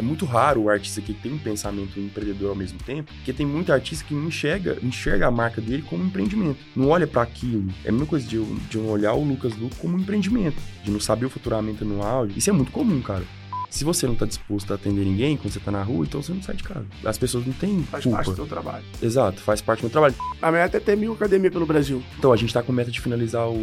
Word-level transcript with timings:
é 0.00 0.02
muito 0.02 0.24
raro 0.24 0.62
o 0.62 0.70
artista 0.70 1.00
que 1.02 1.12
tem 1.12 1.32
um 1.32 1.38
pensamento 1.38 2.00
empreendedor 2.00 2.50
ao 2.50 2.56
mesmo 2.56 2.78
tempo, 2.78 3.12
porque 3.12 3.34
tem 3.34 3.44
muito 3.44 3.70
artista 3.70 4.02
que 4.04 4.14
não 4.14 4.28
enxerga, 4.28 4.78
enxerga 4.82 5.26
a 5.26 5.30
marca 5.30 5.60
dele 5.60 5.82
como 5.82 6.02
um 6.02 6.06
empreendimento. 6.06 6.58
Não 6.74 6.88
olha 6.88 7.06
para 7.06 7.20
aquilo. 7.20 7.68
É 7.84 7.90
a 7.90 7.92
mesma 7.92 8.06
coisa 8.06 8.26
de, 8.26 8.42
de 8.42 8.78
não 8.78 8.88
olhar 8.88 9.12
o 9.12 9.22
Lucas 9.22 9.54
Luco 9.56 9.76
como 9.76 9.96
um 9.96 10.00
empreendimento, 10.00 10.56
de 10.82 10.90
não 10.90 10.98
saber 10.98 11.26
o 11.26 11.30
faturamento 11.30 11.84
anual. 11.84 12.26
Isso 12.28 12.48
é 12.48 12.52
muito 12.52 12.72
comum, 12.72 13.00
cara. 13.02 13.24
Se 13.70 13.84
você 13.84 14.06
não 14.06 14.14
tá 14.16 14.26
disposto 14.26 14.70
a 14.72 14.74
atender 14.74 15.04
ninguém 15.04 15.36
quando 15.36 15.52
você 15.52 15.60
tá 15.60 15.70
na 15.70 15.82
rua, 15.82 16.04
então 16.04 16.20
você 16.20 16.32
não 16.32 16.42
sai 16.42 16.56
de 16.56 16.62
casa. 16.64 16.84
As 17.04 17.16
pessoas 17.16 17.46
não 17.46 17.52
têm 17.52 17.82
Faz 17.84 18.02
culpa. 18.02 18.16
parte 18.18 18.30
do 18.30 18.36
teu 18.36 18.46
trabalho. 18.46 18.84
Exato, 19.00 19.40
faz 19.40 19.60
parte 19.60 19.80
do 19.80 19.84
meu 19.84 19.90
trabalho. 19.90 20.14
A 20.42 20.50
meta 20.50 20.76
é 20.76 20.80
ter 20.80 20.96
mil 20.96 21.12
academia 21.12 21.50
pelo 21.50 21.64
Brasil. 21.64 22.02
Então, 22.18 22.32
a 22.32 22.36
gente 22.36 22.52
tá 22.52 22.62
com 22.62 22.72
meta 22.72 22.90
de 22.90 23.00
finalizar 23.00 23.48
o, 23.48 23.54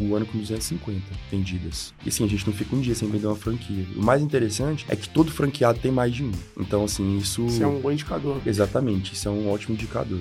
o 0.00 0.14
ano 0.14 0.26
com 0.26 0.38
250 0.38 1.00
vendidas. 1.30 1.94
E 2.04 2.08
assim, 2.10 2.24
a 2.24 2.28
gente 2.28 2.46
não 2.46 2.52
fica 2.52 2.76
um 2.76 2.80
dia 2.80 2.94
sem 2.94 3.08
vender 3.08 3.26
uma 3.26 3.36
franquia. 3.36 3.86
O 3.96 4.04
mais 4.04 4.20
interessante 4.22 4.84
é 4.88 4.94
que 4.94 5.08
todo 5.08 5.30
franqueado 5.32 5.78
tem 5.78 5.90
mais 5.90 6.14
de 6.14 6.22
um. 6.22 6.32
Então, 6.58 6.84
assim, 6.84 7.16
isso. 7.16 7.46
Isso 7.46 7.62
é 7.62 7.66
um 7.66 7.80
bom 7.80 7.90
indicador. 7.90 8.40
Exatamente, 8.44 9.14
isso 9.14 9.26
é 9.26 9.30
um 9.30 9.50
ótimo 9.50 9.74
indicador. 9.74 10.20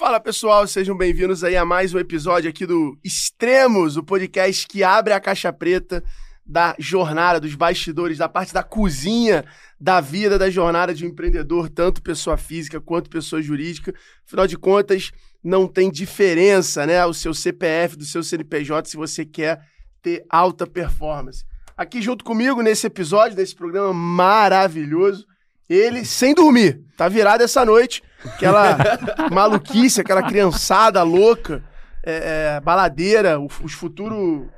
Fala 0.00 0.18
pessoal, 0.18 0.66
sejam 0.66 0.96
bem-vindos 0.96 1.44
aí 1.44 1.58
a 1.58 1.62
mais 1.62 1.92
um 1.92 1.98
episódio 1.98 2.48
aqui 2.48 2.64
do 2.64 2.98
Extremos, 3.04 3.98
o 3.98 4.02
podcast 4.02 4.66
que 4.66 4.82
abre 4.82 5.12
a 5.12 5.20
caixa 5.20 5.52
preta 5.52 6.02
da 6.44 6.74
jornada, 6.78 7.38
dos 7.38 7.54
bastidores, 7.54 8.16
da 8.16 8.26
parte 8.26 8.54
da 8.54 8.62
cozinha 8.62 9.44
da 9.78 10.00
vida, 10.00 10.38
da 10.38 10.48
jornada 10.48 10.94
de 10.94 11.04
um 11.04 11.10
empreendedor, 11.10 11.68
tanto 11.68 12.00
pessoa 12.00 12.38
física 12.38 12.80
quanto 12.80 13.10
pessoa 13.10 13.42
jurídica. 13.42 13.92
Afinal 14.26 14.46
de 14.46 14.56
contas, 14.56 15.10
não 15.44 15.68
tem 15.68 15.90
diferença, 15.90 16.86
né? 16.86 17.04
O 17.04 17.12
seu 17.12 17.34
CPF 17.34 17.94
do 17.94 18.06
seu 18.06 18.22
CNPJ 18.22 18.88
se 18.88 18.96
você 18.96 19.26
quer 19.26 19.60
ter 20.00 20.24
alta 20.30 20.66
performance. 20.66 21.44
Aqui 21.76 22.00
junto 22.00 22.24
comigo 22.24 22.62
nesse 22.62 22.86
episódio, 22.86 23.36
desse 23.36 23.54
programa 23.54 23.92
maravilhoso, 23.92 25.26
ele 25.68 26.06
sem 26.06 26.34
dormir, 26.34 26.82
tá 26.96 27.06
virado 27.06 27.42
essa 27.42 27.66
noite, 27.66 28.02
aquela 28.24 28.76
maluquice, 29.30 30.00
aquela 30.00 30.22
criançada 30.22 31.02
louca, 31.02 31.62
é, 32.04 32.56
é, 32.56 32.60
baladeira, 32.60 33.38
os, 33.38 33.72
futuro, 33.72 34.48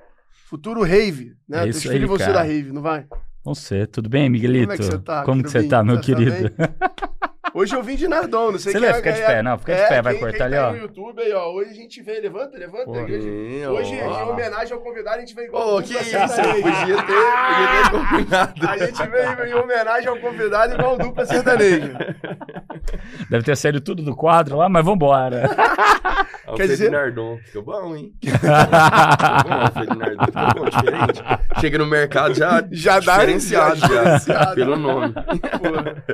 futuro 0.49 0.83
rave, 0.83 1.35
né? 1.49 1.65
É 1.65 1.69
isso 1.69 1.91
aí, 1.91 2.01
ser 2.01 2.19
cara. 2.19 2.33
da 2.33 2.43
rave, 2.43 2.73
não 2.73 2.83
vai? 2.83 3.07
Você, 3.45 3.87
tudo 3.87 4.09
bem, 4.09 4.31
Miguelito? 4.31 4.69
Como 4.69 4.73
é 4.73 4.77
que 4.77 4.85
você 4.85 4.99
tá, 4.99 5.23
Como 5.25 5.43
que 5.43 5.51
você 5.51 5.63
tá, 5.65 5.83
meu 5.83 5.97
Tá 5.97 6.03
querido? 6.03 6.51
Hoje 7.55 7.77
eu 7.77 7.83
vim 7.83 7.97
de 7.97 8.09
Nardão, 8.09 8.51
não 8.53 8.59
sei 8.59 8.73
Você 8.73 8.79
quem 8.79 8.89
vai 8.89 8.91
é- 8.91 8.95
ficar 8.95 9.11
de 9.13 9.21
é- 9.21 9.27
pé, 9.27 9.43
não, 9.43 9.59
fica 9.59 9.75
de 9.75 9.81
é, 9.83 9.89
pé, 9.89 10.03
vai 10.03 10.15
quem- 10.15 10.23
cortar 10.23 10.37
quem 10.39 10.47
ali, 10.47 10.57
tá 10.57 10.69
ó. 10.69 10.73
no 10.73 10.79
YouTube 10.79 11.21
aí, 11.23 11.33
ó. 11.35 11.53
Hoje 11.53 11.71
a 11.71 11.75
gente 11.75 12.03
veio, 12.03 12.23
levanta, 12.23 12.57
levanta. 12.59 12.85
Porra. 12.87 13.03
hoje, 13.03 13.21
Sim, 13.21 13.67
hoje, 13.67 14.01
ó. 14.03 14.21
em 14.25 14.31
homenagem 14.31 14.73
ao 14.73 14.81
convidado, 14.81 15.17
a 15.17 15.21
gente 15.21 15.35
veio 15.35 15.49
igual 15.49 15.63
Ô, 15.63 15.81
dupla 15.81 15.83
que 15.83 15.93
isso? 16.03 16.11
sertaneja. 16.11 16.63
Podia 16.63 16.97
ter, 16.97 17.03
podia 17.03 17.69
ter 17.83 17.91
combinado. 18.09 18.69
A 18.69 18.77
gente 18.79 19.07
veio 19.07 19.47
em 19.49 19.55
homenagem 19.55 20.09
ao 20.09 20.17
convidado 20.19 20.75
igual 20.75 20.97
dupla 20.97 21.27
sertaneja. 21.27 22.17
Deve 23.29 23.45
ter 23.45 23.57
saído 23.57 23.81
tudo 23.81 24.03
do 24.03 24.17
quadro 24.17 24.57
lá, 24.57 24.69
mas 24.71 24.85
vambora. 24.85 25.51
Ó, 26.47 26.53
o 26.55 26.57
Quer 26.57 26.69
dizer- 26.69 26.91
Ferdinandon. 26.91 27.39
Ficou 27.45 27.63
bom, 27.63 27.95
hein? 27.97 28.13
Ficou 28.23 28.39
bom, 28.41 29.65
o 29.65 29.73
Ferdinandon. 29.73 30.25
Ficou 30.25 30.65
bom, 30.65 30.71
diferente. 30.71 31.23
Chega 31.61 31.79
no 31.79 31.87
mercado 31.87 32.35
já, 32.35 32.65
Já 32.71 32.99
dá- 32.99 33.19
diferenciado, 33.19 33.77
já, 33.77 33.87
diferenciado. 33.89 34.55
pelo 34.55 34.77
nome. 34.77 35.13
Porra. 35.13 36.05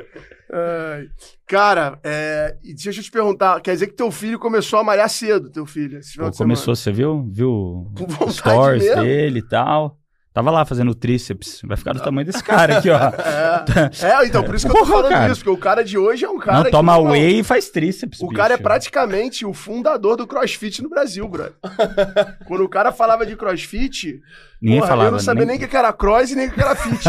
Ai. 0.51 1.07
Cara, 1.47 1.99
é, 2.03 2.55
deixa 2.63 2.99
eu 2.99 3.03
te 3.03 3.11
perguntar, 3.11 3.59
quer 3.61 3.73
dizer 3.73 3.87
que 3.87 3.93
teu 3.93 4.09
filho 4.11 4.39
começou 4.39 4.79
a 4.79 4.83
malhar 4.83 5.09
cedo, 5.09 5.49
teu 5.51 5.65
filho? 5.65 5.99
Pô, 6.17 6.31
começou, 6.31 6.75
você 6.75 6.91
viu? 6.91 7.27
Viu 7.31 7.87
os 8.25 8.35
stories 8.37 8.83
mesmo? 8.83 9.03
dele 9.03 9.39
e 9.39 9.47
tal. 9.47 9.95
Tava 10.31 10.51
lá 10.51 10.63
fazendo 10.63 10.93
tríceps. 10.93 11.59
Vai 11.65 11.75
ficar 11.75 11.91
do 11.91 12.01
tamanho 12.01 12.25
desse 12.25 12.43
cara 12.43 12.77
aqui, 12.77 12.89
ó. 12.89 12.97
semana? 12.97 13.91
É, 14.23 14.25
então 14.27 14.43
por 14.43 14.53
isso 14.55 14.67
que 14.69 14.71
eu 14.77 14.79
tô 14.81 14.85
falando 14.85 15.09
cara. 15.09 15.31
isso, 15.31 15.41
porque 15.43 15.49
o 15.49 15.57
cara 15.57 15.83
de 15.83 15.97
hoje 15.97 16.23
é 16.23 16.29
um 16.29 16.37
cara 16.37 16.57
Não, 16.59 16.63
que 16.65 16.71
toma 16.71 16.97
whey 16.99 17.39
e 17.39 17.43
faz 17.43 17.69
tríceps, 17.69 18.21
O 18.21 18.27
bicho. 18.27 18.37
cara 18.37 18.53
é 18.53 18.57
praticamente 18.57 19.43
o 19.45 19.53
fundador 19.53 20.15
do 20.15 20.27
CrossFit 20.27 20.83
no 20.83 20.89
Brasil, 20.89 21.27
brother. 21.27 21.55
Quando 22.47 22.63
o 22.63 22.69
cara 22.69 22.91
falava 22.91 23.25
de 23.25 23.35
CrossFit, 23.35 24.21
Ninguém 24.61 24.77
porra, 24.79 24.89
falava. 24.89 25.07
eu 25.09 25.11
não 25.13 25.19
sabia 25.19 25.45
nem 25.45 25.57
o 25.57 25.67
que 25.67 25.75
era 25.75 25.91
cross 25.91 26.29
e 26.31 26.35
nem 26.35 26.47
o 26.47 26.51
que 26.51 26.61
era 26.61 26.75
fit. 26.75 27.03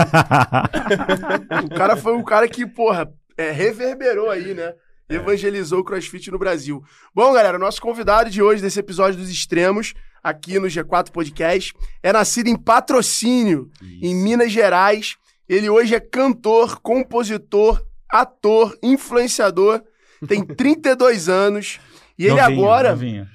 o 1.67 1.69
cara 1.77 1.97
foi 1.97 2.15
um 2.15 2.25
cara 2.25 2.49
que, 2.49 2.67
porra, 2.67 3.13
é, 3.41 3.51
reverberou 3.51 4.29
aí, 4.31 4.55
né? 4.55 4.75
Evangelizou 5.09 5.81
o 5.81 5.85
CrossFit 5.85 6.31
no 6.31 6.39
Brasil. 6.39 6.83
Bom, 7.15 7.33
galera, 7.33 7.59
nosso 7.59 7.81
convidado 7.81 8.31
de 8.31 8.41
hoje, 8.43 8.63
desse 8.63 8.79
episódio 8.79 9.19
dos 9.19 9.29
extremos, 9.31 9.93
aqui 10.23 10.59
no 10.59 10.69
G4 10.69 11.11
Podcast, 11.11 11.73
é 12.03 12.13
nascido 12.13 12.49
em 12.49 12.57
patrocínio, 12.57 13.69
em 13.83 14.15
Minas 14.15 14.53
Gerais. 14.53 15.17
Ele 15.49 15.69
hoje 15.69 15.95
é 15.97 16.01
cantor, 16.01 16.81
compositor, 16.81 17.83
ator, 18.09 18.79
influenciador, 18.83 19.83
tem 20.29 20.45
32 20.47 21.29
anos. 21.29 21.81
E 22.17 22.27
ele 22.27 22.41
Novinho, 22.41 22.61
agora. 22.65 22.91
novinho. 22.91 23.27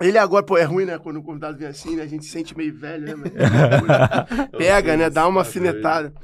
Ele 0.00 0.16
agora, 0.16 0.44
pô, 0.44 0.56
é 0.56 0.62
ruim, 0.62 0.84
né? 0.84 0.96
Quando 0.96 1.18
o 1.18 1.22
convidado 1.24 1.58
vem 1.58 1.66
assim, 1.66 1.96
né? 1.96 2.04
A 2.04 2.06
gente 2.06 2.24
se 2.24 2.30
sente 2.30 2.56
meio 2.56 2.72
velho, 2.74 3.04
né? 3.04 3.14
Mas- 3.16 4.48
Pega, 4.56 4.96
né? 4.96 5.10
Dá 5.10 5.26
uma 5.26 5.40
afinetada. 5.42 6.14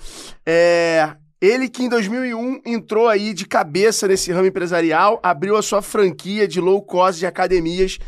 É, 0.47 1.11
ele 1.45 1.69
que 1.69 1.83
em 1.83 1.89
2001 1.89 2.63
entrou 2.65 3.07
aí 3.07 3.35
de 3.35 3.47
cabeça 3.47 4.09
nesse 4.09 4.33
ramo 4.33 4.47
empresarial, 4.47 5.21
abriu 5.23 5.57
a 5.57 5.63
sua 5.63 5.83
franquia 5.83 6.49
de 6.49 6.59
low 6.61 6.81
cost 6.83 7.19
de 7.19 7.27
academias, 7.27 7.99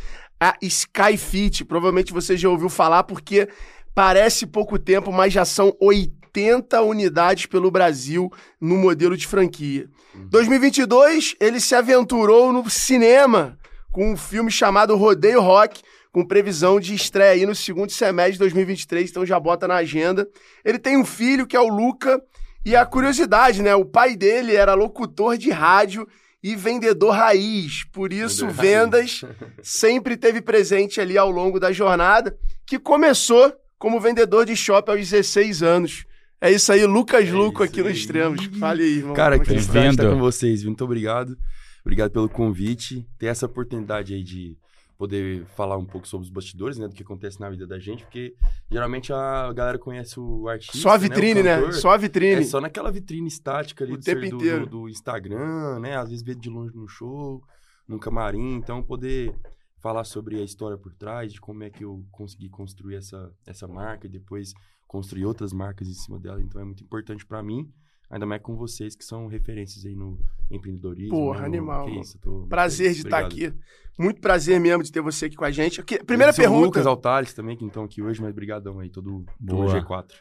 a 0.40 0.56
Skyfit. 0.62 1.64
Provavelmente 1.64 2.14
você 2.14 2.34
já 2.36 2.48
ouviu 2.48 2.70
falar, 2.70 3.04
porque 3.04 3.46
parece 3.94 4.46
pouco 4.46 4.78
tempo, 4.78 5.12
mas 5.12 5.34
já 5.34 5.44
são 5.44 5.76
80 5.78 6.80
unidades 6.80 7.44
pelo 7.44 7.70
Brasil 7.70 8.32
no 8.58 8.76
modelo 8.76 9.16
de 9.16 9.26
franquia. 9.26 9.86
2022, 10.14 11.34
ele 11.38 11.60
se 11.60 11.74
aventurou 11.74 12.52
no 12.54 12.70
cinema 12.70 13.58
com 13.92 14.12
um 14.12 14.16
filme 14.16 14.50
chamado 14.50 14.96
Rodeio 14.96 15.42
Rock, 15.42 15.82
com 16.10 16.24
previsão 16.24 16.80
de 16.80 16.94
estreia 16.94 17.32
aí 17.32 17.44
no 17.44 17.54
segundo 17.54 17.92
semestre 17.92 18.32
de 18.34 18.38
2023, 18.38 19.10
então 19.10 19.26
já 19.26 19.38
bota 19.38 19.68
na 19.68 19.74
agenda. 19.74 20.26
Ele 20.64 20.78
tem 20.78 20.96
um 20.96 21.04
filho 21.04 21.46
que 21.46 21.54
é 21.54 21.60
o 21.60 21.68
Luca, 21.68 22.18
e 22.66 22.74
a 22.74 22.84
curiosidade, 22.84 23.62
né? 23.62 23.76
O 23.76 23.84
pai 23.84 24.16
dele 24.16 24.56
era 24.56 24.74
locutor 24.74 25.38
de 25.38 25.50
rádio 25.50 26.04
e 26.42 26.56
vendedor 26.56 27.12
raiz, 27.12 27.84
por 27.92 28.12
isso 28.12 28.48
Vendedor 28.48 28.62
vendas 28.62 29.24
sempre 29.62 30.16
teve 30.16 30.40
presente 30.42 31.00
ali 31.00 31.16
ao 31.16 31.30
longo 31.30 31.60
da 31.60 31.70
jornada, 31.70 32.36
que 32.66 32.76
começou 32.76 33.54
como 33.78 34.00
vendedor 34.00 34.44
de 34.44 34.56
shopping 34.56 34.90
aos 34.90 35.08
16 35.08 35.62
anos. 35.62 36.04
É 36.40 36.50
isso 36.50 36.72
aí, 36.72 36.84
Lucas 36.84 37.28
É 37.28 37.32
Luco 37.32 37.62
aqui 37.62 37.80
no 37.82 37.86
aí. 37.86 37.94
Extremos. 37.94 38.44
Fale 38.58 38.82
aí, 38.82 38.98
irmão. 38.98 39.14
Cara, 39.14 39.38
que 39.38 39.48
é 39.50 39.54
que 39.54 39.60
estar 39.60 39.72
Bem-vindo. 39.72 40.10
com 40.10 40.18
vocês? 40.18 40.64
Muito 40.64 40.82
obrigado. 40.84 41.38
Obrigado 41.82 42.10
pelo 42.10 42.28
convite. 42.28 43.06
Ter 43.16 43.26
essa 43.26 43.46
oportunidade 43.46 44.12
aí 44.12 44.24
de 44.24 44.56
poder 44.96 45.44
falar 45.56 45.76
um 45.76 45.84
pouco 45.84 46.08
sobre 46.08 46.24
os 46.24 46.30
bastidores, 46.30 46.78
né? 46.78 46.88
Do 46.88 46.94
que 46.94 47.02
acontece 47.02 47.38
na 47.38 47.50
vida 47.50 47.66
da 47.66 47.78
gente, 47.78 48.02
porque 48.04 48.34
geralmente 48.70 49.12
a 49.12 49.52
galera 49.52 49.78
conhece 49.78 50.18
o 50.18 50.48
artista. 50.48 50.78
Só 50.78 50.90
a 50.90 50.96
vitrine, 50.96 51.42
né? 51.42 51.56
né? 51.56 51.58
o 51.58 51.64
cantor. 51.66 51.80
Só 51.80 51.90
a 51.90 51.96
vitrine. 51.96 52.40
É 52.40 52.44
só 52.44 52.60
naquela 52.60 52.90
vitrine 52.90 53.28
estática 53.28 53.84
ali 53.84 53.94
O 53.94 53.96
do, 53.98 54.02
tempo 54.02 54.20
ser- 54.20 54.34
inteiro. 54.34 54.66
do, 54.66 54.80
do 54.82 54.88
Instagram, 54.88 55.80
né? 55.80 55.96
Às 55.96 56.08
vezes 56.08 56.24
vê 56.24 56.34
de 56.34 56.48
longe 56.48 56.74
no 56.74 56.88
show, 56.88 57.42
no 57.86 57.98
camarim. 57.98 58.54
Então, 58.54 58.82
poder 58.82 59.34
falar 59.80 60.04
sobre 60.04 60.40
a 60.40 60.44
história 60.44 60.76
por 60.78 60.92
trás, 60.94 61.32
de 61.32 61.40
como 61.40 61.62
é 61.62 61.70
que 61.70 61.84
eu 61.84 62.04
consegui 62.10 62.48
construir 62.48 62.96
essa, 62.96 63.30
essa 63.46 63.68
marca 63.68 64.06
e 64.06 64.10
depois 64.10 64.52
construir 64.86 65.26
outras 65.26 65.52
marcas 65.52 65.88
em 65.88 65.94
cima 65.94 66.18
dela. 66.18 66.40
Então, 66.40 66.60
é 66.60 66.64
muito 66.64 66.82
importante 66.82 67.24
pra 67.26 67.42
mim, 67.42 67.70
ainda 68.10 68.24
mais 68.26 68.40
com 68.42 68.56
vocês 68.56 68.94
que 68.94 69.04
são 69.04 69.26
referências 69.26 69.84
aí 69.84 69.94
no 69.94 70.18
empreendedorismo. 70.50 71.10
Porra, 71.10 71.42
né, 71.42 71.48
no- 71.48 71.54
animal, 71.56 71.86
Que 71.86 72.00
isso, 72.00 72.18
tô 72.18 72.46
Prazer 72.48 72.86
feliz. 72.88 72.96
de 72.96 73.02
estar 73.08 73.24
Obrigado. 73.24 73.52
aqui. 73.54 73.60
Muito 73.98 74.20
prazer 74.20 74.60
mesmo 74.60 74.82
de 74.82 74.92
ter 74.92 75.00
você 75.00 75.24
aqui 75.26 75.36
com 75.36 75.44
a 75.44 75.50
gente. 75.50 75.80
Aqui- 75.80 75.96
primeira 76.04 76.30
Agradecer 76.30 76.42
pergunta. 76.42 76.66
Lucas, 76.66 76.86
ao 76.86 76.96
Thales 76.96 77.32
também, 77.32 77.56
que 77.56 77.64
estão 77.64 77.84
aqui 77.84 78.02
hoje, 78.02 78.20
mas 78.20 78.34
brigadão 78.34 78.78
aí, 78.78 78.90
todo, 78.90 79.24
Boa. 79.40 79.64
o 79.64 79.68
G4. 79.68 80.14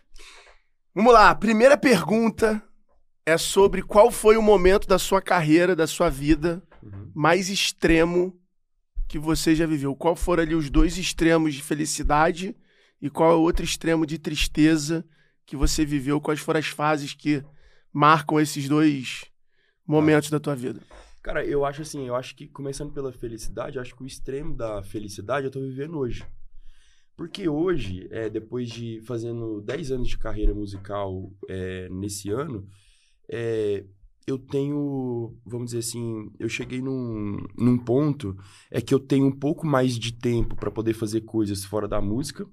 Vamos 0.94 1.14
lá. 1.14 1.36
Primeira 1.36 1.78
pergunta 1.78 2.64
é 3.26 3.38
sobre 3.38 3.82
qual 3.82 4.10
foi 4.12 4.38
o 4.38 4.42
momento 4.42 4.88
da 4.88 4.98
sua 4.98 5.22
carreira, 5.22 5.76
da 5.76 5.88
sua 5.88 6.10
vida 6.10 6.64
Uhum. 6.82 7.12
mais 7.14 7.50
extremo 7.50 8.40
que 9.08 9.20
você 9.20 9.54
já 9.54 9.66
viveu. 9.66 9.94
Qual 9.96 10.16
foram 10.16 10.44
ali 10.44 10.56
os 10.56 10.70
dois 10.70 10.98
extremos 10.98 11.54
de 11.54 11.62
felicidade 11.62 12.56
e 13.02 13.10
qual 13.10 13.32
é 13.32 13.36
o 13.36 13.42
outro 13.42 13.66
extremo 13.66 14.06
de 14.06 14.18
tristeza 14.18 15.06
que 15.46 15.56
você 15.58 15.86
viveu? 15.86 16.22
Quais 16.22 16.40
foram 16.40 16.60
as 16.60 16.68
fases 16.68 17.14
que 17.14 17.44
marcam 17.96 18.42
esses 18.42 18.68
dois 18.68 19.24
momentos 19.88 20.30
da 20.30 20.38
tua 20.38 20.54
vida? 20.54 20.82
Cara, 21.24 21.46
eu 21.46 21.64
acho 21.64 21.82
assim, 21.82 22.06
eu 22.06 22.14
acho 22.14 22.36
que 22.36 22.46
começando 22.46 22.92
pela 22.92 23.10
felicidade, 23.14 23.80
acho 23.80 23.96
que 23.96 24.04
o 24.04 24.06
extremo 24.06 24.54
da 24.54 24.84
felicidade 24.84 25.46
eu 25.46 25.52
tô 25.52 25.62
vivendo 25.62 25.98
hoje. 25.98 26.26
Porque 27.16 27.48
hoje, 27.48 28.06
é, 28.12 28.30
depois 28.30 28.70
de 28.70 29.02
fazendo 29.06 29.62
10 29.62 29.92
anos 29.92 30.10
de 30.10 30.18
carreira 30.18 30.54
musical 30.54 31.32
é, 31.48 31.88
nesse 31.90 32.30
ano, 32.30 32.68
é, 33.30 33.86
eu 34.28 34.38
tenho, 34.38 35.34
vamos 35.46 35.68
dizer 35.68 35.80
assim, 35.80 36.30
eu 36.38 36.50
cheguei 36.50 36.82
num, 36.82 37.38
num 37.58 37.78
ponto 37.78 38.36
é 38.70 38.82
que 38.82 38.94
eu 38.94 39.00
tenho 39.00 39.26
um 39.26 39.32
pouco 39.32 39.66
mais 39.66 39.98
de 39.98 40.12
tempo 40.12 40.58
para 40.58 40.70
poder 40.70 40.94
fazer 40.94 41.22
coisas 41.22 41.64
fora 41.64 41.88
da 41.88 42.02
música. 42.02 42.46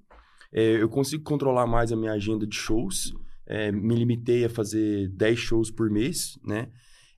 É, 0.53 0.81
eu 0.81 0.87
consigo 0.87 1.23
controlar 1.23 1.67
mais 1.67 1.91
a 1.91 1.97
minha 1.97 2.13
agenda 2.13 2.47
de 2.47 2.55
shows. 2.55 3.13
É, 3.45 3.71
me 3.71 3.95
limitei 3.95 4.45
a 4.45 4.49
fazer 4.49 5.09
10 5.09 5.39
shows 5.39 5.71
por 5.71 5.89
mês, 5.89 6.37
né? 6.43 6.69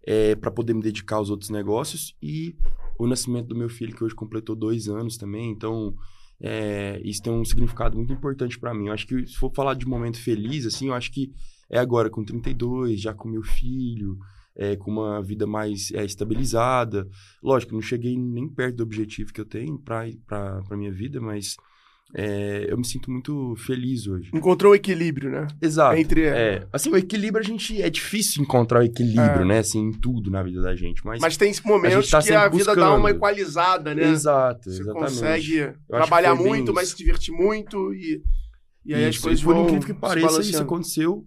É, 0.08 0.36
para 0.36 0.52
poder 0.52 0.74
me 0.74 0.82
dedicar 0.82 1.18
aos 1.18 1.30
outros 1.30 1.50
negócios. 1.50 2.16
E 2.22 2.56
o 2.98 3.08
nascimento 3.08 3.48
do 3.48 3.56
meu 3.56 3.70
filho, 3.70 3.96
que 3.96 4.04
hoje 4.04 4.16
completou 4.16 4.56
dois 4.56 4.88
anos 4.88 5.18
também. 5.18 5.50
Então, 5.52 5.96
é, 6.40 7.02
isso 7.04 7.22
tem 7.22 7.34
um 7.34 7.46
significado 7.46 7.98
muito 7.98 8.14
importante 8.14 8.60
para 8.60 8.74
mim. 8.74 8.88
Eu 8.88 8.94
acho 8.94 9.08
que 9.08 9.26
se 9.26 9.36
for 9.36 9.52
falar 9.54 9.74
de 9.74 9.88
momento 9.88 10.22
feliz, 10.22 10.66
assim, 10.66 10.88
eu 10.88 10.94
acho 10.94 11.12
que 11.12 11.32
é 11.70 11.80
agora 11.80 12.10
com 12.10 12.24
32, 12.24 13.02
já 13.02 13.14
com 13.14 13.28
meu 13.28 13.44
filho, 13.44 14.18
é, 14.56 14.76
com 14.76 14.92
uma 14.92 15.22
vida 15.22 15.46
mais 15.46 15.92
é, 15.92 16.04
estabilizada. 16.06 17.08
Lógico, 17.42 17.74
não 17.74 17.82
cheguei 17.82 18.18
nem 18.18 18.48
perto 18.48 18.78
do 18.78 18.84
objetivo 18.84 19.34
que 19.34 19.42
eu 19.42 19.46
tenho 19.46 19.78
para 19.80 20.08
a 20.70 20.78
minha 20.78 20.92
vida, 20.92 21.20
mas 21.20 21.56
é, 22.14 22.68
eu 22.70 22.78
me 22.78 22.86
sinto 22.86 23.12
muito 23.12 23.56
feliz 23.58 24.08
hoje. 24.08 24.30
Encontrou 24.34 24.72
o 24.72 24.76
equilíbrio, 24.76 25.30
né? 25.30 25.48
Exato. 25.62 25.98
Entre... 25.98 26.24
É, 26.24 26.66
assim, 26.72 26.90
o 26.90 26.96
equilíbrio 26.96 27.44
a 27.44 27.46
gente... 27.46 27.82
É 27.82 27.90
difícil 27.90 28.42
encontrar 28.42 28.80
o 28.80 28.84
equilíbrio, 28.84 29.42
é. 29.42 29.46
né? 29.46 29.60
Assim, 29.60 29.80
em 29.80 29.92
tudo 29.92 30.30
na 30.30 30.44
vida 30.44 30.62
da 30.62 30.76
gente. 30.76 31.06
Mas, 31.06 31.20
mas 31.20 31.36
tem 31.36 31.54
momentos 31.66 32.14
a 32.14 32.22
tá 32.22 32.28
que 32.28 32.34
a 32.34 32.48
vida 32.48 32.58
buscando. 32.58 32.80
dá 32.80 32.94
uma 32.96 33.12
equalizada, 33.12 33.96
né? 33.96 34.10
Exato, 34.10 34.70
Você 34.70 34.82
exatamente. 34.82 35.12
consegue 35.12 35.74
trabalhar 35.88 36.36
muito, 36.36 36.74
mas 36.74 36.90
se 36.90 36.98
divertir 36.98 37.34
muito 37.34 37.94
e... 37.94 38.24
E 38.86 38.94
aí 38.94 39.10
isso, 39.10 39.18
as 39.18 39.24
coisas 39.24 39.44
por 39.44 39.56
incrível 39.58 39.82
que 39.82 39.94
pareça, 39.96 40.42
isso 40.42 40.62
aconteceu 40.62 41.26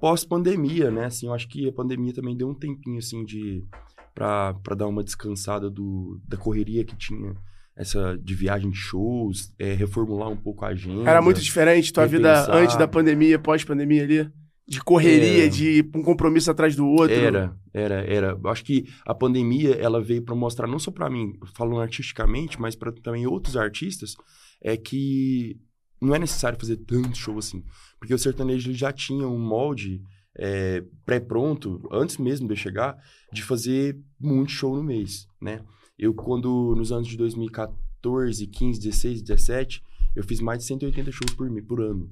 pós-pandemia, 0.00 0.90
né? 0.90 1.04
Assim, 1.04 1.26
eu 1.26 1.34
acho 1.34 1.46
que 1.48 1.68
a 1.68 1.72
pandemia 1.72 2.12
também 2.12 2.36
deu 2.36 2.48
um 2.48 2.54
tempinho, 2.54 2.98
assim, 2.98 3.24
de... 3.24 3.64
Pra, 4.12 4.54
pra 4.54 4.74
dar 4.74 4.88
uma 4.88 5.04
descansada 5.04 5.70
do, 5.70 6.20
da 6.26 6.36
correria 6.36 6.84
que 6.84 6.96
tinha 6.96 7.34
essa 7.80 8.18
de 8.22 8.34
viagem 8.34 8.70
de 8.70 8.76
shows, 8.76 9.54
é, 9.58 9.72
reformular 9.72 10.28
um 10.28 10.36
pouco 10.36 10.66
a 10.66 10.68
agenda. 10.68 11.08
Era 11.08 11.22
muito 11.22 11.40
diferente 11.40 11.90
tua 11.90 12.04
repensar. 12.04 12.44
vida 12.44 12.58
antes 12.62 12.76
da 12.76 12.86
pandemia, 12.86 13.38
pós-pandemia 13.38 14.02
ali? 14.02 14.30
De 14.68 14.80
correria, 14.84 15.46
é... 15.46 15.48
de 15.48 15.90
um 15.94 16.02
compromisso 16.02 16.50
atrás 16.50 16.76
do 16.76 16.86
outro? 16.86 17.16
Era, 17.16 17.56
era, 17.72 17.94
era. 18.04 18.38
Acho 18.44 18.62
que 18.62 18.84
a 19.06 19.14
pandemia, 19.14 19.76
ela 19.76 20.00
veio 20.00 20.22
para 20.22 20.34
mostrar, 20.34 20.66
não 20.66 20.78
só 20.78 20.90
para 20.90 21.08
mim, 21.08 21.32
falando 21.56 21.80
artisticamente, 21.80 22.60
mas 22.60 22.76
para 22.76 22.92
também 22.92 23.26
outros 23.26 23.56
artistas, 23.56 24.14
é 24.62 24.76
que 24.76 25.56
não 26.02 26.14
é 26.14 26.18
necessário 26.18 26.60
fazer 26.60 26.76
tanto 26.76 27.16
show 27.16 27.38
assim. 27.38 27.64
Porque 27.98 28.12
o 28.12 28.18
sertanejo 28.18 28.74
já 28.74 28.92
tinha 28.92 29.26
um 29.26 29.38
molde 29.38 30.02
é, 30.36 30.84
pré-pronto, 31.06 31.88
antes 31.90 32.18
mesmo 32.18 32.46
de 32.46 32.52
eu 32.52 32.58
chegar, 32.58 32.96
de 33.32 33.42
fazer 33.42 33.98
muito 34.20 34.52
show 34.52 34.76
no 34.76 34.84
mês, 34.84 35.26
né? 35.40 35.60
Eu, 36.00 36.14
quando, 36.14 36.74
nos 36.74 36.90
anos 36.90 37.06
de 37.06 37.16
2014, 37.18 38.46
15, 38.46 38.80
16, 38.80 39.20
17, 39.20 39.82
eu 40.16 40.24
fiz 40.24 40.40
mais 40.40 40.60
de 40.60 40.64
180 40.64 41.12
shows 41.12 41.34
por, 41.34 41.62
por 41.64 41.82
ano. 41.82 42.10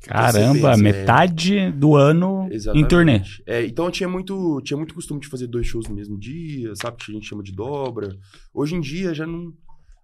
Caramba, 0.00 0.76
metade 0.76 1.56
é... 1.56 1.70
do 1.70 1.94
ano 1.94 2.48
Exatamente. 2.50 2.84
em 2.84 2.88
turnê. 2.88 3.22
É, 3.46 3.64
então 3.64 3.84
eu 3.84 3.92
tinha 3.92 4.08
muito, 4.08 4.60
tinha 4.62 4.76
muito 4.76 4.92
costume 4.92 5.20
de 5.20 5.28
fazer 5.28 5.46
dois 5.46 5.68
shows 5.68 5.88
no 5.88 5.94
mesmo 5.94 6.18
dia, 6.18 6.74
sabe? 6.74 6.96
Que 6.96 7.12
a 7.12 7.14
gente 7.14 7.28
chama 7.28 7.42
de 7.42 7.52
dobra. 7.52 8.16
Hoje 8.52 8.74
em 8.74 8.80
dia 8.80 9.14
já 9.14 9.24
não. 9.24 9.52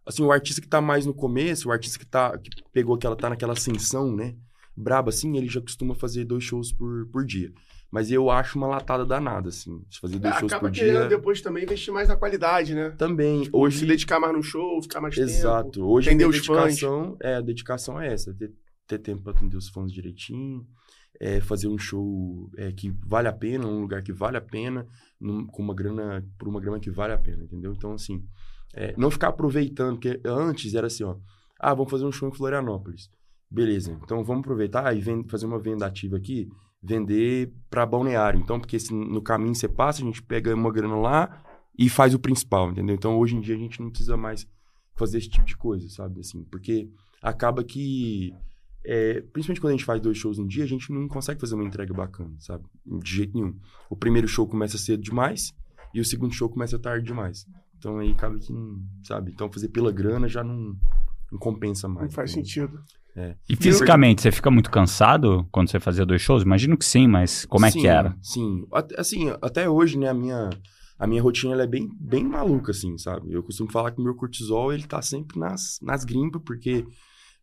Assim, 0.07 0.23
o 0.23 0.31
artista 0.31 0.61
que 0.61 0.69
tá 0.69 0.81
mais 0.81 1.05
no 1.05 1.15
começo, 1.15 1.69
o 1.69 1.73
artista 1.73 1.99
que, 1.99 2.07
tá, 2.07 2.39
que 2.39 2.51
pegou 2.73 2.95
aquela, 2.95 3.17
tá 3.17 3.31
naquela 3.31 3.55
ascensão, 3.55 4.15
né? 4.15 4.35
Braba, 4.77 5.09
assim, 5.09 5.37
ele 5.37 5.49
já 5.49 5.61
costuma 5.61 5.95
fazer 5.95 6.25
dois 6.25 6.45
shows 6.45 6.73
por, 6.73 7.07
por 7.07 7.25
dia. 7.25 7.53
Mas 7.95 8.11
eu 8.11 8.29
acho 8.29 8.59
uma 8.59 8.67
latada 8.67 9.07
danada, 9.07 9.51
assim, 9.51 9.81
de 9.89 10.01
fazer 10.01 10.19
dois 10.19 10.35
é, 10.35 10.41
shows 10.41 10.55
por 10.55 10.69
dia. 10.69 11.07
depois 11.07 11.41
também 11.41 11.63
investir 11.63 11.95
mais 11.95 12.09
na 12.09 12.17
qualidade, 12.17 12.75
né? 12.75 12.91
Também. 12.99 13.43
Tipo, 13.43 13.57
hoje 13.57 13.79
se 13.79 13.87
dedicar 13.87 14.19
mais 14.19 14.35
no 14.35 14.43
show, 14.43 14.83
ficar 14.83 15.01
mais 15.01 15.17
Exato. 15.17 15.71
tempo. 15.71 15.87
Hoje 15.87 16.11
a 16.11 16.13
dedicação, 16.13 17.11
fãs. 17.13 17.21
é, 17.21 17.37
a 17.37 17.41
dedicação 17.41 18.01
é 18.01 18.13
essa, 18.13 18.35
ter, 18.35 18.53
ter 18.89 18.99
tempo 18.99 19.23
para 19.23 19.31
atender 19.31 19.57
os 19.57 19.69
fãs 19.69 19.93
direitinho, 19.93 20.67
é, 21.21 21.41
fazer 21.41 21.69
um 21.69 21.79
show 21.79 22.51
é, 22.57 22.73
que 22.73 22.93
vale 23.07 23.29
a 23.29 23.33
pena, 23.33 23.65
um 23.65 23.83
lugar 23.83 24.03
que 24.03 24.13
vale 24.13 24.39
a 24.39 24.41
pena, 24.41 24.89
num, 25.21 25.47
com 25.47 25.63
uma 25.63 25.73
grana, 25.73 26.27
por 26.37 26.49
uma 26.49 26.61
grana 26.61 26.81
que 26.81 26.91
vale 26.91 27.13
a 27.13 27.19
pena, 27.19 27.45
entendeu? 27.45 27.73
Então, 27.73 27.93
assim, 27.93 28.25
é, 28.75 28.93
não 28.97 29.09
ficar 29.09 29.29
aproveitando, 29.29 30.01
porque 30.01 30.21
antes 30.25 30.75
era 30.75 30.89
assim, 30.89 31.05
ó, 31.05 31.15
ah, 31.61 31.73
vamos 31.73 31.93
fazer 31.93 32.05
um 32.05 32.11
show 32.11 32.29
em 32.29 32.35
Florianópolis. 32.35 33.09
Beleza, 33.49 33.97
então 34.03 34.25
vamos 34.25 34.41
aproveitar 34.41 34.97
e 34.97 35.01
vend, 35.01 35.31
fazer 35.31 35.47
uma 35.47 35.61
venda 35.61 35.87
ativa 35.87 36.17
aqui 36.17 36.49
vender 36.85 37.53
para 37.71 37.87
balneário. 37.87 38.39
Então, 38.39 38.61
porque 38.61 38.79
se 38.79 38.93
no 38.93 39.23
caminho 39.23 39.55
você 39.55 39.69
passa, 39.69 40.03
a 40.03 40.05
gente 40.05 40.23
pega 40.23 40.55
uma 40.55 40.71
grana 40.71 40.97
lá 40.97 41.43
e 41.79 41.89
faz 41.89 42.15
o 42.15 42.19
principal, 42.19 42.71
entendeu? 42.71 42.95
Então, 42.95 43.19
hoje 43.19 43.37
em 43.37 43.41
dia 43.41 43.55
a 43.55 43.59
gente 43.59 43.81
não 43.81 43.89
precisa 43.89 44.17
mais 44.17 44.47
fazer 44.95 45.19
esse 45.19 45.29
tipo 45.29 45.47
de 45.47 45.57
coisa, 45.57 45.89
sabe? 45.89 46.21
Assim, 46.21 46.45
porque 46.45 46.91
acaba 47.23 47.65
que 47.65 48.33
é, 48.85 49.23
principalmente 49.33 49.61
quando 49.61 49.71
a 49.71 49.77
gente 49.77 49.85
faz 49.85 50.01
dois 50.01 50.19
shows 50.19 50.39
no 50.39 50.47
dia, 50.47 50.63
a 50.63 50.69
gente 50.69 50.93
não 50.93 51.09
consegue 51.09 51.41
fazer 51.41 51.55
uma 51.55 51.65
entrega 51.65 51.95
bacana, 51.95 52.35
sabe? 52.39 52.65
De 52.85 53.11
jeito 53.11 53.35
nenhum. 53.35 53.59
O 53.89 53.97
primeiro 53.97 54.29
show 54.29 54.47
começa 54.47 54.77
cedo 54.77 55.03
demais 55.03 55.55
e 55.95 56.01
o 56.01 56.05
segundo 56.05 56.35
show 56.35 56.51
começa 56.51 56.79
tarde 56.79 57.07
demais. 57.07 57.47
Então 57.79 57.99
aí 57.99 58.13
acaba 58.13 58.39
que, 58.39 58.53
sabe? 59.03 59.33
Então 59.33 59.51
fazer 59.51 59.69
pela 59.69 59.91
grana 59.91 60.29
já 60.29 60.45
não, 60.45 60.77
não 61.33 61.39
compensa 61.39 61.89
mais. 61.89 62.09
Não 62.09 62.15
faz 62.15 62.31
sentido. 62.31 62.79
É. 63.17 63.37
E 63.49 63.55
fisicamente, 63.55 64.23
você 64.23 64.33
fica 64.33 64.51
muito 64.51 64.71
cansado 64.71 65.47
quando 65.53 65.71
você 65.71 65.79
fazia 65.79 66.05
dois 66.05 66.21
shows? 66.21 66.43
Imagino 66.43 66.77
que 66.77 66.85
sim, 66.85 67.07
mas 67.07 67.45
como 67.45 67.65
é 67.65 67.71
sim, 67.71 67.81
que 67.81 67.87
era? 67.87 68.17
Sim, 68.21 68.67
assim, 68.99 69.33
até 69.41 69.69
hoje, 69.69 69.97
né, 69.97 70.09
a 70.09 70.15
minha, 70.15 70.51
a 70.99 71.07
minha 71.07 71.23
rotina 71.23 71.63
é 71.63 71.67
bem, 71.67 71.89
bem 72.01 72.25
maluca, 72.25 72.73
assim, 72.73 72.99
sabe? 72.99 73.33
Eu 73.33 73.43
costumo 73.43 73.71
falar 73.71 73.93
que 73.93 74.01
o 74.01 74.05
meu 74.05 74.17
cortisol, 74.17 74.73
ele 74.73 74.83
tá 74.83 75.01
sempre 75.01 75.39
nas, 75.39 75.79
nas 75.81 76.05
grimpas, 76.05 76.43
porque 76.45 76.85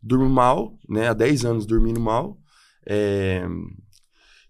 durmo 0.03 0.29
mal, 0.29 0.77
né, 0.89 1.07
há 1.07 1.13
10 1.13 1.45
anos 1.45 1.65
dormindo 1.65 1.99
mal, 1.99 2.37
é... 2.85 3.47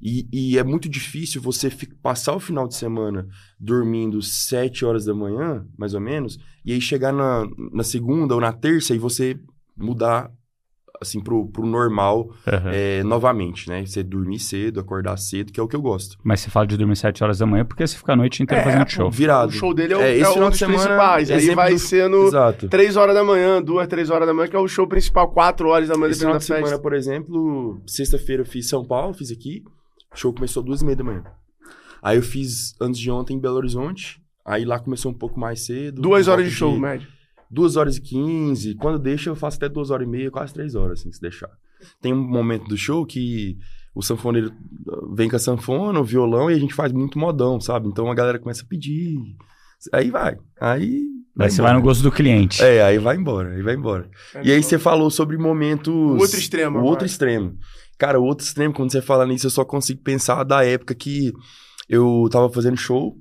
E, 0.03 0.27
e, 0.33 0.57
é 0.57 0.63
muito 0.63 0.89
difícil 0.89 1.39
você 1.39 1.69
passar 2.01 2.33
o 2.33 2.39
final 2.39 2.67
de 2.67 2.73
semana 2.73 3.27
dormindo 3.59 4.19
7 4.19 4.83
horas 4.83 5.05
da 5.05 5.13
manhã, 5.13 5.63
mais 5.77 5.93
ou 5.93 6.01
menos, 6.01 6.39
e 6.65 6.73
aí 6.73 6.81
chegar 6.81 7.13
na, 7.13 7.47
na 7.71 7.83
segunda 7.83 8.33
ou 8.33 8.41
na 8.41 8.51
terça 8.51 8.95
e 8.95 8.97
você 8.97 9.39
mudar 9.77 10.31
assim, 11.01 11.19
pro, 11.19 11.47
pro 11.47 11.65
normal 11.65 12.29
uhum. 12.45 12.69
é, 12.71 13.03
novamente, 13.03 13.67
né? 13.67 13.83
Você 13.83 14.03
dormir 14.03 14.39
cedo, 14.39 14.79
acordar 14.79 15.17
cedo, 15.17 15.51
que 15.51 15.59
é 15.59 15.63
o 15.63 15.67
que 15.67 15.75
eu 15.75 15.81
gosto. 15.81 16.15
Mas 16.23 16.41
você 16.41 16.49
fala 16.49 16.67
de 16.67 16.77
dormir 16.77 16.95
7 16.95 17.23
horas 17.23 17.39
da 17.39 17.45
manhã 17.45 17.65
porque 17.65 17.85
você 17.85 17.97
fica 17.97 18.13
a 18.13 18.15
noite 18.15 18.43
inteira 18.43 18.61
é, 18.61 18.65
fazendo 18.65 18.89
show. 18.89 19.09
Virado. 19.09 19.49
O 19.49 19.53
show 19.53 19.73
dele 19.73 19.93
é, 19.93 19.97
o, 19.97 20.01
é, 20.01 20.17
esse 20.17 20.37
é 20.37 20.43
um 20.43 20.49
dos 20.49 20.59
semana, 20.59 20.77
principais. 20.77 21.31
Aí 21.31 21.55
vai 21.55 21.73
do... 21.73 21.79
sendo 21.79 22.27
Exato. 22.27 22.69
3 22.69 22.95
horas 22.95 23.15
da 23.15 23.23
manhã, 23.23 23.61
2, 23.61 23.87
3 23.87 24.09
horas 24.11 24.27
da 24.27 24.33
manhã, 24.33 24.47
que 24.47 24.55
é 24.55 24.59
o 24.59 24.67
show 24.67 24.87
principal, 24.87 25.31
4 25.31 25.67
horas 25.67 25.89
da 25.89 25.97
manhã, 25.97 26.11
esse 26.11 26.19
final 26.19 26.37
de 26.37 26.43
semana, 26.43 26.67
festa. 26.67 26.81
por 26.81 26.93
exemplo, 26.93 27.81
sexta-feira 27.87 28.43
eu 28.43 28.45
fiz 28.45 28.69
São 28.69 28.85
Paulo, 28.85 29.13
fiz 29.13 29.31
aqui. 29.31 29.63
O 30.13 30.17
show 30.17 30.31
começou 30.31 30.61
às 30.61 30.67
2 30.67 30.81
e 30.81 30.85
meia 30.85 30.95
da 30.95 31.03
manhã. 31.03 31.23
Aí 32.03 32.17
eu 32.17 32.23
fiz 32.23 32.75
antes 32.79 32.99
de 32.99 33.09
ontem 33.09 33.35
em 33.35 33.39
Belo 33.39 33.57
Horizonte. 33.57 34.21
Aí 34.45 34.65
lá 34.65 34.79
começou 34.79 35.11
um 35.11 35.15
pouco 35.15 35.39
mais 35.39 35.65
cedo. 35.65 36.01
Duas 36.01 36.27
horas 36.27 36.45
de 36.45 36.51
show, 36.51 36.73
de... 36.73 36.79
médio. 36.79 37.07
2 37.51 37.75
horas 37.75 37.97
e 37.97 38.01
15. 38.01 38.75
Quando 38.75 38.97
deixa, 38.97 39.29
eu 39.29 39.35
faço 39.35 39.57
até 39.57 39.67
2 39.67 39.91
horas 39.91 40.07
e 40.07 40.09
meia, 40.09 40.31
quase 40.31 40.53
3 40.53 40.73
horas, 40.75 41.01
assim, 41.01 41.11
se 41.11 41.21
deixar. 41.21 41.49
Tem 42.01 42.13
um 42.13 42.21
momento 42.21 42.65
do 42.65 42.77
show 42.77 43.05
que 43.05 43.57
o 43.93 44.01
sanfoneiro 44.01 44.53
vem 45.13 45.29
com 45.29 45.35
a 45.35 45.39
sanfona, 45.39 45.99
o 45.99 46.03
violão, 46.03 46.49
e 46.49 46.53
a 46.53 46.59
gente 46.59 46.73
faz 46.73 46.93
muito 46.93 47.19
modão, 47.19 47.59
sabe? 47.59 47.89
Então 47.89 48.09
a 48.09 48.15
galera 48.15 48.39
começa 48.39 48.63
a 48.63 48.67
pedir. 48.67 49.17
Aí 49.91 50.09
vai. 50.09 50.37
Aí. 50.59 51.03
Vai 51.35 51.49
você 51.49 51.61
vai 51.61 51.73
no 51.73 51.81
gosto 51.81 52.03
do 52.03 52.11
cliente. 52.11 52.61
É, 52.61 52.83
aí 52.83 52.97
vai 52.97 53.15
embora, 53.15 53.53
aí 53.53 53.61
vai 53.61 53.75
embora. 53.75 54.09
É 54.35 54.43
e 54.43 54.51
aí 54.51 54.61
você 54.61 54.77
falou 54.77 55.09
sobre 55.09 55.37
momentos. 55.37 55.93
O 55.93 56.17
outro 56.17 56.37
extremo. 56.37 56.79
O 56.79 56.83
outro 56.83 57.05
extremo. 57.05 57.57
Cara, 57.97 58.19
o 58.19 58.23
outro 58.23 58.45
extremo, 58.45 58.73
quando 58.73 58.91
você 58.91 59.01
fala 59.01 59.25
nisso, 59.25 59.47
eu 59.47 59.51
só 59.51 59.63
consigo 59.63 60.01
pensar 60.01 60.43
da 60.43 60.63
época 60.65 60.95
que 60.95 61.33
eu 61.87 62.27
tava 62.31 62.49
fazendo 62.49 62.77
show. 62.77 63.17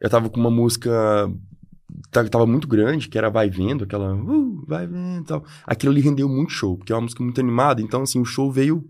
Eu 0.00 0.10
tava 0.10 0.28
com 0.28 0.40
uma 0.40 0.50
música 0.50 1.30
tava 2.12 2.46
muito 2.46 2.68
grande, 2.68 3.08
que 3.08 3.16
era 3.16 3.30
Vai 3.30 3.48
Vendo, 3.48 3.84
aquela 3.84 4.14
uh, 4.14 4.64
Vai 4.66 4.86
Vendo 4.86 5.24
tal. 5.24 5.44
Aquilo 5.66 5.92
ali 5.92 6.00
rendeu 6.00 6.28
muito 6.28 6.52
show, 6.52 6.76
porque 6.76 6.92
é 6.92 6.94
uma 6.94 7.02
música 7.02 7.22
muito 7.22 7.40
animada. 7.40 7.80
Então, 7.80 8.02
assim, 8.02 8.20
o 8.20 8.24
show 8.24 8.52
veio, 8.52 8.84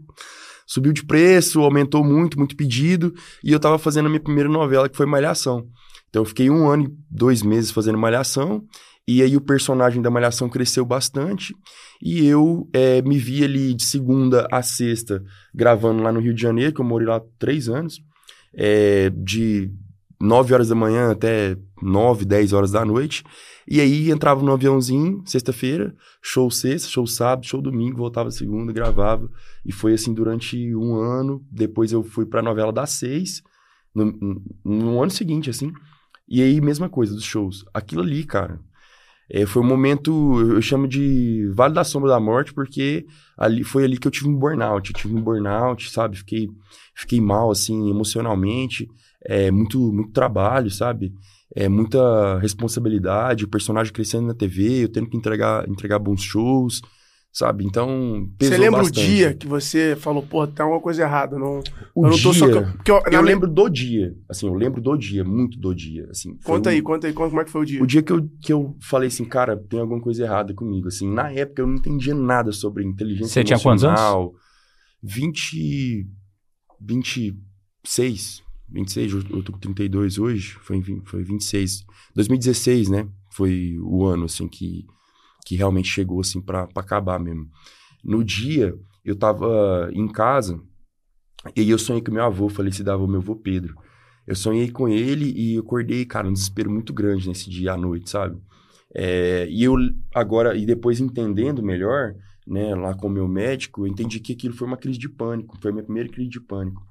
subiu 0.67 0.93
de 0.93 1.05
preço, 1.05 1.61
aumentou 1.61 2.05
muito, 2.05 2.39
muito 2.39 2.57
pedido. 2.57 3.15
E 3.43 3.53
eu 3.53 3.61
tava 3.61 3.79
fazendo 3.79 4.07
a 4.07 4.09
minha 4.09 4.23
primeira 4.23 4.49
novela, 4.49 4.89
que 4.89 4.97
foi 4.97 5.07
Malhação. 5.07 5.67
Então, 6.09 6.23
eu 6.23 6.27
fiquei 6.27 6.51
um 6.51 6.69
ano 6.69 6.85
e 6.85 6.93
dois 7.11 7.43
meses 7.43 7.71
fazendo 7.71 7.97
Malhação. 7.97 8.65
E 9.07 9.23
aí 9.23 9.37
o 9.37 9.41
personagem 9.41 10.01
da 10.01 10.11
Malhação 10.11 10.49
cresceu 10.49 10.85
bastante. 10.85 11.55
E 12.01 12.27
eu 12.27 12.69
é, 12.73 13.03
me 13.03 13.19
vi 13.19 13.45
ali 13.45 13.75
de 13.75 13.85
segunda 13.85 14.47
a 14.51 14.63
sexta 14.63 15.23
gravando 15.55 16.03
lá 16.03 16.13
no 16.13 16.21
Rio 16.21 16.35
de 16.35 16.43
Janeiro, 16.43 16.73
que 16.73 16.81
eu 16.81 16.85
morei 16.85 17.07
lá 17.07 17.21
três 17.39 17.69
anos. 17.69 18.01
É, 18.55 19.11
de 19.11 19.71
9 20.23 20.55
horas 20.55 20.69
da 20.69 20.75
manhã 20.75 21.11
até 21.11 21.57
9, 21.83 22.25
10 22.25 22.53
horas 22.53 22.71
da 22.71 22.85
noite. 22.85 23.25
E 23.69 23.81
aí 23.81 24.11
entrava 24.11 24.43
no 24.43 24.53
aviãozinho, 24.53 25.23
sexta-feira, 25.27 25.95
show 26.23 26.51
sexta, 26.51 26.89
show 26.89 27.07
sábado, 27.07 27.47
show 27.47 27.61
domingo, 27.61 27.97
voltava 27.99 28.31
segunda, 28.31 28.73
gravava. 28.73 29.29
E 29.65 29.73
foi 29.73 29.95
assim 29.95 30.13
durante 30.15 30.75
um 30.75 30.95
ano. 30.95 31.45
Depois 31.51 31.93
eu 31.93 32.03
fui 32.03 32.25
pra 32.27 32.43
novela 32.43 32.73
das 32.73 32.91
seis. 32.91 33.43
No, 33.95 34.07
no- 34.07 34.43
no 34.65 35.03
ano 35.03 35.11
seguinte, 35.11 35.51
assim. 35.51 35.73
E 36.29 36.41
aí, 36.43 36.61
mesma 36.61 36.89
coisa 36.89 37.15
dos 37.15 37.25
shows. 37.25 37.65
Aquilo 37.75 38.03
ali, 38.03 38.25
cara, 38.25 38.59
é, 39.31 39.45
foi 39.47 39.63
um 39.63 39.67
momento, 39.67 40.41
eu 40.41 40.63
chamo 40.63 40.87
de 40.89 41.49
Vale 41.55 41.75
da 41.75 41.85
Sombra 41.85 42.11
da 42.11 42.21
Morte, 42.21 42.53
porque 42.55 43.07
ali 43.37 43.63
foi 43.65 43.85
ali 43.85 43.99
que 43.99 44.07
eu 44.07 44.11
tive 44.13 44.29
um 44.29 44.37
burnout. 44.37 44.91
Eu 44.91 44.97
tive 44.97 45.15
um 45.15 45.21
burnout, 45.23 45.91
sabe? 45.91 46.17
Fiquei, 46.17 46.49
fiquei 46.95 47.21
mal, 47.21 47.51
assim, 47.51 47.91
emocionalmente. 47.91 48.89
É, 49.25 49.51
muito, 49.51 49.93
muito 49.93 50.11
trabalho, 50.13 50.71
sabe? 50.71 51.13
É, 51.55 51.69
muita 51.69 52.39
responsabilidade, 52.39 53.45
o 53.45 53.49
personagem 53.49 53.93
crescendo 53.93 54.27
na 54.27 54.35
TV, 54.35 54.85
eu 54.85 54.89
tendo 54.89 55.09
que 55.09 55.17
entregar, 55.17 55.69
entregar 55.69 55.99
bons 55.99 56.23
shows, 56.23 56.81
sabe? 57.31 57.65
Então, 57.65 58.27
pesou 58.39 58.55
Você 58.57 58.61
lembra 58.63 58.81
bastante. 58.81 59.01
o 59.01 59.05
dia 59.15 59.35
que 59.35 59.47
você 59.47 59.95
falou, 59.97 60.23
pô, 60.23 60.47
tem 60.47 60.63
alguma 60.65 60.81
coisa 60.81 61.03
errada? 61.03 61.39
Não, 61.39 61.61
O 61.95 62.07
eu 62.07 62.11
não 62.11 62.19
tô 62.19 62.33
só. 62.33 62.47
dia- 62.47 62.63
Porque 62.77 62.91
eu, 62.91 63.03
Eu 63.13 63.21
lembro 63.21 63.49
do 63.51 63.69
dia, 63.69 64.15
assim, 64.29 64.47
eu 64.47 64.55
lembro 64.55 64.81
do 64.81 64.97
dia, 64.97 65.23
muito 65.25 65.59
do 65.59 65.75
dia, 65.75 66.09
assim. 66.11 66.37
Conta 66.43 66.71
um- 66.71 66.73
aí, 66.73 66.81
conta 66.83 67.07
aí, 67.07 67.13
conta 67.13 67.29
como 67.31 67.43
é 67.43 67.45
que 67.45 67.51
foi 67.51 67.61
o 67.63 67.65
dia. 67.67 67.83
O 67.83 67.87
dia 67.87 68.03
que 68.03 68.13
eu, 68.13 68.29
que 68.41 68.53
eu 68.53 68.75
falei 68.81 69.09
assim, 69.09 69.25
cara, 69.27 69.55
tem 69.57 69.79
alguma 69.79 70.01
coisa 70.01 70.25
errada 70.25 70.55
comigo, 70.55 70.89
assim. 70.89 71.07
Na 71.13 71.31
época 71.31 71.61
eu 71.63 71.67
não 71.67 71.75
entendia 71.77 72.15
nada 72.15 72.51
sobre 72.51 72.83
inteligência 72.85 73.29
Você 73.29 73.45
tinha 73.45 73.59
quantos 73.61 73.85
anos? 73.85 74.01
emocional. 74.01 74.33
20... 75.03 76.07
26. 76.81 78.42
26, 78.73 79.13
eu 79.31 79.43
tô 79.43 79.53
com 79.53 79.59
32 79.59 80.19
hoje, 80.19 80.53
foi, 80.63 80.83
foi 81.05 81.23
26. 81.23 81.85
2016, 82.15 82.89
né? 82.89 83.09
Foi 83.31 83.79
o 83.81 84.05
ano, 84.05 84.25
assim, 84.25 84.49
que, 84.49 84.87
que 85.47 85.57
realmente 85.57 85.89
chegou, 85.89 86.21
assim, 86.21 86.41
pra, 86.41 86.67
pra 86.67 86.83
acabar 86.83 87.19
mesmo. 87.21 87.49
No 88.05 88.25
dia, 88.25 88.75
eu 89.05 89.17
tava 89.17 89.91
em 89.93 90.09
casa, 90.09 90.61
e 91.57 91.69
eu 91.69 91.79
sonhei 91.79 92.03
com 92.03 92.13
meu 92.13 92.25
avô, 92.25 92.49
falecido 92.49 92.91
avô, 92.91 93.07
meu 93.07 93.21
avô 93.21 93.35
Pedro. 93.35 93.75
Eu 94.27 94.37
sonhei 94.37 94.71
com 94.71 94.89
ele 94.89 95.33
e 95.37 95.55
eu 95.55 95.63
acordei, 95.63 96.05
cara, 96.05 96.29
um 96.29 96.33
desespero 96.33 96.71
muito 96.71 96.93
grande 96.93 97.29
nesse 97.29 97.51
dia 97.51 97.73
à 97.73 97.77
noite, 97.77 98.09
sabe? 98.09 98.41
É, 98.95 99.49
e 99.51 99.65
eu 99.65 99.75
agora, 100.15 100.57
e 100.57 100.65
depois 100.65 101.01
entendendo 101.01 101.63
melhor, 101.63 102.15
né, 102.47 102.75
lá 102.75 102.95
com 102.95 103.09
o 103.09 103.11
meu 103.11 103.27
médico, 103.27 103.83
eu 103.83 103.91
entendi 103.91 104.21
que 104.21 104.33
aquilo 104.33 104.55
foi 104.55 104.69
uma 104.69 104.77
crise 104.77 104.99
de 104.99 105.09
pânico, 105.09 105.59
foi 105.61 105.71
a 105.71 105.75
minha 105.75 105.85
primeira 105.85 106.09
crise 106.09 106.29
de 106.29 106.41
pânico. 106.41 106.83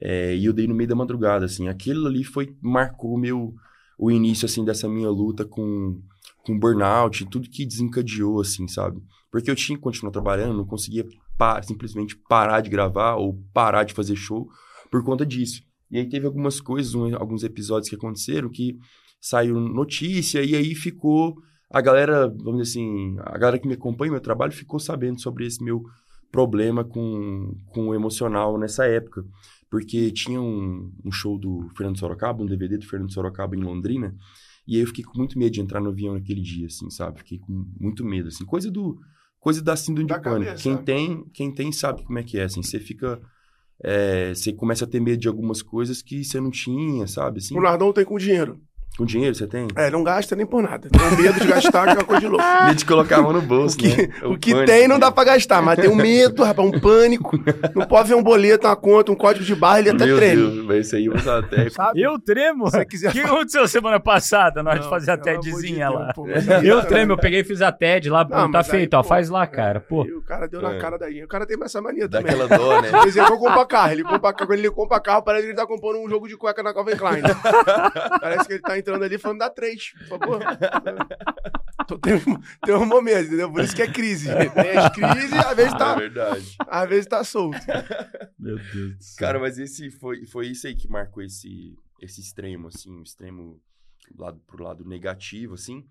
É, 0.00 0.34
e 0.36 0.44
eu 0.44 0.52
dei 0.52 0.66
no 0.66 0.74
meio 0.74 0.88
da 0.88 0.94
madrugada, 0.94 1.44
assim, 1.46 1.68
aquilo 1.68 2.06
ali 2.06 2.24
foi, 2.24 2.54
marcou 2.60 3.14
o 3.14 3.18
meu, 3.18 3.54
o 3.98 4.10
início, 4.10 4.46
assim, 4.46 4.64
dessa 4.64 4.88
minha 4.88 5.08
luta 5.08 5.44
com, 5.44 6.00
com 6.44 6.58
burnout, 6.58 7.24
tudo 7.26 7.48
que 7.48 7.64
desencadeou, 7.64 8.40
assim, 8.40 8.66
sabe? 8.68 9.00
Porque 9.30 9.50
eu 9.50 9.56
tinha 9.56 9.76
que 9.76 9.82
continuar 9.82 10.12
trabalhando, 10.12 10.56
não 10.56 10.66
conseguia 10.66 11.06
pa- 11.38 11.62
simplesmente 11.62 12.16
parar 12.28 12.60
de 12.60 12.70
gravar 12.70 13.14
ou 13.16 13.40
parar 13.52 13.84
de 13.84 13.94
fazer 13.94 14.16
show 14.16 14.48
por 14.90 15.02
conta 15.04 15.24
disso. 15.24 15.62
E 15.90 15.98
aí 15.98 16.08
teve 16.08 16.26
algumas 16.26 16.60
coisas, 16.60 16.94
um- 16.94 17.14
alguns 17.16 17.44
episódios 17.44 17.88
que 17.88 17.96
aconteceram 17.96 18.48
que 18.50 18.76
saiu 19.20 19.58
notícia 19.58 20.42
e 20.42 20.54
aí 20.54 20.74
ficou 20.74 21.34
a 21.70 21.80
galera, 21.80 22.28
vamos 22.28 22.62
dizer 22.62 22.78
assim, 22.80 23.16
a 23.20 23.38
galera 23.38 23.58
que 23.58 23.66
me 23.66 23.74
acompanha 23.74 24.12
meu 24.12 24.20
trabalho 24.20 24.52
ficou 24.52 24.78
sabendo 24.78 25.20
sobre 25.20 25.46
esse 25.46 25.62
meu 25.64 25.82
problema 26.30 26.84
com, 26.84 27.56
com 27.68 27.88
o 27.88 27.94
emocional 27.94 28.58
nessa 28.58 28.86
época. 28.86 29.24
Porque 29.74 30.12
tinha 30.12 30.40
um, 30.40 30.92
um 31.04 31.10
show 31.10 31.36
do 31.36 31.68
Fernando 31.76 31.98
Sorocaba, 31.98 32.44
um 32.44 32.46
DVD 32.46 32.78
do 32.78 32.86
Fernando 32.86 33.12
Sorocaba 33.12 33.56
em 33.56 33.60
Londrina, 33.60 34.14
e 34.68 34.76
aí 34.76 34.82
eu 34.82 34.86
fiquei 34.86 35.02
com 35.02 35.18
muito 35.18 35.36
medo 35.36 35.50
de 35.50 35.60
entrar 35.60 35.80
no 35.80 35.90
avião 35.90 36.14
naquele 36.14 36.40
dia, 36.40 36.68
assim, 36.68 36.88
sabe? 36.90 37.18
Fiquei 37.18 37.40
com 37.40 37.66
muito 37.80 38.04
medo, 38.04 38.28
assim. 38.28 38.44
Coisa 38.44 38.70
do... 38.70 39.00
Coisa 39.40 39.60
da 39.60 39.74
síndrome 39.74 40.08
Da 40.08 40.18
de 40.18 40.22
pânico. 40.22 40.54
Quem 40.58 40.74
né? 40.74 40.82
tem, 40.84 41.24
quem 41.34 41.52
tem 41.52 41.72
sabe 41.72 42.04
como 42.04 42.16
é 42.16 42.22
que 42.22 42.38
é, 42.38 42.44
assim. 42.44 42.62
Você 42.62 42.78
fica... 42.78 43.20
é, 43.82 44.32
você 44.32 44.52
começa 44.52 44.84
a 44.84 44.88
ter 44.88 45.00
medo 45.00 45.18
de 45.18 45.26
algumas 45.26 45.60
coisas 45.60 46.00
que 46.00 46.22
você 46.22 46.40
não 46.40 46.52
tinha, 46.52 47.08
sabe? 47.08 47.38
Assim, 47.38 47.58
O 47.58 47.60
Nardão 47.60 47.92
tem 47.92 48.04
com 48.04 48.16
dinheiro. 48.16 48.60
Com 48.96 49.04
dinheiro 49.04 49.34
você 49.34 49.46
tem? 49.46 49.66
É, 49.76 49.90
não 49.90 50.04
gasta 50.04 50.36
nem 50.36 50.46
por 50.46 50.62
nada. 50.62 50.88
Tem 50.88 51.22
medo 51.22 51.40
de 51.40 51.48
gastar, 51.48 51.84
que 51.84 51.90
é 51.90 51.94
uma 51.94 52.04
coisa 52.04 52.20
de 52.20 52.28
louco. 52.28 52.44
Medo 52.64 52.74
de 52.76 52.84
colocar 52.84 53.16
a 53.18 53.22
mão 53.22 53.32
no 53.32 53.42
bolso, 53.42 53.74
O 53.76 53.78
que, 53.78 53.88
né? 53.96 54.08
o 54.22 54.38
que 54.38 54.50
pânico, 54.52 54.70
tem 54.72 54.86
não 54.88 54.98
dá 54.98 55.10
pra 55.10 55.24
gastar, 55.24 55.60
mas 55.60 55.78
tem 55.78 55.90
um 55.90 55.94
medo, 55.96 56.42
rapaz, 56.44 56.68
um 56.68 56.78
pânico. 56.80 57.36
Não 57.74 57.86
pode 57.86 58.08
ver 58.08 58.14
um 58.14 58.22
boleto, 58.22 58.66
uma 58.66 58.76
conta, 58.76 59.10
um 59.10 59.16
código 59.16 59.44
de 59.44 59.54
barra, 59.54 59.80
ele 59.80 59.90
até 59.90 60.06
Meu 60.06 60.16
treme. 60.16 60.66
Deus, 60.66 60.86
isso 60.86 60.96
aí 60.96 61.06
eu 61.06 61.14
até... 61.14 61.68
Sabe? 61.70 62.00
Eu 62.00 62.18
tremo? 62.20 62.66
Se 62.70 62.76
você 62.78 62.84
quiser 62.84 63.08
O 63.10 63.12
que 63.12 63.20
aconteceu 63.20 63.66
semana 63.66 63.98
passada 63.98 64.62
na 64.62 64.70
hora 64.70 64.78
de 64.78 64.84
Não, 64.84 64.90
fazer 64.90 65.10
a 65.10 65.16
TEDzinha 65.16 65.90
lá? 65.90 66.12
Eu 66.62 66.80
tá- 66.80 66.86
tremo, 66.86 67.12
eu 67.12 67.18
peguei 67.18 67.40
e 67.40 67.44
fiz 67.44 67.60
a 67.62 67.72
TED 67.72 68.08
lá, 68.10 68.22
Não, 68.22 68.28
tá 68.28 68.48
mas 68.48 68.66
aí, 68.66 68.70
feito, 68.70 68.94
ó, 68.94 69.02
pô, 69.02 69.08
faz 69.08 69.28
lá, 69.28 69.46
cara, 69.46 69.80
pô. 69.80 70.04
E 70.06 70.12
o 70.12 70.22
cara 70.22 70.46
deu 70.46 70.62
na 70.62 70.74
É. 70.74 70.78
cara 70.78 70.96
da 70.98 71.10
gente. 71.10 71.24
O 71.24 71.28
cara 71.28 71.44
tem 71.46 71.56
essa 71.62 71.80
mania 71.82 72.06
Dá 72.08 72.18
também. 72.18 72.34
aquela 72.34 72.56
dó, 72.58 72.80
né? 72.80 72.90
Por 72.90 73.06
exemplo, 73.08 73.34
eu 73.34 73.38
compro 73.38 73.66
carro. 73.66 73.92
Ele 73.92 74.02
compra 74.04 74.32
carro. 74.32 74.46
Quando 74.46 74.58
ele 74.58 74.70
compra 74.70 75.00
carro, 75.00 75.22
parece 75.22 75.44
que 75.44 75.50
ele 75.50 75.56
tá 75.56 75.66
comprando 75.66 75.98
um 75.98 76.08
jogo 76.08 76.28
de 76.28 76.36
cueca 76.36 76.62
na 76.62 76.72
Calvin 76.72 76.96
Klein. 76.96 77.22
parece 78.20 78.46
que 78.46 78.52
ele 78.54 78.62
tá 78.62 78.78
entrando 78.84 79.02
ali 79.04 79.18
falando 79.18 79.38
da 79.38 79.50
3, 79.50 79.92
por 80.08 80.18
favor. 80.18 80.40
Então, 81.82 81.98
tem, 81.98 82.14
um- 82.14 82.40
tem 82.64 82.74
um 82.74 82.86
momento, 82.86 83.26
entendeu? 83.26 83.50
Por 83.52 83.62
isso 83.62 83.74
que 83.74 83.82
é 83.82 83.86
crise. 83.90 84.28
Tem 84.54 84.70
as 84.78 84.90
crises, 84.92 85.32
às 85.34 85.56
vezes 85.56 85.74
É 85.74 85.76
tá, 85.78 85.94
verdade. 85.94 86.56
às 86.66 86.88
vezes 86.88 87.06
tá 87.06 87.24
solto. 87.24 87.58
Meu 88.38 88.56
Deus 88.58 88.96
do 88.96 89.02
céu. 89.02 89.16
Cara, 89.26 89.38
mas 89.40 89.58
esse 89.58 89.90
foi, 89.90 90.24
foi 90.26 90.46
isso 90.48 90.66
aí 90.66 90.74
que 90.74 90.88
marcou 90.88 91.22
esse, 91.22 91.76
esse 92.00 92.20
extremo, 92.20 92.68
assim, 92.68 92.98
o 92.98 93.02
extremo 93.02 93.60
lado, 94.16 94.40
pro 94.46 94.62
lado 94.62 94.84
negativo, 94.84 95.54
assim. 95.54 95.84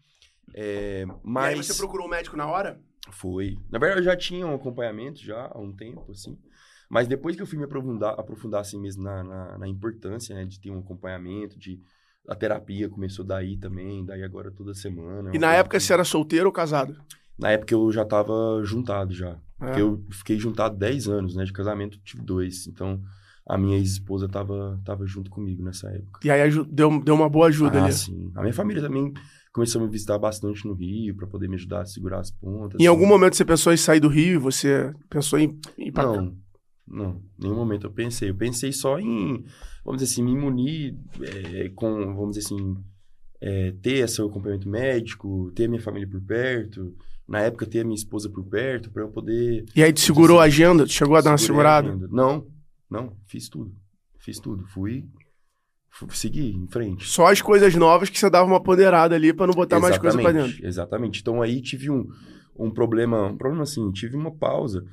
É, 0.54 1.02
E 1.02 1.04
aí 1.04 1.18
mas 1.24 1.66
você 1.68 1.74
procurou 1.76 2.08
um 2.08 2.10
médico 2.10 2.38
na 2.38 2.48
hora? 2.48 2.80
foi. 3.12 3.58
Na 3.70 3.78
verdade, 3.80 4.02
eu 4.02 4.06
já 4.06 4.16
tinha 4.16 4.48
um 4.48 4.56
acompanhamento 4.56 5.20
já 5.22 5.48
há 5.54 5.60
um 5.60 5.76
tempo, 5.76 6.10
assim. 6.12 6.40
Mas 6.90 7.08
depois 7.08 7.36
que 7.36 7.42
eu 7.42 7.46
fui 7.48 7.58
me 7.58 7.66
aprofundar, 7.66 8.18
aprofundar 8.20 8.62
assim 8.62 8.80
mesmo 8.80 9.04
na, 9.04 9.24
na, 9.24 9.58
na 9.58 9.68
importância, 9.68 10.34
né, 10.36 10.46
de 10.46 10.60
ter 10.60 10.70
um 10.70 10.80
acompanhamento, 10.80 11.58
de 11.60 11.82
a 12.28 12.36
terapia 12.36 12.90
começou 12.90 13.26
daí 13.26 13.58
também, 13.58 14.06
daí 14.06 14.24
agora 14.24 14.52
toda 14.52 14.74
semana. 14.74 15.32
E 15.34 15.40
na 15.40 15.54
época 15.54 15.80
você 15.80 15.94
era 15.94 16.04
solteiro 16.04 16.48
ou 16.48 16.52
casado? 16.52 16.96
Na 17.38 17.52
época 17.52 17.74
eu 17.74 17.92
já 17.92 18.06
tava 18.06 18.62
juntado 18.64 19.14
já. 19.14 19.38
É. 19.62 19.66
Porque 19.66 19.82
eu 19.82 20.04
fiquei 20.12 20.38
juntado 20.38 20.78
10 20.78 21.08
anos, 21.08 21.36
né? 21.36 21.44
De 21.44 21.54
casamento 21.54 22.00
tive 22.04 22.24
dois. 22.24 22.68
Então, 22.68 23.02
a 23.46 23.58
minha 23.58 23.78
ex-esposa 23.78 24.28
tava, 24.30 24.80
tava 24.86 25.06
junto 25.06 25.30
comigo 25.30 25.64
nessa 25.64 25.90
época. 25.90 26.20
E 26.24 26.30
aí 26.30 26.50
deu, 26.66 27.02
deu 27.02 27.16
uma 27.16 27.30
boa 27.30 27.48
ajuda 27.48 27.80
ah, 27.80 27.84
ali. 27.86 27.94
sim. 27.94 28.32
A 28.36 28.42
minha 28.42 28.54
família 28.54 28.82
também 28.82 29.14
começou 29.52 29.82
a 29.82 29.86
me 29.86 29.92
visitar 29.92 30.18
bastante 30.18 30.66
no 30.66 30.74
Rio 30.74 31.16
pra 31.16 31.28
poder 31.28 31.48
me 31.48 31.56
ajudar 31.56 31.82
a 31.82 31.86
segurar 31.86 32.20
as 32.20 32.32
pontas. 32.32 32.80
Em 32.80 32.84
assim. 32.84 32.88
algum 32.88 33.06
momento 33.06 33.36
você 33.36 33.46
pensou 33.46 33.74
em 33.74 33.78
sair 33.78 34.00
do 34.00 34.08
Rio? 34.08 34.40
Você 34.42 34.94
pensou 35.10 35.40
em 35.40 35.60
cá? 35.94 36.04
Não, 36.04 36.36
não. 36.88 37.22
Nenhum 37.38 37.56
momento 37.56 37.88
eu 37.88 37.92
pensei. 37.92 38.30
Eu 38.30 38.36
pensei 38.36 38.72
só 38.72 39.00
em, 39.00 39.44
vamos 39.84 40.02
dizer 40.02 40.14
assim, 40.14 40.24
me 40.24 40.36
munir 40.36 40.96
é, 41.22 41.70
com, 41.70 42.16
vamos 42.16 42.36
dizer 42.36 42.46
assim, 42.46 42.78
é, 43.42 43.72
ter 43.82 44.04
esse 44.04 44.22
acompanhamento 44.22 44.70
médico, 44.70 45.52
ter 45.56 45.66
a 45.66 45.70
minha 45.70 45.82
família 45.82 46.08
por 46.08 46.22
perto. 46.22 46.96
Na 47.28 47.40
época, 47.40 47.66
ter 47.66 47.80
a 47.80 47.84
minha 47.84 47.96
esposa 47.96 48.30
por 48.30 48.44
perto 48.46 48.92
pra 48.92 49.04
eu 49.04 49.10
poder 49.10 49.66
E 49.74 49.82
aí 49.82 49.94
tu 49.94 50.02
segurou 50.02 50.40
a 50.40 50.44
agenda? 50.44 50.86
Tu 50.86 50.92
chegou 50.92 51.16
a 51.16 51.22
dar 51.22 51.32
uma 51.32 51.38
segurada? 51.38 51.96
Não, 52.12 52.46
não, 52.90 53.16
fiz 53.28 53.48
tudo. 53.48 53.74
Fiz 54.20 54.40
tudo. 54.40 54.66
Fui, 54.68 55.06
fui 55.90 56.08
segui 56.12 56.54
em 56.54 56.68
frente. 56.68 57.08
Só 57.08 57.28
as 57.28 57.42
coisas 57.42 57.74
novas 57.76 58.10
que 58.10 58.20
você 58.20 58.30
dava 58.30 58.46
uma 58.46 58.62
ponderada 58.62 59.16
ali 59.16 59.34
pra 59.34 59.48
não 59.48 59.54
botar 59.54 59.80
mais 59.80 59.98
coisa 59.98 60.18
pra 60.18 60.30
Exatamente, 60.30 60.52
dentro. 60.54 60.68
Exatamente. 60.68 61.22
Então 61.22 61.42
aí 61.42 61.62
tive 61.62 61.90
um, 61.90 62.06
um 62.58 62.70
problema, 62.70 63.28
um 63.28 63.38
problema 63.38 63.64
assim, 63.64 63.90
tive 63.92 64.18
uma 64.18 64.32
pausa 64.32 64.86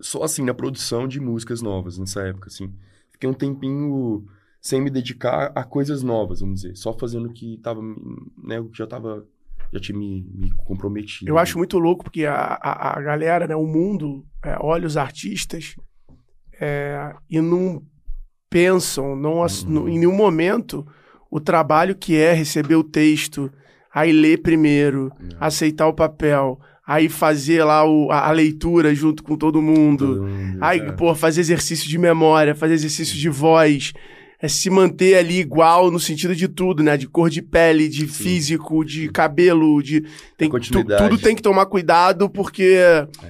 só 0.00 0.22
assim 0.22 0.44
na 0.44 0.54
produção 0.54 1.06
de 1.08 1.20
músicas 1.20 1.60
novas 1.62 1.98
nessa 1.98 2.22
época, 2.22 2.48
assim. 2.48 2.72
Fiquei 3.12 3.28
um 3.28 3.34
tempinho 3.34 4.26
sem 4.60 4.80
me 4.80 4.90
dedicar 4.90 5.52
a 5.54 5.64
coisas 5.64 6.02
novas, 6.02 6.40
vamos 6.40 6.60
dizer, 6.62 6.76
só 6.76 6.92
fazendo 6.92 7.28
o 7.28 7.32
que 7.32 7.58
tava, 7.62 7.80
né, 8.44 8.60
o 8.60 8.68
que 8.68 8.78
já 8.78 8.86
tava 8.86 9.26
já 9.72 9.78
tinha 9.78 9.96
me, 9.96 10.22
me 10.34 10.50
comprometido. 10.52 11.30
Eu 11.30 11.38
acho 11.38 11.56
muito 11.56 11.78
louco 11.78 12.04
porque 12.04 12.24
a, 12.26 12.34
a, 12.34 12.98
a 12.98 13.02
galera, 13.02 13.46
né, 13.46 13.54
o 13.54 13.66
mundo, 13.66 14.24
é, 14.44 14.56
olha 14.60 14.86
os 14.86 14.96
artistas 14.96 15.76
é, 16.60 17.14
e 17.28 17.40
não 17.40 17.82
pensam, 18.48 19.14
não, 19.16 19.38
Uhum. 19.40 19.46
não- 19.68 19.88
em 19.88 19.98
nenhum 19.98 20.14
momento, 20.16 20.86
o 21.30 21.38
trabalho 21.40 21.94
que 21.94 22.16
é 22.16 22.32
receber 22.32 22.74
o 22.74 22.82
texto, 22.84 23.50
aí 23.94 24.12
ler 24.12 24.42
primeiro, 24.42 25.12
Não. 25.20 25.36
aceitar 25.40 25.86
o 25.86 25.94
papel, 25.94 26.58
aí 26.92 27.08
fazer 27.08 27.62
lá 27.64 27.84
o- 27.84 28.10
a, 28.10 28.28
a 28.28 28.30
leitura 28.32 28.94
junto 28.94 29.22
com 29.22 29.36
todo 29.36 29.62
mundo. 29.62 30.06
Todo 30.16 30.22
mundo, 30.26 30.58
Aí, 30.60 30.80
é. 30.80 30.92
pô, 30.92 31.14
fazer 31.14 31.40
exercício 31.40 31.88
de 31.88 31.96
memória, 31.98 32.54
fazer 32.54 32.74
exercício 32.74 33.16
de 33.16 33.28
voz, 33.28 33.92
é 34.42 34.48
se 34.48 34.68
manter 34.70 35.16
ali 35.16 35.38
igual 35.38 35.90
no 35.90 36.00
sentido 36.00 36.34
de 36.34 36.48
tudo, 36.48 36.82
né? 36.82 36.96
De 36.96 37.06
cor 37.06 37.30
de 37.30 37.42
pele, 37.42 37.88
de 37.88 38.08
Sim. 38.08 38.24
físico, 38.24 38.84
de 38.84 39.08
cabelo, 39.10 39.82
de 39.82 40.00
tem 40.36 40.50
tu- 40.50 40.58
tudo 40.84 41.16
tem 41.18 41.36
que 41.36 41.42
tomar 41.42 41.66
cuidado 41.66 42.28
porque 42.28 42.76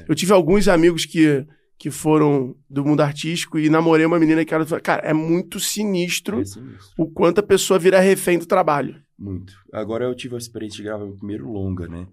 eu 0.08 0.14
tive 0.14 0.32
alguns 0.32 0.66
amigos 0.68 1.04
que 1.04 1.44
que 1.82 1.90
foram 1.90 2.54
do 2.68 2.84
mundo 2.84 3.00
artístico 3.00 3.58
e 3.58 3.70
namorei 3.70 4.04
uma 4.04 4.18
menina 4.18 4.44
que 4.44 4.52
ela 4.52 4.66
falou, 4.66 4.82
cara, 4.82 5.00
é 5.02 5.14
muito 5.14 5.58
sinistro 5.58 6.38
É 6.42 6.44
sinistro. 6.44 6.90
o 6.98 7.06
quanto 7.06 7.38
a 7.38 7.42
pessoa 7.42 7.78
vira 7.78 7.98
refém 7.98 8.38
do 8.38 8.44
trabalho. 8.44 8.96
Muito. 9.18 9.54
Agora 9.72 10.04
eu 10.04 10.14
tive 10.14 10.34
a 10.34 10.38
experiência 10.38 10.76
de 10.76 10.82
gravar 10.82 11.06
meu 11.06 11.14
primeiro 11.16 11.50
longa, 11.50 11.88
né? 11.88 12.06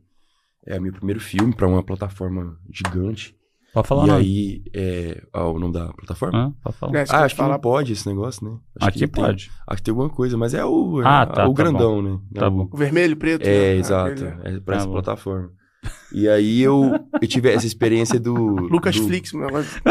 É 0.67 0.77
o 0.77 0.81
meu 0.81 0.91
primeiro 0.91 1.19
filme 1.19 1.55
para 1.55 1.67
uma 1.67 1.81
plataforma 1.83 2.57
gigante. 2.71 3.35
Pode 3.73 3.87
falar 3.87 4.01
e 4.01 4.05
o 4.05 4.07
nome. 4.11 4.23
aí, 4.25 4.63
é, 4.73 5.23
ah, 5.33 5.45
o 5.47 5.59
nome 5.59 5.73
da 5.73 5.93
plataforma? 5.93 6.37
Hã? 6.39 6.53
Pode 6.63 6.77
falar. 6.77 6.95
É, 6.97 7.05
Ah, 7.09 7.23
acho 7.23 7.35
que 7.35 7.41
falar- 7.41 7.53
não 7.53 7.59
pode 7.59 7.93
esse 7.93 8.07
negócio, 8.07 8.43
né? 8.49 8.57
Acho 8.79 8.89
Aqui 8.89 8.99
que 8.99 9.07
tem- 9.07 9.23
pode. 9.23 9.51
acho 9.67 9.77
que 9.77 9.83
tem 9.83 9.91
alguma 9.91 10.09
coisa, 10.09 10.35
mas 10.37 10.53
é 10.53 10.65
o, 10.65 10.99
Ah, 11.05 11.21
é, 11.21 11.25
tá, 11.33 11.47
o 11.47 11.53
tá 11.53 11.63
grandão, 11.63 12.01
né? 12.01 12.19
Tá 12.33 12.45
É 12.45 12.47
o- 12.47 12.51
bom. 12.51 12.69
O 12.71 12.77
vermelho, 12.77 13.15
preto. 13.15 13.43
É, 13.45 13.45
né? 13.73 13.75
exato. 13.75 14.11
Aquele- 14.25 14.27
É 14.57 14.59
pra 14.59 14.73
Tá 14.73 14.75
essa 14.77 14.85
bom. 14.87 14.93
plataforma. 14.93 15.51
E 16.11 16.27
aí 16.27 16.61
eu, 16.61 16.91
eu 17.21 17.27
tive 17.27 17.51
essa 17.51 17.67
experiência 17.67 18.19
do. 18.19 18.33
Lucas 18.33 18.95
do, 18.95 19.05
Flix, 19.07 19.33
um 19.33 19.41
negócio. 19.41 19.81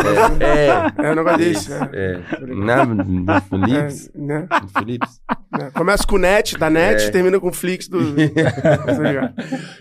É, 0.40 1.06
É 1.06 1.12
um 1.12 1.14
negócio 1.14 1.38
desse. 1.38 1.72
É. 1.72 1.86
é. 1.92 2.46
Na, 2.54 2.84
na 2.86 3.40
Philips. 3.40 4.10
É, 4.14 4.18
né? 4.18 4.48
Philips. 4.78 5.20
É. 5.60 5.70
Começa 5.70 6.06
com 6.06 6.18
net, 6.18 6.56
da 6.58 6.68
net, 6.70 7.04
É. 7.04 7.10
termina 7.10 7.38
com 7.38 7.52
Flix 7.52 7.88
do. 7.88 7.98
Tá? 8.16 9.34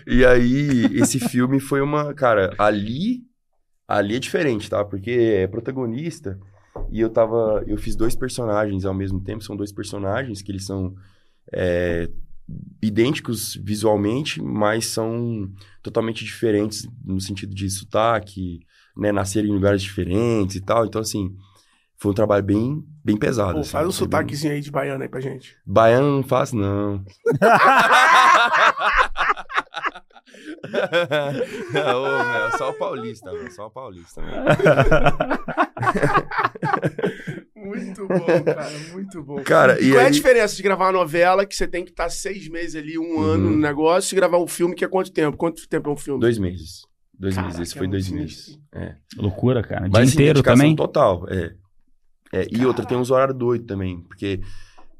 E 0.06 0.24
aí, 0.24 0.86
esse 0.92 1.18
filme 1.18 1.58
foi 1.58 1.80
uma. 1.80 2.12
Cara, 2.14 2.54
ali. 2.58 3.22
Ali 3.88 4.16
é 4.16 4.18
diferente, 4.18 4.68
tá? 4.68 4.84
Porque 4.84 5.10
é 5.10 5.46
protagonista. 5.46 6.38
E 6.90 7.00
eu 7.00 7.08
tava. 7.08 7.64
Eu 7.66 7.78
fiz 7.78 7.96
dois 7.96 8.14
personagens 8.14 8.84
ao 8.84 8.94
mesmo 8.94 9.20
tempo. 9.20 9.42
São 9.42 9.56
dois 9.56 9.72
personagens 9.72 10.42
que 10.42 10.52
eles 10.52 10.64
são. 10.66 10.94
é, 11.52 12.08
idênticos 12.82 13.54
visualmente, 13.62 14.40
mas 14.42 14.86
são 14.86 15.50
totalmente 15.82 16.24
diferentes 16.24 16.86
no 17.04 17.20
sentido 17.20 17.54
de 17.54 17.68
sotaque, 17.70 18.60
né? 18.96 19.10
Nasceram 19.12 19.48
em 19.48 19.52
lugares 19.52 19.82
diferentes 19.82 20.56
e 20.56 20.60
tal. 20.60 20.86
Então, 20.86 21.00
assim. 21.00 21.34
Foi 21.98 22.10
um 22.10 22.14
trabalho 22.14 22.44
bem, 22.44 22.84
bem 23.02 23.16
pesado. 23.16 23.54
Pô, 23.54 23.60
assim. 23.60 23.70
faz 23.70 23.88
um 23.88 23.90
Foi 23.90 24.06
bem- 24.06 24.18
sotaquezinho 24.18 24.52
aí 24.52 24.60
de 24.60 24.70
baiano 24.70 25.02
aí 25.02 25.08
pra 25.08 25.18
gente. 25.18 25.56
Baiano 25.64 26.16
não 26.16 26.22
faz, 26.22 26.52
não. 26.52 27.02
Ô, 31.74 32.48
meu, 32.50 32.58
só 32.58 32.70
o 32.70 32.74
paulista, 32.74 33.32
meu, 33.32 33.50
só 33.50 33.66
o 33.66 33.70
paulista. 33.70 34.22
Meu. 34.22 34.32
Muito 37.54 38.06
bom, 38.06 38.44
cara, 38.44 38.70
muito 38.92 39.22
bom. 39.24 39.42
Cara, 39.42 39.80
E 39.80 39.88
qual 39.90 40.00
é 40.00 40.04
a 40.04 40.06
aí... 40.06 40.12
diferença 40.12 40.54
de 40.54 40.62
gravar 40.62 40.86
uma 40.86 40.92
novela 40.92 41.44
que 41.44 41.54
você 41.56 41.66
tem 41.66 41.84
que 41.84 41.90
estar 41.90 42.08
seis 42.08 42.48
meses 42.48 42.76
ali, 42.76 42.98
um 42.98 43.20
ano 43.20 43.46
Uhum. 43.46 43.50
no 43.52 43.58
negócio, 43.58 44.14
e 44.14 44.16
gravar 44.16 44.38
um 44.38 44.46
filme 44.46 44.74
que 44.74 44.84
é 44.84 44.88
quanto 44.88 45.10
tempo? 45.12 45.36
Quanto 45.36 45.68
tempo 45.68 45.90
é 45.90 45.92
um 45.92 45.96
filme? 45.96 46.20
Dois 46.20 46.38
meses. 46.38 46.82
Dois 47.18 47.34
Caraca, 47.34 47.54
meses, 47.58 47.68
esse 47.68 47.76
é 47.76 47.78
foi 47.78 47.86
muito 47.88 47.92
dois 47.92 48.10
meses. 48.10 48.58
É. 48.74 48.94
Loucura, 49.16 49.62
cara. 49.62 49.86
O 49.86 49.90
Mas, 49.90 49.92
dia 49.92 50.02
assim, 50.02 50.12
inteiro 50.14 50.42
também? 50.42 50.76
total, 50.76 51.26
é. 51.28 51.54
É, 52.32 52.46
E 52.50 52.64
outra, 52.64 52.84
tem 52.84 52.96
uns 52.96 53.10
horários 53.10 53.36
doidos 53.36 53.66
também, 53.66 54.00
porque 54.02 54.40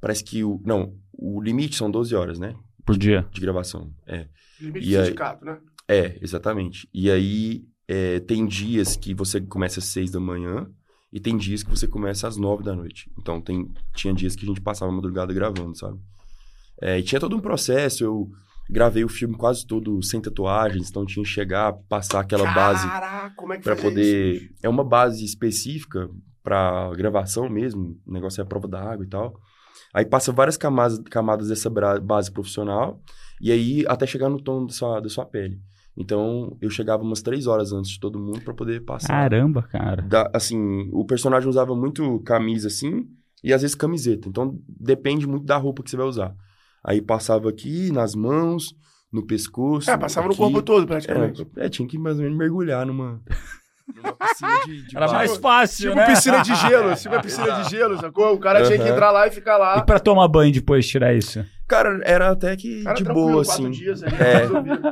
parece 0.00 0.25
que 0.25 0.43
o... 0.43 0.61
Não, 0.64 0.95
o 1.12 1.40
limite 1.40 1.76
são 1.76 1.90
12 1.90 2.14
horas, 2.14 2.38
né? 2.38 2.55
Por 2.85 2.97
dia. 2.97 3.26
De 3.31 3.40
gravação, 3.40 3.93
é. 4.07 4.26
Limite 4.60 4.88
E 4.88 4.96
aí- 4.96 5.04
sindicato, 5.06 5.44
né? 5.44 5.58
É, 5.88 6.18
exatamente. 6.20 6.88
E 6.92 7.10
aí, 7.10 7.64
é, 7.86 8.18
tem 8.20 8.44
dias 8.46 8.96
que 8.96 9.14
você 9.14 9.40
começa 9.40 9.78
às 9.78 9.86
seis 9.86 10.10
da 10.10 10.18
manhã 10.18 10.66
e 11.12 11.20
tem 11.20 11.36
dias 11.36 11.62
que 11.62 11.70
você 11.70 11.86
começa 11.86 12.26
às 12.26 12.36
nove 12.36 12.64
da 12.64 12.75
noite. 12.75 13.08
Então, 13.18 13.40
tem, 13.40 13.68
tinha 13.94 14.12
dias 14.12 14.34
que 14.34 14.44
a 14.44 14.48
gente 14.48 14.60
passava 14.60 14.90
a 14.90 14.94
madrugada 14.94 15.32
gravando, 15.32 15.76
sabe? 15.78 15.98
É, 16.82 16.98
e 16.98 17.02
tinha 17.02 17.20
todo 17.20 17.36
um 17.36 17.40
processo, 17.40 18.02
eu 18.04 18.28
gravei 18.68 19.04
o 19.04 19.08
filme 19.08 19.36
quase 19.36 19.64
todo 19.64 20.02
sem 20.02 20.20
tatuagens, 20.20 20.90
então 20.90 21.06
tinha 21.06 21.25
que 21.25 21.30
chegar, 21.30 21.72
passar 21.88 22.20
aquela 22.20 22.52
base 22.52 22.86
Caraca, 22.86 23.34
como 23.36 23.52
é 23.52 23.56
que 23.58 23.62
para 23.62 23.76
poder... 23.76 24.34
isso, 24.34 24.54
é 24.62 24.68
uma 24.68 24.84
base 24.84 25.25
específica 25.25 26.10
para 26.42 26.90
gravação 26.94 27.48
mesmo, 27.48 27.96
o 28.04 28.12
negócio 28.12 28.40
é 28.40 28.44
a 28.44 28.46
prova 28.46 28.66
da 28.68 28.82
água 28.82 29.04
e 29.04 29.08
tal. 29.08 29.40
Aí 29.94 30.04
passa 30.04 30.32
várias 30.32 30.56
camadas, 30.56 30.98
camadas 31.08 31.48
dessa 31.48 31.70
base 32.00 32.30
profissional 32.30 33.00
e 33.40 33.50
aí 33.52 33.85
até 33.87 34.07
chegar 34.07 34.28
no 34.28 34.40
tom 34.40 34.66
da 34.66 34.73
sua, 34.73 35.00
da 35.00 35.09
sua 35.09 35.25
pele. 35.26 35.61
Então, 35.97 36.57
eu 36.61 36.69
chegava 36.69 37.02
umas 37.02 37.23
três 37.23 37.47
horas 37.47 37.73
antes 37.73 37.93
de 37.93 38.00
todo 38.00 38.19
mundo 38.19 38.43
para 38.43 38.52
poder 38.52 38.85
passar. 38.85 39.09
Caramba, 39.09 39.62
cara. 39.62 40.02
Da- 40.02 40.31
assim, 40.35 40.90
o 40.93 41.05
personagem 41.07 41.49
usava 41.49 41.75
muito 41.75 42.21
camisa 42.21 42.69
assim 42.69 43.09
e 43.43 43.52
às 43.52 43.62
vezes 43.62 43.75
camiseta. 43.75 44.28
Então, 44.28 44.59
depende 44.69 45.26
muito 45.26 45.47
da 45.47 45.57
roupa 45.57 45.83
que 45.83 45.88
você 45.90 45.97
vai 45.97 46.07
usar. 46.07 46.35
Aí 46.85 47.00
passava 47.00 47.49
aqui, 47.49 47.90
nas 47.90 48.14
mãos, 48.14 48.75
no 49.11 49.26
pescoço. 49.26 49.90
É, 49.90 49.97
passava 49.97 50.26
no 50.26 50.35
aqui. 50.35 50.43
corpo 50.43 50.62
todo, 50.62 50.87
praticamente. 50.87 51.47
É, 51.57 51.64
é, 51.66 51.69
tinha 51.71 51.88
que 51.88 51.99
mais 51.99 52.16
ou 52.19 52.23
menos 52.25 52.37
mergulhar 52.38 52.85
numa, 52.87 53.23
numa 53.95 54.12
piscina 54.12 54.61
de, 54.66 54.87
de 54.88 54.97
Era 54.97 55.07
barro. 55.07 55.19
mais 55.19 55.37
fácil, 55.37 55.85
Tipo 55.90 55.97
né? 55.97 56.07
piscina 56.07 56.43
de 56.43 56.55
gelo, 56.55 56.95
tipo 56.97 57.23
piscina 57.23 57.52
de 57.62 57.70
gelo, 57.70 57.99
sacou? 57.99 58.35
O 58.35 58.38
cara 58.38 58.62
tinha 58.64 58.79
que 58.79 58.88
entrar 58.88 59.11
lá 59.11 59.27
e 59.27 59.31
ficar 59.31 59.57
E 59.57 59.59
lá. 59.59 59.83
pra 59.83 59.99
tomar 59.99 60.29
banho 60.29 60.53
depois, 60.53 60.87
tirar 60.87 61.14
isso? 61.14 61.44
Cara, 61.68 62.01
era 62.05 62.31
até 62.31 62.55
que 62.57 62.85
Cara, 62.85 62.94
de 62.94 63.03
boa, 63.03 63.42
assim. 63.42 63.68
dias 63.72 64.01
ali, 64.01 64.14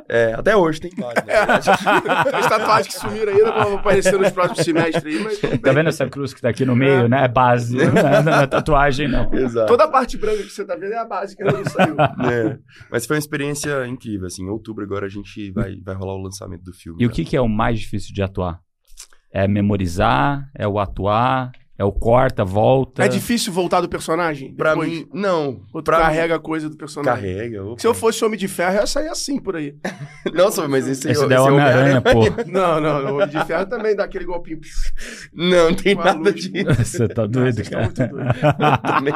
É. 0.09 0.30
É, 0.30 0.35
até 0.35 0.57
hoje 0.57 0.80
tem 0.80 0.90
vários, 0.98 1.24
né? 1.24 1.33
As 2.35 2.48
tatuagens 2.48 2.88
que 2.94 3.00
sumiram 3.00 3.33
ainda 3.33 3.52
vão 3.52 3.76
aparecer 3.76 4.18
nos 4.18 4.30
próximos 4.33 4.64
semestres 4.64 5.04
aí, 5.07 5.22
mas 5.22 5.38
Tá 5.61 5.72
vendo 5.72 5.88
essa 5.88 6.09
cruz 6.09 6.35
que 6.35 6.40
tá 6.40 6.48
aqui 6.48 6.64
no 6.64 6.74
meio, 6.74 7.09
né? 7.09 7.24
É 7.26 7.28
base. 7.28 7.76
Não 7.87 7.96
é- 8.09 8.22
não 8.24 8.33
é 8.40 8.46
tatuagem, 8.48 9.07
não. 9.07 9.33
Exato. 9.33 9.68
Toda 9.68 9.85
a 9.85 9.88
parte 9.88 10.16
branca 10.18 10.42
que 10.42 10.50
você 10.50 10.64
tá 10.64 10.74
vendo 10.74 10.92
é 10.94 10.98
a 10.98 11.04
base 11.04 11.37
que 11.37 11.44
ainda 11.44 11.59
não 11.59 11.64
saiu. 11.64 11.94
É. 12.28 12.59
Mas 12.90 13.07
foi 13.07 13.14
uma 13.16 13.20
experiência 13.20 13.87
incrível, 13.87 14.26
assim. 14.26 14.42
Em 14.44 14.48
outubro 14.48 14.85
agora 14.85 15.07
a 15.07 15.09
gente 15.09 15.52
vai, 15.52 15.76
vai 15.80 15.94
rolar 15.94 16.14
o 16.14 16.22
lançamento 16.22 16.64
do 16.64 16.72
filme. 16.72 17.00
E 17.00 17.07
o 17.07 17.09
né? 17.09 17.14
que, 17.14 17.24
que 17.24 17.37
é 17.37 17.40
o 17.40 17.48
mais 17.48 17.78
difícil 17.78 18.12
de 18.12 18.20
atuar? 18.20 18.59
É 19.34 19.48
memorizar? 19.48 20.48
É 20.54 20.66
o 20.68 20.78
atuar? 20.78 21.50
É 21.76 21.82
o 21.84 21.90
corta, 21.90 22.44
volta? 22.44 23.04
É 23.04 23.08
difícil 23.08 23.52
voltar 23.52 23.80
do 23.80 23.88
personagem? 23.88 24.54
Pra 24.54 24.70
depois? 24.70 24.88
mim, 24.92 25.08
não. 25.12 25.60
Ou 25.72 25.82
tu 25.82 25.86
pra 25.86 25.98
carrega 25.98 26.36
a 26.36 26.38
coisa 26.38 26.68
do 26.68 26.72
mim, 26.74 26.78
personagem? 26.78 27.34
carrega. 27.34 27.64
opa. 27.64 27.80
Se 27.80 27.86
eu 27.88 27.92
fosse 27.92 28.24
Homem 28.24 28.38
de 28.38 28.46
Ferro, 28.46 28.74
eu 28.76 28.80
ia 28.82 28.86
sair 28.86 29.08
assim 29.08 29.40
por 29.40 29.56
aí. 29.56 29.74
Nossa, 30.32 30.68
mas 30.68 30.86
esse, 30.86 31.10
Esse 31.10 31.26
daí 31.26 31.36
é 31.36 31.40
o 31.40 31.46
Homem-Aranha, 31.46 32.00
pô. 32.00 32.20
Não, 32.46 32.80
não, 32.80 33.02
não. 33.02 33.10
O 33.10 33.14
Homem 33.16 33.28
de 33.28 33.44
Ferro 33.44 33.66
também 33.66 33.96
dá 33.96 34.04
aquele 34.04 34.24
golpinho. 34.24 34.60
Não, 35.32 35.70
não 35.70 35.74
tem 35.74 35.96
nada 35.96 36.12
luz. 36.16 36.34
disso. 36.36 36.74
Você 36.84 37.08
tá 37.08 37.26
doido, 37.26 37.56
Vocês 37.56 37.68
cara? 37.68 37.86
estão 37.86 38.06
muito 38.08 38.24
doidos. 38.30 38.80
também. 38.82 39.14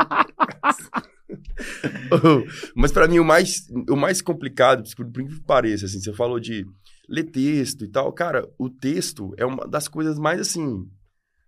Oh, 2.11 2.45
Mas 2.75 2.91
pra 2.91 3.07
mim 3.07 3.19
o 3.21 3.25
mais, 3.25 3.69
o 3.89 3.95
mais 3.97 4.21
complicado, 4.21 4.83
por 4.97 5.07
incrível 5.07 5.37
que 5.39 5.45
pareça, 5.45 5.87
assim, 5.87 6.01
você 6.01 6.13
falou 6.13 6.41
de 6.41 6.67
ler 7.09 7.25
texto 7.25 7.85
e 7.85 7.89
tal. 7.89 8.13
Cara, 8.13 8.49
o 8.59 8.69
texto 8.69 9.33
é 9.37 9.47
uma 9.47 9.67
das 9.67 9.89
coisas 9.89 10.19
mais 10.19 10.41
assim. 10.41 10.89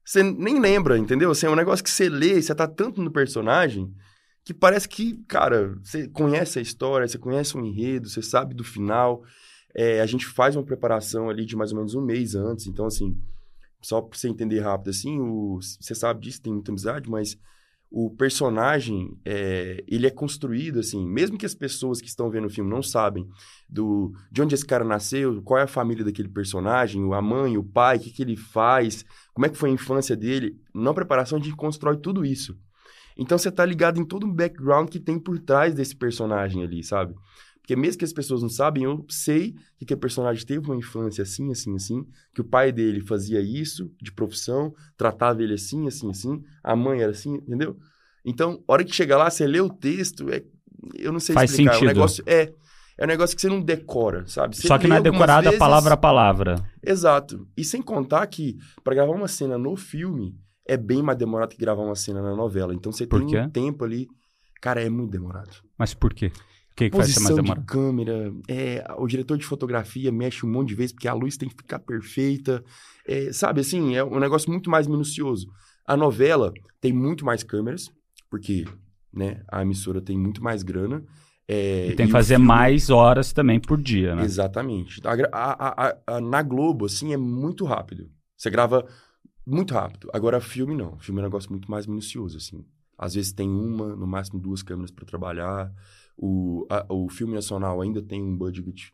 Você 0.05 0.23
nem 0.23 0.59
lembra, 0.59 0.99
entendeu? 0.99 1.31
Assim, 1.31 1.47
é 1.47 1.51
um 1.51 1.57
negócio 1.57 1.85
que 1.85 1.91
você 1.91 2.09
lê 2.09 2.39
e 2.39 2.43
você 2.43 2.55
tá 2.55 2.67
tanto 2.67 3.03
no 3.03 3.13
personagem 3.13 3.93
que 4.45 4.55
parece 4.55 4.89
que, 4.89 5.23
cara, 5.29 5.79
você 5.83 6.09
conhece 6.09 6.59
a 6.59 6.63
história, 6.63 7.07
você 7.07 7.19
conhece 7.19 7.57
o 7.57 7.65
enredo, 7.65 8.09
você 8.09 8.23
sabe 8.23 8.55
do 8.55 8.65
final. 8.65 9.23
É, 9.75 10.01
a 10.01 10.07
gente 10.07 10.27
faz 10.27 10.57
uma 10.57 10.65
preparação 10.65 11.29
ali 11.29 11.45
de 11.45 11.55
mais 11.55 11.71
ou 11.71 11.79
menos 11.79 11.95
um 11.95 12.05
mês 12.05 12.35
antes. 12.35 12.67
Então, 12.67 12.87
assim, 12.87 13.17
só 13.81 14.01
pra 14.01 14.19
você 14.19 14.29
entender 14.29 14.61
rápido, 14.61 14.91
assim, 14.91 15.21
o, 15.21 15.59
você 15.61 15.95
sabe 15.95 16.23
disso, 16.23 16.43
tem 16.43 16.53
muita 16.53 16.71
amizade, 16.71 17.09
mas 17.09 17.37
o 17.91 18.09
personagem, 18.09 19.19
é, 19.25 19.83
ele 19.89 20.07
é 20.07 20.11
construído, 20.11 20.79
assim, 20.79 21.05
mesmo 21.05 21.37
que 21.37 21.45
as 21.45 21.55
pessoas 21.55 22.01
que 22.01 22.07
estão 22.07 22.31
vendo 22.31 22.47
o 22.47 22.51
filme 22.51 22.71
não 22.71 22.83
sabem 22.83 23.27
do, 23.69 24.13
de 24.31 24.41
onde 24.41 24.55
esse 24.55 24.65
cara 24.65 24.85
nasceu, 24.85 25.43
qual 25.43 25.59
é 25.59 25.65
a 25.65 25.67
família 25.67 26.05
daquele 26.05 26.29
personagem, 26.29 27.03
a 27.13 27.21
mãe, 27.21 27.59
o 27.59 27.65
pai, 27.65 27.97
o 27.97 28.01
que, 28.01 28.13
que 28.13 28.23
ele 28.23 28.37
faz, 28.37 29.05
como 29.35 29.45
é 29.45 29.49
que 29.49 29.57
foi 29.57 29.71
a 29.71 29.73
infância 29.73 30.17
dele, 30.17 30.57
na 30.73 30.95
preparação 30.95 31.39
a 31.39 31.43
gente 31.43 31.57
constrói 31.57 31.97
tudo 31.97 32.25
isso. 32.25 32.57
Então 33.17 33.37
você 33.37 33.51
tá 33.51 33.65
ligado 33.65 34.01
em 34.01 34.05
todo 34.05 34.25
o 34.25 34.33
background 34.33 34.89
que 34.89 35.01
tem 35.01 35.19
por 35.19 35.39
trás 35.41 35.75
desse 35.75 35.97
personagem 35.97 36.63
ali, 36.63 36.85
sabe? 36.85 37.15
Porque 37.71 37.81
mesmo 37.81 38.01
que 38.01 38.05
as 38.05 38.13
pessoas 38.13 38.43
não 38.43 38.49
sabem, 38.49 38.83
eu 38.83 39.07
sei 39.09 39.53
que 39.79 39.85
aquele 39.85 40.01
personagem 40.01 40.45
teve 40.45 40.67
uma 40.67 40.75
infância 40.77 41.23
assim, 41.23 41.53
assim, 41.53 41.73
assim, 41.77 42.05
que 42.35 42.41
o 42.41 42.45
pai 42.45 42.73
dele 42.73 43.01
fazia 43.01 43.41
isso 43.41 43.89
de 44.03 44.11
profissão, 44.11 44.75
tratava 44.97 45.41
ele 45.41 45.55
assim, 45.55 45.87
assim, 45.87 46.11
assim, 46.11 46.43
a 46.65 46.75
mãe 46.75 47.01
era 47.01 47.13
assim, 47.13 47.35
entendeu? 47.37 47.77
Então, 48.25 48.61
hora 48.67 48.83
que 48.83 48.93
chega 48.93 49.17
lá, 49.17 49.31
você 49.31 49.47
lê 49.47 49.61
o 49.61 49.69
texto, 49.69 50.29
é, 50.31 50.43
eu 50.97 51.13
não 51.13 51.21
sei 51.21 51.33
Faz 51.33 51.49
explicar, 51.53 51.71
é 51.71 51.77
um 51.77 51.79
sentido. 51.79 51.95
negócio, 51.95 52.25
é, 52.27 52.53
é 52.99 53.05
um 53.05 53.07
negócio 53.07 53.37
que 53.37 53.43
você 53.43 53.49
não 53.49 53.63
decora, 53.63 54.27
sabe? 54.27 54.57
Você 54.57 54.67
Só 54.67 54.77
que 54.77 54.89
não 54.89 54.97
é 54.97 55.01
decorada 55.01 55.43
vezes- 55.51 55.59
palavra 55.61 55.95
a 55.95 55.97
palavra. 55.97 56.57
Exato. 56.85 57.47
E 57.57 57.63
sem 57.63 57.81
contar 57.81 58.27
que 58.27 58.57
para 58.83 58.97
gravar 58.97 59.13
uma 59.13 59.29
cena 59.29 59.57
no 59.57 59.77
filme 59.77 60.35
é 60.67 60.77
bem 60.77 61.05
mais 61.05 61.17
demorado 61.17 61.51
que 61.51 61.57
gravar 61.61 61.85
uma 61.85 61.95
cena 61.95 62.21
na 62.21 62.35
novela. 62.35 62.75
Então 62.75 62.91
você 62.91 63.07
Por 63.07 63.21
tem 63.21 63.29
quê? 63.29 63.39
um 63.39 63.49
tempo 63.49 63.85
ali. 63.85 64.09
Cara, 64.61 64.83
é 64.83 64.91
muito 64.91 65.13
demorado. 65.13 65.51
Mas 65.79 65.95
por 65.95 66.13
quê? 66.13 66.33
O 66.73 66.75
que, 66.81 66.89
que 66.91 66.97
vai 66.97 67.07
ser 67.07 67.21
mais 67.21 67.35
Posição 67.35 67.37
de 67.37 67.43
demorado? 67.43 67.67
câmera, 67.67 68.33
é, 68.49 68.85
o 68.99 69.07
diretor 69.07 69.37
de 69.37 69.45
fotografia 69.45 70.11
mexe 70.11 70.47
um 70.47 70.51
monte 70.51 70.69
de 70.69 70.75
vezes 70.75 70.93
porque 70.93 71.09
a 71.09 71.13
luz 71.15 71.37
tem 71.37 71.49
que 71.49 71.55
ficar 71.57 71.79
perfeita. 71.81 72.65
É, 73.07 73.33
sabe, 73.33 73.61
assim, 73.61 73.95
é 73.97 74.05
um 74.05 74.19
negócio 74.19 74.51
muito 74.51 74.71
mais 74.71 74.87
minucioso. 74.87 75.47
A 75.87 75.97
novela 75.97 76.53
tem 76.81 76.93
muito 76.93 77.25
mais 77.25 77.43
câmeras, 77.43 77.91
porque 78.31 78.65
né, 79.13 79.43
a 79.51 79.63
emissora 79.63 80.01
tem 80.01 80.17
muito 80.17 80.43
mais 80.43 80.63
grana. 80.63 81.03
é, 81.49 81.89
E 81.89 81.97
tem 81.97 82.07
que 82.07 82.13
fazer 82.13 82.35
filme- 82.37 82.47
mais 82.47 82.89
horas 82.91 83.33
também 83.33 83.59
por 83.59 83.81
dia, 83.83 84.15
né? 84.15 84.25
Exatamente. 84.25 85.01
A- 85.05 85.17
a- 85.33 85.97
a- 86.07 86.21
na 86.21 86.43
Globo, 86.43 86.87
assim, 86.87 87.13
é 87.13 87.17
muito 87.17 87.65
rápido. 87.65 88.09
Você 88.37 88.49
grava 88.49 88.87
muito 89.45 89.75
rápido. 89.75 90.09
Agora, 90.15 90.41
filme 90.41 90.77
não. 90.77 90.97
Filme 91.01 91.21
é 91.21 91.25
um 91.25 91.27
negócio 91.27 91.51
muito 91.51 91.69
mais 91.71 91.87
minucioso, 91.89 92.37
assim. 92.37 92.65
Às 92.97 93.15
vezes 93.15 93.33
tem 93.33 93.49
uma, 93.51 93.97
no 93.97 94.07
máximo 94.07 94.39
duas 94.39 94.63
câmeras 94.63 94.93
para 94.93 95.05
trabalhar. 95.05 95.73
O, 96.17 96.67
a- 96.71 96.87
o 96.89 97.09
filme 97.09 97.35
nacional 97.35 97.81
ainda 97.81 98.03
tem 98.03 98.23
um 98.23 98.37
budget 98.37 98.93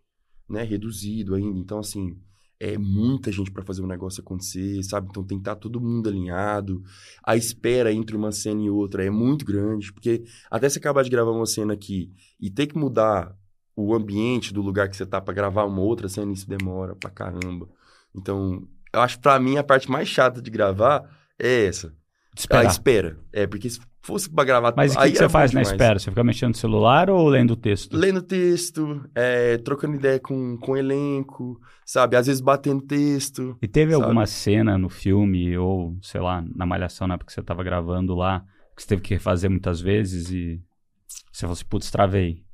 né, 0.48 0.62
reduzido 0.62 1.34
ainda. 1.34 1.58
Então, 1.58 1.78
assim, 1.78 2.16
é 2.58 2.78
muita 2.78 3.30
gente 3.30 3.50
para 3.50 3.64
fazer 3.64 3.82
o 3.82 3.86
negócio 3.86 4.20
acontecer, 4.20 4.82
sabe? 4.82 5.08
Então 5.10 5.24
tem 5.24 5.38
que 5.38 5.42
estar 5.42 5.54
tá 5.54 5.60
todo 5.60 5.80
mundo 5.80 6.08
alinhado. 6.08 6.82
A 7.22 7.36
espera 7.36 7.92
entre 7.92 8.16
uma 8.16 8.32
cena 8.32 8.62
e 8.62 8.70
outra 8.70 9.04
é 9.04 9.10
muito 9.10 9.44
grande, 9.44 9.92
porque 9.92 10.24
até 10.50 10.68
você 10.68 10.78
acabar 10.78 11.02
de 11.02 11.10
gravar 11.10 11.32
uma 11.32 11.46
cena 11.46 11.74
aqui 11.74 12.12
e 12.40 12.50
ter 12.50 12.66
que 12.66 12.78
mudar 12.78 13.36
o 13.74 13.94
ambiente 13.94 14.54
do 14.54 14.62
lugar 14.62 14.88
que 14.88 14.96
você 14.96 15.04
tá 15.04 15.20
para 15.20 15.34
gravar 15.34 15.64
uma 15.64 15.82
outra 15.82 16.08
cena, 16.08 16.32
isso 16.32 16.48
demora 16.48 16.96
pra 16.96 17.10
caramba. 17.10 17.68
Então, 18.14 18.66
eu 18.92 19.00
acho 19.00 19.20
para 19.20 19.38
mim 19.38 19.58
a 19.58 19.62
parte 19.62 19.90
mais 19.90 20.08
chata 20.08 20.40
de 20.40 20.50
gravar 20.50 21.04
é 21.38 21.66
essa. 21.66 21.94
Esperar. 22.34 22.62
A 22.62 22.64
espera. 22.64 23.18
É, 23.32 23.46
porque 23.46 23.68
fosse 24.06 24.30
pra 24.30 24.44
gravar... 24.44 24.72
Mas 24.76 24.94
o 24.94 24.98
que, 24.98 25.10
que 25.10 25.18
você 25.18 25.28
faz 25.28 25.52
na 25.52 25.62
espera? 25.62 25.98
Você 25.98 26.10
fica 26.10 26.22
mexendo 26.22 26.50
no 26.50 26.56
celular 26.56 27.10
ou 27.10 27.28
lendo 27.28 27.52
o 27.52 27.56
texto? 27.56 27.96
Lendo 27.96 28.22
texto, 28.22 29.04
é, 29.14 29.58
trocando 29.58 29.96
ideia 29.96 30.20
com, 30.20 30.56
com 30.58 30.76
elenco, 30.76 31.60
sabe? 31.84 32.16
Às 32.16 32.26
vezes 32.26 32.40
batendo 32.40 32.82
texto. 32.82 33.56
E 33.60 33.66
teve 33.66 33.92
sabe? 33.92 34.04
alguma 34.04 34.26
cena 34.26 34.78
no 34.78 34.88
filme 34.88 35.58
ou, 35.58 35.96
sei 36.00 36.20
lá, 36.20 36.44
na 36.54 36.64
Malhação, 36.64 37.08
na 37.08 37.14
época 37.14 37.26
que 37.26 37.32
você 37.32 37.42
tava 37.42 37.64
gravando 37.64 38.14
lá, 38.14 38.44
que 38.76 38.82
você 38.82 38.88
teve 38.88 39.02
que 39.02 39.14
refazer 39.14 39.50
muitas 39.50 39.80
vezes 39.80 40.30
e 40.30 40.60
você 41.32 41.40
falou 41.40 41.54
assim, 41.54 41.64
putz, 41.68 41.90
travei. 41.90 42.44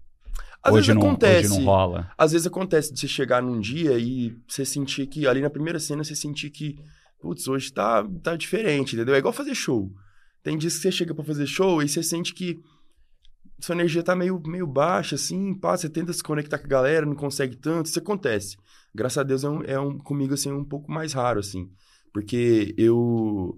Às 0.63 0.73
hoje 0.73 0.87
vezes 0.89 1.01
não, 1.03 1.09
acontece. 1.09 1.47
Hoje 1.49 1.59
não 1.59 1.65
rola. 1.67 2.11
Às 2.17 2.33
vezes 2.33 2.47
acontece 2.47 2.93
de 2.93 3.01
você 3.01 3.09
chegar 3.09 3.43
num 3.43 3.61
dia 3.61 3.99
e 3.99 4.35
você 4.49 4.65
sentir 4.65 5.07
que, 5.07 5.27
ali 5.27 5.41
na 5.41 5.51
primeira 5.51 5.79
cena, 5.79 6.03
você 6.03 6.15
sentir 6.15 6.51
que 6.51 6.77
putz, 7.23 7.47
hoje 7.47 7.73
tá, 7.73 8.05
tá 8.23 8.37
diferente, 8.37 8.97
entendeu? 8.97 9.15
É 9.15 9.19
igual 9.19 9.33
fazer 9.33 9.55
show. 9.55 9.89
Tem 10.43 10.59
dias 10.59 10.77
que 10.77 10.83
você 10.83 10.93
chega 10.93 11.15
para 11.15 11.25
fazer 11.25 11.47
show 11.47 11.83
e 11.83 11.89
você 11.89 12.03
sente 12.03 12.35
que 12.35 12.61
sua 13.61 13.77
energia 13.77 14.03
tá 14.03 14.17
meio, 14.17 14.43
meio 14.45 14.67
baixa, 14.67 15.15
assim, 15.15 15.55
pá, 15.55 15.77
você 15.77 15.89
tenta 15.89 16.13
se 16.13 16.23
conectar 16.23 16.59
com 16.59 16.67
a 16.67 16.69
galera, 16.69 17.07
não 17.07 17.15
consegue 17.15 17.57
tanto, 17.57 17.87
isso 17.87 17.99
acontece. 17.99 18.57
Graças 18.93 19.19
a 19.19 19.23
Deus 19.23 19.45
é, 19.45 19.49
um, 19.49 19.63
é 19.63 19.79
um, 19.79 19.99
comigo, 19.99 20.35
assim, 20.35 20.51
um 20.51 20.65
pouco 20.65 20.91
mais 20.91 21.13
raro, 21.13 21.39
assim, 21.39 21.71
porque 22.13 22.75
eu, 22.77 23.57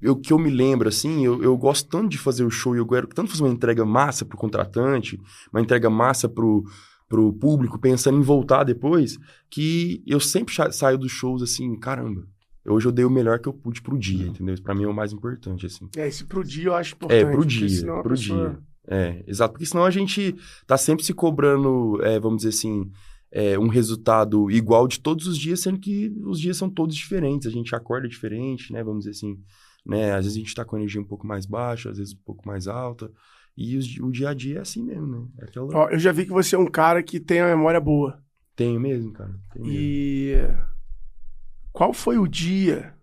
eu 0.00 0.16
que 0.16 0.32
eu 0.32 0.38
me 0.38 0.50
lembro, 0.50 0.88
assim, 0.88 1.24
eu, 1.24 1.40
eu 1.42 1.56
gosto 1.56 1.88
tanto 1.88 2.08
de 2.08 2.18
fazer 2.18 2.44
o 2.44 2.50
show, 2.50 2.74
eu 2.74 2.86
quero 2.86 3.06
tanto 3.06 3.30
fazer 3.30 3.44
uma 3.44 3.52
entrega 3.52 3.84
massa 3.84 4.24
pro 4.24 4.36
contratante, 4.36 5.20
uma 5.52 5.60
entrega 5.60 5.88
massa 5.88 6.28
pro, 6.28 6.64
pro 7.08 7.32
público, 7.32 7.78
pensando 7.78 8.18
em 8.18 8.22
voltar 8.22 8.64
depois, 8.64 9.18
que 9.48 10.02
eu 10.04 10.18
sempre 10.18 10.52
saio 10.72 10.98
dos 10.98 11.12
shows 11.12 11.42
assim, 11.42 11.78
caramba, 11.78 12.26
Hoje 12.64 12.86
eu 12.86 12.92
dei 12.92 13.04
o 13.04 13.10
melhor 13.10 13.38
que 13.40 13.48
eu 13.48 13.52
pude 13.52 13.82
pro 13.82 13.98
dia, 13.98 14.26
uhum. 14.26 14.30
entendeu? 14.30 14.54
Isso 14.54 14.62
pra 14.62 14.74
mim 14.74 14.84
é 14.84 14.88
o 14.88 14.94
mais 14.94 15.12
importante, 15.12 15.66
assim. 15.66 15.88
É, 15.96 16.06
esse 16.06 16.24
pro 16.24 16.44
dia 16.44 16.66
eu 16.66 16.74
acho 16.74 16.94
importante. 16.94 17.24
É, 17.24 17.30
pro 17.30 17.44
dia, 17.44 17.86
pro 17.86 18.10
pessoa... 18.10 18.50
dia. 18.50 18.58
É, 18.86 19.24
exato. 19.26 19.52
Porque 19.52 19.66
senão 19.66 19.84
a 19.84 19.90
gente 19.90 20.34
tá 20.66 20.76
sempre 20.76 21.04
se 21.04 21.12
cobrando, 21.12 22.00
é, 22.02 22.18
vamos 22.18 22.38
dizer 22.38 22.50
assim, 22.50 22.90
é, 23.30 23.58
um 23.58 23.68
resultado 23.68 24.50
igual 24.50 24.86
de 24.86 25.00
todos 25.00 25.26
os 25.26 25.38
dias, 25.38 25.60
sendo 25.60 25.78
que 25.78 26.12
os 26.24 26.40
dias 26.40 26.56
são 26.56 26.70
todos 26.70 26.94
diferentes. 26.94 27.48
A 27.48 27.50
gente 27.50 27.74
acorda 27.74 28.08
diferente, 28.08 28.72
né? 28.72 28.82
Vamos 28.82 29.04
dizer 29.04 29.10
assim, 29.10 29.40
né? 29.84 30.12
Às 30.12 30.24
vezes 30.24 30.36
a 30.36 30.40
gente 30.40 30.54
tá 30.54 30.64
com 30.64 30.76
a 30.76 30.78
energia 30.78 31.00
um 31.00 31.06
pouco 31.06 31.26
mais 31.26 31.46
baixa, 31.46 31.90
às 31.90 31.98
vezes 31.98 32.14
um 32.14 32.22
pouco 32.24 32.46
mais 32.46 32.68
alta. 32.68 33.10
E 33.56 33.76
os, 33.76 33.98
o 33.98 34.10
dia 34.10 34.30
a 34.30 34.34
dia 34.34 34.58
é 34.58 34.60
assim 34.60 34.82
mesmo, 34.82 35.06
né? 35.06 35.26
É 35.40 35.44
aquela... 35.44 35.68
Ó, 35.74 35.90
eu 35.90 35.98
já 35.98 36.12
vi 36.12 36.24
que 36.24 36.32
você 36.32 36.54
é 36.54 36.58
um 36.58 36.66
cara 36.66 37.02
que 37.02 37.20
tem 37.20 37.40
a 37.40 37.46
memória 37.46 37.80
boa. 37.80 38.22
Tenho 38.56 38.80
mesmo, 38.80 39.12
cara. 39.12 39.34
Tenho 39.52 39.66
mesmo. 39.66 40.71
Qual 41.72 41.92
foi 41.92 42.18
o 42.18 42.28
dia 42.28 42.94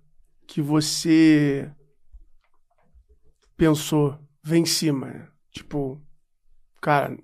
que 0.45 0.62
você 0.62 1.69
pensou, 3.58 4.17
vem 4.43 4.62
em 4.62 4.65
cima? 4.65 5.27
Tipo, 5.51 5.99
cara, 6.79 7.17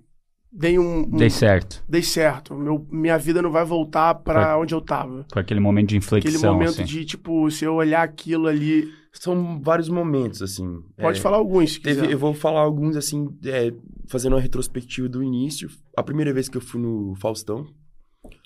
dei 0.52 0.80
um, 0.80 1.02
um. 1.02 1.18
Dei 1.18 1.30
certo. 1.30 1.84
Dei 1.88 2.02
certo. 2.02 2.56
Meu, 2.56 2.88
minha 2.90 3.18
vida 3.18 3.42
não 3.42 3.52
vai 3.52 3.64
voltar 3.64 4.16
para 4.16 4.58
onde 4.58 4.74
eu 4.74 4.82
tava. 4.82 5.26
Foi 5.32 5.42
aquele 5.42 5.60
momento 5.60 5.90
de 5.90 5.98
inflexão. 5.98 6.30
Aquele 6.32 6.52
momento 6.52 6.82
assim. 6.82 6.84
de, 6.84 7.06
tipo, 7.06 7.50
se 7.52 7.66
eu 7.66 7.76
olhar 7.76 8.02
aquilo 8.02 8.48
ali. 8.48 8.92
São 9.14 9.62
vários 9.62 9.88
momentos, 9.88 10.42
assim. 10.42 10.84
Pode 10.98 11.20
é, 11.20 11.22
falar 11.22 11.38
alguns, 11.38 11.74
se 11.74 11.80
teve, 11.80 12.12
Eu 12.12 12.20
vou 12.20 12.34
falar 12.34 12.60
alguns, 12.60 12.98
assim, 12.98 13.30
é, 13.46 13.72
fazendo 14.08 14.34
uma 14.34 14.42
retrospectiva 14.42 15.08
do 15.08 15.24
início. 15.24 15.70
A 15.96 16.04
primeira 16.04 16.34
vez 16.34 16.50
que 16.50 16.58
eu 16.58 16.62
fui 16.62 16.82
no 16.82 17.16
Faustão, 17.16 17.66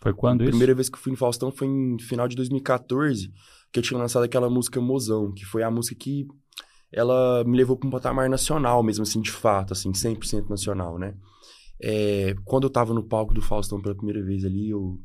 foi 0.01 0.13
quando 0.13 0.41
isso? 0.41 0.49
A 0.49 0.51
primeira 0.51 0.75
vez 0.75 0.89
que 0.89 0.95
eu 0.95 1.01
fui 1.01 1.11
no 1.11 1.17
Faustão 1.17 1.51
foi 1.51 1.67
em 1.67 1.97
final 1.99 2.27
de 2.27 2.35
2014, 2.35 3.31
que 3.71 3.79
eu 3.79 3.83
tinha 3.83 3.99
lançado 3.99 4.23
aquela 4.23 4.49
música 4.49 4.79
Mozão, 4.81 5.31
que 5.31 5.45
foi 5.45 5.63
a 5.63 5.71
música 5.71 5.95
que 5.99 6.27
ela 6.91 7.43
me 7.43 7.57
levou 7.57 7.77
para 7.77 7.87
um 7.87 7.91
patamar 7.91 8.29
nacional 8.29 8.81
mesmo, 8.81 9.03
assim, 9.03 9.21
de 9.21 9.31
fato, 9.31 9.73
assim, 9.73 9.91
100% 9.91 10.49
nacional, 10.49 10.97
né? 10.97 11.15
É, 11.81 12.35
quando 12.43 12.63
eu 12.65 12.69
tava 12.69 12.93
no 12.93 13.03
palco 13.03 13.33
do 13.33 13.41
Faustão 13.41 13.81
pela 13.81 13.95
primeira 13.95 14.23
vez 14.23 14.43
ali, 14.43 14.69
eu 14.69 14.99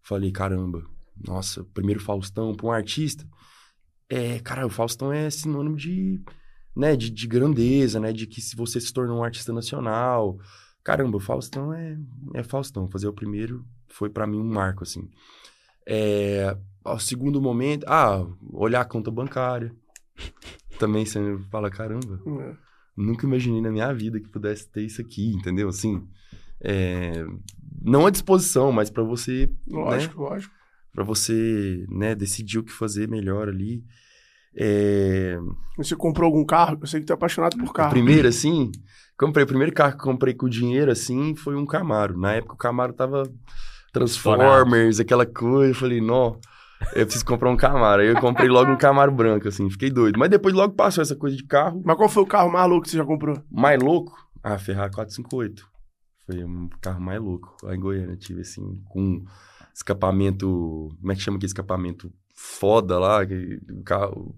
falei, 0.00 0.30
caramba, 0.30 0.82
nossa, 1.26 1.64
primeiro 1.74 2.00
Faustão 2.00 2.54
para 2.54 2.66
um 2.66 2.72
artista, 2.72 3.26
é, 4.08 4.38
cara, 4.38 4.66
o 4.66 4.70
Faustão 4.70 5.12
é 5.12 5.28
sinônimo 5.28 5.76
de, 5.76 6.22
né, 6.74 6.96
de, 6.96 7.10
de 7.10 7.26
grandeza, 7.26 7.98
né, 7.98 8.12
de 8.12 8.26
que 8.26 8.40
se 8.40 8.56
você 8.56 8.80
se 8.80 8.92
tornou 8.92 9.18
um 9.18 9.24
artista 9.24 9.52
nacional, 9.52 10.38
caramba, 10.82 11.16
o 11.16 11.20
Faustão 11.20 11.72
é, 11.72 11.98
é 12.34 12.42
Faustão, 12.42 12.88
fazer 12.88 13.08
o 13.08 13.12
primeiro 13.12 13.64
foi 13.94 14.10
para 14.10 14.26
mim 14.26 14.40
um 14.40 14.52
marco, 14.52 14.82
assim. 14.82 15.08
É, 15.86 16.56
o 16.84 16.98
segundo 16.98 17.40
momento, 17.40 17.84
ah, 17.86 18.26
olhar 18.52 18.80
a 18.80 18.84
conta 18.84 19.10
bancária. 19.10 19.72
Também 20.78 21.06
você 21.06 21.38
fala, 21.50 21.70
caramba, 21.70 22.20
é. 22.26 22.54
nunca 22.96 23.26
imaginei 23.26 23.60
na 23.60 23.70
minha 23.70 23.92
vida 23.94 24.18
que 24.18 24.28
pudesse 24.28 24.68
ter 24.68 24.82
isso 24.82 25.00
aqui, 25.00 25.32
entendeu? 25.32 25.68
Assim, 25.68 26.06
é, 26.60 27.24
não 27.80 28.06
à 28.06 28.10
disposição, 28.10 28.72
mas 28.72 28.90
para 28.90 29.04
você... 29.04 29.48
Lógico, 29.68 30.22
né? 30.22 30.28
lógico. 30.28 30.54
Para 30.92 31.04
você, 31.04 31.86
né, 31.88 32.14
decidir 32.14 32.58
o 32.58 32.64
que 32.64 32.72
fazer 32.72 33.08
melhor 33.08 33.48
ali. 33.48 33.84
É... 34.56 35.36
Você 35.76 35.96
comprou 35.96 36.26
algum 36.26 36.44
carro? 36.44 36.78
Eu 36.80 36.86
sei 36.86 37.00
que 37.00 37.06
tu 37.06 37.12
é 37.12 37.14
apaixonado 37.14 37.56
por 37.56 37.72
carro. 37.72 37.90
Primeiro, 37.90 38.28
assim, 38.28 38.70
comprei. 39.18 39.44
O 39.44 39.48
primeiro 39.48 39.72
carro 39.72 39.96
que 39.96 40.04
comprei 40.04 40.34
com 40.34 40.48
dinheiro, 40.48 40.92
assim, 40.92 41.34
foi 41.34 41.56
um 41.56 41.66
Camaro. 41.66 42.16
Na 42.16 42.34
época 42.34 42.54
o 42.54 42.58
Camaro 42.58 42.92
tava 42.92 43.24
Transformers, 43.94 45.00
aquela 45.00 45.24
coisa. 45.24 45.70
Eu 45.70 45.74
falei, 45.74 46.00
não, 46.00 46.38
eu 46.94 47.06
preciso 47.06 47.24
comprar 47.24 47.50
um 47.50 47.56
Camaro. 47.56 48.02
Aí 48.02 48.08
eu 48.08 48.20
comprei 48.20 48.48
logo 48.48 48.70
um 48.70 48.76
Camaro 48.76 49.12
branco, 49.12 49.48
assim, 49.48 49.70
fiquei 49.70 49.90
doido. 49.90 50.18
Mas 50.18 50.28
depois 50.28 50.54
logo 50.54 50.74
passou 50.74 51.00
essa 51.00 51.16
coisa 51.16 51.36
de 51.36 51.44
carro. 51.44 51.80
Mas 51.84 51.96
qual 51.96 52.08
foi 52.08 52.22
o 52.22 52.26
carro 52.26 52.52
mais 52.52 52.68
louco 52.68 52.84
que 52.84 52.90
você 52.90 52.96
já 52.96 53.04
comprou? 53.04 53.40
Mais 53.50 53.80
louco? 53.80 54.12
Ah, 54.42 54.58
Ferrari 54.58 54.92
458. 54.92 55.66
Foi 56.26 56.44
um 56.44 56.68
carro 56.80 57.00
mais 57.00 57.20
louco. 57.20 57.56
Lá 57.62 57.74
em 57.74 57.80
Goiânia 57.80 58.16
tive, 58.16 58.42
assim, 58.42 58.82
com 58.88 59.24
escapamento. 59.74 60.94
Como 61.00 61.12
é 61.12 61.14
que 61.14 61.22
chama 61.22 61.36
aquele 61.36 61.48
escapamento 61.48 62.12
foda 62.34 62.98
lá? 62.98 63.20
O 63.22 63.82
carro. 63.82 64.34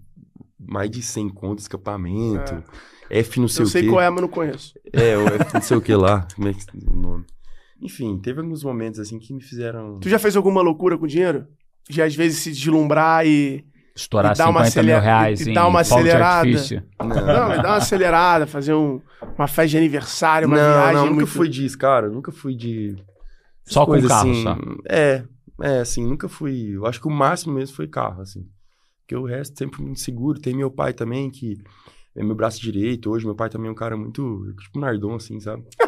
Mais 0.59 0.89
de 0.89 1.01
100 1.01 1.29
conto 1.29 1.57
de 1.57 1.61
escapamento. 1.63 2.63
É. 3.09 3.19
F 3.19 3.39
não 3.39 3.47
sei 3.47 3.63
eu 3.63 3.67
o 3.67 3.71
quê. 3.71 3.77
Eu 3.77 3.81
sei 3.81 3.89
qual 3.89 4.01
é, 4.01 4.09
mas 4.09 4.21
não 4.21 4.27
conheço. 4.27 4.73
É, 4.91 5.17
o 5.17 5.27
F 5.27 5.53
não 5.53 5.61
sei 5.61 5.77
o 5.77 5.81
que 5.81 5.95
lá. 5.95 6.27
Como 6.35 6.47
é 6.47 6.53
que 6.53 6.65
o 6.89 6.95
nome? 6.95 7.25
Enfim, 7.81 8.17
teve 8.19 8.41
alguns 8.41 8.63
momentos 8.63 8.99
assim 8.99 9.19
que 9.19 9.33
me 9.33 9.41
fizeram. 9.41 9.99
Tu 9.99 10.09
já 10.09 10.17
fez 10.17 10.35
alguma 10.35 10.61
loucura 10.61 10.97
com 10.97 11.05
dinheiro? 11.05 11.47
De 11.89 12.01
às 12.01 12.15
vezes 12.15 12.39
se 12.39 12.51
deslumbrar 12.51 13.25
e. 13.25 13.65
Estourar 13.95 14.33
e 14.33 14.35
50 14.35 14.59
acelera... 14.59 14.97
mil 14.97 15.03
reais 15.03 15.41
e, 15.41 15.51
e 15.51 15.53
dar 15.53 15.67
uma 15.67 15.79
acelerada. 15.79 16.49
Não, 16.99 17.07
não, 17.07 17.23
dar 17.23 17.69
uma 17.69 17.77
acelerada, 17.77 18.45
fazer 18.45 18.73
um, 18.73 19.01
uma 19.37 19.47
festa 19.47 19.69
de 19.69 19.77
aniversário, 19.77 20.47
uma 20.47 20.57
não, 20.57 20.63
viagem. 20.63 20.93
Não, 20.93 21.03
nunca 21.05 21.15
muito... 21.15 21.27
fui 21.27 21.49
disso, 21.49 21.77
cara. 21.77 22.09
Nunca 22.09 22.31
fui 22.31 22.55
de. 22.55 22.95
Só 23.65 23.85
com 23.85 23.99
carro, 24.07 24.31
assim. 24.31 24.43
só. 24.43 24.57
É, 24.87 25.23
é, 25.61 25.79
assim, 25.79 26.05
nunca 26.05 26.29
fui. 26.29 26.75
Eu 26.75 26.85
acho 26.85 27.01
que 27.01 27.07
o 27.07 27.11
máximo 27.11 27.53
mesmo 27.53 27.75
foi 27.75 27.87
carro, 27.87 28.21
assim. 28.21 28.45
Porque 29.01 29.15
o 29.15 29.25
resto 29.25 29.57
sempre 29.57 29.81
muito 29.81 29.99
seguro. 29.99 30.39
Tem 30.39 30.53
meu 30.53 30.69
pai 30.69 30.93
também, 30.93 31.29
que 31.29 31.57
é 32.15 32.23
meu 32.23 32.35
braço 32.35 32.61
direito. 32.61 33.09
Hoje, 33.09 33.25
meu 33.25 33.35
pai 33.35 33.49
também 33.49 33.69
é 33.69 33.71
um 33.71 33.75
cara 33.75 33.95
muito. 33.97 34.53
Tipo 34.61 34.79
Nardon, 34.79 35.15
assim, 35.15 35.39
sabe? 35.39 35.63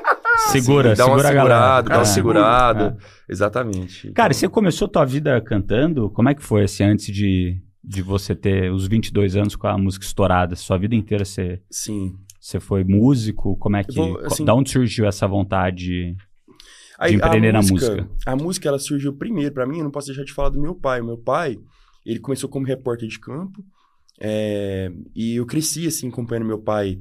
Segura, 0.52 0.92
assim, 0.92 0.98
dá 0.98 1.06
segura 1.06 1.22
uma 1.22 1.32
segurada, 1.32 1.90
dá 1.90 1.98
uma 1.98 2.06
segurada. 2.06 2.98
É. 3.28 3.32
Exatamente. 3.32 4.12
Cara, 4.12 4.32
então... 4.32 4.40
você 4.40 4.50
começou 4.50 4.88
tua 4.88 5.06
vida 5.06 5.40
cantando? 5.42 6.10
Como 6.10 6.30
é 6.30 6.36
que 6.36 6.44
foi, 6.44 6.64
assim, 6.64 6.84
antes 6.84 7.14
de, 7.14 7.62
de 7.84 8.02
você 8.02 8.36
ter 8.36 8.72
os 8.72 8.88
22 8.88 9.36
anos 9.36 9.56
com 9.56 9.68
a 9.68 9.78
música 9.78 10.06
estourada? 10.06 10.56
Sua 10.56 10.78
vida 10.78 10.96
inteira 10.96 11.24
você... 11.24 11.62
Sim. 11.70 12.16
Você 12.40 12.60
foi 12.60 12.84
músico? 12.84 13.58
Como 13.58 13.76
é 13.76 13.84
que... 13.84 13.96
Vou, 13.96 14.20
assim, 14.26 14.46
da 14.46 14.54
onde 14.54 14.70
surgiu 14.70 15.06
essa 15.06 15.28
vontade 15.28 16.16
de 17.08 17.16
empreender 17.16 17.52
na 17.52 17.60
música? 17.60 18.10
A 18.26 18.36
música, 18.36 18.68
ela 18.68 18.80
surgiu 18.80 19.14
primeiro, 19.14 19.54
para 19.54 19.68
mim, 19.68 19.78
eu 19.78 19.84
não 19.84 19.92
posso 19.92 20.08
deixar 20.08 20.24
de 20.24 20.34
falar 20.34 20.50
do 20.50 20.62
meu 20.62 20.74
pai. 20.74 21.02
O 21.02 21.06
meu 21.06 21.18
pai, 21.18 21.58
ele 22.06 22.20
começou 22.20 22.50
como 22.50 22.66
repórter 22.66 23.08
de 23.08 23.20
campo, 23.20 23.64
é, 24.22 24.92
e 25.16 25.36
eu 25.36 25.46
cresci, 25.46 25.88
assim, 25.88 26.10
acompanhando 26.10 26.46
meu 26.46 26.60
pai 26.60 27.00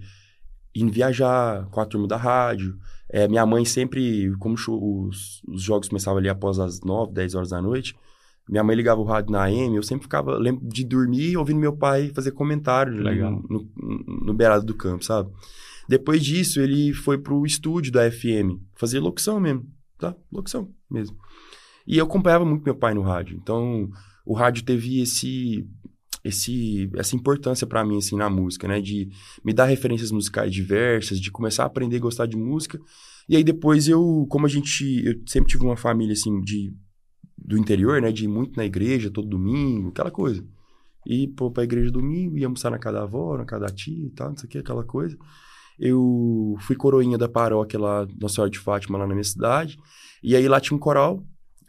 indo 0.75 0.93
viajar 0.93 1.67
com 1.71 1.81
a 1.81 1.87
turma 1.87 2.07
da 2.07 2.17
rádio, 2.17 2.77
é, 3.11 3.27
minha 3.27 3.47
mãe 3.47 3.65
sempre, 3.65 4.35
como 4.39 4.55
os, 4.55 5.43
os, 5.47 5.63
jogos 5.63 5.89
começavam 5.89 6.19
ali 6.19 6.29
após 6.29 6.59
as 6.59 6.81
9, 6.81 7.13
10 7.13 7.35
horas 7.35 7.51
da 7.51 7.63
noite, 7.63 7.97
minha 8.49 8.65
mãe 8.65 8.77
ligava 8.77 9.01
o 9.01 9.05
rádio 9.05 9.31
na 9.31 9.45
AM, 9.45 9.77
eu 9.77 9.83
sempre 9.83 10.05
ficava, 10.05 10.37
lembro 10.37 10.67
de 10.67 10.85
dormir 10.85 11.37
ouvindo 11.37 11.61
meu 11.61 11.77
pai 11.77 12.11
fazer 12.15 12.33
comentário 12.33 12.93
no, 12.93 13.43
no, 13.49 14.25
no 14.27 14.35
beirado 14.35 14.65
do 14.65 14.75
campo, 14.75 15.05
sabe? 15.05 15.31
Depois 15.89 16.23
disso, 16.23 16.61
ele 16.61 16.93
foi 16.93 17.17
pro 17.17 17.47
estúdio 17.47 17.91
da 17.91 18.11
FM, 18.11 18.61
fazer 18.75 19.01
locução 19.01 19.41
mesmo, 19.41 19.67
tá? 19.99 20.15
Locução 20.31 20.71
mesmo. 20.91 21.17
E 21.87 21.97
eu 21.97 22.05
acompanhava 22.05 22.45
muito 22.45 22.65
meu 22.65 22.75
pai 22.75 22.93
no 22.93 23.01
rádio. 23.01 23.39
Então, 23.41 23.89
o 24.25 24.35
rádio 24.35 24.63
teve 24.65 25.01
esse 25.01 25.67
esse 26.25 26.91
essa 26.97 27.17
importância 27.17 27.67
para 27.67 27.85
mim 27.85 27.99
assim 27.99 28.17
na 28.17 28.29
música, 28.29 28.67
né, 28.69 28.81
de 28.81 29.09
me 29.45 29.53
dar 29.53 29.67
referências 29.67 30.11
musicais 30.11 30.53
diversas, 30.53 31.21
de 31.21 31.31
começar 31.31 31.65
a 31.65 31.67
aprender 31.67 31.97
a 31.97 32.01
gostar 32.01 32.27
de 32.27 32.37
música. 32.37 32.79
E 33.29 33.37
aí 33.37 33.45
depois 33.45 33.89
eu, 33.89 34.27
como 34.29 34.47
a 34.47 34.49
gente, 34.49 35.05
eu 35.05 35.15
sempre 35.27 35.51
tive 35.51 35.65
uma 35.65 35.77
família 35.77 36.13
assim 36.13 36.41
de 36.41 36.73
do 37.37 37.57
interior, 37.57 38.03
né, 38.03 38.11
de 38.11 38.25
ir 38.25 38.29
muito 38.29 38.57
na 38.57 38.65
igreja 38.65 39.11
todo 39.11 39.29
domingo, 39.29 39.89
aquela 39.89 40.11
coisa. 40.11 40.45
E 41.07 41.29
pô, 41.29 41.51
pra 41.51 41.65
igreja 41.65 41.91
domingo, 41.91 42.37
ia 42.37 42.47
almoçar 42.47 42.71
na 42.71 42.79
casa 42.79 42.99
da 42.99 43.05
avó, 43.05 43.39
na 43.39 43.45
casa 43.45 43.67
da 43.67 43.71
tia 43.71 44.07
e 44.07 44.11
tal, 44.11 44.31
não 44.31 44.37
sei 44.37 44.47
o 44.47 44.51
que, 44.51 44.59
aquela 44.59 44.85
coisa. 44.85 45.17
Eu 45.79 46.57
fui 46.61 46.75
coroinha 46.75 47.17
da 47.17 47.29
paróquia 47.29 47.79
lá, 47.79 48.07
Nossa 48.21 48.35
Senhora 48.35 48.51
de 48.51 48.59
Fátima, 48.59 48.99
lá 48.99 49.07
na 49.07 49.15
minha 49.15 49.25
cidade. 49.25 49.79
E 50.23 50.35
aí 50.35 50.49
lá 50.49 50.61
tinha 50.61 50.77
um 50.77 50.81
coral, 50.81 51.25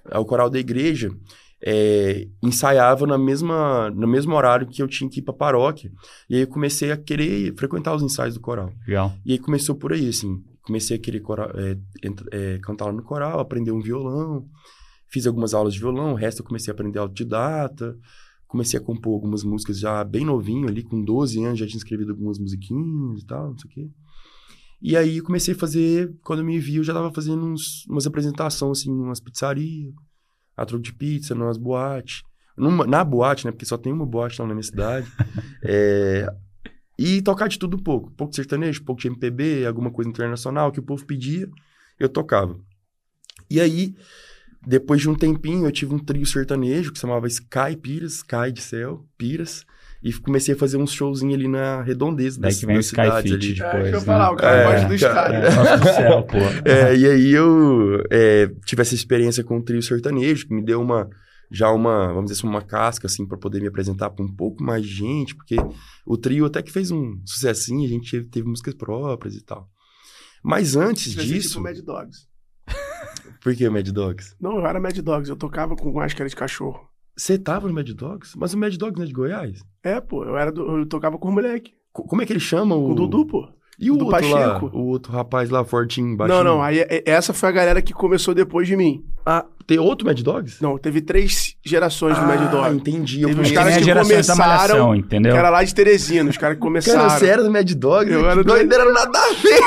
é 0.09 0.17
o 0.17 0.25
coral 0.25 0.49
da 0.49 0.59
igreja 0.59 1.15
é, 1.61 2.27
ensaiava 2.41 3.05
na 3.05 3.17
mesma, 3.17 3.89
no 3.91 4.07
mesmo 4.07 4.33
horário 4.33 4.67
que 4.67 4.81
eu 4.81 4.87
tinha 4.87 5.09
que 5.09 5.19
ir 5.19 5.23
pra 5.23 5.33
paróquia. 5.33 5.91
E 6.29 6.35
aí 6.35 6.41
eu 6.41 6.47
comecei 6.47 6.91
a 6.91 6.97
querer 6.97 7.53
frequentar 7.57 7.95
os 7.95 8.03
ensaios 8.03 8.35
do 8.35 8.39
coral. 8.39 8.71
Legal. 8.87 9.13
E 9.25 9.33
aí 9.33 9.39
começou 9.39 9.75
por 9.75 9.93
aí, 9.93 10.07
assim. 10.07 10.43
Comecei 10.61 10.97
a 10.97 10.99
querer 10.99 11.19
coral, 11.21 11.51
é, 11.55 11.77
é, 12.31 12.59
cantar 12.59 12.93
no 12.93 13.03
coral, 13.03 13.39
aprender 13.39 13.71
um 13.71 13.81
violão. 13.81 14.45
Fiz 15.07 15.25
algumas 15.25 15.53
aulas 15.53 15.73
de 15.73 15.79
violão, 15.79 16.13
o 16.13 16.15
resto 16.15 16.41
eu 16.41 16.45
comecei 16.45 16.71
a 16.71 16.73
aprender 16.73 16.99
autodidata. 16.99 17.97
Comecei 18.47 18.79
a 18.79 18.83
compor 18.83 19.13
algumas 19.13 19.43
músicas 19.43 19.79
já 19.79 20.03
bem 20.03 20.25
novinho 20.25 20.67
ali, 20.67 20.83
com 20.83 21.03
12 21.03 21.43
anos, 21.43 21.59
já 21.59 21.67
tinha 21.67 21.77
escrevido 21.77 22.11
algumas 22.11 22.39
musiquinhas 22.39 23.21
e 23.21 23.25
tal, 23.25 23.51
não 23.51 23.57
sei 23.57 23.69
o 23.69 23.73
quê. 23.73 23.89
E 24.81 24.95
aí 24.95 25.21
comecei 25.21 25.53
a 25.53 25.57
fazer, 25.57 26.15
quando 26.23 26.39
eu 26.39 26.45
me 26.45 26.57
vi, 26.57 26.77
eu 26.77 26.83
já 26.83 26.93
tava 26.93 27.11
fazendo 27.11 27.45
uns, 27.45 27.85
umas 27.87 28.07
apresentações, 28.07 28.79
assim, 28.79 28.91
umas 28.91 29.19
pizzarias, 29.19 29.93
a 30.61 30.65
troco 30.65 30.83
de 30.83 30.93
pizza, 30.93 31.33
nas 31.33 31.57
boates. 31.57 32.23
Numa, 32.57 32.85
na 32.85 33.03
boate, 33.03 33.45
né? 33.45 33.51
Porque 33.51 33.65
só 33.65 33.77
tem 33.77 33.93
uma 33.93 34.05
boate 34.05 34.41
lá 34.41 34.47
na 34.47 34.53
minha 34.53 34.63
cidade. 34.63 35.09
é, 35.63 36.27
e 36.97 37.21
tocar 37.21 37.47
de 37.47 37.57
tudo 37.57 37.77
um 37.77 37.79
pouco. 37.81 38.11
Pouco 38.11 38.31
de 38.31 38.35
sertanejo, 38.35 38.83
pouco 38.83 39.01
de 39.01 39.07
MPB, 39.07 39.65
alguma 39.65 39.89
coisa 39.89 40.09
internacional 40.09 40.71
que 40.71 40.79
o 40.79 40.83
povo 40.83 41.05
pedia, 41.05 41.49
eu 41.97 42.09
tocava. 42.09 42.59
E 43.49 43.61
aí, 43.61 43.95
depois 44.67 45.01
de 45.01 45.09
um 45.09 45.15
tempinho, 45.15 45.65
eu 45.65 45.71
tive 45.71 45.95
um 45.95 45.99
trio 45.99 46.25
sertanejo 46.25 46.91
que 46.91 46.99
se 46.99 47.01
chamava 47.01 47.27
Sky 47.27 47.77
Piras, 47.81 48.15
Sky 48.15 48.51
de 48.51 48.61
céu, 48.61 49.07
Piras. 49.17 49.65
E 50.01 50.13
comecei 50.13 50.55
a 50.55 50.57
fazer 50.57 50.77
uns 50.77 50.91
showzinhos 50.93 51.35
ali 51.35 51.47
na 51.47 51.81
redondeza 51.81 52.39
Daí 52.39 52.51
das, 52.51 52.59
que 52.59 52.65
vem 52.65 52.77
o 52.77 52.79
Sky 52.79 52.95
cidades 52.95 53.31
Fit 53.31 53.33
ali. 53.33 53.53
depois, 53.53 53.73
É, 53.73 53.81
deixa 53.81 53.95
eu 53.95 53.99
né? 53.99 54.05
falar, 54.05 54.31
o 54.31 54.35
cara 54.37 54.57
É, 54.57 54.71
gosta 54.71 54.87
do 54.87 54.95
Sky. 54.95 55.07
É, 55.33 55.77
do 55.77 55.83
céu, 55.83 56.23
pô. 56.23 56.37
É, 56.63 56.95
e 56.95 57.05
aí 57.05 57.31
eu 57.31 58.03
é, 58.09 58.47
tive 58.65 58.81
essa 58.81 58.95
experiência 58.95 59.43
com 59.43 59.57
o 59.57 59.61
trio 59.63 59.81
sertanejo, 59.81 60.47
que 60.47 60.53
me 60.53 60.63
deu 60.63 60.81
uma 60.81 61.09
já 61.51 61.71
uma, 61.71 62.09
vamos 62.09 62.29
dizer 62.29 62.39
assim, 62.39 62.47
uma 62.47 62.61
casca, 62.61 63.07
assim, 63.07 63.25
para 63.25 63.37
poder 63.37 63.59
me 63.59 63.67
apresentar 63.67 64.11
para 64.11 64.23
um 64.23 64.31
pouco 64.31 64.63
mais 64.63 64.85
de 64.85 64.93
gente, 64.93 65.35
porque 65.35 65.55
o 66.05 66.15
trio 66.15 66.45
até 66.45 66.61
que 66.61 66.71
fez 66.71 66.91
um 66.91 67.19
sucessinho, 67.25 67.85
a 67.85 67.89
gente 67.89 68.11
teve, 68.11 68.25
teve 68.27 68.47
músicas 68.47 68.75
próprias 68.75 69.35
e 69.35 69.43
tal. 69.43 69.67
Mas 70.43 70.75
antes 70.75 71.11
Devia 71.11 71.25
ser 71.25 71.33
disso... 71.33 71.49
tipo 71.49 71.63
Mad 71.63 71.77
Dogs. 71.79 72.27
Por 73.41 73.55
que 73.55 73.67
o 73.67 73.71
Mad 73.71 73.87
Dogs? 73.89 74.35
Não, 74.39 74.59
eu 74.59 74.65
era 74.65 74.79
Mad 74.79 74.97
Dogs, 74.99 75.29
eu 75.29 75.35
tocava 75.35 75.75
com 75.75 75.91
máscara 75.91 76.29
de 76.29 76.35
cachorro. 76.35 76.87
Você 77.19 77.37
tava 77.37 77.67
no 77.67 77.73
Mad 77.73 77.89
Dogs? 77.91 78.37
Mas 78.37 78.53
o 78.53 78.57
Mad 78.57 78.73
Dogs 78.77 78.95
não 78.97 79.03
é 79.03 79.07
de 79.07 79.13
Goiás? 79.13 79.61
É, 79.83 79.99
pô, 79.99 80.23
eu, 80.23 80.37
era 80.37 80.51
do- 80.51 80.77
eu 80.79 80.85
tocava 80.85 81.17
com 81.17 81.27
o 81.27 81.31
moleque. 81.33 81.73
Co- 81.91 82.03
Como 82.03 82.21
é 82.21 82.25
que 82.25 82.31
ele 82.31 82.39
chama 82.39 82.75
o... 82.75 82.85
Com 82.85 82.91
o 82.91 82.95
Dudu, 82.95 83.25
pô. 83.25 83.49
E 83.79 83.89
o 83.89 83.95
do 83.95 84.05
outro 84.07 84.29
lá? 84.29 84.37
Pacheco. 84.49 84.69
O 84.73 84.87
outro 84.87 85.11
rapaz 85.13 85.49
lá, 85.49 85.63
fortinho, 85.63 86.15
baixinho? 86.17 86.43
Não, 86.43 86.55
não, 86.55 86.61
aí 86.61 86.79
é- 86.79 87.03
essa 87.05 87.33
foi 87.33 87.47
a 87.49 87.51
galera 87.51 87.81
que 87.81 87.93
começou 87.93 88.33
depois 88.35 88.67
de 88.67 88.75
mim. 88.75 89.03
Ah, 89.25 89.45
tem 89.67 89.77
outro 89.79 90.05
Mad 90.07 90.19
Dogs? 90.21 90.57
Não, 90.61 90.77
teve 90.77 90.99
três 91.01 91.55
gerações 91.63 92.17
do 92.17 92.25
Mad 92.25 92.41
Ah, 92.41 92.45
Dog. 92.47 92.75
entendi. 92.75 93.21
Eu 93.21 93.29
Teve 93.29 93.41
Os 93.41 93.51
caras 93.51 93.77
que 93.77 93.93
começaram, 93.93 94.37
malhação, 94.39 94.95
entendeu? 94.95 95.31
Que 95.31 95.37
era 95.37 95.49
lá 95.49 95.63
de 95.63 95.73
Teresina, 95.75 96.29
os 96.29 96.37
caras 96.37 96.55
que 96.57 96.61
começaram. 96.61 96.99
Cara, 97.07 97.19
você 97.19 97.25
era 97.27 97.43
do 97.43 97.51
Mad 97.51 97.71
Dog? 97.71 98.11
Eu 98.11 98.25
era 98.25 98.43
do- 98.43 98.43
doideira, 98.43 98.91
nada 98.91 99.17
a 99.17 99.33
ver. 99.33 99.59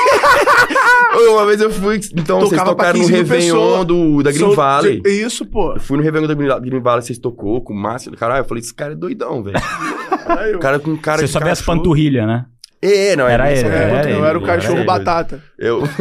Uma 1.31 1.45
vez 1.45 1.61
eu 1.61 1.69
fui, 1.71 1.99
então 2.15 2.39
vocês 2.39 2.59
Tocava 2.59 2.75
pra 2.75 2.91
tocaram 2.93 2.99
no 2.99 3.05
15 3.07 3.11
mil 3.13 3.21
Réveillon 3.23 3.85
do, 3.85 4.23
da 4.23 4.31
Green 4.31 4.39
São- 4.41 4.55
Valley. 4.55 5.01
Isso, 5.05 5.45
pô. 5.45 5.73
Eu 5.73 5.79
fui 5.79 5.97
no 5.97 6.03
Réveillon 6.03 6.27
da 6.27 6.33
Green 6.33 6.59
Green 6.61 6.81
Valley, 6.81 7.03
vocês 7.03 7.17
tocou 7.19 7.61
com 7.61 7.73
o 7.73 7.75
Márcio. 7.75 8.11
Caralho, 8.17 8.41
eu 8.41 8.45
falei, 8.45 8.61
esse 8.61 8.73
cara 8.73 8.93
é 8.93 8.95
doidão, 8.95 9.41
velho. 9.43 9.57
Cara 10.59 10.79
com 10.79 10.95
cara 10.97 11.17
Você 11.19 11.25
de 11.25 11.31
só 11.31 11.39
vê 11.39 11.49
as 11.49 11.61
panturrilhas, 11.61 12.25
né? 12.25 12.45
É, 12.85 13.15
não, 13.15 13.27
Era 13.27 13.49
é, 13.49 13.57
ele, 13.59 13.67
é, 13.69 13.71
era 13.71 14.09
eu 14.09 14.17
ele, 14.17 14.27
era 14.27 14.37
o 14.37 14.43
cachorro 14.43 14.79
ele. 14.79 14.85
batata. 14.85 15.41
Eu... 15.57 15.83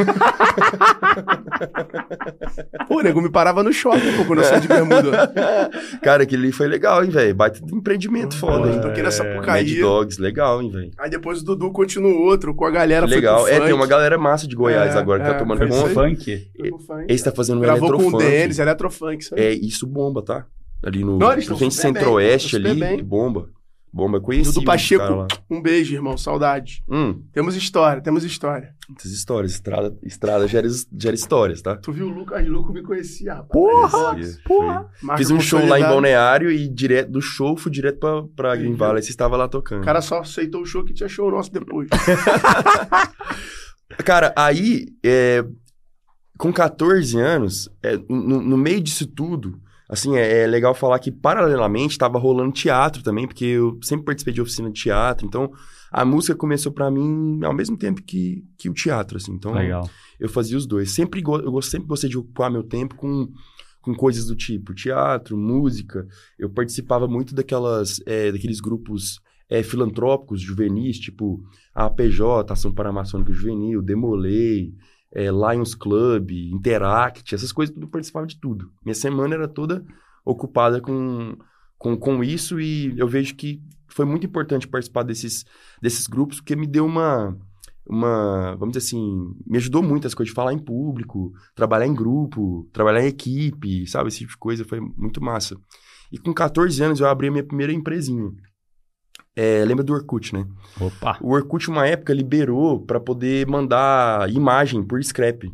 Pô, 2.89 2.97
o 2.99 3.03
nego 3.03 3.21
me 3.21 3.31
parava 3.31 3.63
no 3.63 3.73
shopping, 3.73 4.17
pô, 4.17 4.25
quando 4.25 4.41
eu 4.41 4.45
saí 4.45 4.61
de 4.61 4.69
bermuda. 4.69 5.33
cara, 6.03 6.25
aquele 6.25 6.43
ali 6.45 6.53
foi 6.53 6.67
legal, 6.67 7.05
hein, 7.05 7.11
velho. 7.11 7.35
Baita 7.35 7.61
de 7.65 7.75
empreendimento 7.75 8.37
foda, 8.37 8.69
hein. 8.69 8.81
Toquei 8.81 9.03
nessa 9.03 9.23
Mad 9.23 9.35
porcaria. 9.37 9.81
Dogs, 9.83 10.21
legal, 10.21 10.61
hein, 10.63 10.71
velho. 10.71 10.91
Aí 10.99 11.09
depois 11.11 11.41
o 11.41 11.45
Dudu 11.45 11.71
continuou 11.71 12.23
outro, 12.23 12.55
com 12.55 12.65
a 12.65 12.71
galera 12.71 13.07
Legal. 13.07 13.43
foi 13.43 13.51
É, 13.53 13.55
pro 13.55 13.65
tem 13.65 13.71
funk. 13.73 13.81
uma 13.83 13.87
galera 13.87 14.19
massa 14.19 14.49
de 14.49 14.57
Goiás 14.57 14.95
É, 14.95 14.99
agora 14.99 15.23
que 15.23 15.29
é, 15.29 15.33
tá 15.33 15.39
tomando 15.39 15.59
pro 15.59 15.69
isso 15.69 15.81
conta. 15.81 15.95
funk. 15.95 16.49
Funk. 16.87 17.07
Esse 17.09 17.25
tá 17.25 17.33
fazendo 17.33 17.59
um 17.59 17.61
Gravou 17.63 17.89
com 17.91 17.95
o 17.97 17.99
eletrofunk. 18.01 18.25
deles, 18.25 18.59
eletrofunk, 18.59 19.23
isso 19.23 19.35
aí. 19.35 19.41
É, 19.45 19.53
isso 19.53 19.87
bomba, 19.87 20.23
tá? 20.23 20.47
Ali 20.85 21.05
no. 21.05 21.17
Não, 21.19 21.33
eles 21.33 21.47
centro-oeste 21.71 22.57
ali, 22.57 22.75
bem. 22.75 23.03
bomba. 23.05 23.49
Bomba, 23.93 24.17
eu 24.17 24.23
conheci. 24.23 24.55
Dudu 24.55 24.65
Pacheco, 24.65 25.27
um 25.51 25.61
beijo, 25.61 25.95
irmão, 25.95 26.17
saudade. 26.17 26.83
Hum, 26.89 27.23
Temos 27.31 27.55
história, 27.55 28.01
temos 28.01 28.25
história. 28.25 28.75
muitas 28.89 29.13
histórias. 29.13 29.53
Estrada, 29.53 29.95
estrada 30.03 30.49
gera, 30.49 30.67
gera 30.97 31.15
histórias, 31.15 31.61
tá? 31.61 31.77
Tu 31.77 31.93
viu 31.93 32.07
o 32.07 32.11
Lucas 32.11 32.47
Luco 32.49 32.73
me 32.73 32.83
conhecia, 32.83 33.35
rapaz. 33.35 33.51
Porra! 33.53 34.15
Conhecia. 34.15 34.41
Porra! 34.47 34.89
Fiz 35.19 35.31
um 35.31 35.41
show 35.41 35.65
lá 35.67 35.79
em. 35.79 35.83
Balneário 35.83 36.51
e 36.51 36.67
direto 36.69 37.11
do 37.11 37.21
show 37.21 37.55
fui 37.55 37.71
direto 37.71 37.99
pra, 37.99 38.23
pra 38.35 38.57
Green. 38.57 38.75
Valley. 38.75 39.03
Você 39.03 39.11
estava 39.11 39.37
lá 39.37 39.47
tocando. 39.47 39.83
O 39.83 39.85
cara 39.85 40.01
só 40.01 40.21
aceitou 40.21 40.63
o 40.63 40.67
show 40.67 40.83
que 40.85 40.95
tinha 40.95 41.09
show 41.09 41.31
nosso 41.31 41.53
depois. 41.53 41.89
Cara, 44.05 44.33
aí, 44.35 44.87
é, 45.05 45.45
com 46.39 46.53
14 46.53 47.19
anos, 47.21 47.69
é, 47.83 47.97
no, 48.09 48.41
no 48.41 48.57
meio 48.57 48.81
disso 48.81 49.07
tudo, 49.07 49.61
assim, 49.93 50.17
é, 50.17 50.43
é 50.43 50.47
legal 50.47 50.75
falar 50.75 50.99
que 50.99 51.11
paralelamente 51.13 51.93
estava 51.93 52.19
rolando 52.19 52.51
teatro 52.53 53.03
também, 53.03 53.27
porque 53.27 53.45
eu 53.45 53.79
sempre 53.83 54.07
participei 54.07 54.33
de 54.33 54.41
oficina 54.41 54.71
de 54.71 54.81
teatro, 54.81 55.27
então 55.27 55.53
a 55.91 56.05
música 56.05 56.35
começou 56.35 56.73
pra 56.73 56.91
mim 56.91 57.39
ao 57.45 57.53
mesmo 57.53 57.77
tempo 57.77 58.03
que, 58.03 58.43
que 58.57 58.71
o 58.71 58.73
teatro, 58.73 59.19
assim. 59.19 59.33
Então, 59.33 59.53
Legal. 59.53 59.89
eu 60.19 60.29
fazia 60.29 60.57
os 60.57 60.67
dois. 60.67 60.91
Sempre, 60.93 61.21
go- 61.21 61.39
eu 61.41 61.61
sempre 61.61 61.87
gostei 61.87 62.09
de 62.09 62.17
ocupar 62.17 62.51
meu 62.51 62.63
tempo 62.63 62.95
com, 62.95 63.29
com 63.83 63.95
coisas 63.95 64.25
do 64.25 64.35
tipo 64.35 64.73
teatro, 64.75 65.37
música. 65.37 66.07
Eu 66.39 66.49
participava 66.49 67.07
muito 67.07 67.35
daquelas, 67.35 68.01
é, 68.07 68.33
daqueles 68.33 68.59
grupos 68.59 69.21
é, 69.51 69.63
filantrópicos, 69.63 70.41
juvenis, 70.41 70.99
tipo 70.99 71.43
a 71.75 71.85
APJ, 71.85 72.51
Ação 72.55 72.73
Paramaçônica 72.73 73.31
Juvenil, 73.35 73.83
Demolei, 73.83 74.73
é, 75.15 75.27
Lions 75.31 75.75
Club, 75.75 76.31
Interact, 76.31 77.35
essas 77.35 77.53
coisas 77.53 77.75
tudo 77.75 77.89
participava 77.89 78.27
de 78.27 78.39
tudo. 78.39 78.71
Minha 78.85 78.95
semana 78.95 79.35
era 79.35 79.49
toda 79.49 79.85
ocupada 80.25 80.81
com, 80.81 81.37
com, 81.79 81.97
com 81.97 82.25
isso 82.25 82.61
e 82.61 82.99
eu 82.99 83.09
vejo 83.09 83.35
que 83.35 83.61
foi 83.89 84.05
muito 84.05 84.27
importante 84.27 84.69
participar 84.69 85.03
desses, 85.03 85.45
desses 85.81 86.07
grupos 86.07 86.41
porque 86.41 86.57
me 86.57 86.67
deu 86.67 86.87
uma 86.87 87.37
uma, 87.85 88.55
vamos 88.55 88.75
dizer 88.75 88.87
assim, 88.87 89.35
me 89.45 89.59
ajudou 89.59 89.83
muito 89.83 90.07
as 90.07 90.15
coisas 90.15 90.33
falar 90.33 90.53
em 90.53 90.59
público, 90.59 91.33
trabalhar 91.55 91.87
em 91.87 91.95
grupo, 91.95 92.69
trabalhar 92.73 93.03
em 93.03 93.09
equipe, 93.09 93.87
sabe? 93.89 94.09
Esse 94.09 94.19
tipo 94.19 94.31
de 94.31 94.39
coisa 94.39 94.65
foi 94.65 94.81
muito 94.81 95.23
massa. 95.23 95.57
E 96.11 96.19
com 96.19 96.33
14 96.33 96.83
anos 96.83 97.01
eu 97.01 97.09
abri 97.09 97.29
a 97.29 97.31
minha 97.31 97.45
primeira 97.45 97.73
empresinha. 97.73 98.31
É, 99.35 99.65
lembra 99.65 99.83
do 99.83 99.95
Orkut, 99.95 100.35
né? 100.35 100.47
Opa. 100.81 101.19
O 101.21 101.33
Orkut, 101.33 101.71
uma 101.71 101.87
época, 101.87 102.13
liberou 102.13 102.81
para 102.81 103.01
poder 103.01 103.47
mandar 103.47 104.31
imagem 104.31 104.83
por 104.85 105.03
scrap, 105.03 105.51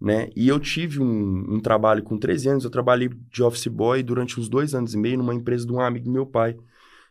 né? 0.00 0.28
E 0.36 0.46
eu 0.46 0.60
tive 0.60 1.00
um, 1.00 1.54
um 1.54 1.60
trabalho 1.60 2.02
com 2.02 2.18
13 2.18 2.48
anos, 2.50 2.64
eu 2.64 2.70
trabalhei 2.70 3.08
de 3.32 3.42
office 3.42 3.66
boy 3.66 4.02
durante 4.02 4.38
uns 4.38 4.48
dois 4.48 4.74
anos 4.74 4.92
e 4.94 4.98
meio 4.98 5.18
numa 5.18 5.34
empresa 5.34 5.66
de 5.66 5.72
um 5.72 5.80
amigo 5.80 6.04
do 6.04 6.12
meu 6.12 6.26
pai, 6.26 6.56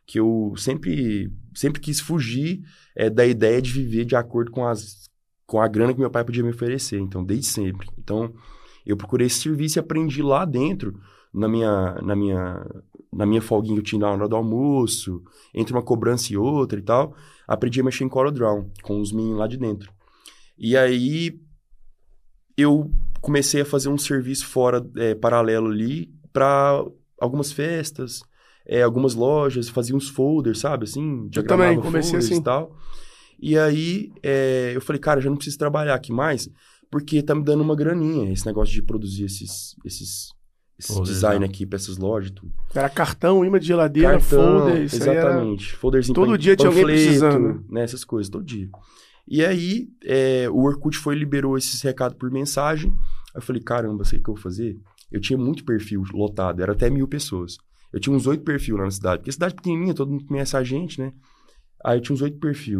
que 0.05 0.19
eu 0.19 0.53
sempre, 0.55 1.31
sempre 1.53 1.81
quis 1.81 1.99
fugir 1.99 2.62
é, 2.95 3.10
da 3.10 3.25
ideia 3.25 3.62
de 3.62 3.71
viver 3.71 4.05
de 4.05 4.15
acordo 4.15 4.51
com, 4.51 4.65
as, 4.65 5.10
com 5.45 5.60
a 5.60 5.67
grana 5.67 5.93
que 5.93 5.99
meu 5.99 6.12
pai 6.12 6.23
podia 6.23 6.43
me 6.43 6.51
oferecer, 6.51 6.99
então, 6.99 7.23
desde 7.23 7.47
sempre. 7.47 7.89
Então, 7.97 8.33
eu 8.86 8.95
procurei 8.95 9.27
esse 9.27 9.41
serviço 9.41 9.77
e 9.77 9.81
aprendi 9.81 10.21
lá 10.21 10.45
dentro, 10.45 10.97
na 11.33 11.47
minha, 11.47 11.95
na 12.01 12.15
minha, 12.15 12.65
na 13.17 13.25
minha 13.25 13.41
folguinha 13.41 13.80
eu 13.80 13.84
tinha 13.84 13.99
na 13.99 14.12
hora 14.12 14.27
do 14.27 14.36
almoço, 14.36 15.23
entre 15.53 15.73
uma 15.73 15.82
cobrança 15.82 16.32
e 16.32 16.38
outra 16.38 16.77
e 16.77 16.84
tal, 16.84 17.15
aprendi 17.47 17.82
a 17.82 17.84
mexer 17.84 18.03
em 18.03 18.10
CorelDRAW, 18.10 18.69
com 18.84 19.01
os 19.01 19.12
meninos 19.12 19.39
lá 19.39 19.47
de 19.47 19.58
dentro. 19.58 19.91
E 20.56 20.77
aí, 20.77 21.39
eu 22.56 22.91
comecei 23.19 23.62
a 23.62 23.65
fazer 23.65 23.89
um 23.89 23.97
serviço 23.97 24.45
fora, 24.45 24.88
é, 24.97 25.15
paralelo 25.15 25.67
ali, 25.67 26.13
para 26.32 26.86
algumas 27.19 27.51
festas, 27.51 28.21
é, 28.67 28.84
algumas 28.84 29.15
lojas, 29.15 29.67
fazia 29.67 29.95
uns 29.95 30.10
folders, 30.10 30.60
sabe, 30.60 30.84
assim? 30.84 31.27
diagramava 31.30 31.69
também 31.69 31.84
comecei 31.84 32.12
folders 32.12 32.32
assim. 32.32 32.39
E 32.39 32.43
tal. 32.43 32.75
E 33.39 33.58
aí, 33.58 34.12
é, 34.21 34.73
eu 34.75 34.82
falei, 34.82 34.99
cara, 34.99 35.19
já 35.19 35.30
não 35.30 35.38
preciso 35.38 35.58
trabalhar 35.58 35.95
aqui 35.95 36.12
mais, 36.12 36.47
porque 36.91 37.23
tá 37.23 37.34
me 37.34 37.43
dando 37.43 37.62
uma 37.62 37.75
graninha 37.75 38.32
esse 38.32 38.45
negócio 38.45 38.73
de 38.73 38.84
produzir 38.84 39.25
esses, 39.25 39.75
esses, 39.84 40.30
esse 40.79 40.93
Pô, 40.93 41.01
design 41.01 41.39
legal. 41.39 41.49
aqui 41.49 41.65
pra 41.65 41.75
essas 41.77 41.97
lojas, 41.97 42.31
tudo. 42.31 42.51
Era 42.73 42.89
cartão, 42.89 43.43
imã 43.43 43.59
de 43.59 43.65
geladeira, 43.67 44.11
Cartão, 44.19 44.59
folder, 44.59 44.83
isso 44.83 44.95
aí 45.03 45.09
era... 45.09 45.29
exatamente. 45.29 45.75
Folderzinho 45.75 46.13
Todo 46.15 46.31
pan- 46.31 46.37
dia 46.37 46.55
tinha 46.55 46.67
alguém 46.69 46.83
panfleto, 46.83 47.03
precisando. 47.05 47.65
Né, 47.69 47.83
essas 47.83 48.03
coisas, 48.03 48.29
todo 48.29 48.43
dia. 48.45 48.69
E 49.27 49.43
aí, 49.43 49.89
é, 50.05 50.47
o 50.49 50.57
Orkut 50.63 50.97
foi 50.97 51.15
e 51.15 51.19
liberou 51.19 51.57
esses 51.57 51.81
recados 51.81 52.17
por 52.17 52.29
mensagem. 52.31 52.91
Aí 53.33 53.37
eu 53.37 53.41
falei, 53.41 53.61
caramba, 53.61 54.05
sei 54.05 54.19
o 54.19 54.23
que 54.23 54.29
eu 54.29 54.35
vou 54.35 54.41
fazer? 54.43 54.79
Eu 55.11 55.19
tinha 55.19 55.37
muito 55.37 55.65
perfil 55.65 56.03
lotado, 56.13 56.61
era 56.61 56.71
até 56.73 56.89
mil 56.89 57.07
pessoas. 57.07 57.57
Eu 57.91 57.99
tinha 57.99 58.15
uns 58.15 58.27
oito 58.27 58.43
perfis 58.43 58.75
lá 58.75 58.83
na 58.83 58.91
cidade, 58.91 59.19
porque 59.19 59.31
cidade 59.31 59.55
pequenininha, 59.55 59.93
todo 59.93 60.11
mundo 60.11 60.25
conhece 60.25 60.55
a 60.55 60.63
gente, 60.63 60.99
né? 60.99 61.13
Aí 61.83 61.97
eu 61.97 62.01
tinha 62.01 62.13
uns 62.13 62.21
oito 62.21 62.37
perfis. 62.37 62.77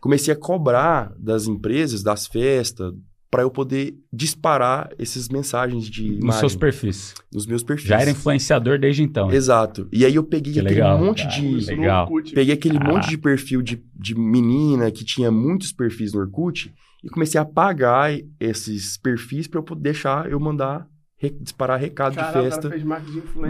Comecei 0.00 0.32
a 0.32 0.36
cobrar 0.36 1.12
das 1.18 1.46
empresas, 1.46 2.02
das 2.02 2.26
festas, 2.26 2.92
para 3.30 3.42
eu 3.42 3.50
poder 3.50 3.94
disparar 4.12 4.90
essas 4.98 5.28
mensagens 5.28 5.88
de 5.88 6.02
Nos 6.08 6.18
imagem 6.18 6.40
seus 6.40 6.56
perfis. 6.56 7.14
nos 7.32 7.46
meus 7.46 7.62
perfis. 7.62 7.86
Já 7.86 8.00
era 8.00 8.10
influenciador 8.10 8.78
desde 8.78 9.02
então. 9.04 9.30
Exato. 9.30 9.88
E 9.92 10.04
aí 10.04 10.14
eu 10.16 10.24
peguei 10.24 10.52
Que 10.52 10.58
aquele 10.60 10.74
legal, 10.74 10.98
monte 10.98 11.22
cara. 11.22 11.34
de... 11.36 11.42
No 11.42 11.56
Legal. 11.80 12.08
Peguei 12.34 12.54
aquele 12.54 12.78
Ah. 12.78 12.84
monte 12.84 13.08
de 13.08 13.16
perfil 13.16 13.62
de, 13.62 13.80
de 13.94 14.14
menina 14.18 14.90
que 14.90 15.04
tinha 15.04 15.30
muitos 15.30 15.72
perfis 15.72 16.12
no 16.12 16.20
Orkut 16.20 16.74
e 17.04 17.08
comecei 17.08 17.38
a 17.38 17.42
apagar 17.42 18.10
esses 18.40 18.96
perfis 18.96 19.46
para 19.46 19.60
eu 19.60 19.64
poder 19.64 19.82
deixar 19.82 20.28
eu 20.28 20.40
mandar 20.40 20.86
re- 21.20 21.36
disparar 21.38 21.78
recado 21.78 22.14
Caralho, 22.16 22.44
de 22.44 22.50
festa 22.50 22.70
de 22.70 22.84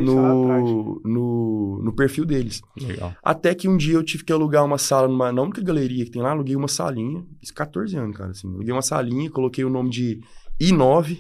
no, 0.03 1.01
no, 1.05 1.81
no 1.85 1.93
perfil 1.95 2.25
deles. 2.27 2.61
Legal. 2.81 3.15
Até 3.23 3.55
que 3.55 3.69
um 3.69 3.77
dia 3.77 3.95
eu 3.95 4.03
tive 4.03 4.25
que 4.25 4.33
alugar 4.33 4.65
uma 4.65 4.77
sala 4.77 5.07
numa 5.07 5.33
na 5.33 5.41
única 5.41 5.63
galeria 5.63 6.05
que 6.05 6.11
tem 6.11 6.21
lá, 6.21 6.33
aluguei 6.33 6.57
uma 6.57 6.69
salinha, 6.69 7.25
isso 7.41 7.55
14 7.55 7.97
anos, 7.97 8.17
cara, 8.17 8.31
assim. 8.31 8.49
Aluguei 8.49 8.73
uma 8.73 8.83
salinha, 8.83 9.31
coloquei 9.31 9.65
o 9.65 9.71
nome 9.71 9.89
de 9.91 10.21
I9, 10.61 11.19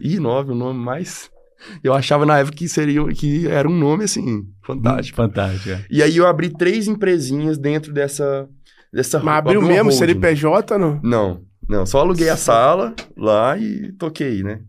I9, 0.00 0.50
o 0.50 0.54
nome 0.54 0.78
mais 0.80 1.30
eu 1.84 1.94
achava 1.94 2.26
na 2.26 2.38
época 2.38 2.56
que 2.56 2.68
seria 2.68 3.04
que 3.08 3.46
era 3.46 3.68
um 3.68 3.78
nome 3.78 4.04
assim, 4.04 4.44
fantástico. 4.62 5.16
Fantástico. 5.16 5.70
é. 5.70 5.86
E 5.88 6.02
aí 6.02 6.16
eu 6.16 6.26
abri 6.26 6.50
três 6.50 6.88
empresinhas 6.88 7.56
dentro 7.56 7.92
dessa. 7.92 8.48
dessa 8.92 9.20
Mas 9.20 9.38
abriu 9.38 9.62
mesmo, 9.62 9.90
holding. 9.90 9.96
CNPJ, 9.96 10.76
não? 10.78 11.00
Não, 11.00 11.40
não. 11.68 11.86
Só 11.86 12.00
aluguei 12.00 12.28
a 12.28 12.36
sala 12.36 12.92
lá 13.16 13.56
e 13.56 13.92
toquei, 13.92 14.42
né? 14.42 14.60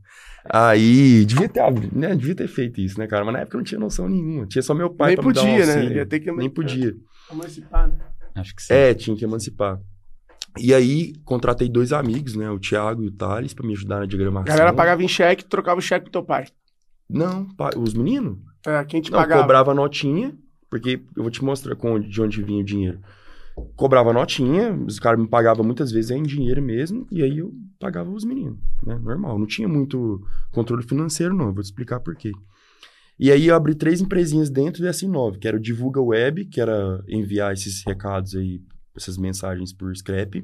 Aí, 0.50 1.26
devia 1.26 1.48
ter, 1.48 1.60
abri- 1.62 1.90
né? 1.94 2.16
devia 2.16 2.36
ter 2.36 2.48
feito 2.48 2.82
isso, 2.82 3.00
né, 3.00 3.08
cara? 3.08 3.24
Mas 3.24 3.34
na 3.34 3.40
época 3.42 3.56
eu 3.56 3.60
não 3.60 3.66
tinha 3.66 3.80
noção 3.80 4.10
nenhuma. 4.10 4.46
Tinha 4.46 4.62
só 4.62 4.74
meu 4.74 4.90
pai 4.90 5.10
Nem 5.10 5.16
pra 5.16 5.26
me 5.26 5.34
dar 5.34 5.42
um 5.42 5.46
podia, 5.46 5.66
né? 5.66 5.74
auxílio. 5.76 5.98
Ia 5.98 6.06
ter 6.06 6.20
que 6.20 6.32
Nem 6.32 6.50
podia. 6.50 6.96
emancipar, 7.32 7.88
né? 7.88 7.96
Acho 8.36 8.56
que 8.56 8.64
sim. 8.64 8.74
É, 8.74 8.94
tinha 8.94 9.16
que 9.16 9.24
emancipar. 9.24 9.80
E 10.60 10.74
aí, 10.74 11.14
contratei 11.26 11.68
dois 11.70 11.92
amigos, 11.94 12.36
né? 12.36 12.50
O 12.50 12.60
Thiago 12.60 13.04
e 13.04 13.08
o 13.08 13.12
Thales, 13.12 13.54
pra 13.54 13.66
me 13.66 13.74
ajudar 13.74 13.98
na 13.98 14.04
A 14.04 14.06
diagramação. 14.06 14.46
galera 14.56 14.74
pagava 14.74 15.02
em 15.02 15.08
cheque, 15.08 15.46
trocava 15.46 15.80
o 15.80 15.82
cheque 15.82 16.04
pro 16.04 16.12
teu 16.12 16.24
pai. 16.24 16.46
Não, 17.10 17.46
pa- 17.56 17.72
os 17.78 17.94
meninos? 17.94 18.38
É, 18.66 18.84
quem 18.86 19.02
te 19.02 19.12
Não, 19.12 19.20
pagava? 19.20 19.42
cobrava 19.42 19.74
notinha, 19.74 20.36
porque 20.70 21.02
eu 21.16 21.24
vou 21.24 21.32
te 21.32 21.44
mostrar 21.44 21.76
de 21.76 22.22
onde 22.22 22.44
vinha 22.44 22.62
o 22.62 22.66
dinheiro. 22.66 23.00
Cobrava 23.76 24.12
notinha, 24.12 24.74
os 24.74 25.00
caras 25.00 25.20
me 25.20 25.28
pagavam 25.28 25.64
muitas 25.64 25.92
vezes 25.92 26.10
em 26.12 26.24
dinheiro 26.24 26.62
mesmo, 26.62 27.08
e 27.12 27.22
aí 27.22 27.38
eu 27.38 27.54
pagava 27.80 28.10
os 28.10 28.26
meninos, 28.26 28.58
né? 28.84 28.98
Normal. 28.98 29.38
Não 29.38 29.46
tinha 29.46 29.68
muito 29.68 30.22
controle 30.52 30.84
financeiro, 30.84 31.36
não. 31.36 31.48
Eu 31.48 31.54
vou 31.54 31.62
te 31.62 31.68
explicar 31.68 32.00
por 32.00 32.16
quê. 32.16 32.32
E 33.20 33.32
aí 33.32 33.48
eu 33.48 33.56
abri 33.56 33.76
três 33.76 34.02
empresinhas 34.02 34.50
dentro 34.50 34.82
dessa 34.82 35.06
Inove, 35.06 35.38
que 35.38 35.48
era 35.48 35.56
o 35.56 35.60
Divulga 35.60 36.02
Web, 36.02 36.46
que 36.46 36.60
era 36.60 37.04
enviar 37.08 37.54
esses 37.54 37.84
recados 37.86 38.36
aí, 38.36 38.60
essas 38.96 39.18
mensagens 39.18 39.72
por 39.72 39.96
scrap. 39.96 40.44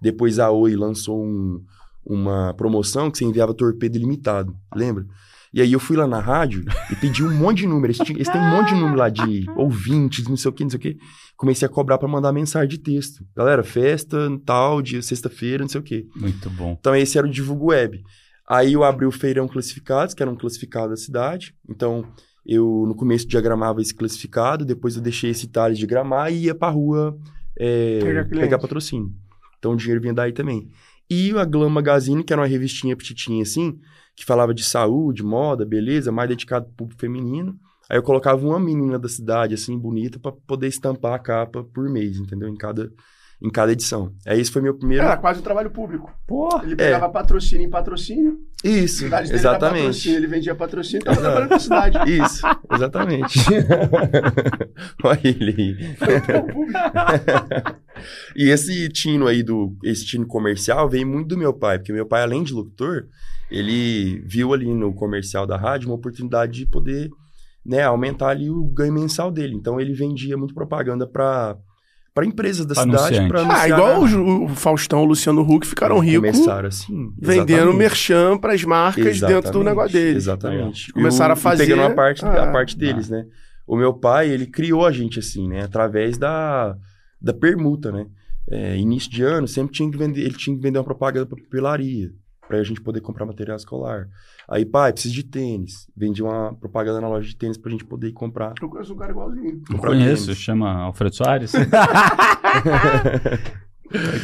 Depois 0.00 0.38
a 0.38 0.50
Oi 0.50 0.76
lançou 0.76 1.24
um- 1.24 1.64
uma 2.04 2.52
promoção 2.54 3.10
que 3.10 3.18
você 3.18 3.24
enviava 3.24 3.54
torpedo 3.54 3.96
ilimitado, 3.96 4.54
lembra? 4.74 5.06
E 5.52 5.60
aí 5.60 5.72
eu 5.72 5.80
fui 5.80 5.96
lá 5.96 6.06
na 6.06 6.20
rádio 6.20 6.64
e 6.92 6.96
pedi 6.96 7.24
um 7.24 7.30
monte 7.36 7.58
de 7.58 7.66
número. 7.66 7.86
Eles, 7.92 7.98
tinham- 7.98 8.16
eles 8.16 8.28
têm 8.28 8.40
um 8.40 8.50
monte 8.50 8.68
de 8.68 8.74
número 8.80 8.96
lá 8.96 9.08
de 9.08 9.46
ouvintes, 9.56 10.28
não 10.28 10.36
sei 10.36 10.48
o 10.48 10.52
que, 10.52 10.62
não 10.62 10.70
sei 10.70 10.78
o 10.78 10.80
que. 10.80 10.96
Comecei 11.36 11.66
a 11.66 11.68
cobrar 11.68 11.98
pra 11.98 12.06
mandar 12.08 12.32
mensagem 12.32 12.68
de 12.68 12.78
texto. 12.78 13.24
Galera, 13.36 13.62
festa, 13.64 14.28
tal, 14.46 14.80
dia, 14.80 15.02
sexta-feira, 15.02 15.62
não 15.64 15.68
sei 15.68 15.80
o 15.80 15.84
que. 15.84 16.06
Muito 16.14 16.48
bom. 16.50 16.76
Então 16.78 16.94
esse 16.94 17.18
era 17.18 17.26
o 17.26 17.30
Divulgo 17.30 17.66
Web. 17.66 18.00
Aí 18.48 18.72
eu 18.74 18.84
abri 18.84 19.06
o 19.06 19.10
Feirão 19.10 19.48
Classificados, 19.48 20.14
que 20.14 20.22
era 20.22 20.30
um 20.30 20.36
classificado 20.36 20.90
da 20.90 20.96
cidade. 20.96 21.54
Então 21.68 22.04
eu 22.46 22.84
no 22.86 22.94
começo 22.94 23.26
diagramava 23.26 23.80
esse 23.80 23.94
classificado, 23.94 24.64
depois 24.64 24.96
eu 24.96 25.02
deixei 25.02 25.30
esse 25.30 25.46
Thales 25.48 25.78
diagramar 25.78 26.32
e 26.32 26.44
ia 26.44 26.54
pra 26.54 26.68
rua 26.68 27.16
é, 27.58 27.98
pegar 28.40 28.58
patrocínio. 28.58 29.10
Então 29.58 29.72
o 29.72 29.76
dinheiro 29.76 30.00
vinha 30.00 30.14
daí 30.14 30.32
também. 30.32 30.68
E 31.10 31.36
a 31.36 31.44
Glam 31.44 31.70
Magazine, 31.70 32.22
que 32.22 32.32
era 32.32 32.40
uma 32.40 32.46
revistinha 32.46 32.96
petitinha 32.96 33.42
assim, 33.42 33.80
que 34.14 34.24
falava 34.24 34.54
de 34.54 34.62
saúde, 34.62 35.24
moda, 35.24 35.66
beleza, 35.66 36.12
mais 36.12 36.28
dedicado 36.28 36.66
pro 36.66 36.74
público 36.74 37.00
feminino. 37.00 37.58
Aí 37.88 37.98
eu 37.98 38.02
colocava 38.02 38.46
uma 38.46 38.60
menina 38.60 38.96
da 38.96 39.08
cidade, 39.08 39.54
assim, 39.54 39.76
bonita, 39.76 40.20
pra 40.20 40.30
poder 40.30 40.68
estampar 40.68 41.14
a 41.14 41.18
capa 41.18 41.64
por 41.64 41.90
mês, 41.90 42.16
entendeu? 42.16 42.48
Em 42.48 42.54
cada, 42.54 42.92
em 43.42 43.48
cada 43.50 43.72
edição. 43.72 44.12
Aí 44.26 44.38
esse 44.38 44.50
foi 44.50 44.60
meu 44.60 44.76
primeiro. 44.76 45.02
Era 45.02 45.16
quase 45.16 45.40
um 45.40 45.42
trabalho 45.42 45.70
público. 45.70 46.12
Porra. 46.26 46.62
Ele 46.64 46.76
pegava 46.76 47.08
patrocínio 47.08 47.66
em 47.66 47.70
patrocínio, 47.70 48.38
Isso, 48.62 49.06
exatamente. 49.06 50.10
ele 50.10 50.26
vendia 50.26 50.54
patrocínio, 50.54 51.04
tava 51.04 51.20
trabalhando 51.20 51.48
pra 51.48 51.58
cidade. 51.58 51.98
Isso, 52.10 52.42
exatamente. 52.72 53.38
Olha 55.02 55.20
ele 55.24 55.54
aí. 55.58 55.96
e 58.36 58.50
esse 58.50 58.88
tino 58.90 59.26
aí 59.26 59.42
do 59.42 59.74
esse 59.82 60.04
tino 60.04 60.26
comercial 60.26 60.88
veio 60.88 61.06
muito 61.06 61.28
do 61.28 61.38
meu 61.38 61.54
pai, 61.54 61.78
porque 61.78 61.92
meu 61.92 62.06
pai 62.06 62.22
além 62.22 62.42
de 62.42 62.52
locutor, 62.52 63.06
ele 63.50 64.20
viu 64.26 64.52
ali 64.52 64.72
no 64.72 64.94
comercial 64.94 65.46
da 65.46 65.56
rádio 65.56 65.88
uma 65.88 65.96
oportunidade 65.96 66.52
de 66.52 66.66
poder, 66.66 67.08
né, 67.64 67.82
aumentar 67.82 68.28
ali 68.28 68.50
o 68.50 68.64
ganho 68.66 68.92
mensal 68.92 69.30
dele. 69.30 69.54
Então 69.54 69.80
ele 69.80 69.94
vendia 69.94 70.36
muito 70.36 70.54
propaganda 70.54 71.06
para 71.06 71.56
para 72.14 72.26
empresas 72.26 72.66
da 72.66 72.74
cidade 72.74 73.28
para 73.28 73.40
Ah, 73.40 73.42
anunciar. 73.44 73.68
igual 73.68 74.06
na- 74.06 74.16
o, 74.18 74.44
o 74.44 74.48
Faustão, 74.48 75.02
o 75.02 75.04
Luciano 75.04 75.42
Huck 75.42 75.66
ficaram 75.66 75.98
ricos 76.00 76.30
Começaram 76.32 76.68
assim, 76.68 77.12
vendendo 77.18 77.52
exatamente. 77.52 77.76
merchan 77.78 78.38
pras 78.38 78.64
marcas 78.64 79.04
dentro 79.20 79.28
do 79.28 79.28
Exatamente, 79.38 79.64
negócio 79.64 79.92
deles. 79.92 80.16
Exatamente. 80.16 80.92
Começaram 80.92 81.30
o- 81.30 81.32
a 81.32 81.36
fazer- 81.36 81.66
pegando 81.66 81.82
a 81.82 81.90
parte, 81.94 82.24
Ah, 82.24 82.42
a 82.48 82.52
parte 82.52 82.76
deles, 82.76 83.08
né? 83.08 83.24
O 83.66 83.76
meu 83.76 83.94
pai, 83.94 84.28
ele 84.28 84.46
criou 84.46 84.84
a 84.84 84.90
gente 84.90 85.18
assim, 85.20 85.48
né? 85.48 85.62
Através 85.62 86.18
da, 86.18 86.74
da 87.22 87.32
permuta, 87.32 87.92
né? 87.92 88.06
É, 88.50 88.76
início 88.76 89.08
de 89.08 89.22
ano, 89.22 89.46
sempre 89.46 89.72
tinha 89.72 89.88
que 89.88 89.96
vender, 89.96 90.22
ele 90.22 90.34
tinha 90.34 90.56
que 90.56 90.60
vender 90.62 90.78
uma 90.78 90.84
propaganda 90.84 91.24
pra 91.26 91.38
papelaria, 91.40 92.10
pra 92.50 92.62
gente 92.64 92.80
poder 92.80 93.00
comprar 93.00 93.24
material 93.24 93.56
escolar. 93.56 94.08
Aí, 94.48 94.66
pai, 94.66 94.92
preciso 94.92 95.14
de 95.14 95.22
tênis. 95.22 95.86
Vendia 95.96 96.24
uma 96.24 96.52
propaganda 96.52 97.00
na 97.00 97.08
loja 97.08 97.28
de 97.28 97.36
tênis 97.36 97.56
pra 97.56 97.70
gente 97.70 97.84
poder 97.84 98.08
ir 98.08 98.12
comprar. 98.12 98.54
Eu 98.60 98.68
conheço 98.68 98.92
um 98.92 98.96
cara 98.96 99.12
igualzinho. 99.12 99.62
Comprar 99.70 99.90
conheço, 99.90 100.26
tênis. 100.26 100.40
chama 100.40 100.68
Alfredo 100.82 101.14
Soares. 101.14 101.52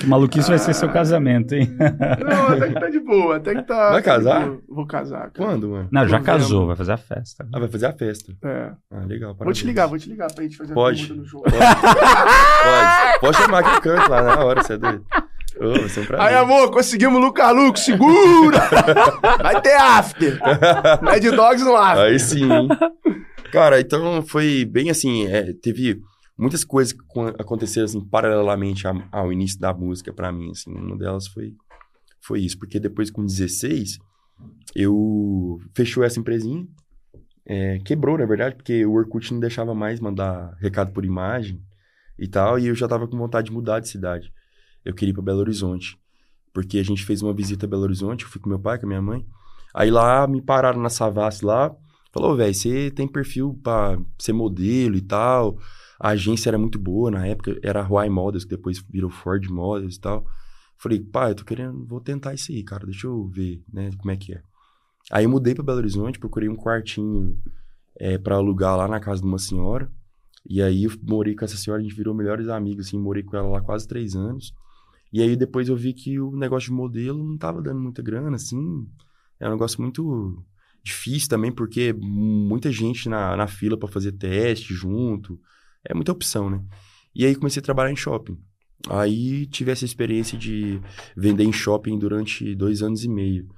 que 0.01 0.07
maluquice 0.09 0.49
vai 0.49 0.59
ser 0.59 0.75
seu 0.75 0.89
casamento, 0.89 1.55
hein? 1.55 1.71
Não, 1.79 2.49
até 2.49 2.69
que 2.69 2.81
tá 2.81 2.91
de 2.91 2.99
boa, 2.99 3.37
até 3.37 3.55
que 3.55 3.63
tá. 3.63 3.91
Vai 3.93 4.03
casar? 4.03 4.51
Vou 4.69 4.87
casar, 4.89 5.31
cara. 5.31 5.51
Quando, 5.51 5.69
mano? 5.69 5.89
Não, 5.93 6.09
já 6.09 6.21
casou, 6.21 6.67
vai 6.67 6.75
fazer 6.75 6.93
a 6.93 6.97
festa. 6.97 7.47
Ah, 7.55 7.61
vai 7.61 7.69
fazer 7.69 7.87
a 7.87 7.93
festa. 7.93 8.33
É. 8.45 8.73
Ah, 8.91 9.05
legal. 9.05 9.35
Vou 9.35 9.35
te 9.35 9.39
parabéns. 9.39 9.63
ligar, 9.63 9.87
vou 9.87 9.99
te 9.99 10.09
ligar 10.09 10.35
pra 10.35 10.43
gente 10.43 10.57
fazer 10.57 10.75
Pode. 10.75 11.05
a 11.05 11.07
pergunta 11.07 11.23
no 11.23 11.29
jogo. 11.29 11.45
Pode. 11.45 13.21
Pode 13.21 13.37
chamar 13.37 13.63
que 13.63 13.71
eu 13.77 13.81
canto 13.83 14.11
lá 14.11 14.23
na 14.23 14.45
hora, 14.45 14.63
você 14.65 14.73
é 14.73 14.79
doido. 14.79 15.07
Prazer. 15.59 16.21
Aí, 16.21 16.35
amor, 16.35 16.71
conseguimos 16.71 17.19
o 17.19 17.25
Lucas 17.25 17.55
Luco, 17.55 17.79
segura! 17.79 18.59
Vai 19.43 19.61
ter 19.63 19.75
after! 19.75 20.39
Mad 21.03 21.23
Dogs 21.25 21.65
no 21.65 21.77
after. 21.77 22.05
Aí 22.05 22.19
sim. 22.19 22.49
Cara, 23.51 23.81
então 23.81 24.23
foi 24.23 24.65
bem 24.65 24.91
assim, 24.91 25.27
é, 25.27 25.53
teve 25.55 26.01
muitas 26.39 26.65
coisas 26.65 26.93
que 26.93 27.01
acon- 27.01 27.35
aconteceram 27.39 27.87
assim 27.87 28.01
paralelamente 28.05 28.85
ao 29.11 29.33
início 29.33 29.59
da 29.59 29.73
música 29.73 30.13
pra 30.13 30.31
mim, 30.33 30.51
assim, 30.51 30.71
uma 30.73 30.97
delas 30.99 31.27
foi 31.29 31.55
foi 32.21 32.41
isso, 32.41 32.59
porque 32.59 32.81
depois 32.81 33.09
com 33.11 33.25
16 33.25 33.99
eu 34.75 35.59
fechou 35.75 36.03
essa 36.05 36.19
empresinha, 36.19 36.67
é, 37.47 37.79
quebrou 37.85 38.19
na 38.19 38.27
verdade, 38.27 38.57
porque 38.57 38.85
o 38.85 38.93
Orkut 38.95 39.33
não 39.33 39.41
deixava 39.41 39.75
mais 39.75 40.01
mandar 40.01 40.53
recado 40.61 40.93
por 40.93 41.05
imagem 41.05 41.61
e 42.19 42.27
tal, 42.27 42.59
e 42.59 42.67
eu 42.67 42.75
já 42.75 42.89
tava 42.89 43.07
com 43.07 43.17
vontade 43.17 43.47
de 43.47 43.53
mudar 43.53 43.81
de 43.81 43.89
cidade. 43.89 44.33
Eu 44.87 44.95
queria 44.95 45.11
ir 45.11 45.15
pra 45.15 45.23
Belo 45.23 45.41
Horizonte, 45.41 45.99
porque 46.55 46.79
a 46.79 46.83
gente 46.85 47.05
fez 47.05 47.21
uma 47.21 47.35
visita 47.35 47.67
a 47.67 47.69
Belo 47.69 47.83
Horizonte, 47.83 48.25
eu 48.25 48.31
fui 48.31 48.41
com 48.41 48.49
meu 48.49 48.59
pai, 48.59 48.79
com 48.79 48.87
a 48.87 48.89
minha 48.89 49.03
mãe. 49.03 49.27
Aí 49.75 49.91
lá 49.91 50.27
me 50.27 50.41
pararam 50.41 50.81
na 50.81 50.89
Savassi 50.89 51.45
lá, 51.45 51.75
falou, 52.13 52.37
velho, 52.37 52.55
você 52.55 52.91
tem 52.91 53.07
perfil 53.07 53.59
pra 53.63 53.99
ser 54.19 54.33
modelo 54.33 54.97
e 54.97 55.03
tal. 55.03 55.59
A 55.99 56.11
agência 56.11 56.49
era 56.49 56.57
muito 56.57 56.79
boa 56.79 57.11
na 57.11 57.27
época, 57.27 57.59
era 57.63 57.83
a 57.83 57.87
Huay 57.87 58.09
Models, 58.09 58.45
que 58.45 58.51
depois 58.51 58.79
virou 58.89 59.11
Ford 59.11 59.45
Models 59.49 59.97
e 59.97 60.01
tal. 60.01 60.25
Falei, 60.79 61.01
pai, 61.01 61.33
eu 61.33 61.35
tô 61.35 61.45
querendo, 61.45 61.85
vou 61.85 62.01
tentar 62.01 62.33
isso 62.33 62.53
aí, 62.53 62.63
cara, 62.63 62.87
deixa 62.87 63.07
eu 63.07 63.27
ver, 63.27 63.63
né, 63.73 63.91
como 63.99 64.11
é 64.11 64.17
que 64.17 64.33
é. 64.33 64.43
Aí 65.11 65.25
eu 65.25 65.31
mudei 65.31 65.55
pra 65.55 65.65
Belo 65.65 65.79
Horizonte, 65.79 66.19
procurei 66.19 66.49
um 66.49 66.57
quartinho 66.57 67.39
é, 67.99 68.19
para 68.19 68.37
alugar 68.37 68.77
lá 68.77 68.87
na 68.87 69.01
casa 69.01 69.21
de 69.21 69.27
uma 69.27 69.39
senhora. 69.39 69.91
E 70.49 70.63
aí 70.63 70.85
eu 70.85 70.93
morei 71.03 71.35
com 71.35 71.45
essa 71.45 71.57
senhora, 71.57 71.81
a 71.81 71.83
gente 71.83 71.95
virou 71.95 72.15
melhores 72.15 72.49
amigos, 72.49 72.87
assim, 72.87 72.99
morei 72.99 73.23
com 73.23 73.37
ela 73.37 73.49
lá 73.49 73.61
quase 73.61 73.87
três 73.89 74.15
anos. 74.15 74.55
E 75.13 75.23
aí 75.23 75.37
depois 75.37 75.69
eu 75.69 75.77
vi 75.77 75.93
que 75.93 76.19
o 76.21 76.37
negócio 76.37 76.69
de 76.69 76.75
modelo 76.75 77.23
não 77.23 77.39
tava 77.39 77.63
dando 77.63 77.81
muita 77.81 78.03
grana, 78.03 78.37
assim. 78.37 78.87
É 79.39 79.49
um 79.49 79.53
negócio 79.53 79.81
muito 79.81 80.45
Difícil 80.87 81.29
também 81.29 81.51
porque 81.51 81.93
muita 81.93 82.71
gente 82.71 83.09
na, 83.09 83.37
na 83.37 83.49
fila 83.49 83.77
para 83.77 83.89
fazer 83.89 84.13
teste 84.13 84.73
junto. 84.73 85.37
É 85.85 85.93
muita 85.93 86.13
opção, 86.13 86.49
né? 86.49 86.65
E 87.13 87.27
aí 87.27 87.35
comecei 87.35 87.59
a 87.59 87.65
trabalhar 87.65 87.91
em 87.91 87.97
shopping. 87.97 88.39
Aí 88.89 89.47
tive 89.47 89.73
essa 89.73 89.85
experiência 89.85 90.39
de 90.39 90.81
vender 91.17 91.43
em 91.43 91.53
shopping 91.53 91.99
durante 91.99 92.55
dois 92.55 92.83
anos 92.83 93.03
e 93.03 93.09
meio. 93.09 93.49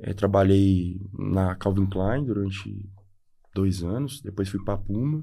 É, 0.00 0.14
trabalhei 0.14 0.98
na 1.12 1.54
Calvin 1.56 1.84
Klein 1.84 2.24
durante 2.24 2.88
dois 3.54 3.82
anos, 3.82 4.22
depois 4.22 4.48
fui 4.48 4.64
para 4.64 4.78
Puma. 4.78 5.22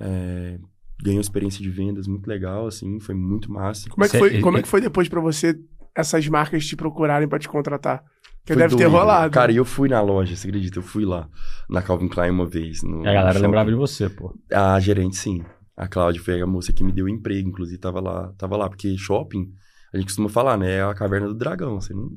É, 0.00 0.58
ganhei 1.02 1.18
uma 1.18 1.22
experiência 1.22 1.62
de 1.62 1.70
vendas 1.70 2.06
muito 2.06 2.26
legal, 2.26 2.66
assim, 2.66 2.98
foi 3.00 3.14
muito 3.14 3.50
massa. 3.52 3.88
Como 3.90 4.04
é 4.04 4.08
que 4.08 4.18
foi, 4.18 4.40
como 4.40 4.58
é 4.58 4.62
que 4.62 4.68
foi 4.68 4.80
depois 4.80 5.08
para 5.08 5.20
você 5.20 5.58
essas 5.94 6.26
marcas 6.28 6.66
te 6.66 6.74
procurarem 6.76 7.28
para 7.28 7.38
te 7.38 7.48
contratar? 7.48 8.02
Porque 8.40 8.54
Foi 8.54 8.62
deve 8.62 8.74
ter 8.76 8.84
doido. 8.84 8.92
rolado. 8.98 9.32
Cara, 9.32 9.52
e 9.52 9.56
eu 9.56 9.64
fui 9.64 9.88
na 9.88 10.00
loja, 10.00 10.34
você 10.34 10.48
acredita? 10.48 10.78
Eu 10.80 10.82
fui 10.82 11.04
lá, 11.04 11.28
na 11.70 11.80
Calvin 11.80 12.08
Klein 12.08 12.30
uma 12.30 12.44
vez. 12.44 12.82
No, 12.82 13.00
a 13.02 13.12
galera 13.12 13.38
no 13.38 13.44
lembrava 13.44 13.70
de 13.70 13.76
você, 13.76 14.08
pô. 14.08 14.34
A 14.52 14.80
gerente, 14.80 15.16
sim. 15.16 15.44
A 15.76 15.86
Cláudia 15.86 16.20
foi 16.20 16.40
a 16.40 16.46
moça 16.46 16.72
que 16.72 16.82
me 16.82 16.90
deu 16.92 17.08
emprego, 17.08 17.48
inclusive, 17.48 17.78
tava 17.78 18.00
lá, 18.00 18.32
tava 18.36 18.56
lá. 18.56 18.68
Porque 18.68 18.96
shopping, 18.98 19.46
a 19.94 19.96
gente 19.96 20.06
costuma 20.06 20.28
falar, 20.28 20.56
né? 20.56 20.78
É 20.78 20.82
a 20.82 20.92
caverna 20.92 21.28
do 21.28 21.34
dragão, 21.34 21.80
você 21.80 21.94
não... 21.94 22.10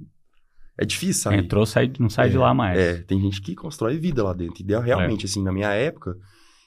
É 0.78 0.84
difícil 0.84 1.22
sair. 1.22 1.40
Entrou, 1.40 1.66
sai, 1.66 1.92
não 2.00 2.10
sai 2.10 2.30
de 2.30 2.36
É, 2.38 2.40
lá 2.40 2.54
mais. 2.56 2.78
É, 2.80 2.96
tem 3.04 3.22
gente 3.22 3.40
que 3.40 3.54
constrói 3.56 3.98
vida 4.00 4.24
lá 4.24 4.34
dentro. 4.34 4.62
E 4.62 4.66
deu- 4.66 4.82
realmente, 4.82 5.26
assim, 5.26 5.44
na 5.44 5.52
minha 5.52 5.70
época, 5.72 6.18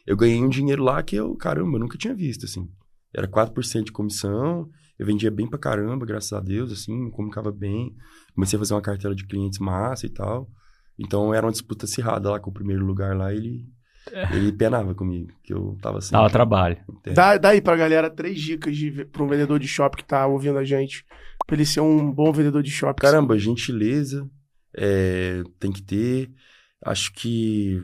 eu 0.09 0.17
ganhei 0.17 0.43
um 0.43 0.49
dinheiro 0.49 0.83
lá 0.83 1.03
que 1.03 1.15
eu, 1.15 1.37
caramba, 1.37 1.77
eu 1.77 1.81
nunca 1.81 1.99
tinha 1.99 2.15
visto, 2.15 2.47
assim. 2.47 2.67
Era 3.15 3.29
4% 3.29 3.85
de 3.85 3.93
comissão, 3.93 4.67
eu 4.99 5.05
vendia 5.05 5.31
bem 5.31 5.47
pra 5.47 5.59
caramba, 5.59 6.07
graças 6.07 6.33
a 6.33 6.41
Deus, 6.41 6.73
assim, 6.73 6.97
me 6.97 7.11
comunicava 7.11 7.53
bem. 7.53 7.95
Comecei 8.35 8.57
a 8.57 8.61
fazer 8.61 8.73
uma 8.73 8.81
cartela 8.81 9.15
de 9.15 9.27
clientes 9.27 9.59
massa 9.59 10.07
e 10.07 10.09
tal. 10.09 10.49
Então 10.99 11.35
era 11.35 11.45
uma 11.45 11.53
disputa 11.53 11.85
acirrada 11.85 12.31
lá 12.31 12.41
com 12.41 12.49
o 12.49 12.55
primeiro 12.55 12.87
lugar 12.87 13.15
lá, 13.15 13.35
ele, 13.35 13.69
ele 14.33 14.51
penava 14.51 14.95
comigo, 14.95 15.31
que 15.43 15.53
eu 15.53 15.77
tava 15.83 15.99
assim. 15.99 16.13
Dava 16.13 16.31
trabalho. 16.31 16.79
Dá, 17.13 17.37
dá 17.37 17.51
aí 17.51 17.61
pra 17.61 17.77
galera 17.77 18.09
três 18.09 18.41
dicas 18.41 18.75
de, 18.75 19.05
pra 19.05 19.23
um 19.23 19.29
vendedor 19.29 19.61
de 19.61 19.69
shopping 19.69 19.99
que 19.99 20.05
tá 20.05 20.27
ouvindo 20.27 20.57
a 20.57 20.65
gente. 20.65 21.05
Pra 21.47 21.55
ele 21.55 21.67
ser 21.67 21.83
um 21.83 22.11
bom 22.11 22.33
vendedor 22.33 22.63
de 22.63 22.71
shopping. 22.71 23.03
Caramba, 23.03 23.39
gentileza 23.39 24.27
é, 24.75 25.43
tem 25.61 25.71
que 25.71 25.83
ter. 25.83 26.31
Acho 26.83 27.13
que. 27.13 27.83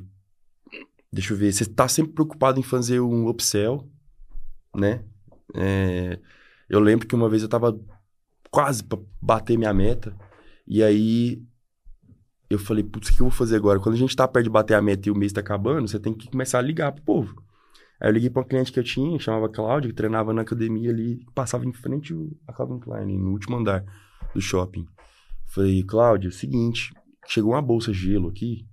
Deixa 1.14 1.32
eu 1.32 1.36
ver. 1.36 1.52
Você 1.52 1.64
tá 1.64 1.86
sempre 1.86 2.12
preocupado 2.12 2.58
em 2.58 2.62
fazer 2.62 2.98
um 2.98 3.28
upsell, 3.28 3.88
né? 4.74 5.04
É, 5.54 6.18
eu 6.68 6.80
lembro 6.80 7.06
que 7.06 7.14
uma 7.14 7.28
vez 7.28 7.40
eu 7.44 7.48
tava 7.48 7.80
quase 8.50 8.82
pra 8.82 8.98
bater 9.22 9.56
minha 9.56 9.72
meta. 9.72 10.12
E 10.66 10.82
aí 10.82 11.40
eu 12.50 12.58
falei, 12.58 12.82
putz, 12.82 13.10
o 13.10 13.14
que 13.14 13.20
eu 13.20 13.26
vou 13.26 13.30
fazer 13.30 13.54
agora? 13.54 13.78
Quando 13.78 13.94
a 13.94 13.98
gente 13.98 14.16
tá 14.16 14.26
perto 14.26 14.42
de 14.42 14.50
bater 14.50 14.74
a 14.74 14.82
meta 14.82 15.08
e 15.08 15.12
o 15.12 15.14
mês 15.14 15.32
tá 15.32 15.40
acabando, 15.40 15.86
você 15.86 16.00
tem 16.00 16.12
que 16.12 16.28
começar 16.28 16.58
a 16.58 16.62
ligar 16.62 16.90
pro 16.90 17.04
povo. 17.04 17.44
Aí 18.00 18.08
eu 18.08 18.12
liguei 18.12 18.28
pra 18.28 18.42
uma 18.42 18.48
cliente 18.48 18.72
que 18.72 18.80
eu 18.80 18.84
tinha, 18.84 19.16
chamava 19.20 19.48
Cláudia, 19.48 19.90
que 19.90 19.94
treinava 19.94 20.32
na 20.32 20.42
academia 20.42 20.90
ali, 20.90 21.24
passava 21.32 21.64
em 21.64 21.72
frente 21.72 22.12
a 22.48 22.52
Calvin 22.52 22.80
Klein, 22.80 23.16
no 23.18 23.30
último 23.30 23.56
andar 23.56 23.84
do 24.34 24.40
shopping. 24.40 24.84
Falei, 25.46 25.84
Cláudia, 25.84 26.26
é 26.26 26.30
o 26.30 26.32
seguinte, 26.32 26.92
chegou 27.28 27.52
uma 27.52 27.62
bolsa 27.62 27.92
gelo 27.92 28.28
aqui, 28.28 28.66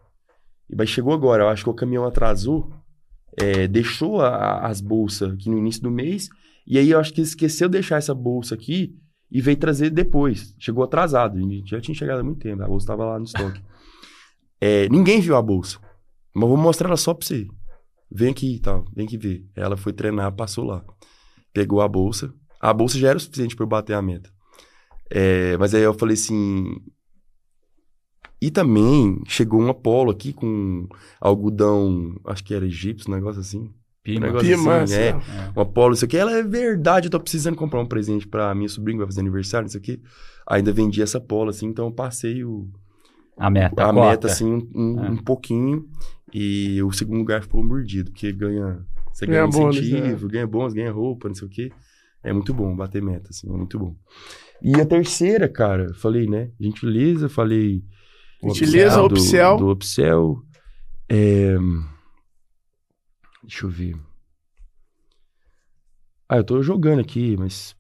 mas 0.76 0.90
chegou 0.90 1.14
agora, 1.14 1.44
eu 1.44 1.50
acho 1.50 1.64
que 1.64 1.70
o 1.70 1.74
caminhão 1.74 2.06
atrasou, 2.06 2.72
é, 3.38 3.68
deixou 3.68 4.22
a- 4.22 4.68
as 4.68 4.82
bolsas 4.82 5.34
aqui 5.34 5.50
no 5.50 5.58
início 5.58 5.82
do 5.82 5.92
mês, 5.92 6.30
e 6.68 6.78
aí 6.78 6.90
eu 6.92 7.00
acho 7.00 7.14
que 7.14 7.22
esqueceu 7.22 7.68
de 7.68 7.74
deixar 7.74 7.98
essa 7.98 8.14
bolsa 8.14 8.56
aqui 8.56 8.96
e 9.32 9.42
veio 9.42 9.58
trazer 9.58 9.90
depois. 9.90 10.56
Chegou 10.60 10.84
atrasado, 10.84 11.40
e 11.40 11.64
já 11.66 11.80
tinha 11.80 11.96
chegado 11.96 12.20
há 12.20 12.24
muito 12.24 12.40
tempo, 12.40 12.62
a 12.64 12.68
bolsa 12.68 12.84
estava 12.84 13.06
lá 13.06 13.18
no 13.18 13.26
estoque. 13.26 13.62
É, 14.60 14.88
ninguém 14.90 15.20
viu 15.22 15.36
a 15.36 15.42
bolsa, 15.42 15.80
mas 16.34 16.48
vou 16.48 16.58
mostrar 16.58 16.88
ela 16.90 16.98
só 16.98 17.14
pra 17.14 17.26
você. 17.26 17.48
Vem 18.14 18.32
aqui 18.32 18.56
e 18.56 18.60
tal, 18.60 18.86
vem 18.94 19.06
aqui 19.06 19.18
ver. 19.18 19.46
Ela 19.56 19.78
foi 19.78 19.94
treinar, 19.94 20.32
passou 20.34 20.66
lá. 20.66 20.84
Pegou 21.54 21.82
a 21.82 21.88
bolsa. 21.88 22.34
A 22.60 22.74
bolsa 22.74 22.98
já 23.00 23.08
era 23.10 23.18
o 23.18 23.22
suficiente 23.22 23.56
para 23.56 23.64
eu 23.64 23.70
bater 23.70 23.94
a 23.94 24.02
meta. 24.02 24.30
É, 25.10 25.58
mas 25.58 25.74
aí 25.74 25.82
eu 25.82 25.94
falei 25.94 26.14
assim. 26.16 26.76
E 28.42 28.50
também 28.50 29.22
chegou 29.28 29.62
um 29.62 29.70
Apollo 29.70 30.12
aqui 30.12 30.34
com 30.34 30.88
algodão, 31.20 32.16
acho 32.26 32.44
que 32.44 32.54
era 32.54 32.66
egípcio, 32.66 33.12
um 33.12 33.16
negócio 33.16 33.40
assim. 33.42 33.60
Um 33.60 33.72
Pima. 34.04 34.26
negócio 34.28 34.48
Pima, 34.50 34.78
assim, 34.82 34.96
é. 34.96 35.10
assim, 35.12 35.32
Um 35.56 35.62
Apollo, 35.62 35.94
isso 35.94 36.06
aqui. 36.06 36.18
Ela 36.18 36.32
é 36.38 36.42
verdade, 36.44 37.06
eu 37.08 37.12
tô 37.12 37.20
precisando 37.20 37.56
comprar 37.56 37.80
um 37.82 37.86
presente 37.86 38.28
pra 38.28 38.54
minha 38.56 38.68
sobrinha 38.68 38.96
que 38.98 39.04
vai 39.04 39.08
fazer 39.08 39.22
aniversário, 39.22 39.68
isso 39.68 39.78
aqui. 39.78 40.02
Ainda 40.48 40.72
vendi 40.74 41.02
essa 41.04 41.20
Apollo, 41.20 41.52
assim, 41.52 41.68
então 41.68 41.86
eu 41.86 41.92
passei 41.92 42.44
o, 42.44 42.68
A 43.38 43.50
meta. 43.50 43.84
a 43.84 43.94
cota. 43.94 44.08
meta, 44.10 44.28
assim, 44.28 44.46
um, 44.52 44.68
um- 44.76 45.06
É. 45.06 45.10
um 45.12 45.18
pouquinho. 45.18 45.86
E 46.34 46.82
o 46.82 46.92
segundo 46.92 47.20
lugar 47.20 47.44
ficou 47.44 47.64
mordido, 47.64 48.10
porque 48.12 48.32
ganha. 48.32 48.84
Você 49.14 49.26
Ganha 49.28 49.42
ganha, 49.46 49.52
bônus, 49.52 49.78
incentivo, 49.78 50.28
ganha 50.30 50.48
bônus, 50.48 50.74
ganha 50.74 50.92
roupa, 50.92 51.28
não 51.28 51.36
sei 51.36 51.48
o 51.48 51.52
quê. 51.52 51.72
É 52.24 52.32
muito 52.34 52.54
bom 52.54 52.76
bater 52.76 53.02
meta, 53.04 53.28
assim, 53.30 53.48
é 53.54 53.56
muito 53.56 53.78
bom. 53.78 53.96
E 54.64 54.80
a 54.80 54.86
terceira, 54.86 55.48
cara, 55.50 55.94
falei, 55.96 56.26
né? 56.28 56.50
Gentileza, 56.60 57.28
falei. 57.30 57.84
Gentileza, 58.44 58.98
do- 58.98 59.06
upsell. 59.06 59.58
Do, 59.58 59.72
upsell. 59.72 60.42
É, 61.10 61.56
Deixa 63.44 63.66
eu 63.66 63.70
ver. 63.70 63.96
Ah, 66.30 66.38
eu 66.38 66.44
tô 66.44 66.62
jogando 66.64 67.00
aqui, 67.02 67.36
mas. 67.38 67.76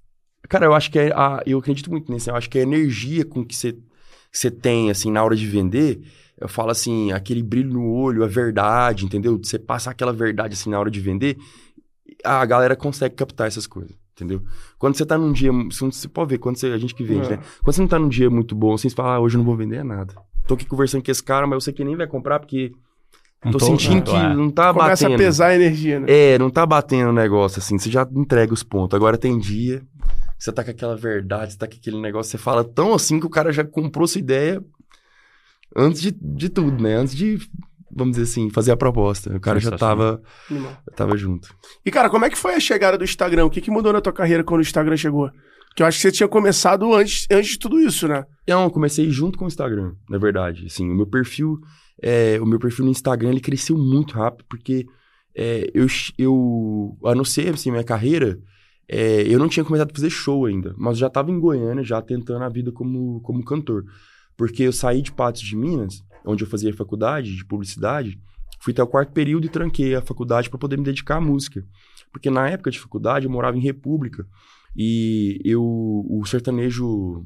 Cara, 0.49 0.65
eu 0.65 0.73
acho 0.73 0.91
que 0.91 0.99
é. 0.99 1.11
A... 1.13 1.41
Eu 1.45 1.59
acredito 1.59 1.89
muito 1.89 2.11
nisso. 2.11 2.29
Eu 2.29 2.35
acho 2.35 2.49
que 2.49 2.59
a 2.59 2.61
energia 2.63 3.23
com 3.23 3.45
que 3.45 3.55
você, 3.55 3.77
você 4.31 4.51
tem, 4.51 4.89
assim, 4.91 5.11
na 5.11 5.23
hora 5.23 5.35
de 5.35 5.45
vender. 5.47 6.01
Eu 6.37 6.47
falo 6.49 6.71
assim, 6.71 7.11
aquele 7.11 7.43
brilho 7.43 7.71
no 7.71 7.87
olho, 7.93 8.23
a 8.23 8.27
verdade, 8.27 9.05
entendeu? 9.05 9.37
Você 9.41 9.59
passar 9.59 9.91
aquela 9.91 10.11
verdade, 10.11 10.55
assim, 10.55 10.71
na 10.71 10.79
hora 10.79 10.89
de 10.89 10.99
vender. 10.99 11.37
A 12.23 12.43
galera 12.45 12.75
consegue 12.75 13.15
captar 13.15 13.47
essas 13.47 13.67
coisas, 13.67 13.95
entendeu? 14.15 14.41
Quando 14.79 14.95
você 14.97 15.05
tá 15.05 15.17
num 15.17 15.31
dia. 15.31 15.51
Você 15.51 15.85
você 15.85 16.07
pode 16.07 16.31
ver, 16.31 16.39
quando 16.39 16.57
você, 16.57 16.67
a 16.67 16.77
gente 16.79 16.95
que 16.95 17.03
vende, 17.03 17.27
É. 17.27 17.37
né? 17.37 17.43
Quando 17.63 17.75
você 17.75 17.81
não 17.81 17.87
tá 17.87 17.99
num 17.99 18.09
dia 18.09 18.29
muito 18.29 18.55
bom, 18.55 18.73
assim, 18.73 18.89
você 18.89 18.95
fala, 18.95 19.15
ah, 19.15 19.19
hoje 19.19 19.35
eu 19.35 19.39
não 19.39 19.45
vou 19.45 19.55
vender 19.55 19.83
nada. 19.83 20.15
Tô 20.51 20.55
aqui 20.55 20.65
conversando 20.65 21.01
com 21.01 21.09
esse 21.09 21.23
cara, 21.23 21.47
mas 21.47 21.55
eu 21.55 21.61
sei 21.61 21.71
que 21.73 21.81
nem 21.81 21.95
vai 21.95 22.05
comprar 22.07 22.37
porque 22.37 22.73
Não 23.45 23.53
tô, 23.53 23.57
tô- 23.59 23.65
sentindo 23.67 23.95
não, 23.95 24.03
que 24.03 24.15
é. 24.15 24.33
não 24.35 24.51
tá 24.51 24.73
Começa 24.73 25.05
batendo. 25.05 25.13
a 25.13 25.17
pesar 25.17 25.47
a 25.47 25.55
energia, 25.55 25.97
né? 26.01 26.07
É, 26.09 26.37
não 26.37 26.49
tá 26.49 26.65
batendo 26.65 27.09
o 27.09 27.13
negócio 27.13 27.59
assim, 27.59 27.79
você 27.79 27.89
já 27.89 28.05
entrega 28.13 28.53
os 28.53 28.61
pontos. 28.61 28.93
Agora 28.93 29.17
tem 29.17 29.39
dia, 29.39 29.81
você 30.37 30.51
tá 30.51 30.61
com 30.61 30.71
aquela 30.71 30.97
verdade, 30.97 31.53
você 31.53 31.57
tá 31.57 31.67
com 31.67 31.75
aquele 31.75 32.01
negócio, 32.01 32.29
você 32.31 32.37
fala 32.37 32.65
tão 32.65 32.93
assim 32.93 33.17
que 33.17 33.25
o 33.25 33.29
cara 33.29 33.53
já 33.53 33.63
comprou 33.63 34.05
sua 34.05 34.19
ideia 34.19 34.61
antes 35.73 36.01
de, 36.01 36.11
de 36.11 36.49
tudo, 36.49 36.83
né? 36.83 36.95
Antes 36.95 37.15
de, 37.15 37.39
vamos 37.89 38.17
dizer 38.17 38.29
assim, 38.29 38.49
fazer 38.49 38.73
a 38.73 38.77
proposta. 38.77 39.33
O 39.33 39.39
cara 39.39 39.57
já 39.57 39.71
tava, 39.77 40.21
tava 40.97 41.15
junto. 41.15 41.55
E, 41.85 41.89
cara, 41.91 42.09
como 42.09 42.25
é 42.25 42.29
que 42.29 42.37
foi 42.37 42.55
a 42.55 42.59
chegada 42.59 42.97
do 42.97 43.05
Instagram? 43.05 43.45
O 43.45 43.49
que, 43.49 43.61
que 43.61 43.71
mudou 43.71 43.93
na 43.93 44.01
tua 44.01 44.11
carreira 44.11 44.43
quando 44.43 44.59
o 44.59 44.63
Instagram 44.63 44.97
chegou? 44.97 45.31
Porque 45.71 45.83
eu 45.83 45.87
acho 45.87 45.97
que 45.97 46.01
você 46.01 46.11
tinha 46.11 46.27
começado 46.27 46.93
antes, 46.93 47.25
antes 47.31 47.51
de 47.51 47.59
tudo 47.59 47.79
isso, 47.79 48.05
né? 48.05 48.25
Não, 48.45 48.69
comecei 48.69 49.09
junto 49.09 49.39
com 49.39 49.45
o 49.45 49.47
Instagram, 49.47 49.93
na 50.09 50.17
verdade. 50.17 50.65
Assim, 50.65 50.89
o 50.89 50.93
meu 50.93 51.07
perfil, 51.07 51.61
é, 52.01 52.37
o 52.41 52.45
meu 52.45 52.59
perfil 52.59 52.83
no 52.83 52.91
Instagram, 52.91 53.29
ele 53.29 53.39
cresceu 53.39 53.77
muito 53.77 54.15
rápido, 54.15 54.45
porque 54.49 54.85
é, 55.33 55.71
eu, 55.73 55.87
eu, 56.17 56.97
a 57.05 57.13
assim, 57.53 57.71
minha 57.71 57.85
carreira, 57.85 58.37
é, 58.85 59.21
eu 59.21 59.39
não 59.39 59.47
tinha 59.47 59.63
começado 59.63 59.91
a 59.91 59.95
fazer 59.95 60.09
show 60.09 60.45
ainda, 60.45 60.75
mas 60.77 60.97
já 60.97 61.07
estava 61.07 61.31
em 61.31 61.39
Goiânia, 61.39 61.85
já 61.85 62.01
tentando 62.01 62.43
a 62.43 62.49
vida 62.49 62.69
como, 62.73 63.21
como 63.21 63.41
cantor. 63.41 63.85
Porque 64.35 64.63
eu 64.63 64.73
saí 64.73 65.01
de 65.01 65.13
Patos 65.13 65.41
de 65.41 65.55
Minas, 65.55 66.03
onde 66.25 66.43
eu 66.43 66.49
fazia 66.49 66.73
faculdade 66.73 67.33
de 67.33 67.45
publicidade, 67.45 68.19
fui 68.59 68.73
até 68.73 68.83
o 68.83 68.87
quarto 68.87 69.13
período 69.13 69.45
e 69.45 69.49
tranquei 69.49 69.95
a 69.95 70.01
faculdade 70.01 70.49
para 70.49 70.59
poder 70.59 70.77
me 70.77 70.83
dedicar 70.83 71.15
à 71.15 71.21
música. 71.21 71.65
Porque 72.11 72.29
na 72.29 72.49
época 72.49 72.69
de 72.69 72.77
faculdade 72.77 73.25
eu 73.25 73.31
morava 73.31 73.55
em 73.55 73.61
República 73.61 74.27
e 74.75 75.39
eu, 75.43 75.61
o 75.63 76.23
sertanejo 76.25 77.25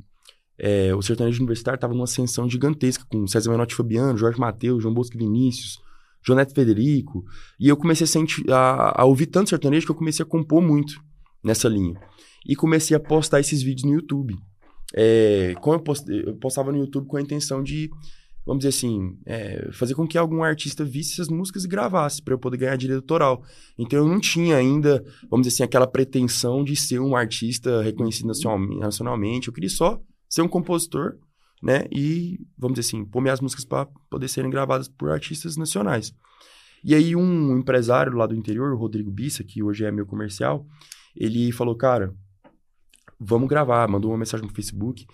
é, 0.57 0.95
o 0.95 1.01
sertanejo 1.01 1.39
universitário 1.39 1.75
estava 1.75 1.93
numa 1.93 2.05
ascensão 2.05 2.49
gigantesca 2.49 3.05
com 3.09 3.27
César 3.27 3.51
Menotti 3.51 3.75
Fabiano, 3.75 4.17
Jorge 4.17 4.39
Mateus, 4.39 4.81
João 4.81 4.93
Bosco 4.93 5.17
Vinícius, 5.17 5.79
Joneto 6.25 6.53
Federico. 6.53 7.25
E 7.59 7.67
eu 7.67 7.77
comecei 7.77 8.05
a, 8.05 8.07
sentir, 8.07 8.49
a, 8.49 9.01
a 9.01 9.05
ouvir 9.05 9.27
tanto 9.27 9.49
sertanejo 9.49 9.85
que 9.85 9.91
eu 9.91 9.95
comecei 9.95 10.23
a 10.23 10.27
compor 10.27 10.61
muito 10.61 10.95
nessa 11.43 11.67
linha. 11.67 11.99
E 12.47 12.55
comecei 12.55 12.95
a 12.95 12.99
postar 12.99 13.39
esses 13.39 13.61
vídeos 13.61 13.83
no 13.83 13.95
YouTube. 13.95 14.35
É, 14.93 15.55
como 15.61 15.75
eu, 15.75 15.79
post, 15.81 16.09
eu 16.09 16.35
postava 16.37 16.71
no 16.71 16.77
YouTube 16.77 17.07
com 17.07 17.17
a 17.17 17.21
intenção 17.21 17.61
de, 17.61 17.89
vamos 18.45 18.63
dizer 18.63 18.77
assim, 18.77 19.17
é, 19.25 19.69
fazer 19.71 19.95
com 19.95 20.07
que 20.07 20.17
algum 20.17 20.43
artista 20.43 20.85
visse 20.85 21.13
essas 21.13 21.29
músicas 21.29 21.65
e 21.65 21.67
gravasse 21.67 22.21
para 22.21 22.33
eu 22.33 22.39
poder 22.39 22.57
ganhar 22.57 22.75
direito 22.75 23.01
autoral. 23.01 23.43
Então 23.77 23.99
eu 23.99 24.07
não 24.07 24.19
tinha 24.19 24.55
ainda, 24.55 25.03
vamos 25.29 25.47
dizer 25.47 25.55
assim, 25.55 25.63
aquela 25.63 25.87
pretensão 25.87 26.63
de 26.63 26.75
ser 26.75 26.99
um 26.99 27.15
artista 27.15 27.81
reconhecido 27.81 28.27
nacionalmente. 28.79 29.47
Eu 29.47 29.53
queria 29.53 29.69
só 29.69 29.99
ser 30.29 30.43
um 30.43 30.47
compositor, 30.47 31.17
né? 31.61 31.85
E, 31.91 32.39
vamos 32.57 32.77
dizer 32.77 32.87
assim, 32.87 33.03
pôr 33.05 33.21
minhas 33.21 33.41
músicas 33.41 33.65
para 33.65 33.87
poder 34.09 34.27
serem 34.27 34.51
gravadas 34.51 34.87
por 34.87 35.09
artistas 35.09 35.57
nacionais. 35.57 36.13
E 36.83 36.93
aí 36.93 37.15
um 37.15 37.57
empresário 37.57 38.13
lá 38.13 38.27
do 38.27 38.35
interior, 38.35 38.71
o 38.71 38.77
Rodrigo 38.77 39.09
Bissa, 39.09 39.43
que 39.43 39.63
hoje 39.63 39.83
é 39.85 39.91
meu 39.91 40.05
comercial, 40.05 40.67
ele 41.15 41.51
falou, 41.51 41.75
cara, 41.75 42.13
vamos 43.19 43.49
gravar, 43.49 43.87
mandou 43.87 44.11
uma 44.11 44.17
mensagem 44.19 44.45
no 44.45 44.53
Facebook, 44.53 45.07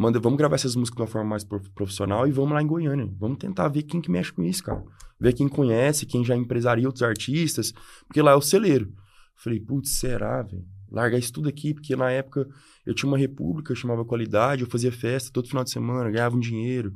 Manda, 0.00 0.18
vamos 0.18 0.38
gravar 0.38 0.54
essas 0.54 0.74
músicas 0.74 0.96
de 0.96 1.02
uma 1.02 1.06
forma 1.06 1.28
mais 1.28 1.44
prof- 1.44 1.68
profissional 1.74 2.26
e 2.26 2.30
vamos 2.32 2.52
lá 2.52 2.62
em 2.62 2.66
Goiânia. 2.66 3.06
Vamos 3.18 3.36
tentar 3.36 3.68
ver 3.68 3.82
quem 3.82 4.00
que 4.00 4.10
mexe 4.10 4.32
com 4.32 4.42
isso, 4.42 4.64
cara. 4.64 4.82
Ver 5.20 5.34
quem 5.34 5.46
conhece, 5.46 6.06
quem 6.06 6.24
já 6.24 6.34
empresaria 6.34 6.88
outros 6.88 7.02
artistas, 7.02 7.70
porque 8.06 8.22
lá 8.22 8.30
é 8.30 8.34
o 8.34 8.40
celeiro. 8.40 8.90
Falei, 9.36 9.60
putz, 9.60 9.98
será, 9.98 10.40
velho? 10.40 10.64
Largar 10.90 11.18
isso 11.18 11.30
tudo 11.30 11.50
aqui, 11.50 11.74
porque 11.74 11.94
na 11.94 12.10
época 12.10 12.48
eu 12.86 12.94
tinha 12.94 13.08
uma 13.10 13.18
república, 13.18 13.72
eu 13.72 13.76
chamava 13.76 14.02
qualidade, 14.02 14.62
eu 14.62 14.70
fazia 14.70 14.90
festa 14.90 15.30
todo 15.30 15.46
final 15.46 15.64
de 15.64 15.70
semana, 15.70 16.10
ganhava 16.10 16.34
um 16.34 16.40
dinheiro, 16.40 16.94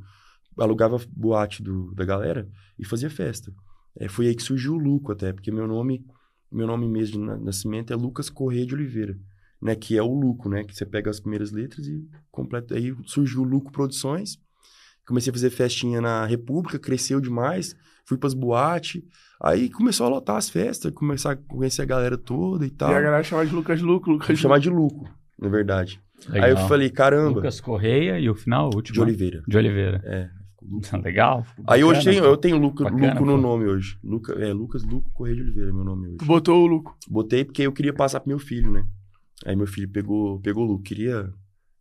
alugava 0.58 0.98
boate 1.14 1.62
do, 1.62 1.94
da 1.94 2.06
galera 2.06 2.48
e 2.78 2.86
fazia 2.86 3.10
festa. 3.10 3.52
É, 4.00 4.08
foi 4.08 4.28
aí 4.28 4.34
que 4.34 4.42
surgiu 4.42 4.76
o 4.76 4.78
Luco 4.78 5.12
até, 5.12 5.30
porque 5.30 5.52
meu 5.52 5.68
nome, 5.68 6.02
meu 6.50 6.66
nome 6.66 6.88
mesmo 6.88 7.20
de 7.20 7.26
na- 7.26 7.36
nascimento 7.36 7.92
é 7.92 7.96
Lucas 7.96 8.30
Correia 8.30 8.64
de 8.64 8.74
Oliveira, 8.74 9.14
né? 9.60 9.74
Que 9.74 9.96
é 9.96 10.02
o 10.02 10.12
Luco, 10.12 10.48
né? 10.48 10.64
Que 10.64 10.74
você 10.74 10.84
pega 10.84 11.10
as 11.10 11.20
primeiras 11.20 11.50
letras 11.52 11.86
e 11.86 12.06
completa. 12.30 12.74
Aí 12.74 12.94
surgiu 13.04 13.42
o 13.42 13.44
Luco 13.44 13.72
Produções. 13.72 14.38
Comecei 15.06 15.30
a 15.30 15.34
fazer 15.34 15.50
festinha 15.50 16.00
na 16.00 16.24
República, 16.24 16.78
cresceu 16.78 17.20
demais, 17.20 17.76
fui 18.06 18.16
pras 18.16 18.32
boates. 18.32 19.02
Aí 19.42 19.68
começou 19.68 20.06
a 20.06 20.08
lotar 20.08 20.36
as 20.36 20.48
festas, 20.48 20.90
começar 20.92 21.32
a 21.32 21.36
conhecer 21.36 21.82
a 21.82 21.84
galera 21.84 22.16
toda 22.16 22.64
e 22.64 22.70
tal. 22.70 22.90
E 22.90 22.94
a 22.94 23.00
galera 23.00 23.22
chama 23.22 23.44
de 23.44 23.54
Lucas 23.54 23.82
Luco, 23.82 24.10
Lucas 24.10 24.38
chamar 24.38 24.58
de 24.60 24.70
Luco, 24.70 25.06
na 25.38 25.48
verdade. 25.48 26.00
Legal. 26.28 26.44
Aí 26.44 26.50
eu 26.52 26.56
falei, 26.68 26.88
caramba, 26.88 27.36
Lucas 27.36 27.60
Correia 27.60 28.18
e 28.18 28.30
o 28.30 28.34
final, 28.34 28.70
o 28.72 28.76
último. 28.76 28.94
de 28.94 29.00
Oliveira. 29.00 29.42
De 29.46 29.58
Oliveira. 29.58 30.00
É. 30.04 30.30
Luco. 30.62 30.96
Legal. 31.04 31.44
Aí 31.66 31.84
hoje 31.84 32.06
Bacana, 32.06 32.26
eu 32.26 32.36
tenho 32.36 32.56
Luca, 32.56 32.84
Bacana, 32.84 33.12
Luco 33.12 33.24
no 33.26 33.34
pô. 33.34 33.40
nome 33.42 33.66
hoje. 33.66 33.98
Luca, 34.02 34.32
é, 34.32 34.52
Lucas 34.52 34.82
Luco 34.82 35.10
Correia 35.12 35.36
de 35.36 35.42
Oliveira 35.42 35.70
é 35.70 35.72
meu 35.72 35.84
nome 35.84 36.08
hoje. 36.08 36.16
Tu 36.18 36.24
botou 36.24 36.62
o 36.62 36.66
Luco. 36.66 36.96
Botei 37.08 37.44
porque 37.44 37.62
eu 37.62 37.72
queria 37.72 37.92
passar 37.92 38.20
pro 38.20 38.28
meu 38.28 38.38
filho, 38.38 38.72
né? 38.72 38.86
Aí 39.46 39.54
meu 39.56 39.66
filho 39.66 39.88
pegou, 39.88 40.40
pegou 40.40 40.64
o 40.64 40.66
Luco. 40.66 40.82
Queria, 40.84 41.22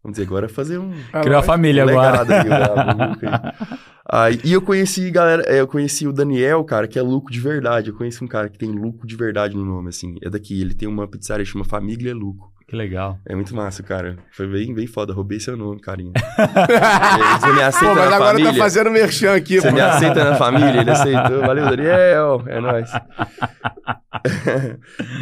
vamos 0.03 0.15
dizer, 0.17 0.23
agora 0.23 0.47
fazer 0.49 0.77
um, 0.77 0.91
Ah, 1.13 1.21
Criou 1.21 1.35
a 1.35 1.39
lógico. 1.39 1.45
família 1.45 1.85
um 1.85 1.89
agora. 1.89 2.21
aí, 2.21 3.09
Luca 3.09 3.55
aí. 4.09 4.39
E 4.43 4.53
eu 4.53 4.61
conheci, 4.61 5.09
galera, 5.11 5.43
é, 5.43 5.59
eu 5.61 5.67
conheci 5.67 6.07
o 6.07 6.13
Daniel, 6.13 6.63
cara, 6.63 6.87
que 6.87 6.99
é 6.99 7.01
Luco 7.01 7.31
de 7.31 7.39
verdade. 7.39 7.89
Eu 7.89 7.95
conheci 7.95 8.23
um 8.23 8.27
cara 8.27 8.49
que 8.49 8.57
tem 8.57 8.69
Luco 8.69 9.07
de 9.07 9.15
verdade 9.15 9.55
no 9.55 9.65
nome, 9.65 9.89
assim. 9.89 10.15
É 10.21 10.29
daqui, 10.29 10.59
ele 10.61 10.73
tem 10.73 10.87
uma 10.87 11.07
pizzaria 11.07 11.45
que 11.45 11.51
chama 11.51 11.65
Família 11.65 12.13
Luco. 12.13 12.52
Que 12.73 12.77
legal. 12.77 13.19
É 13.23 13.35
muito 13.35 13.55
massa, 13.55 13.83
cara. 13.83 14.17
Foi 14.31 14.47
bem, 14.47 14.73
bem 14.73 14.87
foda. 14.87 15.13
Roubei 15.13 15.39
seu 15.39 15.55
nome, 15.55 15.79
carinha. 15.79 16.11
É, 16.15 17.37
Você 17.39 17.53
me 17.53 17.61
aceita 17.61 17.93
Pô, 17.93 17.99
mas 17.99 18.09
na 18.09 18.15
agora 18.15 18.31
família? 18.31 18.51
tá 18.51 18.57
fazendo 18.57 18.89
merchan 18.89 19.35
aqui, 19.35 19.61
Você 19.61 19.67
pô. 19.69 19.75
me 19.75 19.79
aceita 19.81 20.23
na 20.23 20.35
família? 20.37 20.81
Ele 20.81 20.89
aceitou. 20.89 21.41
Valeu, 21.41 21.65
Daniel. 21.69 22.43
É 22.47 22.59
nóis. 22.59 22.89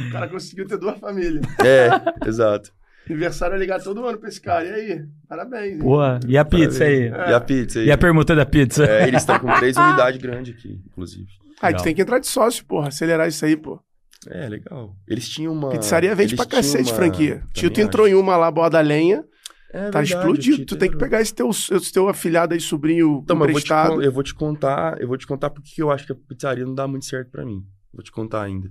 O 0.08 0.12
cara 0.14 0.30
conseguiu 0.30 0.66
ter 0.66 0.78
duas 0.78 0.97
famílias. 0.97 1.43
É, 1.60 1.89
exato. 2.26 2.72
Aniversário 3.10 3.56
é 3.56 3.60
ligar 3.60 3.82
todo 3.82 4.06
ano 4.06 4.18
pra 4.18 4.30
esse 4.30 4.39
cara. 4.39 4.64
E 4.66 4.72
aí? 4.74 5.02
Parabéns. 5.28 5.74
hein? 5.74 5.78
Boa. 5.80 6.22
E 6.26 6.38
a 6.38 6.45
pizza 6.45 6.86
aí? 6.86 7.10
E 7.10 7.34
a 7.34 7.41
pizza 7.41 7.80
aí? 7.80 7.88
E 7.88 7.91
a 7.91 7.97
permuta 7.97 8.34
da 8.34 8.45
pizza? 8.45 8.86
É, 8.86 9.10
eles 9.10 9.24
estão 9.24 9.38
com 9.39 9.54
três 9.56 9.76
unidades 9.78 10.22
grandes 10.22 10.56
aqui, 10.56 10.80
inclusive. 10.88 11.28
Ah, 11.62 11.68
Legal. 11.68 11.82
tu 11.82 11.84
tem 11.84 11.93
que 11.95 12.02
entrar 12.02 12.20
de 12.20 12.28
sócio, 12.28 12.64
porra. 12.66 12.88
Acelerar 12.88 13.28
isso 13.28 13.43
aí, 13.43 13.58
pô. 13.58 13.78
É, 14.30 14.47
legal. 14.47 14.95
Eles 15.07 15.28
tinham 15.28 15.51
uma... 15.53 15.69
Pizzaria 15.69 16.13
vende 16.15 16.36
pra 16.36 16.45
cacete 16.45 16.89
uma- 16.91 16.95
franquia. 16.95 17.43
Tito 17.53 17.80
entrou 17.82 18.07
em 18.07 18.13
uma 18.13 18.38
lá, 18.38 18.51
borda 18.51 18.80
lenha. 18.82 19.24
É 19.74 19.89
Tá 19.89 20.01
verdade, 20.01 20.13
explodido. 20.13 20.65
Tu 20.65 20.76
tem 20.76 20.91
que 20.91 20.97
pegar 20.97 21.22
esse 21.22 21.34
teu, 21.34 21.49
esse 21.49 21.91
teu 21.93 22.09
afilhado 22.09 22.53
aí, 22.53 22.59
sobrinho 22.59 23.22
Então, 23.24 23.36
mas 23.38 23.47
eu 23.47 23.53
vou, 23.53 23.61
te, 23.61 23.65
emprestado. 23.65 24.03
eu 24.03 24.11
vou 24.11 24.22
te 24.24 24.34
contar, 24.36 25.01
eu 25.01 25.07
vou 25.07 25.17
te 25.17 25.26
contar 25.26 25.49
porque 25.49 25.82
eu 25.82 25.89
acho 25.89 26.05
que 26.05 26.11
a 26.11 26.15
pizzaria 26.15 26.65
não 26.65 26.76
dá 26.76 26.88
muito 26.88 27.05
certo 27.05 27.32
pra 27.32 27.45
mim. 27.45 27.63
Vou 27.93 28.03
te 28.03 28.11
contar 28.11 28.43
ainda. 28.43 28.69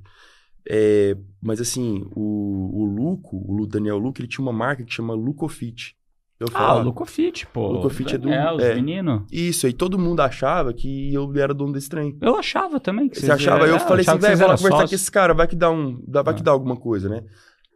É, 0.69 1.17
mas 1.43 1.59
assim, 1.61 2.07
o, 2.15 2.83
o 2.83 2.85
Luco, 2.85 3.43
o 3.51 3.67
Daniel 3.67 3.97
Luco, 3.99 4.21
ele 4.21 4.29
tinha 4.29 4.43
uma 4.45 4.53
marca 4.53 4.85
que 4.85 4.93
chama 4.93 5.15
Lucofit. 5.15 5.97
Eu 6.41 6.47
Ah, 6.55 6.75
o 6.77 6.83
Lucofit, 6.83 7.47
pô. 7.49 7.69
O 7.69 7.73
Lucofit 7.73 8.15
é 8.15 8.19
do- 8.19 8.31
É, 8.31 8.51
os 8.55 8.63
é. 8.63 8.75
meninos. 8.75 9.23
Isso, 9.31 9.67
aí 9.67 9.75
todo 9.75 9.99
mundo 9.99 10.21
achava 10.21 10.73
que 10.73 11.13
eu 11.13 11.31
era 11.37 11.53
dono 11.53 11.73
desse 11.75 11.89
trem. 11.91 12.17
Eu 12.19 12.35
achava 12.37 12.81
também 12.81 13.11
que 13.11 13.21
Você 13.21 13.31
achava? 13.31 13.67
Eu 13.67 13.77
é, 13.77 13.79
falei 13.79 14.01
achava 14.01 14.19
assim, 14.19 14.27
velho, 14.27 14.39
vou 14.39 14.49
lá 14.49 14.57
conversar 14.57 14.71
com 14.77 14.81
sócios. 14.83 15.03
esse 15.03 15.11
cara, 15.13 15.35
vai 15.35 15.47
que 15.47 15.55
dá 15.55 15.71
um. 15.71 16.03
dá- 16.09 16.23
vai 16.23 16.33
que 16.33 16.41
Ah. 16.41 16.45
dá 16.45 16.51
alguma 16.51 16.77
coisa, 16.77 17.11
né? 17.11 17.23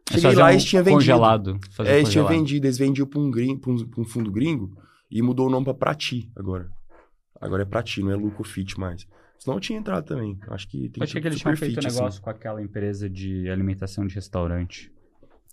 Eles 0.09 0.21
Cheguei 0.21 0.37
lá 0.37 0.51
e 0.51 0.55
eles 0.55 0.63
tinham 0.65 0.83
vendido. 0.83 0.99
Congelado. 0.99 1.59
É, 1.85 1.97
eles 1.97 2.09
tinham 2.09 2.27
vendido, 2.27 2.65
eles 2.65 2.77
vendiam 2.77 3.05
pra 3.07 3.19
um, 3.19 3.29
gringo, 3.29 3.59
pra, 3.61 3.71
um, 3.71 3.87
pra 3.87 4.01
um 4.01 4.05
fundo 4.05 4.31
gringo 4.31 4.75
e 5.11 5.21
mudou 5.21 5.47
o 5.47 5.49
nome 5.49 5.63
pra 5.65 5.73
Prati 5.75 6.31
agora. 6.35 6.67
Agora 7.39 7.61
é 7.61 7.65
Prati, 7.65 8.01
não 8.01 8.11
é 8.11 8.15
Lucofit 8.15 8.79
mais. 8.79 9.05
Senão 9.37 9.57
eu 9.57 9.61
tinha 9.61 9.77
entrado 9.77 10.05
também. 10.05 10.39
Acho 10.49 10.67
que 10.67 10.89
tem 10.89 11.01
Eu 11.01 11.03
achei 11.03 11.21
que 11.21 11.27
eles 11.27 11.39
tinham 11.39 11.55
feito 11.55 11.73
um 11.73 11.75
fit, 11.75 11.87
assim. 11.87 11.97
negócio 11.97 12.21
com 12.21 12.29
aquela 12.31 12.61
empresa 12.63 13.07
de 13.07 13.47
alimentação 13.49 14.07
de 14.07 14.15
restaurante. 14.15 14.91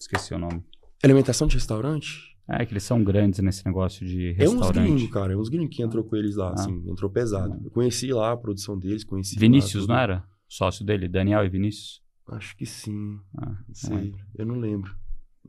Esqueci 0.00 0.32
o 0.32 0.38
nome. 0.38 0.62
Alimentação 1.02 1.46
de 1.46 1.54
restaurante? 1.56 2.31
É, 2.48 2.66
que 2.66 2.72
eles 2.72 2.82
são 2.82 3.02
grandes 3.04 3.38
nesse 3.40 3.64
negócio 3.64 4.04
de 4.06 4.30
É 4.38 4.44
uns 4.48 4.52
restaurante. 4.54 4.84
gringos, 4.92 5.10
cara. 5.12 5.32
É 5.32 5.36
uns 5.36 5.48
gringos 5.48 5.74
que 5.76 5.82
entrou 5.82 6.02
com 6.04 6.16
eles 6.16 6.34
lá, 6.36 6.48
Ah. 6.50 6.54
assim. 6.54 6.82
Entrou 6.90 7.08
pesado. 7.10 7.58
Eu 7.64 7.70
conheci 7.70 8.12
lá 8.12 8.32
a 8.32 8.36
produção 8.36 8.76
deles, 8.78 9.04
conheci. 9.04 9.38
Vinícius, 9.38 9.86
lá, 9.86 9.94
não 9.94 10.02
era? 10.02 10.24
Sócio 10.48 10.84
dele, 10.84 11.08
Daniel 11.08 11.44
e 11.44 11.48
Vinícius? 11.48 12.02
Acho 12.28 12.56
que 12.56 12.66
sim. 12.66 13.18
Ah, 13.38 13.56
Não 13.66 13.74
sei. 13.74 14.14
Eu 14.36 14.44
não 14.46 14.58
lembro. 14.58 14.94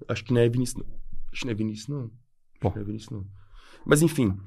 Acho 0.08 0.24
que 0.24 0.34
não 0.34 0.42
é 0.42 0.48
Vinícius, 0.50 0.84
não. 0.84 0.94
Acho 1.32 1.42
que 1.42 1.46
não 1.46 1.52
é 1.52 1.56
Vinícius, 1.56 1.88
não. 1.88 2.12
Pô. 2.62 2.68
Acho 2.70 2.74
que 2.74 2.76
não 2.80 2.82
é 2.84 2.86
Vinícius, 2.86 3.12
não. 3.12 3.28
Mas 3.86 4.02
enfim. 4.02 4.38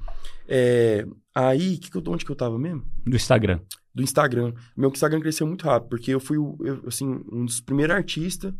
é, 0.48 1.06
Aí, 1.34 1.76
que 1.78 1.90
que 1.90 1.96
eu, 1.98 2.02
onde 2.08 2.24
que 2.24 2.30
eu 2.30 2.36
tava 2.36 2.58
mesmo? 2.58 2.84
Do 3.04 3.16
Instagram. 3.16 3.60
do 3.94 4.02
Instagram. 4.02 4.52
Meu 4.76 4.88
Instagram 4.90 5.20
cresceu 5.20 5.46
muito 5.46 5.64
rápido, 5.64 5.88
porque 5.90 6.10
eu 6.12 6.20
fui, 6.20 6.36
eu, 6.36 6.82
assim, 6.86 7.06
um 7.32 7.44
dos 7.44 7.60
primeiros 7.60 7.96
artistas 7.96 8.52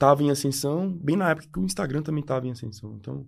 que 0.00 0.06
tava 0.06 0.22
em 0.22 0.30
ascensão, 0.30 0.90
bem 1.02 1.14
na 1.16 1.30
época 1.30 1.46
que 1.52 1.58
o 1.58 1.64
Instagram 1.64 2.02
também 2.02 2.24
tava 2.24 2.46
em 2.46 2.50
ascensão. 2.52 2.96
Então, 2.98 3.26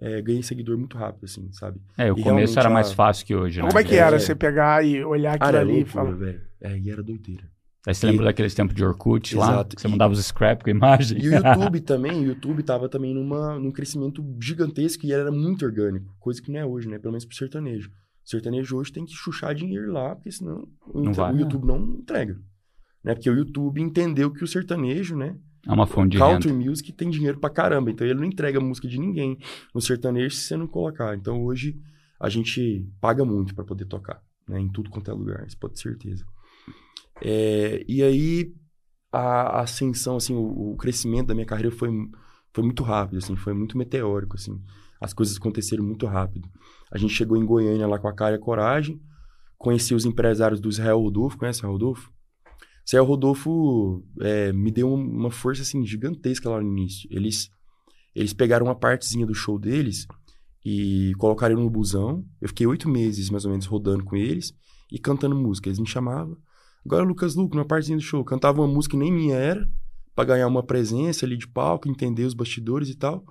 é, 0.00 0.20
ganhei 0.20 0.42
seguidor 0.42 0.76
muito 0.76 0.98
rápido, 0.98 1.24
assim, 1.24 1.48
sabe? 1.52 1.80
É, 1.96 2.12
o 2.12 2.18
E 2.18 2.22
começo 2.22 2.58
era 2.58 2.68
a- 2.68 2.72
mais 2.72 2.92
fácil 2.92 3.24
que 3.24 3.34
hoje, 3.34 3.60
né? 3.62 3.68
Como 3.68 3.78
é 3.78 3.84
que 3.84 3.94
É, 3.94 3.98
era 3.98 4.16
é. 4.16 4.18
você 4.18 4.34
pegar 4.34 4.84
e 4.84 5.02
olhar 5.04 5.30
aquilo 5.36 5.44
Cara, 5.46 5.58
é 5.58 5.60
ali 5.60 5.70
e 5.70 5.74
loucura, 5.76 5.92
falar? 6.04 6.16
velho. 6.16 6.40
É, 6.60 6.76
e 6.78 6.90
era 6.90 7.02
doideira. 7.02 7.44
Aí 7.86 7.94
você 7.94 8.06
lembra 8.06 8.24
daqueles 8.26 8.52
tempos 8.54 8.74
de 8.74 8.84
Orkut 8.84 9.34
lá? 9.36 9.46
Exato. 9.52 9.76
Que 9.76 9.80
você 9.82 9.88
E- 9.88 9.90
mandava 9.90 10.12
os 10.12 10.18
scrap 10.24 10.62
com 10.62 10.68
a 10.68 10.72
imagem? 10.72 11.22
E 11.22 11.28
o 11.28 11.34
YouTube 11.34 11.80
também, 11.80 12.20
o 12.20 12.26
YouTube 12.26 12.62
tava 12.64 12.88
também 12.88 13.14
numa, 13.14 13.58
num 13.58 13.70
crescimento 13.72 14.22
gigantesco 14.42 15.06
e 15.06 15.12
era 15.12 15.30
muito 15.30 15.64
orgânico, 15.64 16.12
coisa 16.18 16.42
que 16.42 16.50
não 16.52 16.58
é 16.60 16.66
hoje, 16.66 16.88
né? 16.88 16.98
Pelo 16.98 17.12
menos 17.12 17.24
pro 17.24 17.36
sertanejo. 17.36 17.88
O 17.90 18.28
sertanejo 18.28 18.76
hoje 18.76 18.92
tem 18.92 19.04
que 19.06 19.12
chuchar 19.14 19.54
dinheiro 19.54 19.92
lá, 19.92 20.14
porque 20.16 20.30
senão 20.32 20.68
o, 20.86 21.00
Não 21.00 21.12
inter- 21.12 21.14
vai, 21.24 21.32
o 21.32 21.36
né? 21.36 21.40
YouTube 21.42 21.66
não 21.66 21.78
entrega. 21.78 22.36
Né? 23.02 23.14
Porque 23.14 23.30
o 23.30 23.34
YouTube 23.34 23.80
entendeu 23.80 24.30
que 24.32 24.44
o 24.44 24.46
sertanejo, 24.46 25.16
né? 25.16 25.34
É 25.68 25.72
uma 25.72 25.86
fonte 25.86 26.12
de 26.12 26.18
country 26.18 26.50
renda. 26.50 26.64
music 26.64 26.90
tem 26.92 27.10
dinheiro 27.10 27.38
pra 27.38 27.50
caramba, 27.50 27.90
então 27.90 28.06
ele 28.06 28.18
não 28.18 28.24
entrega 28.24 28.58
música 28.58 28.88
de 28.88 28.98
ninguém 28.98 29.36
no 29.74 29.82
sertanejo 29.82 30.34
se 30.34 30.44
você 30.44 30.56
não 30.56 30.66
colocar. 30.66 31.14
Então 31.14 31.44
hoje 31.44 31.78
a 32.18 32.30
gente 32.30 32.88
paga 32.98 33.22
muito 33.22 33.54
pra 33.54 33.64
poder 33.64 33.84
tocar, 33.84 34.22
né? 34.48 34.58
Em 34.58 34.68
tudo 34.70 34.88
quanto 34.88 35.10
é 35.10 35.14
lugar, 35.14 35.46
isso 35.46 35.58
pode 35.58 35.74
ter 35.74 35.80
certeza. 35.82 36.24
É, 37.20 37.84
e 37.86 38.02
aí 38.02 38.50
a 39.12 39.60
ascensão, 39.60 40.16
assim, 40.16 40.34
o, 40.34 40.72
o 40.72 40.76
crescimento 40.76 41.26
da 41.26 41.34
minha 41.34 41.46
carreira 41.46 41.70
foi, 41.70 41.90
foi 42.50 42.64
muito 42.64 42.82
rápido, 42.82 43.18
assim, 43.18 43.36
foi 43.36 43.52
muito 43.52 43.76
meteórico, 43.76 44.36
assim. 44.36 44.58
As 44.98 45.12
coisas 45.12 45.36
aconteceram 45.36 45.84
muito 45.84 46.06
rápido. 46.06 46.48
A 46.90 46.96
gente 46.96 47.12
chegou 47.12 47.36
em 47.36 47.44
Goiânia 47.44 47.86
lá 47.86 47.98
com 47.98 48.08
a 48.08 48.14
cara 48.14 48.36
e 48.36 48.38
a 48.38 48.40
coragem, 48.40 48.98
conheci 49.58 49.94
os 49.94 50.06
empresários 50.06 50.60
do 50.60 50.70
Israel 50.70 50.98
Rodolfo, 50.98 51.36
conhece 51.36 51.64
o 51.64 51.70
Rodolfo? 51.70 52.10
Israel 52.88 53.04
Rodolfo 53.04 54.02
é, 54.22 54.50
me 54.50 54.70
deu 54.70 54.88
um- 54.88 54.94
uma 55.18 55.30
força, 55.30 55.60
assim, 55.60 55.84
gigantesca 55.84 56.48
lá 56.48 56.58
no 56.58 56.66
início. 56.66 57.06
Eles, 57.12 57.50
eles 58.14 58.32
pegaram 58.32 58.64
uma 58.64 58.74
partezinha 58.74 59.26
do 59.26 59.34
show 59.34 59.58
deles 59.58 60.06
e 60.64 61.12
colocaram 61.18 61.56
no 61.56 61.68
busão. 61.68 62.24
Eu 62.40 62.48
fiquei 62.48 62.66
oito 62.66 62.88
meses, 62.88 63.28
mais 63.28 63.44
ou 63.44 63.50
menos, 63.50 63.66
rodando 63.66 64.04
com 64.04 64.16
eles 64.16 64.54
e 64.90 64.98
cantando 64.98 65.36
música. 65.36 65.68
Eles 65.68 65.78
me 65.78 65.86
chamavam. 65.86 66.38
Agora, 66.82 67.04
Lucas 67.04 67.34
Luco, 67.34 67.54
numa 67.54 67.66
partezinha 67.66 67.98
do 67.98 68.02
show, 68.02 68.24
cantava 68.24 68.62
uma 68.62 68.66
música 68.72 68.92
que 68.92 68.98
nem 68.98 69.12
minha 69.12 69.36
era, 69.36 69.70
pra 70.14 70.24
ganhar 70.24 70.46
uma 70.46 70.62
presença 70.62 71.26
ali 71.26 71.36
de 71.36 71.46
palco, 71.46 71.90
entender 71.90 72.24
os 72.24 72.32
bastidores 72.32 72.88
e 72.88 72.94
tal. 72.96 73.22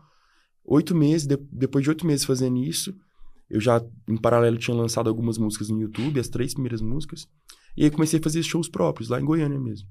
Oito 0.63 0.93
meses, 0.95 1.25
de- 1.25 1.37
depois 1.51 1.83
de 1.83 1.89
oito 1.89 2.05
meses 2.05 2.23
fazendo 2.25 2.57
isso, 2.63 2.95
eu 3.49 3.59
já, 3.59 3.83
em 4.07 4.17
paralelo, 4.17 4.57
tinha 4.57 4.77
lançado 4.77 5.09
algumas 5.09 5.39
músicas 5.39 5.69
no 5.69 5.81
YouTube, 5.81 6.19
as 6.19 6.29
três 6.29 6.53
primeiras 6.53 6.79
músicas. 6.81 7.27
E 7.77 7.83
aí 7.85 7.91
comecei 7.91 8.19
a 8.19 8.23
fazer 8.23 8.41
shows 8.43 8.67
próprios, 8.67 9.09
lá 9.09 9.21
em 9.21 9.25
Goiânia 9.25 9.59
mesmo. 9.59 9.87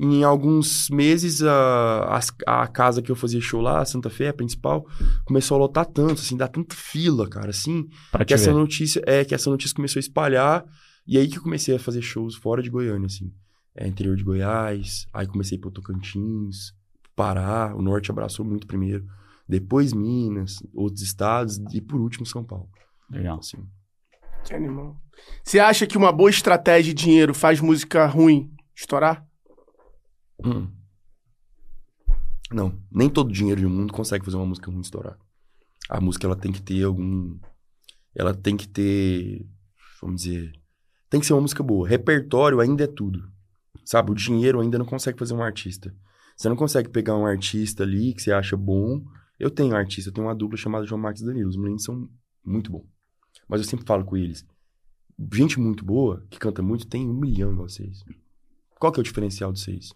Em 0.00 0.22
alguns 0.22 0.88
meses, 0.90 1.42
a, 1.42 2.04
as- 2.16 2.32
a, 2.46 2.66
casa 2.68 3.02
que 3.02 3.10
eu 3.10 3.16
fazia 3.16 3.40
show 3.40 3.60
lá, 3.60 3.80
a 3.80 3.84
Santa 3.84 4.08
Fé, 4.08 4.28
a 4.28 4.32
principal, 4.32 4.86
começou 5.24 5.56
a 5.56 5.58
lotar 5.58 5.84
tanto, 5.86 6.20
assim, 6.20 6.36
dar 6.36 6.46
tanta 6.46 6.74
fila, 6.74 7.28
cara, 7.28 7.50
assim, 7.50 7.88
Pra 8.12 8.24
que 8.24 8.32
essa 8.32 8.52
ver. 8.52 8.58
notícia 8.58 9.02
é 9.06 9.24
que 9.24 9.34
essa 9.34 9.50
notícia 9.50 9.74
começou 9.74 9.98
a 9.98 10.00
espalhar 10.00 10.64
e 11.04 11.18
aí 11.18 11.26
que 11.26 11.38
eu 11.38 11.42
comecei 11.42 11.74
a 11.74 11.78
fazer 11.80 12.00
shows 12.02 12.36
fora 12.36 12.62
de 12.62 12.70
Goiânia 12.70 13.06
assim 13.06 13.32
é, 13.74 13.88
interior 13.88 14.14
de 14.14 14.22
Goiás 14.22 15.06
aí 15.12 15.26
comecei 15.26 15.56
para 15.56 15.70
Tocantins 15.70 16.74
Pará 17.16 17.74
o 17.74 17.80
norte 17.80 18.10
abraçou 18.10 18.44
muito 18.44 18.66
primeiro 18.66 19.06
depois 19.48 19.94
Minas 19.94 20.62
outros 20.74 21.00
estados 21.02 21.58
e 21.72 21.80
por 21.80 21.98
último 21.98 22.26
São 22.26 22.44
Paulo 22.44 22.68
Legal. 23.10 23.38
assim 23.38 23.66
Que 24.44 24.54
animal. 24.54 25.00
Você 25.44 25.58
acha 25.58 25.86
que 25.86 25.96
uma 25.96 26.12
boa 26.12 26.30
estratégia 26.30 26.92
de 26.94 27.04
dinheiro 27.04 27.32
faz 27.32 27.60
música 27.60 28.06
ruim 28.06 28.52
estourar? 28.74 29.26
Hum. 30.44 30.70
não 32.52 32.80
nem 32.92 33.10
todo 33.10 33.32
dinheiro 33.32 33.62
do 33.62 33.68
mundo 33.68 33.92
consegue 33.92 34.24
fazer 34.24 34.36
uma 34.36 34.46
música 34.46 34.70
ruim 34.70 34.80
estourar 34.80 35.18
A 35.88 36.00
música, 36.00 36.26
ela 36.26 36.36
tem 36.36 36.52
que 36.52 36.62
ter 36.62 36.84
algum... 36.84 37.36
Ela 38.14 38.34
tem 38.34 38.56
que 38.56 38.68
ter, 38.68 39.46
vamos 40.00 40.22
dizer... 40.22 40.52
Tem 41.10 41.18
que 41.18 41.26
ser 41.26 41.32
uma 41.32 41.40
música 41.40 41.62
boa. 41.62 41.88
Repertório 41.88 42.60
ainda 42.60 42.84
é 42.84 42.86
tudo. 42.86 43.28
Sabe? 43.84 44.10
O 44.10 44.14
dinheiro 44.14 44.60
ainda 44.60 44.78
não 44.78 44.84
consegue 44.84 45.18
fazer 45.18 45.34
um 45.34 45.42
artista. 45.42 45.94
Você 46.36 46.48
não 46.48 46.56
consegue 46.56 46.88
pegar 46.88 47.16
um 47.16 47.26
artista 47.26 47.82
ali 47.82 48.12
que 48.14 48.22
você 48.22 48.30
acha 48.30 48.56
bom. 48.56 49.02
Eu 49.38 49.50
tenho 49.50 49.72
um 49.72 49.76
artista, 49.76 50.10
eu 50.10 50.14
tenho 50.14 50.26
uma 50.26 50.34
dupla 50.34 50.58
chamada 50.58 50.84
João 50.84 51.00
Marcos 51.00 51.22
e 51.22 51.24
Danilo. 51.24 51.48
Os 51.48 51.56
meninos 51.56 51.84
são 51.84 52.08
muito 52.44 52.70
bons. 52.70 52.86
Mas 53.48 53.60
eu 53.60 53.66
sempre 53.66 53.86
falo 53.86 54.04
com 54.04 54.16
eles. 54.16 54.46
Gente 55.32 55.58
muito 55.58 55.84
boa, 55.84 56.24
que 56.30 56.38
canta 56.38 56.62
muito, 56.62 56.86
tem 56.86 57.08
um 57.08 57.14
milhão 57.14 57.52
igual 57.52 57.68
vocês. 57.68 58.04
Qual 58.78 58.92
que 58.92 59.00
é 59.00 59.02
o 59.02 59.04
diferencial 59.04 59.52
de 59.52 59.60
vocês? 59.60 59.92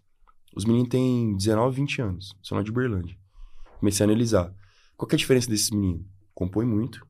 Os 0.54 0.64
meninos 0.64 0.88
têm 0.88 1.36
19, 1.36 1.76
20 1.76 2.02
anos. 2.02 2.36
São 2.42 2.58
lá 2.58 2.64
de 2.64 2.72
Berlândia. 2.72 3.16
Comecei 3.78 4.04
a 4.04 4.08
analisar. 4.08 4.54
Qual 4.96 5.08
que 5.08 5.14
é 5.14 5.16
a 5.16 5.18
diferença 5.18 5.48
desses 5.48 5.70
meninos? 5.70 6.04
Compõe 6.34 6.66
muito. 6.66 7.06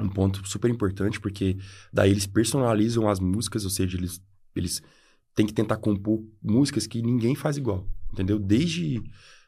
Um 0.00 0.08
ponto 0.08 0.46
super 0.46 0.70
importante, 0.70 1.20
porque 1.20 1.56
daí 1.92 2.10
eles 2.10 2.26
personalizam 2.26 3.08
as 3.08 3.20
músicas, 3.20 3.64
ou 3.64 3.70
seja, 3.70 3.96
eles, 3.96 4.20
eles 4.54 4.82
têm 5.34 5.46
que 5.46 5.54
tentar 5.54 5.76
compor 5.76 6.22
músicas 6.42 6.86
que 6.86 7.02
ninguém 7.02 7.34
faz 7.34 7.56
igual. 7.56 7.86
Entendeu? 8.12 8.38
Desde 8.38 9.02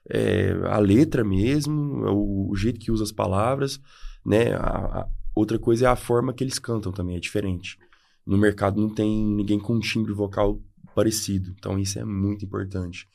é, 0.09 0.53
a 0.65 0.79
letra 0.79 1.25
mesmo, 1.25 2.05
o, 2.07 2.51
o, 2.51 2.57
jeito 2.57 2.81
que 2.81 2.91
usa 2.91 3.05
as 3.05 3.13
palavras, 3.13 3.81
né? 4.25 4.55
A, 4.55 5.01
a, 5.01 5.09
outra 5.39 5.59
coisa 5.59 5.87
é 5.87 5.89
a 5.89 5.97
forma 5.97 6.33
que 6.33 6.43
eles 6.43 6.59
cantam 6.59 6.93
também, 6.93 7.17
é 7.17 7.21
diferente. 7.21 7.79
No 8.27 8.37
mercado 8.37 8.81
não 8.81 8.91
tem 8.91 9.09
ninguém 9.25 9.59
com 9.59 9.75
um 9.75 9.81
timbre 9.81 10.13
vocal 10.13 10.61
parecido. 10.95 11.55
Então 11.57 11.79
isso 11.79 11.99
é 11.99 12.05
muito 12.05 12.45
importante. 12.45 13.09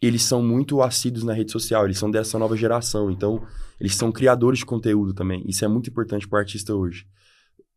Eles 0.00 0.22
são 0.22 0.42
muito 0.42 0.82
assíduos 0.82 1.24
na 1.24 1.32
rede 1.32 1.52
social, 1.52 1.84
eles 1.84 1.98
são 1.98 2.10
dessa 2.10 2.38
nova 2.38 2.56
geração, 2.56 3.10
então 3.10 3.46
eles 3.78 3.94
são 3.94 4.10
criadores 4.10 4.60
de 4.60 4.66
conteúdo 4.66 5.12
também. 5.12 5.44
Isso 5.46 5.64
é 5.64 5.68
muito 5.68 5.90
importante 5.90 6.26
para 6.26 6.38
o 6.38 6.40
artista 6.40 6.74
hoje. 6.74 7.06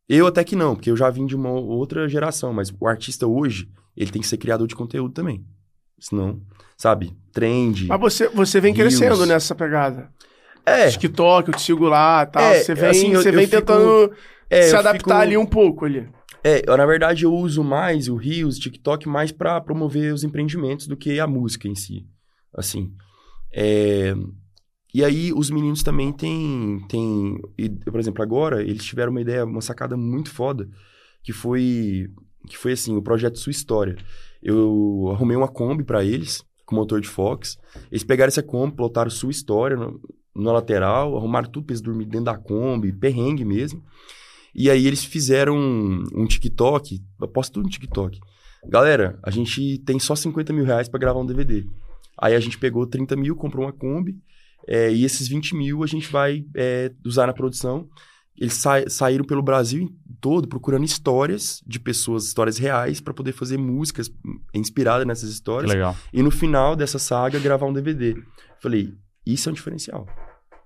Eu 0.07 0.25
até 0.25 0.43
que 0.43 0.55
não, 0.55 0.75
porque 0.75 0.89
eu 0.89 0.97
já 0.97 1.09
vim 1.09 1.25
de 1.25 1.35
uma 1.35 1.49
outra 1.49 2.07
geração, 2.07 2.53
mas 2.53 2.73
o 2.79 2.87
artista 2.87 3.27
hoje, 3.27 3.69
ele 3.95 4.11
tem 4.11 4.21
que 4.21 4.27
ser 4.27 4.37
criador 4.37 4.67
de 4.67 4.75
conteúdo 4.75 5.13
também. 5.13 5.45
Senão, 5.99 6.41
sabe, 6.77 7.15
trend. 7.31 7.87
Mas 7.87 7.99
você, 7.99 8.27
você 8.27 8.59
vem 8.59 8.73
crescendo 8.73 9.25
nessa 9.25 9.53
pegada. 9.53 10.11
É. 10.65 10.89
TikTok, 10.89 11.49
eu 11.49 11.55
te 11.55 11.61
sigo 11.61 11.87
lá 11.87 12.25
tal. 12.25 12.43
É, 12.43 12.63
você 12.63 12.73
vem, 12.73 12.89
assim, 12.89 13.13
você 13.13 13.31
vem 13.31 13.45
fico, 13.45 13.61
tentando 13.61 14.11
é, 14.49 14.63
se 14.63 14.75
adaptar 14.75 14.97
fico... 14.97 15.11
ali 15.11 15.37
um 15.37 15.45
pouco 15.45 15.85
ali. 15.85 16.07
É, 16.43 16.61
eu, 16.67 16.77
na 16.77 16.85
verdade 16.85 17.25
eu 17.25 17.33
uso 17.33 17.63
mais 17.63 18.07
o 18.07 18.15
Reels, 18.15 18.59
TikTok, 18.59 19.07
mais 19.07 19.31
para 19.31 19.59
promover 19.61 20.13
os 20.13 20.23
empreendimentos 20.23 20.87
do 20.87 20.97
que 20.97 21.19
a 21.19 21.27
música 21.27 21.67
em 21.67 21.75
si. 21.75 22.05
Assim. 22.53 22.91
É... 23.53 24.13
E 24.93 25.03
aí 25.03 25.33
os 25.33 25.49
meninos 25.49 25.83
também 25.83 26.13
têm, 26.13 26.85
têm 26.87 27.37
e, 27.57 27.69
por 27.69 27.99
exemplo, 27.99 28.23
agora 28.23 28.61
eles 28.61 28.85
tiveram 28.85 29.11
uma 29.11 29.21
ideia, 29.21 29.43
uma 29.43 29.59
sacada 29.59 29.97
muito 29.97 30.29
foda, 30.29 30.69
que 31.21 31.33
foi 31.33 32.07
que 32.47 32.57
foi 32.57 32.73
assim, 32.73 32.95
o 32.95 33.01
projeto 33.01 33.39
Sua 33.39 33.51
História. 33.51 33.97
Eu 34.41 35.09
arrumei 35.11 35.35
uma 35.35 35.47
Kombi 35.47 35.83
para 35.83 36.03
eles, 36.05 36.43
com 36.65 36.75
motor 36.75 37.01
de 37.01 37.07
Fox. 37.07 37.57
Eles 37.91 38.03
pegaram 38.03 38.27
essa 38.27 38.43
Kombi, 38.43 38.75
plotaram 38.75 39.09
Sua 39.09 39.31
História 39.31 39.75
no, 39.75 39.99
na 40.35 40.51
lateral, 40.51 41.15
arrumaram 41.15 41.49
tudo 41.49 41.65
para 41.65 41.73
eles 41.73 41.81
dormir 41.81 42.05
dentro 42.05 42.25
da 42.25 42.37
Kombi, 42.37 42.91
perrengue 42.91 43.45
mesmo. 43.45 43.83
E 44.53 44.69
aí 44.69 44.85
eles 44.87 45.03
fizeram 45.03 45.57
um, 45.57 46.03
um 46.13 46.25
TikTok, 46.25 47.01
eu 47.19 47.27
posto 47.27 47.53
tudo 47.53 47.65
no 47.65 47.69
TikTok. 47.69 48.19
Galera, 48.67 49.19
a 49.23 49.29
gente 49.29 49.79
tem 49.79 49.99
só 49.99 50.15
50 50.15 50.51
mil 50.53 50.65
reais 50.65 50.89
para 50.89 50.99
gravar 50.99 51.19
um 51.19 51.25
DVD. 51.25 51.65
Aí 52.17 52.35
a 52.35 52.39
gente 52.39 52.57
pegou 52.57 52.87
30 52.87 53.15
mil, 53.15 53.35
comprou 53.35 53.65
uma 53.65 53.73
Kombi, 53.73 54.17
é, 54.67 54.91
e 54.91 55.03
esses 55.03 55.27
20 55.27 55.55
mil 55.55 55.83
a 55.83 55.87
gente 55.87 56.11
vai 56.11 56.45
é, 56.55 56.91
usar 57.05 57.27
na 57.27 57.33
produção. 57.33 57.87
Eles 58.37 58.53
sa 58.53 58.87
saíram 58.89 59.23
pelo 59.23 59.41
Brasil 59.41 59.89
todo 60.19 60.47
procurando 60.47 60.83
histórias 60.83 61.61
de 61.65 61.79
pessoas, 61.79 62.25
histórias 62.25 62.57
reais, 62.57 62.99
para 62.99 63.13
poder 63.13 63.31
fazer 63.31 63.57
músicas 63.57 64.11
inspiradas 64.53 65.05
nessas 65.05 65.29
histórias. 65.29 65.71
Que 65.71 65.77
legal. 65.77 65.95
E 66.11 66.21
no 66.23 66.31
final 66.31 66.75
dessa 66.75 66.99
saga, 66.99 67.39
gravar 67.39 67.65
um 67.65 67.73
DVD. 67.73 68.15
Falei, 68.59 68.93
isso 69.25 69.47
é 69.47 69.51
um 69.51 69.55
diferencial. 69.55 70.05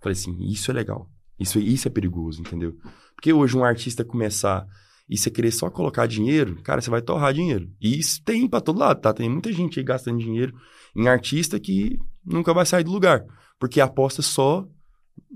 Falei 0.01 0.13
assim, 0.13 0.37
isso 0.41 0.71
é 0.71 0.73
legal. 0.73 1.09
Isso, 1.39 1.59
isso 1.59 1.87
é 1.87 1.91
perigoso, 1.91 2.41
entendeu? 2.41 2.75
Porque 3.15 3.31
hoje 3.31 3.57
um 3.57 3.63
artista 3.63 4.03
começar 4.03 4.67
e 5.09 5.17
você 5.17 5.31
querer 5.31 5.51
só 5.51 5.69
colocar 5.69 6.05
dinheiro, 6.05 6.61
cara, 6.61 6.81
você 6.81 6.89
vai 6.89 7.01
torrar 7.01 7.33
dinheiro. 7.33 7.69
E 7.81 7.97
isso 7.97 8.21
tem 8.23 8.47
para 8.47 8.61
todo 8.61 8.79
lado, 8.79 9.01
tá? 9.01 9.13
Tem 9.13 9.29
muita 9.29 9.51
gente 9.51 9.79
aí 9.79 9.85
gastando 9.85 10.19
dinheiro 10.19 10.53
em 10.95 11.07
artista 11.07 11.59
que 11.59 11.97
nunca 12.23 12.53
vai 12.53 12.65
sair 12.65 12.83
do 12.83 12.91
lugar. 12.91 13.25
Porque 13.59 13.81
aposta 13.81 14.21
só 14.21 14.67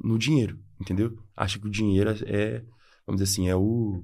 no 0.04 0.18
dinheiro, 0.18 0.60
entendeu? 0.80 1.18
Acha 1.36 1.58
que 1.60 1.68
o 1.68 1.72
dinheiro 1.72 2.12
é, 2.26 2.62
vamos 3.06 3.22
dizer 3.22 3.32
assim, 3.32 3.50
é 3.50 3.56
o. 3.56 4.04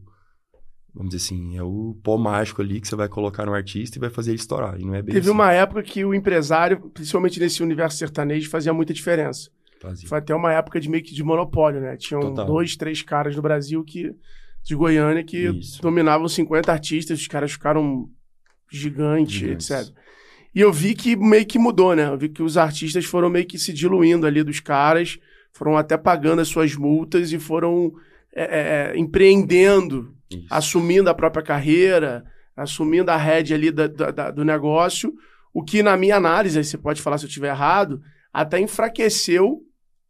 Vamos 0.91 1.11
dizer 1.11 1.23
assim, 1.23 1.55
é 1.55 1.61
o 1.61 1.95
pó 2.03 2.17
mágico 2.17 2.63
ali 2.63 2.81
que 2.81 2.87
você 2.87 2.95
vai 2.95 3.07
colocar 3.07 3.45
no 3.45 3.53
artista 3.53 3.97
e 3.97 4.01
vai 4.01 4.09
fazer 4.09 4.31
ele 4.31 4.39
estourar. 4.39 4.79
E 4.81 4.83
não 4.83 4.95
é 4.95 5.03
bem 5.03 5.13
Teve 5.13 5.27
assim. 5.27 5.29
uma 5.29 5.51
época 5.51 5.83
que 5.83 6.03
o 6.03 6.15
empresário, 6.15 6.89
principalmente 6.89 7.39
nesse 7.39 7.61
universo 7.61 7.97
sertanejo, 7.97 8.49
fazia 8.49 8.73
muita 8.73 8.91
diferença. 8.91 9.51
Fazia. 9.79 10.09
Foi 10.09 10.17
até 10.17 10.35
uma 10.35 10.51
época 10.51 10.79
de 10.79 10.89
meio 10.89 11.03
que 11.03 11.13
de 11.13 11.23
monopólio, 11.23 11.79
né? 11.79 11.95
Tinham 11.95 12.21
Total. 12.21 12.45
dois, 12.45 12.75
três 12.75 13.01
caras 13.01 13.35
no 13.35 13.41
Brasil 13.41 13.83
que 13.83 14.13
de 14.63 14.75
Goiânia 14.75 15.23
que 15.23 15.37
Isso. 15.37 15.81
dominavam 15.81 16.27
50 16.27 16.71
artistas, 16.71 17.19
os 17.19 17.27
caras 17.27 17.53
ficaram 17.53 18.09
gigantes, 18.71 19.41
etc. 19.41 19.93
E 20.53 20.59
eu 20.61 20.71
vi 20.71 20.93
que 20.93 21.15
meio 21.15 21.45
que 21.45 21.57
mudou, 21.57 21.95
né? 21.95 22.07
Eu 22.07 22.17
vi 22.17 22.29
que 22.29 22.43
os 22.43 22.57
artistas 22.57 23.05
foram 23.05 23.29
meio 23.29 23.45
que 23.45 23.57
se 23.57 23.71
diluindo 23.71 24.27
ali 24.27 24.43
dos 24.43 24.59
caras, 24.59 25.17
foram 25.53 25.77
até 25.77 25.97
pagando 25.97 26.41
as 26.41 26.47
suas 26.47 26.75
multas 26.75 27.31
e 27.31 27.39
foram 27.39 27.93
é, 28.35 28.43
é, 28.43 28.91
é 28.93 28.97
empreendendo, 28.97 30.13
Isso. 30.29 30.45
assumindo 30.49 31.09
a 31.09 31.13
própria 31.13 31.43
carreira, 31.43 32.25
assumindo 32.55 33.09
a 33.09 33.17
rédea 33.17 33.55
ali 33.55 33.71
da, 33.71 33.87
da, 33.87 34.31
do 34.31 34.43
negócio, 34.43 35.13
o 35.53 35.63
que 35.63 35.81
na 35.81 35.95
minha 35.95 36.17
análise, 36.17 36.57
aí 36.57 36.63
você 36.63 36.77
pode 36.77 37.01
falar 37.01 37.17
se 37.17 37.25
eu 37.25 37.29
estiver 37.29 37.49
errado, 37.49 38.01
até 38.33 38.59
enfraqueceu 38.59 39.63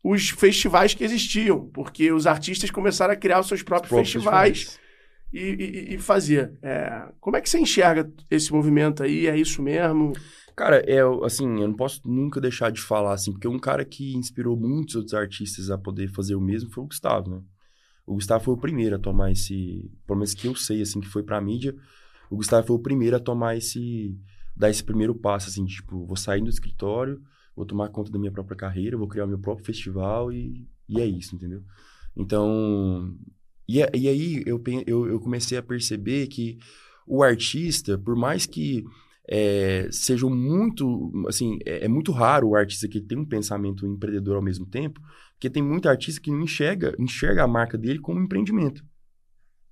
os 0.03 0.29
festivais 0.29 0.93
que 0.93 1.03
existiam, 1.03 1.67
porque 1.69 2.11
os 2.11 2.25
artistas 2.25 2.71
começaram 2.71 3.13
a 3.13 3.17
criar 3.17 3.39
os 3.39 3.47
seus 3.47 3.61
próprios, 3.61 3.91
os 3.91 3.95
próprios 3.95 4.13
festivais, 4.13 4.57
festivais. 4.57 4.89
E, 5.31 5.39
e, 5.39 5.95
e, 5.95 5.97
fazer. 5.99 6.57
É, 6.61 7.07
como 7.19 7.37
é 7.37 7.41
que 7.41 7.49
você 7.49 7.59
enxerga 7.59 8.11
esse 8.31 8.51
movimento 8.51 9.03
aí? 9.03 9.27
É 9.27 9.37
isso 9.37 9.61
mesmo? 9.61 10.13
Cara, 10.55 10.83
é 10.87 10.99
assim, 11.23 11.61
eu 11.61 11.67
não 11.67 11.75
posso 11.75 12.01
nunca 12.05 12.41
deixar 12.41 12.71
de 12.71 12.81
falar 12.81 13.13
assim, 13.13 13.31
porque 13.31 13.47
um 13.47 13.59
cara 13.59 13.85
que 13.85 14.15
inspirou 14.15 14.57
muitos 14.57 14.95
outros 14.95 15.13
artistas 15.13 15.69
a 15.69 15.77
poder 15.77 16.09
fazer 16.09 16.35
o 16.35 16.41
mesmo 16.41 16.69
foi 16.69 16.83
o 16.83 16.87
Gustavo, 16.87 17.29
né? 17.29 17.41
O 18.05 18.15
Gustavo 18.15 18.43
foi 18.43 18.53
o 18.55 18.57
primeiro 18.57 18.95
a 18.95 18.99
tomar 18.99 19.31
esse, 19.31 19.89
pelo 20.07 20.17
menos 20.17 20.33
que 20.33 20.47
eu 20.47 20.55
sei, 20.55 20.81
assim, 20.81 20.99
que 20.99 21.07
foi 21.07 21.21
pra 21.21 21.39
mídia, 21.39 21.75
o 22.29 22.35
Gustavo 22.35 22.65
foi 22.65 22.75
o 22.75 22.81
primeiro 22.81 23.15
a 23.15 23.19
tomar 23.19 23.55
esse, 23.55 24.17
dar 24.55 24.69
esse 24.69 24.83
primeiro 24.83 25.13
passo, 25.13 25.47
assim, 25.47 25.63
de, 25.63 25.75
tipo, 25.75 26.05
vou 26.05 26.17
sair 26.17 26.41
do 26.41 26.49
escritório, 26.49 27.21
vou 27.60 27.66
tomar 27.66 27.89
conta 27.89 28.10
da 28.10 28.18
minha 28.18 28.32
própria 28.32 28.55
carreira, 28.55 28.95
vou 28.95 29.07
criar 29.07 29.26
o 29.26 29.28
meu 29.28 29.38
próprio 29.38 29.66
festival 29.66 30.32
e, 30.32 30.66
e 30.88 31.01
é 31.01 31.05
isso, 31.05 31.36
entendeu? 31.36 31.62
Então, 32.16 33.14
e, 33.68 33.80
e 33.80 34.07
aí 34.07 34.41
eu, 34.45 34.64
eu, 34.88 35.07
eu 35.10 35.20
comecei 35.20 35.57
a 35.57 35.62
perceber 35.62 36.28
que 36.28 36.57
o 37.05 37.22
artista, 37.22 37.97
por 37.97 38.16
mais 38.16 38.45
que 38.45 38.86
é, 39.28 39.89
sejam 39.91 40.30
muito, 40.30 41.12
assim, 41.28 41.60
é, 41.66 41.84
é, 41.84 41.88
muito 41.89 42.14
raro 42.14 42.47
o 42.47 42.55
artista 42.55 42.88
que 42.88 43.01
tem 43.01 43.18
um 43.18 43.26
pensamento 43.26 43.86
empreendedor 43.86 44.38
ao 44.38 44.41
mesmo 44.41 44.66
tempo, 44.66 45.01
porque 45.34 45.49
tem 45.49 45.62
muito 45.62 45.89
artista 45.89 46.22
que 46.22 46.32
não 46.32 46.41
enxerga, 46.41 46.95
enxerga 46.97 47.43
a 47.43 47.47
marca 47.47 47.78
dele 47.78 47.99
como 47.99 48.22
um 48.22 48.24
empreendimento. 48.24 48.86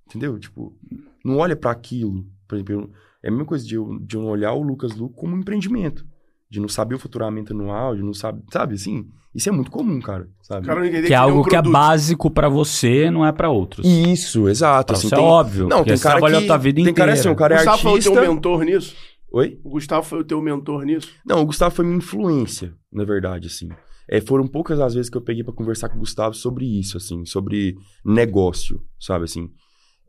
Entendeu? 0.06 0.38
Tipo, 0.38 0.76
não 1.24 1.38
olha 1.38 1.56
para 1.56 1.70
aquilo. 1.70 2.26
Por 2.46 2.56
exemplo, 2.56 2.92
é 3.22 3.28
a 3.28 3.30
mesma 3.30 3.46
coisa 3.46 3.66
de 3.66 3.76
eu, 3.76 3.98
de 3.98 4.14
eu 4.14 4.24
olhar 4.24 4.52
o 4.52 4.62
Lucas 4.62 4.94
Lu 4.94 5.08
como 5.08 5.34
um 5.34 5.40
empreendimento 5.40 6.06
de 6.50 6.60
não 6.60 6.68
saber 6.68 6.94
o 6.94 6.98
faturamento 6.98 7.52
anual, 7.52 7.94
de 7.94 8.02
não 8.02 8.14
saber, 8.14 8.42
sabe, 8.50 8.74
assim, 8.74 9.06
isso 9.34 9.48
é 9.48 9.52
muito 9.52 9.70
comum, 9.70 10.00
cara, 10.00 10.28
sabe? 10.42 10.66
Cara 10.66 10.88
que, 10.88 11.02
que 11.02 11.12
é 11.12 11.16
algo 11.16 11.40
um 11.40 11.44
que 11.44 11.54
é 11.54 11.62
básico 11.62 12.30
para 12.30 12.48
você, 12.48 13.10
não 13.10 13.24
é 13.24 13.32
para 13.32 13.50
outros. 13.50 13.86
Isso, 13.86 14.48
exato. 14.48 14.86
Pra 14.86 14.96
assim, 14.96 15.08
é 15.08 15.10
tem... 15.10 15.18
é 15.18 15.22
óbvio, 15.22 15.68
não, 15.68 15.84
tem 15.84 15.98
cara 15.98 16.16
trabalhou 16.16 16.40
que... 16.40 16.46
a 16.46 16.48
tua 16.48 16.56
vida 16.56 16.76
tem 16.76 16.82
inteira. 16.82 16.96
Cara 16.96 17.12
assim, 17.12 17.28
o 17.28 17.36
cara 17.36 17.54
é 17.54 17.58
Gustavo 17.58 17.88
artista... 17.88 18.10
foi 18.10 18.18
o 18.18 18.22
teu 18.22 18.34
mentor 18.34 18.62
nisso? 18.64 18.96
Oi? 19.30 19.60
O 19.62 19.70
Gustavo 19.70 20.06
foi 20.06 20.20
o 20.20 20.24
teu 20.24 20.40
mentor 20.40 20.84
nisso? 20.84 21.10
Não, 21.24 21.42
o 21.42 21.46
Gustavo 21.46 21.74
foi 21.74 21.84
minha 21.84 21.98
influência, 21.98 22.74
na 22.90 23.04
verdade, 23.04 23.46
assim. 23.48 23.68
É, 24.10 24.22
foram 24.22 24.46
poucas 24.46 24.80
as 24.80 24.94
vezes 24.94 25.10
que 25.10 25.18
eu 25.18 25.20
peguei 25.20 25.44
para 25.44 25.52
conversar 25.52 25.90
com 25.90 25.96
o 25.96 26.00
Gustavo 26.00 26.34
sobre 26.34 26.64
isso, 26.64 26.96
assim, 26.96 27.26
sobre 27.26 27.76
negócio, 28.02 28.82
sabe, 28.98 29.24
assim. 29.24 29.50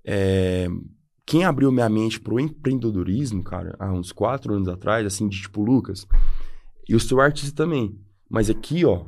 É, 0.05 0.69
quem 1.29 1.43
abriu 1.43 1.71
minha 1.71 1.87
mente 1.87 2.19
pro 2.19 2.39
empreendedorismo, 2.39 3.43
cara, 3.43 3.75
há 3.77 3.93
uns 3.93 4.11
quatro 4.11 4.51
anos 4.51 4.67
atrás, 4.67 5.05
assim, 5.05 5.29
de 5.29 5.39
tipo, 5.39 5.63
Lucas, 5.63 6.07
e 6.89 6.95
o 6.95 7.19
artista 7.21 7.55
também. 7.55 7.95
Mas 8.27 8.49
aqui, 8.49 8.83
ó, 8.83 9.05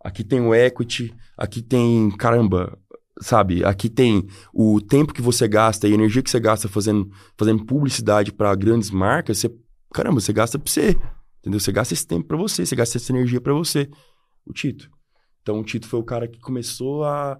aqui 0.00 0.24
tem 0.24 0.40
o 0.40 0.52
equity, 0.52 1.14
aqui 1.38 1.62
tem, 1.62 2.10
caramba, 2.16 2.76
sabe? 3.20 3.64
Aqui 3.64 3.88
tem 3.88 4.26
o 4.52 4.80
tempo 4.80 5.14
que 5.14 5.22
você 5.22 5.46
gasta 5.46 5.86
e 5.86 5.92
a 5.92 5.94
energia 5.94 6.20
que 6.20 6.30
você 6.30 6.40
gasta 6.40 6.66
fazendo, 6.66 7.08
fazendo 7.38 7.64
publicidade 7.64 8.32
para 8.32 8.52
grandes 8.56 8.90
marcas, 8.90 9.38
você, 9.38 9.54
caramba, 9.94 10.20
você 10.20 10.32
gasta 10.32 10.58
pra 10.58 10.68
você. 10.68 10.98
Entendeu? 11.38 11.60
Você 11.60 11.70
gasta 11.70 11.94
esse 11.94 12.04
tempo 12.04 12.26
para 12.26 12.36
você, 12.36 12.66
você 12.66 12.74
gasta 12.74 12.98
essa 12.98 13.12
energia 13.12 13.40
para 13.40 13.54
você. 13.54 13.88
O 14.44 14.52
Tito. 14.52 14.90
Então 15.42 15.60
o 15.60 15.62
Tito 15.62 15.86
foi 15.86 16.00
o 16.00 16.04
cara 16.04 16.26
que 16.26 16.40
começou 16.40 17.04
a, 17.04 17.38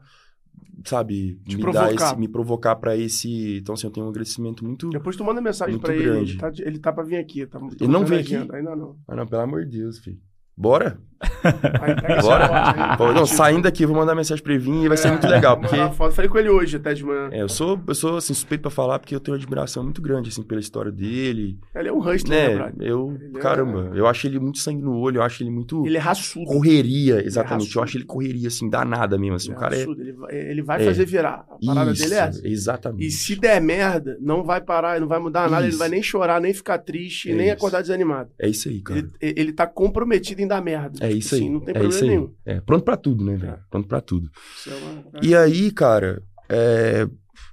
sabe, 0.85 1.41
Te 1.47 1.57
me 1.57 1.63
provocar. 1.63 1.93
esse, 1.95 2.17
me 2.19 2.29
provocar 2.29 2.77
pra 2.77 2.97
esse. 2.97 3.59
Então, 3.59 3.75
assim, 3.75 3.87
eu 3.87 3.91
tenho 3.93 4.07
um 4.07 4.09
agradecimento 4.11 4.65
muito. 4.65 4.89
Depois 4.91 5.17
tu 5.17 5.25
manda 5.25 5.41
mensagem 5.41 5.79
pra 5.79 5.95
ele. 5.95 6.09
Ele 6.09 6.37
tá, 6.37 6.53
ele 6.59 6.79
tá 6.79 6.93
pra 6.93 7.05
vir 7.05 7.17
aqui. 7.17 7.47
Tá, 7.47 7.59
Ele 7.81 7.93
não 7.93 8.01
tá 8.01 8.07
veio 8.07 8.39
na 8.39 8.45
aqui? 8.45 8.57
Ainda 8.57 8.77
não. 8.77 8.97
Ah, 9.07 9.17
não, 9.17 9.27
pelo 9.27 9.43
amor 9.43 9.65
de 9.65 9.79
Deus, 9.79 9.99
filho. 9.99 10.19
Bora? 10.63 10.97
Bora? 12.23 12.97
Pô, 12.97 13.13
Não, 13.13 13.25
saindo 13.27 13.63
daqui, 13.63 13.85
eu 13.85 13.89
vou 13.89 13.97
mandar 13.97 14.15
mensagem 14.15 14.43
pra 14.43 14.53
ele 14.55 14.63
vir 14.63 14.85
e 14.85 14.89
vai 14.89 14.97
ser 14.97 15.09
muito 15.11 15.27
legal, 15.27 15.55
Vou 15.59 15.69
porque. 15.69 15.95
foto. 15.95 16.13
Falei 16.15 16.29
com 16.29 16.39
ele 16.39 16.49
hoje, 16.49 16.77
até 16.77 16.95
de 16.95 17.05
manhã. 17.05 17.29
É, 17.31 17.43
eu 17.43 17.49
sou, 17.49 17.81
eu 17.87 17.95
sou 17.95 18.17
assim, 18.17 18.35
suspeito 18.35 18.63
pra 18.63 18.71
falar 18.71 18.99
porque 18.99 19.15
eu 19.15 19.21
tenho 19.21 19.37
uma 19.37 19.41
admiração 19.43 19.83
muito 19.85 20.03
grande, 20.03 20.31
assim, 20.31 20.43
pela 20.43 20.61
história 20.61 20.91
dele. 20.91 21.59
Ele 21.75 21.89
é 21.89 21.93
um 21.93 21.99
hustler, 22.01 22.57
né, 22.59 22.65
Né, 22.67 22.73
eu, 22.81 23.17
Ele 23.21 23.37
é- 23.37 23.41
caramba, 23.41 23.93
eu 23.95 24.07
acho 24.07 24.27
ele 24.27 24.39
muito 24.41 24.59
sangue 24.59 24.83
no 24.83 24.97
olho, 24.99 25.19
eu 25.19 25.23
acho 25.23 25.43
ele 25.43 25.51
muito 25.51 25.87
Ele 25.87 25.97
é 25.97 26.01
raçudo. 26.01 26.47
correria, 26.47 27.25
exatamente. 27.25 27.65
raçudo. 27.67 27.79
eu 27.79 27.83
acho 27.85 27.97
ele 27.99 28.05
correria, 28.05 28.49
assim, 28.49 28.69
danada 28.69 29.17
mesmo, 29.19 29.37
assim, 29.37 29.49
Ele 29.51 29.57
o 29.57 29.61
cara 29.61 29.77
é... 29.77 29.83
Ele 29.83 30.13
vai, 30.13 30.35
ele 30.35 30.63
vai 30.63 30.83
É. 30.83 30.85
fazer 30.87 31.05
virar. 31.07 31.45
A 31.51 31.67
parada 31.67 31.93
Isso, 31.93 32.03
dele 32.03 32.15
é 32.15 32.19
essa. 32.19 32.49
exatamente. 32.49 33.07
E 33.07 33.11
se 33.11 33.37
der 33.37 33.61
merda, 33.61 34.17
não 34.21 34.43
vai 34.43 34.61
parar, 34.61 35.01
não 35.01 35.07
vai 35.09 35.19
mudar 35.21 35.49
nada, 35.49 35.63
ele 35.63 35.69
Isso. 35.69 35.79
não 35.79 35.85
vai 35.85 35.89
nem 35.89 36.03
chorar, 36.03 36.41
nem 36.41 36.53
ficar 36.53 36.79
triste, 36.79 37.31
É 37.31 37.35
nem 37.35 37.51
acordar 37.51 37.81
desanimado. 37.81 38.31
É 38.41 38.49
isso 38.49 38.69
aí, 38.69 38.81
cara. 38.81 38.99
Ele, 39.01 39.11
ele 39.21 39.53
tá 39.53 39.67
comprometido 39.67 40.41
em 40.43 40.49
dar 40.55 40.63
merda. 40.63 40.99
É 41.05 41.11
isso 41.13 41.35
aí. 41.35 41.41
assim, 41.43 41.51
não 41.51 41.61
tem 41.61 41.71
é 41.71 41.73
problema 41.79 41.95
isso 41.95 42.05
aí. 42.05 42.11
nenhum. 42.11 42.35
É, 42.45 42.61
pronto 42.61 42.85
pra 42.85 42.97
tudo, 42.97 43.25
né, 43.25 43.37
velho? 43.37 43.53
É. 43.53 43.59
Pronto 43.71 43.89
pra 43.89 44.01
tudo. 44.01 44.31
É 44.67 44.75
uma- 44.75 45.05
E 45.23 45.35
aí, 45.35 45.71
cara, 45.71 46.23
é... 46.49 47.09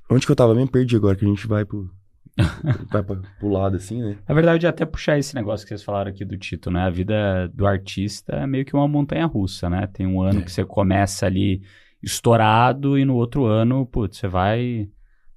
onde 0.10 0.26
que 0.26 0.32
eu 0.32 0.36
tava? 0.36 0.54
mesmo 0.56 0.70
perdi 0.72 0.95
agora, 0.95 1.16
que 1.16 1.26
a 1.26 1.28
gente 1.28 1.47
vai 1.47 1.66
pro, 1.66 1.89
vai 2.91 3.04
pra, 3.04 3.16
pro 3.39 3.50
lado, 3.50 3.76
assim, 3.76 4.02
né? 4.02 4.18
Na 4.28 4.34
verdade, 4.36 4.66
até 4.68 4.86
puxar 4.86 5.18
esse 5.18 5.36
negócio 5.36 5.66
que 5.66 5.70
vocês 5.70 5.84
falaram 5.84 6.10
aqui 6.12 6.24
do 6.26 6.38
Tito, 6.38 6.70
né? 6.72 6.82
A 6.82 6.89
vida 6.89 7.47
do 7.54 7.66
artista 7.68 8.34
é 8.36 8.47
meio 8.47 8.64
que 8.66 8.74
uma 8.74 8.88
montanha 8.88 9.26
russa, 9.26 9.70
né? 9.70 9.88
Tem 9.91 10.08
um 10.08 10.22
ano 10.22 10.39
É. 10.39 10.43
que 10.43 10.52
você 10.52 10.64
começa 10.64 11.26
ali 11.26 11.62
estourado 12.02 12.97
e 12.97 13.06
no 13.06 13.16
outro 13.16 13.45
ano, 13.45 13.86
putz, 13.86 14.18
você 14.18 14.28
vai 14.28 14.88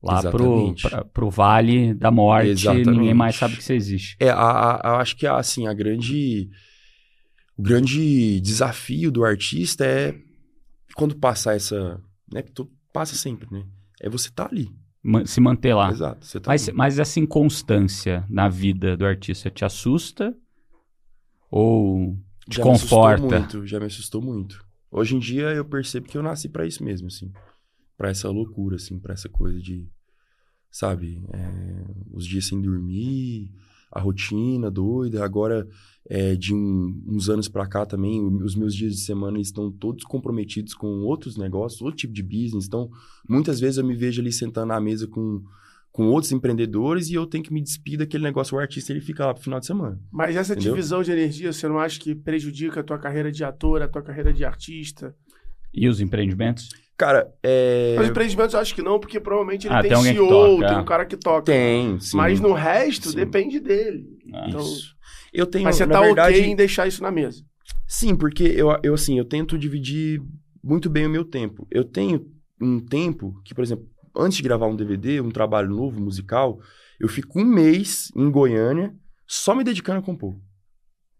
lá 0.02 0.20
pro, 0.22 0.74
pra- 0.80 1.04
pro 1.04 1.30
vale 1.30 1.94
da 1.94 2.10
morte 2.10 2.48
e 2.48 2.50
Exatamente. 2.50 2.90
ninguém 2.90 3.14
mais 3.14 3.36
sabe 3.36 3.56
que 3.56 3.62
você 3.64 3.74
existe. 3.74 4.16
É, 4.20 4.30
a, 4.30 4.34
a- 4.36 4.74
a- 4.94 4.96
acho 5.00 5.16
que, 5.16 5.26
assim, 5.26 5.66
a 5.66 5.72
grande... 5.74 6.48
O 7.62 7.64
grande 7.64 8.40
desafio 8.40 9.08
do 9.12 9.24
artista 9.24 9.84
é 9.86 10.18
quando 10.96 11.14
passar 11.14 11.54
essa... 11.54 12.02
Né? 12.32 12.42
tu- 12.42 12.68
Passa 12.92 13.14
sempre, 13.14 13.46
né? 13.52 13.64
É 14.00 14.10
você 14.10 14.28
tá 14.30 14.48
ali. 14.50 14.68
Se 15.24 15.40
manter 15.40 15.72
lá. 15.74 15.90
Exato. 15.90 16.26
Tá 16.40 16.50
Mas, 16.50 16.68
ali. 16.68 16.76
mas 16.76 16.98
essa 16.98 17.20
inconstância 17.20 18.26
na 18.28 18.48
vida 18.48 18.96
do 18.96 19.06
artista 19.06 19.48
te 19.48 19.64
assusta? 19.64 20.36
Ou 21.50 22.16
te 22.48 22.56
já 22.56 22.64
me 22.64 22.70
conforta? 22.70 23.38
muito, 23.40 23.66
já 23.66 23.78
me 23.78 23.86
assustou 23.86 24.20
muito. 24.20 24.62
Hoje 24.90 25.14
em 25.14 25.18
dia 25.20 25.44
eu 25.52 25.64
percebo 25.64 26.08
que 26.08 26.18
eu 26.18 26.22
nasci 26.22 26.48
pra 26.48 26.66
isso 26.66 26.82
mesmo, 26.84 27.06
assim. 27.06 27.32
Pra 27.96 28.10
essa 28.10 28.28
loucura, 28.28 28.76
assim, 28.76 28.98
pra 28.98 29.14
essa 29.14 29.28
coisa 29.28 29.60
de, 29.60 29.88
sabe, 30.70 31.22
é, 31.32 31.84
os 32.10 32.26
dias 32.26 32.46
sem 32.46 32.60
dormir, 32.60 33.50
a 33.92 34.00
rotina 34.00 34.70
doida. 34.70 35.24
Agora, 35.24 35.68
é, 36.08 36.34
de 36.34 36.52
um- 36.54 37.00
uns 37.06 37.28
anos 37.28 37.48
pra 37.48 37.66
cá 37.66 37.86
também, 37.86 38.20
os 38.42 38.56
meus 38.56 38.74
dias 38.74 38.94
de 38.94 39.00
semana 39.00 39.38
estão 39.40 39.70
todos 39.70 40.02
comprometidos 40.04 40.74
com 40.74 40.86
outros 41.02 41.36
negócios, 41.36 41.80
outro 41.82 41.96
tipo 41.98 42.12
de 42.12 42.22
business. 42.22 42.66
Então, 42.66 42.90
muitas 43.28 43.60
vezes 43.60 43.78
eu 43.78 43.84
me 43.84 43.94
vejo 43.94 44.20
ali 44.20 44.32
sentando 44.32 44.66
na 44.68 44.80
mesa 44.80 45.06
com, 45.06 45.42
com 45.92 46.06
outros 46.08 46.32
empreendedores 46.32 47.08
e 47.10 47.14
eu 47.14 47.26
tenho 47.26 47.44
que 47.44 47.52
me 47.52 47.60
despedir 47.62 47.98
daquele 47.98 48.24
negócio. 48.24 48.56
O 48.56 48.58
artista, 48.60 48.92
ele 48.92 49.00
fica 49.00 49.26
lá 49.26 49.34
pro 49.34 49.42
final 49.44 49.60
de 49.60 49.66
semana. 49.66 50.00
Mas 50.10 50.34
essa 50.34 50.54
Entendeu? 50.54 50.72
divisão 50.74 51.02
de 51.02 51.12
energia, 51.12 51.52
você 51.52 51.68
não 51.68 51.78
acha 51.78 52.00
que 52.00 52.14
prejudica 52.14 52.80
a 52.80 52.82
tua 52.82 52.98
carreira 52.98 53.30
de 53.30 53.44
ator, 53.44 53.82
a 53.82 53.88
tua 53.88 54.02
carreira 54.02 54.32
de 54.32 54.44
artista? 54.44 55.14
E 55.72 55.88
os 55.88 56.00
empreendimentos? 56.00 56.68
Cara, 57.02 57.34
é... 57.42 57.96
Os 57.98 58.08
empreendimentos 58.08 58.54
eu 58.54 58.60
acho 58.60 58.76
que 58.76 58.80
não, 58.80 59.00
porque 59.00 59.18
provavelmente 59.18 59.66
ele 59.66 59.74
Ah, 59.74 59.82
tem, 59.82 59.90
tem 59.90 60.02
CEO, 60.02 60.28
toca, 60.28 60.68
tem 60.68 60.76
é. 60.76 60.80
um 60.80 60.84
cara 60.84 61.04
que 61.04 61.16
toca. 61.16 61.42
Tem, 61.42 61.98
sim. 61.98 62.16
Mas 62.16 62.38
no 62.38 62.52
resto, 62.52 63.10
Sim. 63.10 63.16
depende 63.16 63.58
dele. 63.58 64.06
Ah, 64.32 64.46
Então, 64.48 64.60
Isso. 64.60 64.94
Eu 65.32 65.44
tenho, 65.44 65.64
Mas 65.64 65.74
você 65.74 65.84
tá 65.84 66.00
verdade... 66.00 66.38
ok 66.38 66.48
em 66.48 66.54
deixar 66.54 66.86
isso 66.86 67.02
na 67.02 67.10
mesa. 67.10 67.42
Sim, 67.88 68.14
porque 68.14 68.44
eu, 68.44 68.68
eu, 68.84 68.94
assim, 68.94 69.18
eu 69.18 69.24
tento 69.24 69.58
dividir 69.58 70.22
muito 70.62 70.88
bem 70.88 71.04
o 71.04 71.10
meu 71.10 71.24
tempo. 71.24 71.66
Eu 71.72 71.82
tenho 71.82 72.24
um 72.60 72.78
tempo 72.78 73.34
que, 73.44 73.52
por 73.52 73.64
exemplo, 73.64 73.84
antes 74.16 74.36
de 74.36 74.44
gravar 74.44 74.68
um 74.68 74.76
DVD, 74.76 75.20
um 75.20 75.30
trabalho 75.32 75.70
novo, 75.70 76.00
musical, 76.00 76.60
eu 77.00 77.08
fico 77.08 77.40
um 77.40 77.44
mês 77.44 78.12
em 78.14 78.30
Goiânia 78.30 78.94
só 79.26 79.56
me 79.56 79.64
dedicando 79.64 79.98
a 79.98 80.02
compor. 80.02 80.36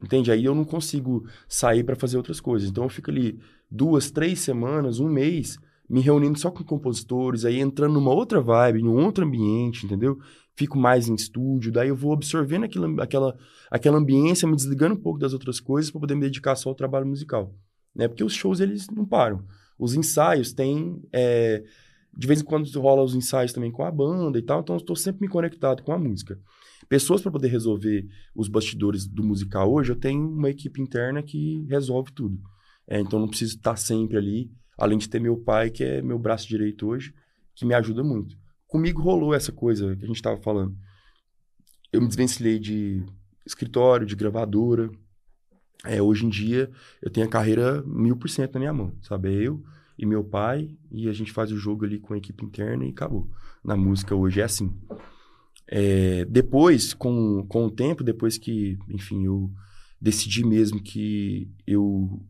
Entende? 0.00 0.30
Aí 0.30 0.44
eu 0.44 0.54
não 0.54 0.64
consigo 0.64 1.26
sair 1.48 1.82
para 1.82 1.96
fazer 1.96 2.18
outras 2.18 2.40
coisas. 2.40 2.68
Então 2.68 2.84
eu 2.84 2.90
fico 2.90 3.10
ali 3.10 3.40
duas, 3.68 4.10
três 4.10 4.38
semanas, 4.40 5.00
um 5.00 5.08
mês, 5.08 5.58
me 5.88 6.00
reunindo 6.00 6.38
só 6.38 6.50
com 6.50 6.64
compositores, 6.64 7.44
aí 7.44 7.60
entrando 7.60 7.94
numa 7.94 8.12
outra 8.12 8.40
vibe, 8.40 8.82
num 8.82 9.04
outro 9.04 9.24
ambiente, 9.24 9.84
entendeu? 9.84 10.18
Fico 10.54 10.78
mais 10.78 11.08
em 11.08 11.14
estúdio, 11.14 11.72
daí 11.72 11.88
eu 11.88 11.96
vou 11.96 12.12
absorvendo 12.12 12.64
aquilo, 12.64 13.00
aquela, 13.00 13.36
aquela 13.70 13.98
ambiência, 13.98 14.48
me 14.48 14.56
desligando 14.56 14.94
um 14.94 15.00
pouco 15.00 15.18
das 15.18 15.32
outras 15.32 15.60
coisas 15.60 15.90
para 15.90 16.00
poder 16.00 16.14
me 16.14 16.22
dedicar 16.22 16.56
só 16.56 16.68
ao 16.68 16.74
trabalho 16.74 17.06
musical. 17.06 17.54
Né? 17.94 18.08
Porque 18.08 18.24
os 18.24 18.34
shows, 18.34 18.60
eles 18.60 18.86
não 18.88 19.04
param. 19.04 19.44
Os 19.78 19.94
ensaios 19.94 20.52
têm... 20.52 21.02
é, 21.12 21.62
de 22.16 22.26
vez 22.26 22.40
em 22.40 22.44
quando 22.44 22.68
rola 22.78 23.02
os 23.02 23.14
ensaios 23.14 23.52
também 23.52 23.70
com 23.70 23.84
a 23.84 23.90
banda 23.90 24.38
e 24.38 24.42
tal, 24.42 24.60
então 24.60 24.76
eu 24.76 24.80
estou 24.80 24.94
sempre 24.94 25.22
me 25.22 25.28
conectado 25.28 25.82
com 25.82 25.92
a 25.92 25.98
música. 25.98 26.38
Pessoas 26.88 27.22
para 27.22 27.32
poder 27.32 27.48
resolver 27.48 28.06
os 28.34 28.48
bastidores 28.48 29.06
do 29.06 29.24
musical 29.24 29.72
hoje, 29.72 29.92
eu 29.92 29.96
tenho 29.96 30.28
uma 30.28 30.50
equipe 30.50 30.80
interna 30.80 31.22
que 31.22 31.64
resolve 31.68 32.12
tudo. 32.12 32.38
É, 32.86 33.00
então 33.00 33.18
não 33.18 33.28
preciso 33.28 33.56
estar 33.56 33.76
sempre 33.76 34.18
ali, 34.18 34.50
além 34.76 34.98
de 34.98 35.08
ter 35.08 35.20
meu 35.20 35.36
pai, 35.36 35.70
que 35.70 35.84
é 35.84 36.02
meu 36.02 36.18
braço 36.18 36.48
direito 36.48 36.86
hoje, 36.86 37.14
que 37.54 37.64
me 37.64 37.74
ajuda 37.74 38.02
muito. 38.02 38.36
Comigo 38.66 39.02
rolou 39.02 39.34
essa 39.34 39.52
coisa 39.52 39.94
que 39.96 40.04
a 40.04 40.06
gente 40.06 40.16
estava 40.16 40.40
falando. 40.40 40.76
Eu 41.92 42.00
me 42.00 42.08
desvencilhei 42.08 42.58
de 42.58 43.04
escritório, 43.46 44.06
de 44.06 44.16
gravadora. 44.16 44.90
É, 45.84 46.00
hoje 46.00 46.24
em 46.24 46.28
dia, 46.28 46.70
eu 47.02 47.10
tenho 47.10 47.26
a 47.26 47.30
carreira 47.30 47.82
mil 47.82 48.16
por 48.16 48.30
cento 48.30 48.54
na 48.54 48.60
minha 48.60 48.72
mão, 48.72 48.94
sabe? 49.02 49.28
É 49.28 49.46
eu 49.46 49.62
e 49.98 50.06
meu 50.06 50.24
pai, 50.24 50.76
e 50.90 51.08
a 51.08 51.12
gente 51.12 51.32
faz 51.32 51.52
o 51.52 51.56
jogo 51.56 51.84
ali 51.84 51.98
com 51.98 52.14
a 52.14 52.16
equipe 52.16 52.44
interna 52.44 52.84
e 52.84 52.90
acabou. 52.90 53.30
Na 53.62 53.76
música 53.76 54.14
hoje 54.14 54.40
é 54.40 54.44
assim. 54.44 54.72
É, 55.68 56.24
depois, 56.24 56.92
com, 56.92 57.46
com 57.46 57.66
o 57.66 57.70
tempo, 57.70 58.02
depois 58.02 58.38
que, 58.38 58.78
enfim, 58.88 59.24
eu 59.24 59.50
decidi 60.00 60.44
mesmo 60.44 60.82
que 60.82 61.50
eu 61.66 62.20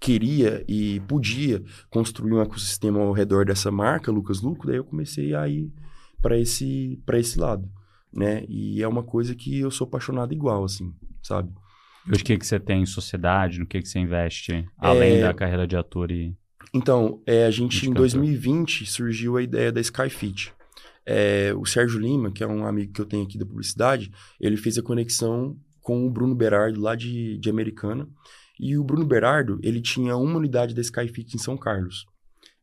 queria 0.00 0.64
e 0.68 1.00
podia 1.00 1.62
construir 1.90 2.32
um 2.32 2.40
ecossistema 2.40 3.00
ao 3.00 3.12
redor 3.12 3.44
dessa 3.44 3.70
marca, 3.70 4.12
Lucas 4.12 4.40
Luco, 4.40 4.66
daí 4.66 4.76
eu 4.76 4.84
comecei 4.84 5.34
a 5.34 5.48
ir 5.48 5.72
para 6.22 6.38
esse, 6.38 7.00
para 7.04 7.18
esse 7.18 7.38
lado, 7.38 7.68
né? 8.12 8.44
E 8.48 8.82
é 8.82 8.88
uma 8.88 9.02
coisa 9.02 9.34
que 9.34 9.58
eu 9.58 9.70
sou 9.70 9.86
apaixonado 9.86 10.32
igual, 10.32 10.64
assim, 10.64 10.94
sabe? 11.22 11.52
Hoje, 12.10 12.22
o 12.22 12.24
que, 12.24 12.38
que 12.38 12.46
você 12.46 12.58
tem 12.58 12.82
em 12.82 12.86
sociedade? 12.86 13.58
No 13.58 13.66
que, 13.66 13.82
que 13.82 13.88
você 13.88 13.98
investe? 13.98 14.64
Além 14.78 15.18
É, 15.18 15.22
da 15.22 15.34
carreira 15.34 15.66
de 15.66 15.76
ator 15.76 16.10
e... 16.10 16.34
Então, 16.72 17.22
é, 17.26 17.44
a 17.44 17.50
gente, 17.50 17.86
em 17.86 17.90
Indicator. 17.90 18.18
2020, 18.18 18.86
surgiu 18.86 19.36
a 19.36 19.42
ideia 19.42 19.72
da 19.72 19.80
Skyfit. 19.80 20.52
É, 21.04 21.52
o 21.54 21.64
Sérgio 21.64 21.98
Lima, 21.98 22.30
que 22.30 22.42
é 22.42 22.46
um 22.46 22.66
amigo 22.66 22.92
que 22.92 23.00
eu 23.00 23.06
tenho 23.06 23.24
aqui 23.24 23.38
da 23.38 23.46
publicidade, 23.46 24.10
ele 24.38 24.56
fez 24.56 24.76
a 24.78 24.82
conexão 24.82 25.56
com 25.80 26.06
o 26.06 26.10
Bruno 26.10 26.34
Berardo, 26.34 26.80
lá 26.80 26.94
de, 26.94 27.38
de 27.38 27.48
Americana. 27.48 28.06
E 28.58 28.76
o 28.76 28.84
Bruno 28.84 29.06
Berardo, 29.06 29.58
ele 29.62 29.80
tinha 29.80 30.16
uma 30.16 30.38
unidade 30.38 30.74
da 30.74 30.80
Skyfit 30.80 31.34
em 31.34 31.38
São 31.38 31.56
Carlos, 31.56 32.06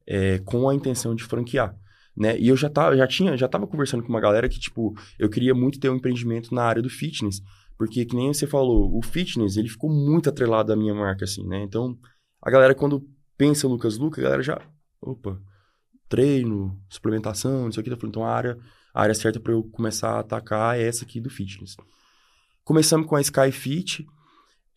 é, 0.06 0.40
com 0.40 0.68
a 0.70 0.76
intenção 0.76 1.16
de 1.16 1.24
franquear. 1.24 1.76
Né? 2.16 2.40
E 2.40 2.48
eu 2.48 2.56
já 2.56 2.70
tava, 2.70 2.96
já 2.96 3.08
tinha, 3.08 3.36
já 3.36 3.48
tava 3.48 3.68
conversando 3.68 4.04
com 4.04 4.10
uma 4.10 4.22
galera 4.22 4.48
que, 4.48 4.60
tipo, 4.60 4.96
eu 5.20 5.30
queria 5.30 5.54
muito 5.54 5.80
ter 5.80 5.90
um 5.90 5.96
empreendimento 5.96 6.54
na 6.54 6.64
área 6.64 6.82
do 6.82 6.90
fitness, 6.90 7.42
porque, 7.78 8.06
que 8.06 8.16
nem 8.16 8.34
você 8.34 8.48
falou, 8.48 8.98
o 8.98 9.02
fitness, 9.02 9.58
ele 9.58 9.68
ficou 9.68 9.90
muito 9.90 10.30
atrelado 10.30 10.72
à 10.72 10.76
minha 10.76 10.94
marca, 10.94 11.26
assim, 11.26 11.46
né? 11.46 11.62
Então, 11.64 11.98
a 12.42 12.50
galera, 12.50 12.74
quando 12.74 13.06
pensa 13.38 13.68
Lucas 13.68 13.98
Luca, 13.98 14.22
a 14.22 14.24
galera 14.24 14.42
já, 14.42 14.62
opa, 15.02 15.38
treino, 16.08 16.80
suplementação, 16.90 17.66
não 17.66 17.72
sei 17.72 17.82
o 17.82 17.84
que, 17.84 17.92
eu 17.92 17.98
falei, 17.98 18.10
então 18.10 18.24
a 18.24 18.32
área, 18.32 18.58
a 18.94 19.02
área 19.02 19.14
certa 19.14 19.40
para 19.40 19.52
eu 19.52 19.64
começar 19.64 20.12
a 20.12 20.20
atacar 20.20 20.80
é 20.80 20.84
essa 20.84 21.04
aqui 21.04 21.20
do 21.20 21.30
fitness. 21.30 21.76
Começamos 22.64 23.08
com 23.08 23.16
a 23.16 23.22
Sky 23.22 23.52
Fit, 23.52 24.06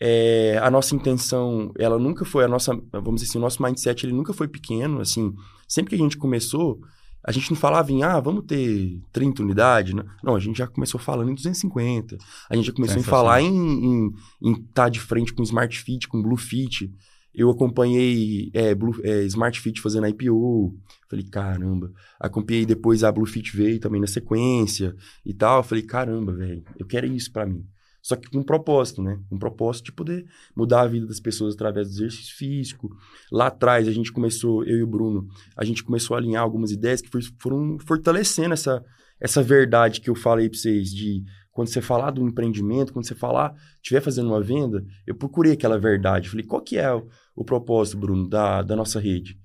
é, 0.01 0.59
a 0.63 0.71
nossa 0.71 0.95
intenção, 0.95 1.73
ela 1.79 1.99
nunca 1.99 2.25
foi, 2.25 2.45
a 2.45 2.49
nossa, 2.49 2.73
vamos 2.93 3.21
dizer 3.21 3.31
assim, 3.31 3.39
o 3.39 3.41
nosso 3.41 3.63
mindset, 3.63 4.07
ele 4.07 4.13
nunca 4.13 4.33
foi 4.33 4.49
pequeno, 4.49 5.01
assim, 5.01 5.35
sempre 5.67 5.91
que 5.91 5.97
a 5.97 6.05
gente 6.05 6.17
começou, 6.17 6.81
a 7.25 7.33
gente 7.33 7.51
não 7.51 7.57
falava 7.57 7.91
em, 7.91 8.03
ah, 8.03 8.21
vamos 8.21 8.45
ter 8.45 9.01
30 9.13 9.43
unidades, 9.43 9.95
né? 9.95 10.05
não, 10.23 10.37
a 10.37 10.41
gente 10.41 10.59
já 10.59 10.67
começou 10.67 11.01
falando 11.01 11.31
em 11.31 11.35
250, 11.35 12.17
a 12.49 12.57
gente 12.57 12.67
já 12.67 12.73
começou 12.73 13.01
a 13.01 13.05
falar 13.05 13.43
em 13.43 14.13
estar 14.41 14.85
tá 14.85 14.89
de 14.89 15.01
frente 15.01 15.33
com 15.33 15.43
Smart 15.43 15.77
Fit, 15.79 16.09
com 16.09 16.23
Blue 16.23 16.37
Fit, 16.37 16.91
eu 17.39 17.51
acompanhei 17.51 18.51
é, 18.53 18.75
Blue, 18.75 18.99
é, 19.05 19.23
Smart 19.27 19.61
Fit 19.61 19.81
fazendo 19.81 20.09
IPO. 20.09 20.77
Falei, 21.09 21.25
caramba. 21.25 21.93
Acompanhei 22.19 22.67
depois 22.67 23.05
a 23.05 23.13
Blue 23.13 23.27
Fit 23.27 23.57
veio 23.57 23.79
também 23.79 24.01
na 24.01 24.09
sequência 24.09 24.93
e 25.25 25.33
tal. 25.33 25.63
Falei, 25.63 25.85
caramba, 25.85 26.33
velho, 26.33 26.65
eu 26.77 26.85
quero 26.85 27.07
isso 27.07 27.33
pra 27.33 27.47
mim. 27.47 27.65
Só 28.03 28.17
que 28.17 28.29
com 28.29 28.39
um 28.39 28.43
propósito, 28.43 29.03
né? 29.03 29.21
Um 29.31 29.39
propósito 29.39 29.87
de 29.87 29.93
poder 29.93 30.27
mudar 30.57 30.83
a 30.83 30.87
vida 30.87 31.07
das 31.07 31.21
pessoas 31.21 31.55
através 31.55 31.89
do 31.89 31.95
exercício 31.95 32.37
físico. 32.37 32.91
Lá 33.31 33.49
atrás, 33.49 33.89
a 33.89 33.93
gente 33.93 34.13
começou, 34.13 34.65
eu 34.65 34.79
e 34.79 34.83
o 34.83 34.87
Bruno, 34.87 35.27
a 35.57 35.65
gente 35.65 35.83
começou 35.83 36.15
a 36.15 36.19
alinhar 36.19 36.43
algumas 36.43 36.71
ideias 36.71 37.01
que 37.01 37.11
foram 37.41 37.79
fortalecendo 37.87 38.55
essa, 38.55 38.85
essa 39.21 39.43
verdade 39.43 40.01
que 40.01 40.09
eu 40.09 40.15
falei 40.15 40.49
para 40.49 40.59
vocês 40.59 40.91
de 40.91 41.25
quando 41.53 41.69
você 41.69 41.81
falar 41.81 42.13
do 42.13 42.23
empreendimento, 42.23 42.93
quando 42.93 43.07
você 43.07 43.17
falar, 43.17 43.53
estiver 43.83 44.01
fazendo 44.01 44.29
uma 44.29 44.41
venda, 44.41 44.85
eu 45.05 45.15
procurei 45.17 45.55
aquela 45.55 45.77
verdade. 45.77 46.29
Falei, 46.29 46.47
qual 46.47 46.63
que 46.63 46.79
é 46.79 46.95
o, 46.95 47.09
o 47.35 47.45
propósito, 47.45 47.99
Bruno, 47.99 48.29
da, 48.29 48.63
da 48.63 48.77
nossa 48.77 49.01
rede? 49.01 49.37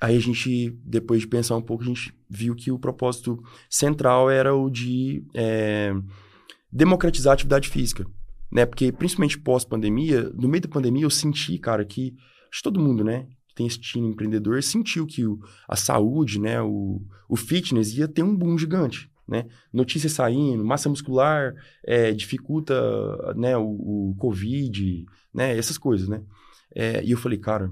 Aí 0.00 0.16
a 0.16 0.20
gente, 0.20 0.70
depois 0.84 1.20
de 1.20 1.28
pensar 1.28 1.56
um 1.56 1.62
pouco, 1.62 1.84
a 1.84 1.86
gente 1.86 2.12
viu 2.28 2.54
que 2.54 2.72
o 2.72 2.78
propósito 2.78 3.40
central 3.70 4.28
era 4.28 4.54
o 4.54 4.68
de 4.68 5.24
é, 5.34 5.92
democratizar 6.70 7.32
a 7.32 7.34
atividade 7.34 7.68
física, 7.68 8.04
né? 8.50 8.66
Porque, 8.66 8.92
principalmente 8.92 9.38
pós-pandemia, 9.38 10.30
no 10.34 10.48
meio 10.48 10.62
da 10.62 10.68
pandemia 10.68 11.04
eu 11.04 11.10
senti, 11.10 11.58
cara, 11.58 11.84
que 11.84 12.14
acho 12.52 12.62
todo 12.62 12.80
mundo, 12.80 13.04
né, 13.04 13.26
que 13.48 13.54
tem 13.54 13.66
esse 13.66 13.78
time 13.78 14.08
empreendedor, 14.08 14.62
sentiu 14.62 15.06
que 15.06 15.26
o, 15.26 15.38
a 15.68 15.76
saúde, 15.76 16.40
né, 16.40 16.60
o, 16.62 17.02
o 17.28 17.36
fitness 17.36 17.94
ia 17.94 18.08
ter 18.08 18.22
um 18.22 18.34
boom 18.34 18.56
gigante, 18.56 19.10
né? 19.26 19.46
Notícias 19.72 20.12
saindo, 20.12 20.64
massa 20.64 20.88
muscular 20.88 21.54
é, 21.84 22.12
dificulta, 22.12 22.74
né, 23.34 23.56
o, 23.56 24.10
o 24.10 24.14
Covid, 24.18 25.04
né, 25.32 25.56
essas 25.56 25.76
coisas, 25.76 26.08
né? 26.08 26.22
É, 26.74 27.02
e 27.04 27.10
eu 27.10 27.18
falei, 27.18 27.38
cara, 27.38 27.70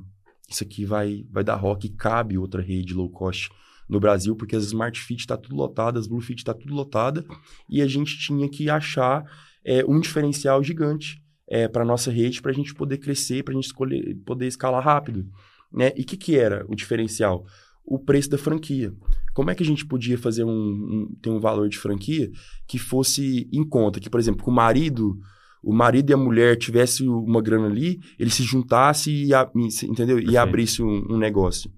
isso 0.49 0.63
aqui 0.63 0.85
vai, 0.85 1.25
vai 1.31 1.43
dar 1.43 1.57
rock, 1.57 1.89
cabe 1.91 2.39
outra 2.39 2.63
rede 2.63 2.95
low 2.95 3.11
cost 3.11 3.51
no 3.89 4.01
Brasil, 4.01 4.34
porque 4.34 4.57
as 4.57 4.64
Smart 4.64 5.01
Fit 5.01 5.20
está 5.20 5.37
tudo 5.37 5.55
lotada, 5.55 5.99
as 5.99 6.07
Blue 6.07 6.20
Fit 6.20 6.41
está 6.41 6.53
tudo 6.53 6.74
lotada, 6.74 7.24
e 7.68 7.80
a 7.80 7.87
gente 7.87 8.18
tinha 8.18 8.49
que 8.49 8.68
achar 8.68 9.24
é, 9.64 9.84
um 9.84 10.01
diferencial 10.01 10.62
gigante 10.62 11.22
é, 11.49 11.68
para 11.68 11.84
nossa 11.84 12.11
rede, 12.11 12.43
para 12.43 12.51
a 12.51 12.55
gente 12.55 12.74
poder 12.74 12.99
crescer, 12.99 13.43
para 13.43 13.53
a 13.53 13.57
gente 13.57 13.66
escolher, 13.66 14.16
poder 14.24 14.47
escalar 14.47 14.82
rápido. 14.82 15.26
Né? 15.72 15.93
E 15.97 16.03
o 16.03 16.05
que, 16.05 16.16
que 16.16 16.37
era 16.37 16.64
o 16.68 16.74
diferencial? 16.74 17.45
O 17.84 17.99
preço 17.99 18.30
da 18.30 18.39
franquia. 18.39 18.93
Como 19.32 19.51
é 19.51 19.55
que 19.55 19.62
a 19.62 19.66
gente 19.66 19.87
podia 19.87 20.18
fazer 20.18 20.45
um, 20.45 20.51
um 20.51 21.16
ter 21.22 21.30
um 21.30 21.39
valor 21.39 21.68
de 21.68 21.78
franquia 21.78 22.30
que 22.66 22.78
fosse 22.78 23.49
em 23.53 23.62
conta? 23.62 24.01
Que, 24.01 24.11
por 24.11 24.18
exemplo, 24.18 24.43
com 24.45 24.51
o 24.51 24.55
marido 24.55 25.16
o 25.66 25.72
marido 25.72 26.11
e 26.11 26.14
a 26.14 26.16
mulher 26.16 26.57
tivesse 26.57 27.03
uma 27.03 27.43
grana 27.43 27.66
ali, 27.66 27.99
ele 28.20 28.30
se 28.30 28.45
juntasse 28.45 29.11
e, 29.11 29.30
entendeu? 29.84 30.20
e 30.20 30.37
abrisse 30.37 30.80
um, 30.80 31.05
um 31.11 31.18
negócio. 31.18 31.68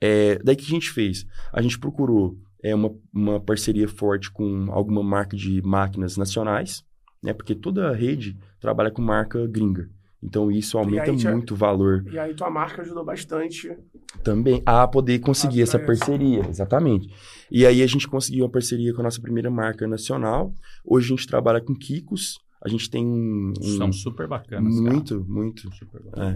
É, 0.00 0.38
daí 0.42 0.56
que 0.56 0.64
a 0.64 0.68
gente 0.68 0.90
fez? 0.90 1.24
A 1.52 1.62
gente 1.62 1.78
procurou 1.78 2.36
é, 2.62 2.74
uma, 2.74 2.94
uma 3.12 3.40
parceria 3.40 3.88
forte 3.88 4.30
com 4.30 4.66
alguma 4.70 5.02
marca 5.02 5.36
de 5.36 5.62
máquinas 5.62 6.16
nacionais, 6.16 6.84
né? 7.22 7.32
Porque 7.32 7.54
toda 7.54 7.88
a 7.88 7.94
rede 7.94 8.36
trabalha 8.60 8.90
com 8.90 9.02
marca 9.02 9.46
gringa. 9.46 9.88
Então 10.22 10.50
isso 10.50 10.76
aumenta 10.76 11.12
muito 11.12 11.54
o 11.54 11.56
valor. 11.56 12.04
E 12.10 12.18
aí 12.18 12.34
tua 12.34 12.50
marca 12.50 12.82
ajudou 12.82 13.04
bastante. 13.04 13.76
Também 14.24 14.62
a 14.66 14.86
poder 14.88 15.20
conseguir 15.20 15.62
essa 15.62 15.78
parceria, 15.78 16.40
exatamente. 16.48 17.08
E 17.50 17.64
aí 17.64 17.82
a 17.82 17.86
gente 17.86 18.08
conseguiu 18.08 18.44
uma 18.44 18.50
parceria 18.50 18.92
com 18.92 19.02
a 19.02 19.04
nossa 19.04 19.20
primeira 19.20 19.50
marca 19.50 19.86
nacional. 19.86 20.52
Hoje 20.84 21.06
a 21.06 21.16
gente 21.16 21.26
trabalha 21.26 21.60
com 21.60 21.74
Kikos, 21.74 22.38
a 22.66 22.68
gente 22.68 22.90
tem 22.90 23.06
um. 23.06 23.52
São 23.76 23.92
super 23.92 24.26
bacanas. 24.26 24.74
Muito, 24.80 25.20
cara. 25.20 25.32
muito. 25.32 25.72
Super 25.72 26.00
é, 26.16 26.34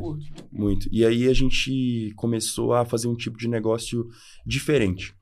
muito. 0.53 0.89
E 0.93 1.05
aí 1.05 1.27
a 1.27 1.35
gente 1.35 2.13
começou 2.15 2.73
a 2.73 2.85
fazer 2.85 3.09
um 3.09 3.17
tipo 3.17 3.37
de 3.37 3.49
negócio 3.49 4.07
diferente. 4.47 5.13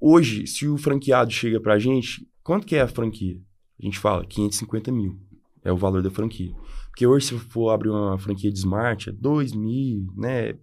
Hoje, 0.00 0.46
se 0.46 0.68
o 0.68 0.78
franqueado 0.78 1.32
chega 1.32 1.60
pra 1.60 1.76
gente, 1.76 2.24
quanto 2.44 2.68
que 2.68 2.76
é 2.76 2.82
a 2.82 2.86
franquia? 2.86 3.36
A 3.82 3.84
gente 3.84 3.98
fala 3.98 4.24
550 4.24 4.92
mil. 4.92 5.18
É 5.64 5.72
o 5.72 5.76
valor 5.76 6.04
da 6.04 6.10
franquia. 6.10 6.54
Porque 6.86 7.04
hoje, 7.04 7.26
se 7.26 7.38
for 7.38 7.70
abrir 7.70 7.90
uma 7.90 8.16
franquia 8.16 8.52
de 8.52 8.58
smart, 8.58 9.10
é 9.10 9.12
2 9.12 9.52
mil, 9.54 10.06
né? 10.16 10.54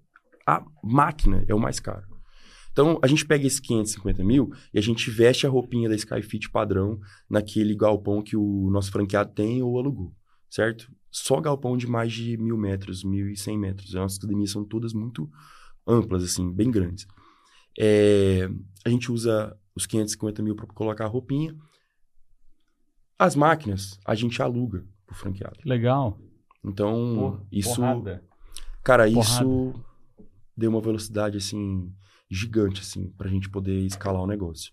A 0.47 0.63
máquina 0.81 1.43
é 1.49 1.53
o 1.53 1.59
mais 1.59 1.81
caro. 1.81 2.14
Então, 2.75 2.99
a 3.01 3.07
gente 3.07 3.25
pega 3.25 3.47
esses 3.47 3.61
550 3.61 4.21
mil 4.21 4.51
e 4.73 4.77
a 4.77 4.81
gente 4.81 5.09
veste 5.09 5.47
a 5.47 5.49
roupinha 5.49 5.87
da 5.87 5.95
Skyfit 5.95 6.51
padrão 6.51 6.99
naquele 7.29 7.73
galpão 7.73 8.21
que 8.21 8.35
o 8.35 8.69
nosso 8.69 8.91
franqueado 8.91 9.31
tem 9.33 9.63
ou 9.63 9.79
alugou, 9.79 10.13
certo? 10.49 10.91
Só 11.09 11.39
galpão 11.39 11.77
de 11.77 11.87
mais 11.87 12.11
de 12.11 12.35
mil 12.35 12.57
metros, 12.57 13.01
mil 13.01 13.29
e 13.29 13.37
cem 13.37 13.57
metros. 13.57 13.95
As 13.95 14.01
nossas 14.01 14.17
academias 14.17 14.51
são 14.51 14.65
todas 14.65 14.91
muito 14.91 15.31
amplas, 15.87 16.21
assim, 16.21 16.51
bem 16.51 16.69
grandes. 16.69 17.07
É, 17.79 18.49
a 18.83 18.89
gente 18.89 19.09
usa 19.09 19.57
os 19.73 19.85
550 19.85 20.43
mil 20.43 20.53
para 20.53 20.67
colocar 20.67 21.05
a 21.05 21.07
roupinha. 21.07 21.55
As 23.17 23.37
máquinas, 23.37 23.97
a 24.05 24.15
gente 24.15 24.41
aluga 24.41 24.85
pro 25.07 25.15
franqueado. 25.15 25.59
Legal. 25.63 26.19
Então, 26.61 27.15
Porra, 27.15 27.47
isso... 27.53 27.75
Porrada. 27.75 28.21
Cara, 28.83 29.09
Porrada. 29.09 29.21
isso 29.21 29.73
deu 30.57 30.69
uma 30.69 30.81
velocidade, 30.81 31.37
assim 31.37 31.89
gigante, 32.29 32.81
assim, 32.81 33.11
pra 33.17 33.29
gente 33.29 33.49
poder 33.49 33.77
escalar 33.85 34.21
o 34.21 34.27
negócio. 34.27 34.71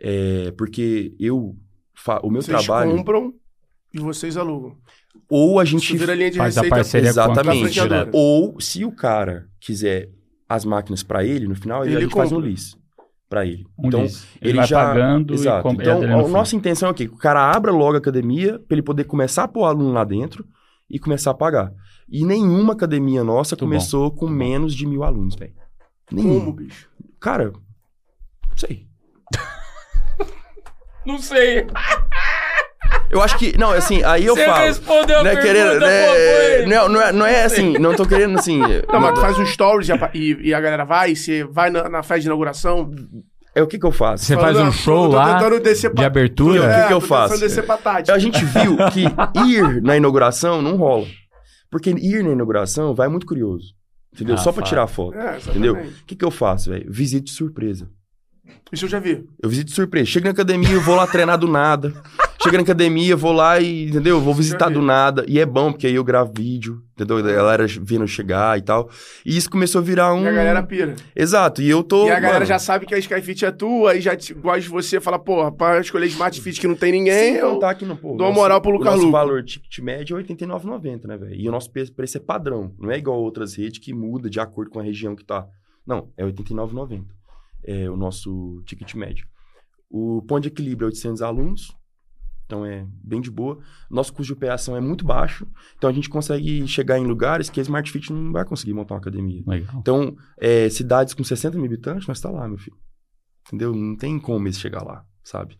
É, 0.00 0.50
porque 0.56 1.14
eu, 1.18 1.56
o 2.22 2.30
meu 2.30 2.42
vocês 2.42 2.64
trabalho... 2.64 2.90
Vocês 2.90 2.98
compram 3.00 3.34
e 3.92 4.00
vocês 4.00 4.36
alugam. 4.36 4.76
Ou 5.30 5.58
a 5.60 5.64
gente 5.64 5.96
vira 5.96 6.14
linha 6.14 6.30
de 6.30 6.38
faz 6.38 6.58
a 6.58 6.62
receita 6.62 6.76
parceria 6.76 7.12
com 7.14 7.20
a 7.20 7.24
Exatamente. 7.24 7.60
franqueadora. 7.74 8.10
Ou 8.12 8.60
se 8.60 8.84
o 8.84 8.92
cara 8.92 9.48
quiser 9.60 10.10
as 10.48 10.64
máquinas 10.64 11.02
pra 11.02 11.24
ele, 11.24 11.46
no 11.48 11.54
final, 11.54 11.82
ele, 11.84 11.92
Ele 11.92 11.98
a 11.98 12.00
gente 12.02 12.14
faz 12.14 12.30
um 12.32 12.38
lease 12.38 12.76
pra 13.28 13.46
ele. 13.46 13.64
Um 13.78 13.86
então, 13.88 14.00
lease. 14.00 14.26
ele, 14.40 14.50
ele 14.50 14.58
vai 14.58 14.66
já- 14.66 14.84
pagando 14.84 15.32
Exato. 15.34 15.68
e. 15.68 15.72
Então, 15.72 16.02
a 16.26 16.28
nossa 16.28 16.54
intenção 16.56 16.88
é 16.88 16.92
o 16.92 16.94
quê? 16.94 17.08
Que 17.08 17.14
o 17.14 17.18
cara 17.18 17.50
abra 17.50 17.72
logo 17.72 17.94
a 17.94 17.98
academia 17.98 18.58
pra 18.58 18.74
ele 18.74 18.82
poder 18.82 19.04
começar 19.04 19.44
a 19.44 19.48
pôr 19.48 19.60
o 19.62 19.64
aluno 19.64 19.92
lá 19.92 20.04
dentro 20.04 20.44
e 20.90 20.98
começar 20.98 21.30
a 21.30 21.34
pagar. 21.34 21.72
E 22.08 22.24
nenhuma 22.24 22.74
academia 22.74 23.24
nossa 23.24 23.54
Muito 23.54 23.60
bom, 23.60 23.66
começou 23.66 24.10
com 24.10 24.26
muito 24.26 24.38
bom. 24.38 24.44
menos 24.50 24.74
de 24.74 24.86
mil 24.86 25.02
alunos, 25.02 25.34
velho. 25.36 25.54
Nenhuma. 26.14 26.40
Como, 26.40 26.52
bicho? 26.52 26.88
Cara, 27.20 27.52
não 28.48 28.56
sei. 28.56 28.86
Não 31.06 31.18
sei. 31.18 31.66
Eu 33.10 33.22
acho 33.22 33.36
que. 33.38 33.56
Não, 33.58 33.70
assim, 33.72 34.02
aí 34.04 34.24
eu 34.24 34.34
Você 34.34 34.46
falo. 34.46 34.64
respondeu 34.64 35.18
a 35.18 35.22
Não 35.22 35.30
é 35.30 35.36
pergunta, 35.36 35.54
querendo. 35.54 35.80
né, 35.80 36.66
não, 36.66 36.88
não, 36.88 37.00
é, 37.00 37.12
não 37.12 37.26
é 37.26 37.44
assim, 37.44 37.72
não 37.78 37.94
tô 37.94 38.06
querendo 38.06 38.38
assim. 38.38 38.58
Não, 38.90 39.00
mas 39.00 39.14
tu 39.14 39.20
faz 39.20 39.38
um 39.38 39.44
stories 39.46 39.88
e 39.88 39.92
a, 39.92 40.10
e, 40.14 40.48
e 40.48 40.54
a 40.54 40.60
galera 40.60 40.84
vai, 40.84 41.14
você 41.14 41.44
vai 41.44 41.68
na, 41.70 41.88
na 41.90 42.02
festa 42.02 42.20
de 42.20 42.26
inauguração. 42.26 42.90
É 43.54 43.62
o 43.62 43.66
que 43.66 43.78
que 43.78 43.86
eu 43.86 43.92
faço? 43.92 44.24
Você 44.24 44.34
faz 44.34 44.58
um 44.58 44.72
show 44.72 45.06
lá 45.06 45.38
de 45.38 46.04
abertura. 46.04 46.60
O 46.66 46.80
que 46.82 46.86
que 46.88 46.92
eu 46.94 47.00
faço? 47.00 47.34
tentando 47.34 47.48
descer 47.48 47.64
pra 47.64 47.76
Tati. 47.76 48.10
A 48.10 48.18
gente 48.18 48.44
viu 48.44 48.76
que 48.92 49.04
ir 49.46 49.82
na 49.82 49.96
inauguração 49.96 50.60
não 50.60 50.76
rola. 50.76 51.06
Porque 51.70 51.90
ir 51.90 52.24
na 52.24 52.30
inauguração 52.30 52.94
vai 52.94 53.08
muito 53.08 53.26
curioso. 53.26 53.74
Entendeu? 54.14 54.34
Ah, 54.36 54.38
Só 54.38 54.52
pra 54.52 54.62
fato. 54.62 54.68
tirar 54.68 54.86
foto. 54.86 55.18
É. 55.18 55.38
Entendeu? 55.38 55.74
O 55.74 55.92
que 56.06 56.14
que 56.14 56.24
eu 56.24 56.30
faço, 56.30 56.70
velho? 56.70 56.90
Visite 56.90 57.24
de 57.24 57.30
surpresa. 57.32 57.88
Isso 58.72 58.86
eu 58.86 58.88
já 58.88 58.98
vi. 58.98 59.24
Eu 59.42 59.48
visito 59.48 59.70
de 59.70 59.74
surpresa. 59.74 60.06
Chego 60.06 60.24
na 60.24 60.32
academia, 60.32 60.70
eu 60.72 60.80
vou 60.80 60.96
lá 60.96 61.06
treinar 61.06 61.38
do 61.38 61.46
nada. 61.46 61.92
Chego 62.42 62.56
na 62.56 62.62
academia, 62.62 63.16
vou 63.16 63.32
lá 63.32 63.58
e, 63.60 63.86
entendeu? 63.88 64.20
Vou 64.20 64.34
visitar 64.34 64.68
vi. 64.68 64.74
do 64.74 64.82
nada. 64.82 65.24
E 65.28 65.38
é 65.38 65.46
bom, 65.46 65.70
porque 65.72 65.86
aí 65.86 65.94
eu 65.94 66.04
gravo 66.04 66.32
vídeo, 66.36 66.82
entendeu? 66.94 67.22
Da 67.22 67.32
galera 67.32 67.66
vendo 67.80 68.06
chegar 68.06 68.58
e 68.58 68.62
tal. 68.62 68.90
E 69.24 69.34
isso 69.36 69.48
começou 69.48 69.80
a 69.80 69.84
virar 69.84 70.12
um. 70.12 70.24
E 70.24 70.28
a 70.28 70.32
galera 70.32 70.62
pira. 70.62 70.94
Exato. 71.16 71.62
E 71.62 71.70
eu 71.70 71.82
tô. 71.82 72.06
e 72.06 72.10
a 72.10 72.14
galera 72.16 72.34
mano, 72.34 72.46
já 72.46 72.58
sabe 72.58 72.84
que 72.84 72.94
a 72.94 72.98
Skyfit 72.98 73.44
é 73.46 73.50
tua, 73.50 73.92
aí 73.92 74.00
já 74.00 74.14
te, 74.16 74.34
gosta 74.34 74.60
de 74.60 74.68
você, 74.68 75.00
fala, 75.00 75.18
porra, 75.18 75.50
pra 75.52 75.80
escolher 75.80 76.06
Smart 76.06 76.38
Fit 76.40 76.60
que 76.60 76.66
não 76.66 76.74
tem 76.74 76.92
ninguém, 76.92 77.34
Sem 77.34 77.36
eu... 77.36 77.52
contar 77.52 77.74
que 77.76 77.84
no, 77.86 77.96
pô, 77.96 78.16
dou 78.16 78.26
uma 78.26 78.32
moral 78.34 78.60
pro 78.60 78.72
Lucas 78.72 78.92
O 78.94 78.96
nosso 78.96 79.10
valor 79.10 79.42
ticket 79.44 79.78
médio 79.78 80.18
é 80.18 80.20
R$ 80.20 80.26
89,90, 80.28 81.06
né, 81.06 81.16
velho? 81.16 81.34
E 81.34 81.48
o 81.48 81.52
nosso 81.52 81.70
pre- 81.70 81.90
preço 81.92 82.18
é 82.18 82.20
padrão. 82.20 82.74
Não 82.78 82.90
é 82.90 82.98
igual 82.98 83.16
a 83.16 83.20
outras 83.20 83.54
redes 83.54 83.78
que 83.78 83.94
muda 83.94 84.28
de 84.28 84.40
acordo 84.40 84.70
com 84.70 84.80
a 84.80 84.82
região 84.82 85.14
que 85.16 85.24
tá. 85.24 85.46
Não, 85.86 86.08
é 86.16 86.24
R$ 86.24 86.32
89,90. 86.32 87.04
É 87.64 87.88
o 87.90 87.96
nosso 87.96 88.62
ticket 88.66 88.94
médio. 88.94 89.26
O 89.90 90.22
ponto 90.22 90.42
de 90.42 90.48
equilíbrio 90.48 90.86
é 90.86 90.88
800 90.88 91.22
alunos. 91.22 91.74
Então 92.46 92.64
é 92.64 92.86
bem 93.02 93.20
de 93.20 93.30
boa. 93.30 93.58
Nosso 93.90 94.12
custo 94.12 94.26
de 94.26 94.32
operação 94.34 94.76
é 94.76 94.80
muito 94.80 95.04
baixo. 95.04 95.46
Então 95.76 95.88
a 95.88 95.92
gente 95.92 96.08
consegue 96.08 96.66
chegar 96.68 96.98
em 96.98 97.06
lugares 97.06 97.48
que 97.48 97.58
a 97.58 97.62
Smart 97.62 97.90
Fit 97.90 98.12
não 98.12 98.32
vai 98.32 98.44
conseguir 98.44 98.74
montar 98.74 98.94
uma 98.94 99.00
academia. 99.00 99.42
Legal. 99.46 99.76
Então, 99.78 100.16
é, 100.38 100.68
cidades 100.68 101.14
com 101.14 101.24
60 101.24 101.56
mil 101.56 101.66
habitantes, 101.66 102.06
nós 102.06 102.20
tá 102.20 102.30
lá, 102.30 102.46
meu 102.46 102.58
filho. 102.58 102.76
Entendeu? 103.46 103.74
Não 103.74 103.96
tem 103.96 104.18
como 104.18 104.46
eles 104.46 104.58
chegar 104.58 104.82
lá, 104.82 105.04
sabe? 105.22 105.56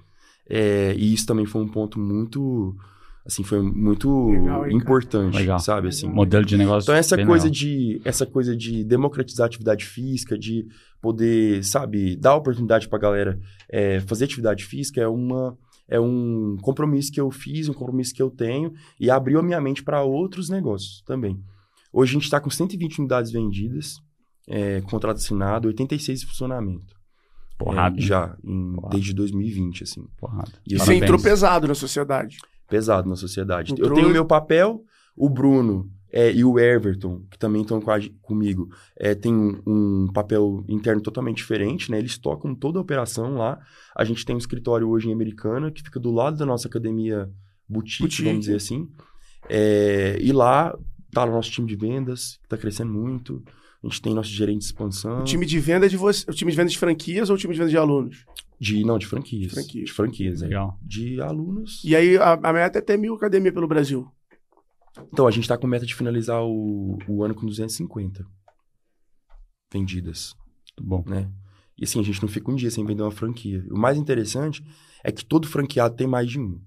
É, 0.48 0.94
e 0.94 1.12
isso 1.12 1.26
também 1.26 1.46
foi 1.46 1.62
um 1.62 1.68
ponto 1.68 1.98
muito, 1.98 2.76
assim, 3.26 3.42
foi 3.42 3.62
muito 3.62 4.30
Legal, 4.30 4.70
importante, 4.70 5.36
Legal. 5.36 5.58
sabe? 5.58 5.88
Assim, 5.88 6.06
Modelo 6.08 6.44
de 6.44 6.56
negócio. 6.56 6.84
então 6.84 6.94
essa 6.94 7.16
coisa 7.16 7.44
legal. 7.44 7.50
de 7.50 8.00
essa 8.04 8.26
coisa 8.26 8.56
de 8.56 8.84
democratizar 8.84 9.44
a 9.44 9.48
atividade 9.48 9.84
física, 9.84 10.38
de 10.38 10.66
poder, 11.04 11.62
sabe, 11.62 12.16
dar 12.16 12.34
oportunidade 12.34 12.88
pra 12.88 12.98
galera 12.98 13.38
é, 13.70 14.00
fazer 14.00 14.24
atividade 14.24 14.64
física 14.64 15.02
é 15.02 15.06
uma 15.06 15.54
é 15.86 16.00
um 16.00 16.56
compromisso 16.62 17.12
que 17.12 17.20
eu 17.20 17.30
fiz, 17.30 17.68
um 17.68 17.74
compromisso 17.74 18.14
que 18.14 18.22
eu 18.22 18.30
tenho 18.30 18.72
e 18.98 19.10
abriu 19.10 19.38
a 19.38 19.42
minha 19.42 19.60
mente 19.60 19.82
para 19.84 20.02
outros 20.02 20.48
negócios 20.48 21.02
também. 21.06 21.38
Hoje 21.92 22.12
a 22.12 22.14
gente 22.14 22.24
está 22.24 22.40
com 22.40 22.48
120 22.48 23.00
unidades 23.00 23.30
vendidas, 23.30 23.96
é, 24.48 24.80
contrato 24.80 25.18
assinado, 25.18 25.68
86 25.68 26.22
em 26.22 26.26
funcionamento. 26.26 26.94
Porrada. 27.58 27.98
É, 27.98 28.00
já, 28.00 28.34
em- 28.42 28.72
Porrada. 28.76 28.94
desde 28.96 29.12
2020, 29.12 29.82
assim. 29.82 30.06
Porrada. 30.18 30.52
E 30.66 30.74
E 30.74 30.78
você 30.78 30.94
entrou 30.94 31.20
pesado 31.20 31.68
na 31.68 31.74
sociedade. 31.74 32.38
pesado 32.66 33.06
na 33.06 33.14
sociedade. 33.16 33.72
Entrou- 33.72 33.90
Eu 33.90 33.94
tenho 33.94 34.08
o 34.08 34.10
meu 34.12 34.24
papel, 34.24 34.80
o 35.14 35.28
Bruno 35.28 35.90
é, 36.16 36.32
e 36.32 36.44
o 36.44 36.60
Everton, 36.60 37.24
que 37.28 37.36
também 37.36 37.62
estão 37.62 37.80
com 37.80 37.90
comigo, 38.22 38.70
é, 38.96 39.16
tem 39.16 39.34
um, 39.34 39.60
um 39.66 40.12
papel 40.12 40.64
interno 40.68 41.02
totalmente 41.02 41.38
diferente, 41.38 41.90
né? 41.90 41.98
Eles 41.98 42.16
tocam 42.16 42.54
toda 42.54 42.78
a 42.78 42.82
operação 42.82 43.34
lá. 43.34 43.58
A 43.96 44.04
gente 44.04 44.24
tem 44.24 44.36
um 44.36 44.38
escritório 44.38 44.88
hoje 44.88 45.08
em 45.08 45.12
Americana, 45.12 45.72
que 45.72 45.82
fica 45.82 45.98
do 45.98 46.12
lado 46.12 46.36
da 46.36 46.46
nossa 46.46 46.68
academia 46.68 47.28
boutique, 47.68 48.02
Boutique. 48.04 48.28
vamos 48.28 48.42
dizer 48.42 48.54
assim. 48.54 48.88
É, 49.50 50.16
e 50.20 50.30
lá 50.30 50.78
tá 51.10 51.24
o 51.24 51.32
nosso 51.32 51.50
time 51.50 51.66
de 51.66 51.74
vendas, 51.74 52.38
que 52.44 52.48
tá 52.48 52.56
crescendo 52.56 52.92
muito. 52.92 53.42
A 53.82 53.88
gente 53.88 54.00
tem 54.00 54.14
nosso 54.14 54.30
gerente 54.30 54.60
de 54.60 54.66
expansão. 54.66 55.22
O 55.22 55.24
time 55.24 55.44
de 55.44 55.58
venda 55.58 55.88
de 55.88 55.96
você. 55.96 56.30
O 56.30 56.32
time 56.32 56.52
de 56.52 56.56
venda 56.56 56.70
de 56.70 56.78
franquias 56.78 57.28
ou 57.28 57.34
o 57.34 57.38
time 57.38 57.54
de 57.54 57.58
venda 57.58 57.70
de 57.72 57.76
alunos? 57.76 58.24
De, 58.60 58.84
não, 58.84 58.98
de 58.98 59.06
franquias. 59.06 59.52
Franquias. 59.52 59.86
De 59.86 59.92
franquias, 59.92 60.42
é. 60.42 60.44
Legal. 60.44 60.78
De 60.80 61.20
alunos. 61.20 61.82
E 61.84 61.96
aí 61.96 62.16
a, 62.16 62.38
a 62.40 62.52
meta 62.52 62.78
é 62.78 62.80
ter 62.80 62.96
mil 62.96 63.16
academia 63.16 63.52
pelo 63.52 63.66
Brasil. 63.66 64.08
Então, 65.12 65.26
a 65.26 65.30
gente 65.30 65.48
tá 65.48 65.56
com 65.58 65.66
meta 65.66 65.86
de 65.86 65.94
finalizar 65.94 66.42
o, 66.42 66.98
o 67.08 67.24
ano 67.24 67.34
com 67.34 67.46
250 67.46 68.24
vendidas, 69.72 70.34
Muito 70.78 70.88
bom. 70.88 71.04
né? 71.10 71.28
E 71.76 71.84
assim, 71.84 71.98
a 71.98 72.04
gente 72.04 72.22
não 72.22 72.28
fica 72.28 72.50
um 72.50 72.54
dia 72.54 72.70
sem 72.70 72.86
vender 72.86 73.02
uma 73.02 73.10
franquia. 73.10 73.64
O 73.70 73.76
mais 73.76 73.98
interessante 73.98 74.64
é 75.02 75.10
que 75.10 75.24
todo 75.24 75.48
franqueado 75.48 75.96
tem 75.96 76.06
mais 76.06 76.30
de 76.30 76.38
um. 76.38 76.60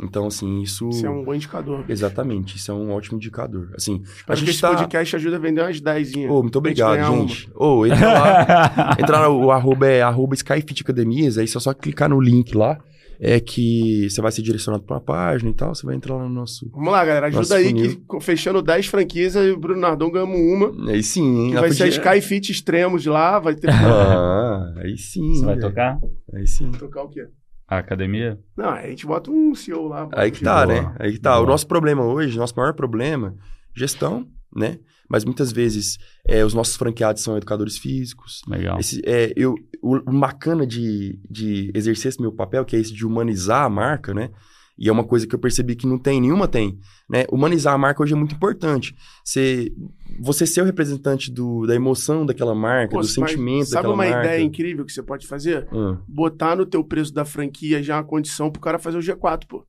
Então, 0.00 0.26
assim, 0.26 0.62
isso... 0.62 0.88
Isso 0.88 1.04
é 1.04 1.10
um 1.10 1.24
bom 1.24 1.34
indicador. 1.34 1.84
Exatamente, 1.88 2.56
isso 2.56 2.70
é 2.70 2.74
um 2.74 2.92
ótimo 2.92 3.16
indicador. 3.16 3.72
Assim, 3.74 4.00
a 4.00 4.02
Espero 4.02 4.26
que 4.26 4.36
gente 4.36 4.50
esse 4.50 4.60
tá... 4.60 4.70
podcast 4.70 5.16
ajude 5.16 5.34
a 5.34 5.38
vender 5.38 5.60
umas 5.60 5.80
10. 5.80 6.14
Ô, 6.30 6.40
muito 6.42 6.56
obrigado, 6.56 7.04
gente. 7.18 7.50
Ô, 7.54 7.84
entra 7.84 8.12
lá, 8.12 8.96
entra 8.98 9.20
lá, 9.20 9.28
o 9.28 9.50
arroba 9.50 9.86
é 9.88 10.00
arroba 10.00 10.34
Skyfit 10.34 10.82
Academias, 10.82 11.36
aí 11.36 11.48
você 11.48 11.58
só 11.58 11.74
clicar 11.74 12.08
no 12.08 12.20
link 12.20 12.56
lá, 12.56 12.78
é 13.20 13.40
que 13.40 14.08
você 14.08 14.20
vai 14.22 14.30
ser 14.30 14.42
direcionado 14.42 14.84
pra 14.84 14.94
uma 14.96 15.00
página 15.00 15.50
e 15.50 15.54
tal, 15.54 15.74
você 15.74 15.84
vai 15.84 15.96
entrar 15.96 16.14
lá 16.16 16.22
no 16.22 16.28
nosso... 16.30 16.70
Vamos 16.70 16.92
lá, 16.92 17.04
galera. 17.04 17.26
Ajuda 17.26 17.56
aí 17.56 17.66
funil. 17.68 18.00
que 18.08 18.20
fechando 18.20 18.62
10 18.62 18.86
franquias, 18.86 19.34
o 19.34 19.56
Bruno 19.56 19.80
Nardon 19.80 20.10
ganhamos 20.10 20.38
uma. 20.38 20.90
Aí 20.92 21.02
sim, 21.02 21.46
hein? 21.46 21.50
Que 21.50 21.60
vai 21.60 21.70
ser 21.72 21.82
a 21.82 21.86
podia- 21.86 22.00
Skyfit 22.20 22.52
Extremos 22.52 23.04
lá. 23.06 23.38
Vai 23.38 23.54
ter. 23.56 23.68
Ah, 23.74 24.72
aí 24.76 24.96
sim. 24.96 25.34
Você 25.34 25.44
vai 25.44 25.58
tocar 25.58 25.98
Aí 26.34 26.46
sim. 26.46 26.70
Tocar 26.72 27.02
o 27.02 27.08
quê? 27.08 27.26
a 27.66 27.78
academia? 27.78 28.38
Não, 28.56 28.70
a 28.70 28.86
gente 28.86 29.04
bota 29.06 29.30
um 29.30 29.54
CEO 29.54 29.88
lá. 29.88 30.08
Aí 30.14 30.30
que 30.30 30.42
tá, 30.42 30.64
Boa. 30.64 30.80
né? 30.82 30.94
Aí 30.98 31.12
que 31.12 31.18
tá. 31.18 31.34
O 31.34 31.40
Boa. 31.40 31.48
nosso 31.50 31.66
problema 31.66 32.02
hoje, 32.04 32.38
nosso 32.38 32.54
maior 32.56 32.72
problema, 32.72 33.34
gestão, 33.76 34.26
né? 34.56 34.78
Mas 35.08 35.24
muitas 35.24 35.50
vezes 35.50 35.98
é, 36.26 36.44
os 36.44 36.54
nossos 36.54 36.76
franqueados 36.76 37.22
são 37.22 37.36
educadores 37.36 37.78
físicos. 37.78 38.42
Legal. 38.46 38.78
Esse, 38.78 39.00
é, 39.06 39.32
eu, 39.36 39.54
o, 39.82 39.96
o 39.96 40.18
bacana 40.18 40.66
de, 40.66 41.18
de 41.28 41.70
exercer 41.74 42.10
esse 42.10 42.20
meu 42.20 42.32
papel, 42.32 42.64
que 42.64 42.76
é 42.76 42.78
esse 42.78 42.92
de 42.92 43.06
humanizar 43.06 43.64
a 43.64 43.70
marca, 43.70 44.12
né? 44.12 44.30
E 44.78 44.88
é 44.88 44.92
uma 44.92 45.02
coisa 45.02 45.26
que 45.26 45.34
eu 45.34 45.38
percebi 45.40 45.74
que 45.74 45.88
não 45.88 45.98
tem, 45.98 46.20
nenhuma 46.20 46.46
tem. 46.46 46.78
Né? 47.10 47.24
Humanizar 47.32 47.74
a 47.74 47.78
marca 47.78 48.00
hoje 48.00 48.12
é 48.12 48.16
muito 48.16 48.36
importante. 48.36 48.94
Você, 49.24 49.72
você 50.20 50.46
ser 50.46 50.62
o 50.62 50.64
representante 50.64 51.32
do, 51.32 51.66
da 51.66 51.74
emoção 51.74 52.24
daquela 52.24 52.54
marca, 52.54 52.92
Pô, 52.94 53.00
do 53.00 53.06
sentimento 53.08 53.64
Sabe 53.66 53.74
daquela 53.74 53.94
uma 53.94 54.04
marca. 54.04 54.28
ideia 54.28 54.40
incrível 54.40 54.84
que 54.84 54.92
você 54.92 55.02
pode 55.02 55.26
fazer? 55.26 55.66
Hum, 55.72 55.98
Botar 56.06 56.54
no 56.54 56.64
teu 56.64 56.84
preço 56.84 57.12
da 57.12 57.24
franquia 57.24 57.82
já 57.82 57.96
uma 57.96 58.04
condição 58.04 58.52
pro 58.52 58.62
cara 58.62 58.78
fazer 58.78 58.98
o 58.98 59.00
G4, 59.00 59.46
pô. 59.48 59.66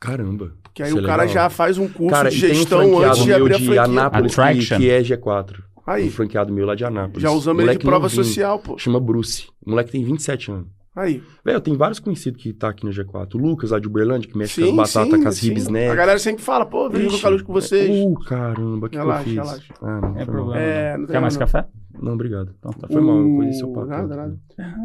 Caramba. 0.00 0.52
Que 0.74 0.82
aí 0.82 0.92
o 0.92 0.98
é 0.98 1.02
cara 1.02 1.22
legal. 1.22 1.34
já 1.34 1.50
faz 1.50 1.78
um 1.78 1.88
curso 1.88 2.10
Cara, 2.14 2.30
de 2.30 2.36
um 2.36 2.38
gestão 2.38 2.78
franqueado 2.80 3.04
antes 3.12 3.24
de 3.24 3.32
abrir 3.32 3.54
a 3.54 3.58
de 3.58 3.64
franquia. 3.64 3.82
Anápolis 3.82 4.34
que, 4.34 4.40
Attraction. 4.40 4.76
que 4.78 4.90
é 4.90 5.00
G4. 5.02 5.56
Aí, 5.86 6.06
Um 6.06 6.10
franqueado 6.10 6.52
meu 6.52 6.66
lá 6.66 6.74
de 6.74 6.84
Anápolis. 6.84 7.22
já 7.22 7.30
usamos 7.30 7.62
ele 7.62 7.72
de 7.72 7.78
prova 7.78 8.04
novinho. 8.04 8.24
social, 8.24 8.58
pô. 8.58 8.76
Chama 8.76 9.00
Bruce. 9.00 9.46
O 9.64 9.70
moleque 9.70 9.92
tem 9.92 10.04
27 10.04 10.50
anos. 10.50 10.66
Aí. 10.96 11.22
Velho, 11.44 11.60
tem 11.60 11.76
vários 11.76 12.00
conhecidos 12.00 12.42
que 12.42 12.52
tá 12.54 12.70
aqui 12.70 12.84
no 12.86 12.90
G4. 12.90 13.34
O 13.34 13.38
Lucas, 13.38 13.70
lá 13.70 13.78
de 13.78 13.86
Uberlândia, 13.86 14.30
que 14.30 14.36
mexe 14.38 14.54
Sim, 14.64 14.74
com 14.74 14.80
as 14.80 14.94
batatas, 14.94 15.14
sim, 15.18 15.22
com 15.22 15.28
as 15.28 15.38
ribs, 15.38 15.68
A 15.68 15.70
né? 15.70 15.94
galera 15.94 16.18
sempre 16.18 16.42
fala, 16.42 16.64
pô, 16.64 16.88
vem 16.88 17.06
Ixi. 17.06 17.16
jogar 17.18 17.28
luz 17.28 17.42
com 17.42 17.52
vocês. 17.52 17.88
Uh, 18.06 18.14
caramba, 18.24 18.88
que, 18.88 18.96
Relaxa, 18.96 19.24
que 19.24 19.30
eu 19.30 19.34
fiz? 19.44 19.50
relaxa. 19.50 19.74
Ah, 19.82 20.00
não, 20.00 20.18
É 20.18 20.24
problema. 20.24 20.58
É, 20.58 20.96
não. 20.96 21.06
Quer 21.06 21.20
mais 21.20 21.34
não. 21.34 21.40
café? 21.40 21.66
Não, 22.00 22.12
obrigado. 22.14 22.54
Então 22.58 22.72
tá. 22.72 22.88
Foi 22.88 23.00
mal, 23.00 23.16
eu 23.18 23.26
O- 23.30 23.36
conheci 23.36 23.64
o 23.64 23.72
papo. 23.72 23.86
Nada, 23.86 24.16
nada. 24.16 24.38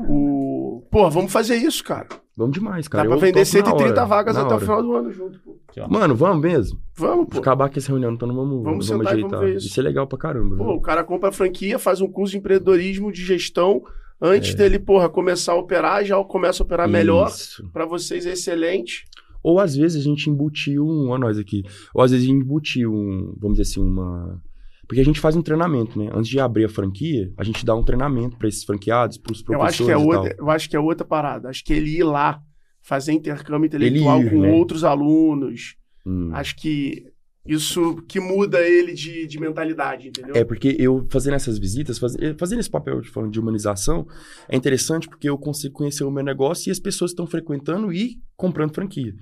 O... 0.09 0.83
Pô, 0.91 1.09
vamos 1.09 1.31
fazer 1.31 1.55
isso, 1.55 1.83
cara. 1.83 2.07
Vamos 2.35 2.53
demais, 2.53 2.87
cara. 2.87 3.03
Dá 3.03 3.09
pra 3.09 3.17
Eu 3.17 3.19
vender 3.21 3.45
topo 3.45 3.57
na 3.57 3.65
130 3.75 3.91
hora, 3.99 4.05
vagas 4.05 4.37
até 4.37 4.55
o 4.55 4.59
final 4.59 4.81
do 4.81 4.95
ano 4.95 5.11
junto, 5.11 5.39
pô. 5.39 5.57
Mano, 5.89 6.15
vamos 6.15 6.41
mesmo? 6.41 6.79
Vamos, 6.95 7.25
pô. 7.25 7.31
Vou 7.33 7.41
acabar 7.41 7.69
com 7.69 7.77
essa 7.77 7.89
reunião, 7.89 8.11
então 8.13 8.27
não 8.27 8.35
vamos, 8.35 8.63
Vamos 8.63 8.87
vamos, 8.89 9.07
ajeitar. 9.07 9.29
vamos 9.31 9.45
ver 9.45 9.57
isso. 9.57 9.67
Isso 9.67 9.79
é 9.79 9.83
legal 9.83 10.07
pra 10.07 10.17
caramba. 10.17 10.55
Pô, 10.57 10.63
velho. 10.65 10.77
o 10.77 10.81
cara 10.81 11.03
compra 11.03 11.29
a 11.29 11.31
franquia, 11.33 11.77
faz 11.79 12.01
um 12.01 12.07
curso 12.09 12.31
de 12.31 12.37
empreendedorismo, 12.39 13.11
de 13.11 13.23
gestão. 13.23 13.81
É. 14.21 14.27
Antes 14.27 14.53
dele, 14.55 14.77
porra, 14.77 15.09
começar 15.09 15.53
a 15.53 15.55
operar, 15.55 16.05
já 16.05 16.21
começa 16.23 16.61
a 16.61 16.65
operar 16.65 16.87
melhor. 16.87 17.27
Isso. 17.27 17.67
Pra 17.71 17.85
vocês 17.85 18.25
é 18.25 18.33
excelente. 18.33 19.05
Ou 19.43 19.59
às 19.59 19.75
vezes 19.75 19.99
a 19.99 20.03
gente 20.03 20.29
embutiu 20.29 20.85
um, 20.85 21.09
ó 21.09 21.17
nós 21.17 21.39
aqui, 21.39 21.63
ou 21.95 22.03
às 22.03 22.11
vezes 22.11 22.27
a 22.27 22.31
gente 22.31 22.43
embutiu 22.43 22.93
um, 22.93 23.35
vamos 23.39 23.57
dizer 23.57 23.71
assim, 23.71 23.81
uma... 23.81 24.39
Porque 24.87 25.01
a 25.01 25.05
gente 25.05 25.19
faz 25.19 25.35
um 25.35 25.41
treinamento, 25.41 25.97
né? 25.97 26.11
Antes 26.13 26.29
de 26.29 26.39
abrir 26.39 26.65
a 26.65 26.69
franquia, 26.69 27.31
a 27.37 27.43
gente 27.43 27.65
dá 27.65 27.73
um 27.73 27.83
treinamento 27.83 28.37
pra 28.37 28.49
esses 28.49 28.63
franqueados, 28.63 29.17
pros 29.17 29.39
Eu 29.39 29.45
professores 29.45 29.73
acho, 29.73 29.85
que 29.85 29.91
é 29.91 29.97
outra, 29.97 30.35
eu 30.37 30.49
acho 30.49 30.69
que 30.69 30.75
é 30.75 30.79
outra 30.79 31.05
parada. 31.07 31.49
Acho 31.49 31.63
que 31.63 31.71
ele 31.71 31.97
ir 31.97 32.03
lá, 32.03 32.41
fazer 32.81 33.13
intercâmbio 33.13 33.67
intelectual 33.67 34.21
ir, 34.21 34.29
com 34.29 34.41
né? 34.41 34.51
outros 34.51 34.83
alunos. 34.83 35.75
Hum. 36.05 36.29
Acho 36.33 36.57
que 36.57 37.05
isso 37.45 37.95
que 38.07 38.19
muda 38.19 38.61
ele 38.61 38.93
de, 38.93 39.25
de 39.25 39.39
mentalidade, 39.39 40.09
entendeu? 40.09 40.35
É, 40.35 40.43
porque 40.43 40.75
eu 40.79 41.07
fazendo 41.09 41.33
essas 41.35 41.57
visitas, 41.57 41.97
faz- 41.97 42.15
eh, 42.15 42.35
fazendo 42.37 42.59
esse 42.59 42.69
papel 42.69 43.01
de, 43.01 43.11
de 43.29 43.39
humanização, 43.39 44.07
é 44.47 44.55
interessante 44.55 45.09
porque 45.09 45.27
eu 45.27 45.37
consigo 45.37 45.73
conhecer 45.73 46.03
o 46.03 46.11
meu 46.11 46.23
negócio 46.23 46.69
e 46.69 46.71
as 46.71 46.79
pessoas 46.79 47.11
estão 47.11 47.25
frequentando 47.25 47.91
e 47.91 48.19
comprando 48.37 48.73
franquia. 48.75 49.13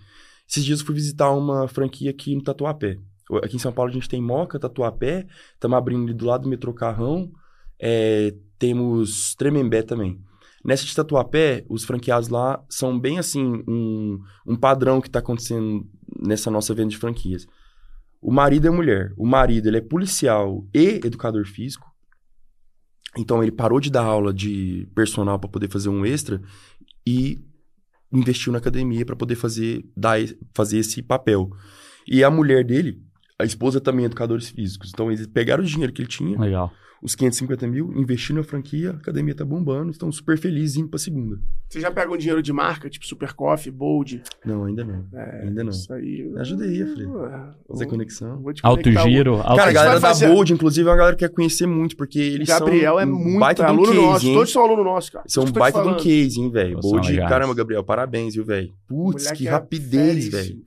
Esses 0.49 0.65
dias 0.65 0.79
eu 0.79 0.85
fui 0.85 0.95
visitar 0.95 1.31
uma 1.31 1.67
franquia 1.67 2.11
aqui 2.11 2.35
no 2.35 2.43
Tatuapé. 2.43 2.97
Aqui 3.43 3.55
em 3.55 3.59
São 3.59 3.71
Paulo 3.71 3.91
a 3.91 3.93
gente 3.93 4.09
tem 4.09 4.21
Moca, 4.21 4.59
Tatuapé, 4.59 5.25
estamos 5.53 5.77
abrindo 5.77 6.03
ali 6.05 6.13
do 6.13 6.25
lado 6.25 6.43
do 6.43 6.49
metrô 6.49 6.73
Carrão, 6.73 7.31
eh, 7.79 8.33
temos 8.57 9.35
Tremembé 9.35 9.81
também. 9.83 10.19
Nessa 10.65 10.83
de 10.85 10.93
Tatuapé, 10.93 11.63
os 11.69 11.85
franqueados 11.85 12.27
lá 12.27 12.61
são 12.67 12.99
bem 12.99 13.17
assim, 13.17 13.63
um, 13.67 14.19
um 14.45 14.55
padrão 14.57 14.99
que 14.99 15.07
está 15.07 15.19
acontecendo 15.19 15.87
nessa 16.19 16.51
nossa 16.51 16.73
venda 16.73 16.89
de 16.89 16.97
franquias. 16.97 17.47
O 18.21 18.31
marido 18.31 18.67
é 18.67 18.69
mulher. 18.69 19.13
O 19.17 19.25
marido 19.25 19.67
ele 19.67 19.77
é 19.77 19.81
policial 19.81 20.67
e 20.73 20.99
educador 21.05 21.45
físico. 21.45 21.87
Então 23.17 23.41
ele 23.41 23.51
parou 23.51 23.79
de 23.79 23.89
dar 23.89 24.03
aula 24.03 24.33
de 24.33 24.87
personal 24.93 25.39
para 25.39 25.49
poder 25.49 25.69
fazer 25.69 25.89
um 25.89 26.05
extra 26.05 26.41
e 27.07 27.39
investiu 28.11 28.51
na 28.51 28.59
academia 28.59 29.05
para 29.05 29.15
poder 29.15 29.35
fazer 29.35 29.85
dar, 29.95 30.19
fazer 30.53 30.79
esse 30.79 31.01
papel. 31.01 31.49
E 32.07 32.23
a 32.23 32.29
mulher 32.29 32.63
dele, 32.63 33.01
a 33.37 33.45
esposa 33.45 33.79
também 33.79 34.03
é 34.03 34.05
educadores 34.07 34.49
físicos. 34.49 34.89
Então 34.89 35.11
eles 35.11 35.25
pegaram 35.27 35.63
o 35.63 35.67
dinheiro 35.67 35.93
que 35.93 36.01
ele 36.01 36.09
tinha, 36.09 36.39
Legal. 36.39 36.71
Os 37.01 37.15
550 37.15 37.65
mil, 37.67 37.93
investiram 37.95 38.37
na 38.37 38.43
franquia, 38.43 38.91
a 38.91 38.93
academia 38.95 39.33
tá 39.33 39.45
bombando, 39.45 39.91
estão 39.91 40.11
super 40.11 40.37
felizes 40.37 40.75
indo 40.77 40.89
pra 40.89 40.99
segunda. 40.99 41.39
Você 41.69 41.79
já 41.79 41.89
pega 41.91 42.11
um 42.11 42.17
dinheiro 42.17 42.41
de 42.41 42.51
marca, 42.51 42.89
tipo 42.89 43.05
Super 43.05 43.31
Coffee, 43.33 43.71
Bold? 43.71 44.21
Não, 44.45 44.65
ainda 44.65 44.83
não. 44.83 45.05
É, 45.13 45.43
ainda 45.43 45.63
não. 45.63 45.69
Isso 45.71 45.93
aí. 45.93 46.29
Ajuda 46.37 46.65
aí. 46.65 46.81
Ah, 46.81 47.53
Fazer 47.67 47.83
vou- 47.85 47.87
conexão. 47.91 48.41
vou 48.41 48.53
te 48.53 48.59
Alto 48.63 48.91
giro, 48.91 49.35
alto 49.35 49.55
Cara, 49.55 49.69
a 49.69 49.73
galera 49.73 49.99
da 49.99 50.07
fazer- 50.07 50.27
Bold, 50.27 50.51
inclusive, 50.53 50.87
é 50.87 50.91
uma 50.91 50.97
galera 50.97 51.15
que 51.15 51.25
quer 51.27 51.33
conhecer 51.33 51.67
muito, 51.67 51.95
porque 51.95 52.19
eles 52.19 52.47
Gabriel 52.47 52.93
são 52.95 52.99
é 52.99 53.05
um 53.05 53.09
muito 53.15 53.39
baita 53.39 53.63
é 53.63 53.65
um 53.65 53.69
aluno 53.69 53.85
case, 53.87 54.01
nosso. 54.01 54.25
hein? 54.27 54.33
Todos 54.33 54.51
são 54.51 54.63
aluno 54.63 54.83
nosso, 54.83 55.11
cara. 55.11 55.25
São 55.27 55.43
um 55.45 55.51
baita 55.51 55.81
de 55.81 55.87
um 55.87 55.97
case, 55.97 56.39
hein, 56.41 56.51
velho. 56.51 56.79
Bold, 56.79 57.17
caramba, 57.19 57.53
Gabriel, 57.53 57.83
parabéns, 57.83 58.33
viu, 58.35 58.43
velho? 58.43 58.73
Putz, 58.87 59.31
que 59.31 59.47
é 59.47 59.51
rapidez, 59.51 60.27
velho. 60.27 60.57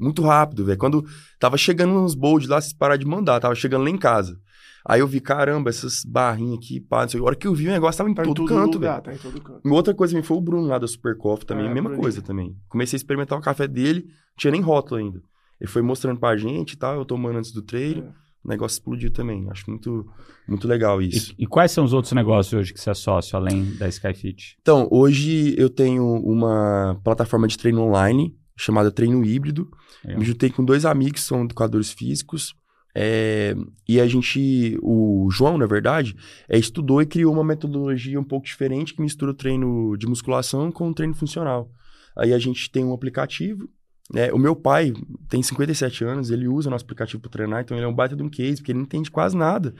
Muito 0.00 0.22
rápido, 0.22 0.64
velho. 0.64 0.78
Quando 0.78 1.04
tava 1.38 1.56
chegando 1.56 1.92
uns 1.94 2.14
bold 2.14 2.46
lá, 2.48 2.60
vocês 2.60 2.72
pararam 2.72 2.98
de 2.98 3.06
mandar, 3.06 3.38
tava 3.40 3.54
chegando 3.54 3.84
lá 3.84 3.90
em 3.90 3.98
casa. 3.98 4.38
Aí 4.86 5.00
eu 5.00 5.06
vi, 5.06 5.20
caramba, 5.20 5.68
essas 5.70 6.02
barrinhas 6.04 6.58
aqui, 6.58 6.80
pá, 6.80 7.02
não 7.02 7.08
sei. 7.08 7.20
A 7.20 7.24
hora 7.24 7.36
que 7.36 7.46
eu 7.46 7.54
vi 7.54 7.68
o 7.68 7.70
negócio 7.70 7.98
tava 7.98 8.10
em 8.10 8.14
Tá 8.14 8.22
em 8.22 8.26
todo 8.26 8.36
todo 8.36 8.48
canto, 8.48 8.74
lugar, 8.74 9.02
velho. 9.02 9.04
tá 9.04 9.14
em 9.14 9.18
todo 9.32 9.40
canto. 9.42 9.68
Outra 9.68 9.94
coisa 9.94 10.12
também 10.12 10.24
foi 10.26 10.36
o 10.36 10.40
Bruno 10.40 10.66
lá 10.66 10.78
da 10.78 10.86
Super 10.86 11.16
Coffee 11.16 11.46
também, 11.46 11.66
É, 11.66 11.72
mesma 11.74 11.90
coisa 11.96 12.22
também. 12.22 12.56
Comecei 12.68 12.96
a 12.96 12.98
experimentar 12.98 13.38
o 13.38 13.42
café 13.42 13.66
dele, 13.68 14.04
não 14.06 14.12
tinha 14.36 14.50
nem 14.50 14.60
rótulo 14.60 15.00
ainda. 15.00 15.20
Ele 15.60 15.68
foi 15.68 15.82
mostrando 15.82 16.20
pra 16.20 16.36
gente 16.36 16.72
e 16.72 16.76
tal, 16.76 16.94
eu 16.96 17.04
tomando 17.04 17.38
antes 17.38 17.52
do 17.52 17.62
treino. 17.62 18.02
É. 18.04 18.28
O 18.44 18.48
negócio 18.48 18.76
explodiu 18.76 19.12
também. 19.12 19.46
Acho 19.50 19.68
muito, 19.68 20.06
muito 20.46 20.68
legal 20.68 21.02
isso. 21.02 21.34
E, 21.36 21.42
e 21.42 21.46
quais 21.46 21.72
são 21.72 21.84
os 21.84 21.92
outros 21.92 22.12
negócios 22.12 22.52
hoje 22.58 22.72
que 22.72 22.80
você 22.80 22.88
é 22.90 22.94
sócio, 22.94 23.36
além 23.36 23.74
da 23.74 23.88
Skyfit? 23.88 24.56
Então, 24.62 24.88
hoje 24.92 25.54
eu 25.58 25.68
tenho 25.68 26.04
uma 26.22 26.98
plataforma 27.02 27.48
de 27.48 27.58
treino 27.58 27.82
online 27.82 28.34
chamada 28.56 28.90
Treino 28.92 29.24
Híbrido. 29.24 29.68
Legal. 30.04 30.20
Me 30.20 30.24
juntei 30.24 30.50
com 30.50 30.64
dois 30.64 30.84
amigos 30.86 31.20
que 31.20 31.26
são 31.26 31.44
educadores 31.44 31.90
físicos. 31.90 32.54
É, 33.00 33.54
e 33.88 34.00
a 34.00 34.08
gente, 34.08 34.76
o 34.82 35.28
João, 35.30 35.56
na 35.56 35.66
verdade, 35.66 36.16
é, 36.48 36.58
estudou 36.58 37.00
e 37.00 37.06
criou 37.06 37.32
uma 37.32 37.44
metodologia 37.44 38.18
um 38.18 38.24
pouco 38.24 38.44
diferente 38.44 38.92
que 38.92 39.00
mistura 39.00 39.30
o 39.30 39.34
treino 39.34 39.96
de 39.96 40.04
musculação 40.08 40.72
com 40.72 40.88
o 40.88 40.94
treino 40.94 41.14
funcional. 41.14 41.70
Aí 42.16 42.32
a 42.32 42.38
gente 42.40 42.68
tem 42.68 42.84
um 42.84 42.92
aplicativo. 42.92 43.70
né? 44.12 44.32
o 44.32 44.38
meu 44.38 44.56
pai 44.56 44.92
tem 45.28 45.40
57 45.40 46.02
anos, 46.02 46.32
ele 46.32 46.48
usa 46.48 46.68
nosso 46.68 46.84
aplicativo 46.84 47.22
para 47.22 47.30
treinar, 47.30 47.60
então 47.62 47.76
ele 47.76 47.86
é 47.86 47.88
um 47.88 47.94
baita 47.94 48.16
de 48.16 48.22
um 48.24 48.28
case, 48.28 48.56
porque 48.56 48.72
ele 48.72 48.80
não 48.80 48.84
entende 48.84 49.12
quase 49.12 49.36
nada. 49.36 49.72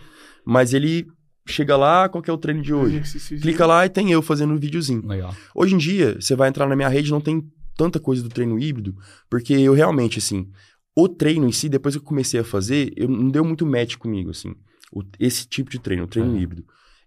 Mas 0.44 0.72
ele 0.72 1.08
chega 1.44 1.76
lá, 1.76 2.08
qual 2.08 2.22
que 2.22 2.30
é 2.30 2.32
o 2.32 2.38
treino 2.38 2.62
de 2.62 2.72
hoje? 2.72 3.02
Clica 3.40 3.66
lá 3.66 3.84
e 3.84 3.88
tem 3.88 4.12
eu 4.12 4.22
fazendo 4.22 4.52
um 4.52 4.58
videozinho. 4.58 5.04
Legal. 5.04 5.34
Hoje 5.52 5.74
em 5.74 5.78
dia, 5.78 6.20
você 6.20 6.36
vai 6.36 6.48
entrar 6.48 6.68
na 6.68 6.76
minha 6.76 6.88
rede, 6.88 7.10
não 7.10 7.20
tem 7.20 7.42
tanta 7.76 7.98
coisa 7.98 8.22
do 8.22 8.28
treino 8.28 8.60
híbrido, 8.60 8.94
porque 9.28 9.54
eu 9.54 9.72
realmente, 9.72 10.18
assim, 10.20 10.48
o 11.00 11.08
treino 11.08 11.46
em 11.46 11.52
si, 11.52 11.68
depois 11.68 11.94
que 11.94 12.00
eu 12.00 12.04
comecei 12.04 12.40
a 12.40 12.44
fazer, 12.44 12.92
eu, 12.96 13.08
não 13.08 13.28
deu 13.30 13.44
muito 13.44 13.64
match 13.66 13.96
comigo, 13.96 14.30
assim. 14.30 14.54
O- 14.92 15.02
esse 15.20 15.46
tipo 15.46 15.70
de 15.70 15.78
treino, 15.78 16.04
o 16.04 16.06
treino 16.08 16.36
É. 16.36 16.40
híbrido. 16.40 16.64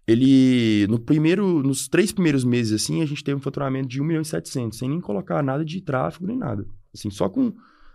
Ele, 0.08 0.88
no 0.88 1.00
primeiro, 1.00 1.62
nos 1.62 1.88
três 1.88 2.12
primeiros 2.12 2.44
meses, 2.44 2.82
assim, 2.82 3.02
a 3.02 3.06
gente 3.06 3.24
teve 3.24 3.38
um 3.38 3.42
faturamento 3.42 3.88
de 3.88 4.02
1 4.02 4.04
milhão 4.06 4.22
e 4.22 4.26
700, 4.26 4.78
sem 4.78 4.90
nem 4.90 5.00
colocar 5.00 5.44
nada 5.44 5.64
de 5.64 5.80
tráfego 5.82 6.26
nem 6.28 6.38
nada. 6.38 6.66
Assim, 6.94 7.10
só 7.10 7.30
com 7.30 7.54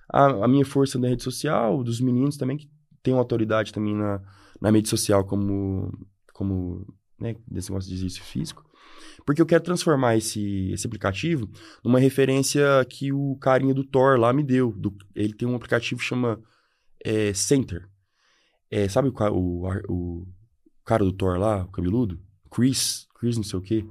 a, 0.08 0.44
a 0.44 0.48
minha 0.48 0.64
força 0.64 0.98
na 0.98 1.08
rede 1.08 1.22
social, 1.22 1.82
dos 1.82 2.00
meninos 2.00 2.36
também, 2.36 2.56
que 2.56 2.68
tem 3.02 3.12
uma 3.14 3.20
autoridade 3.20 3.72
também 3.72 3.94
na, 3.94 4.20
na 4.60 4.70
mídia 4.72 4.88
social 4.90 5.24
como, 5.24 5.92
como 6.32 6.86
né, 7.18 7.34
desse 7.46 7.70
negócio 7.70 7.88
de 7.90 7.96
exercício 7.96 8.22
físico. 8.24 8.64
Porque 9.26 9.42
eu 9.42 9.46
quero 9.46 9.64
transformar 9.64 10.16
esse, 10.16 10.70
esse 10.72 10.86
aplicativo 10.86 11.50
numa 11.84 11.98
referência 11.98 12.64
que 12.88 13.12
o 13.12 13.36
carinha 13.40 13.74
do 13.74 13.82
Thor 13.84 14.16
lá 14.18 14.32
me 14.32 14.44
deu. 14.44 14.72
Do- 14.72 14.96
ele 15.14 15.34
tem 15.34 15.46
um 15.48 15.56
aplicativo 15.56 16.00
que 16.00 16.06
chama 16.06 16.40
é, 17.04 17.34
Center. 17.34 17.88
É, 18.70 18.88
sabe 18.88 19.08
o, 19.08 19.12
o, 19.32 19.68
o 19.88 20.26
cara 20.84 21.04
do 21.04 21.12
Thor 21.12 21.36
lá, 21.38 21.64
o 21.64 21.68
cabeludo? 21.72 22.20
Chris, 22.50 23.06
Chris 23.18 23.36
não 23.36 23.42
sei 23.44 23.58
o 23.58 23.62
quê. 23.62 23.84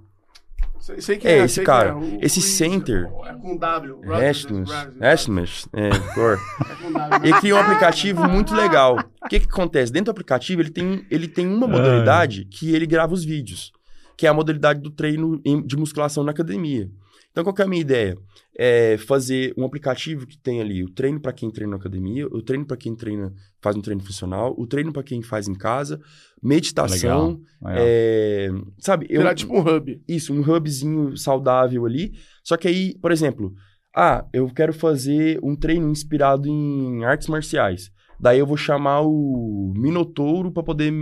Sei, 0.79 1.01
sei 1.01 1.17
que 1.17 1.27
É, 1.27 1.39
é, 1.39 1.43
esse 1.45 1.55
sei 1.55 1.63
que 1.63 1.65
cara. 1.65 1.89
é. 1.89 1.93
O 1.93 2.03
Esse 2.21 2.39
Chris, 2.39 2.53
center- 2.53 3.05
É 3.25 3.33
com 3.33 3.57
W. 3.57 4.13
Ashmus, 4.13 4.69
Rogers, 4.71 5.01
Ashmus, 5.01 5.67
é, 5.73 5.89
Thor. 6.13 6.39
É 6.69 6.75
com 6.75 6.91
W. 6.93 7.19
Ele 7.29 7.33
criou 7.41 7.59
um 7.59 7.61
aplicativo 7.61 8.27
muito 8.29 8.53
legal. 8.55 8.97
O 9.23 9.27
que 9.27 9.39
que 9.41 9.47
acontece? 9.47 9.91
Dentro 9.91 10.05
do 10.05 10.11
aplicativo, 10.11 10.61
ele 10.61 10.69
tem, 10.69 11.05
ele 11.11 11.27
tem 11.27 11.45
uma 11.47 11.67
modalidade 11.67 12.45
que 12.45 12.73
ele 12.73 12.86
grava 12.86 13.13
os 13.13 13.23
vídeos, 13.25 13.71
que 14.18 14.26
é 14.26 14.30
a 14.30 14.34
modalidade 14.34 14.82
do 14.82 14.89
treino 14.91 15.39
em- 15.45 15.61
de 15.66 15.76
musculação 15.78 16.24
na 16.24 16.32
academia. 16.32 16.89
Então, 17.32 17.43
qual 17.43 17.53
que 17.53 17.61
é 17.61 17.66
a 17.66 17.68
minha 17.68 17.82
ideia? 17.82 18.18
É 18.57 18.97
fazer 18.97 19.53
um 19.57 19.66
aplicativo 19.66 20.26
que 20.26 20.38
tem 20.38 20.61
ali 20.61 20.84
o 20.86 20.89
treino 20.89 21.20
para 21.20 21.34
quem 21.34 21.51
treina 21.51 21.72
na 21.72 21.78
academia, 21.78 22.26
o 22.28 22.41
treino 22.41 22.66
para 22.66 22.78
quem 22.78 22.95
treina, 22.95 23.34
faz 23.61 23.76
um 23.76 23.82
treino 23.82 24.01
funcional, 24.01 24.55
o 24.57 24.66
treino 24.66 24.93
para 24.93 25.03
quem 25.03 25.22
faz 25.22 25.45
em 25.49 25.53
casa, 25.53 25.99
meditação, 26.41 27.41
Legal. 27.61 27.76
é, 27.78 28.49
sabe? 28.80 29.05
Eu, 29.09 29.20
Virar 29.22 29.36
tipo 29.36 29.53
um 29.53 29.59
hub. 29.59 30.01
isso, 30.07 30.34
um 30.34 30.39
hubzinho 30.41 31.18
saudável 31.18 31.86
ali. 31.86 32.13
Só 32.43 32.55
que 32.55 32.68
aí, 32.68 32.97
por 33.01 33.11
exemplo, 33.11 33.53
ah, 33.93 34.26
eu 34.32 34.47
quero 34.47 34.72
fazer 34.74 35.39
um 35.43 35.55
treino 35.55 35.89
inspirado 35.89 36.47
em 36.47 37.03
artes 37.03 37.28
marciais. 37.28 37.91
Daí 38.20 38.39
eu 38.39 38.45
vou 38.45 38.55
chamar 38.55 39.01
o 39.01 39.74
Minotouro 39.76 40.51
para 40.51 40.63
poder 40.63 40.93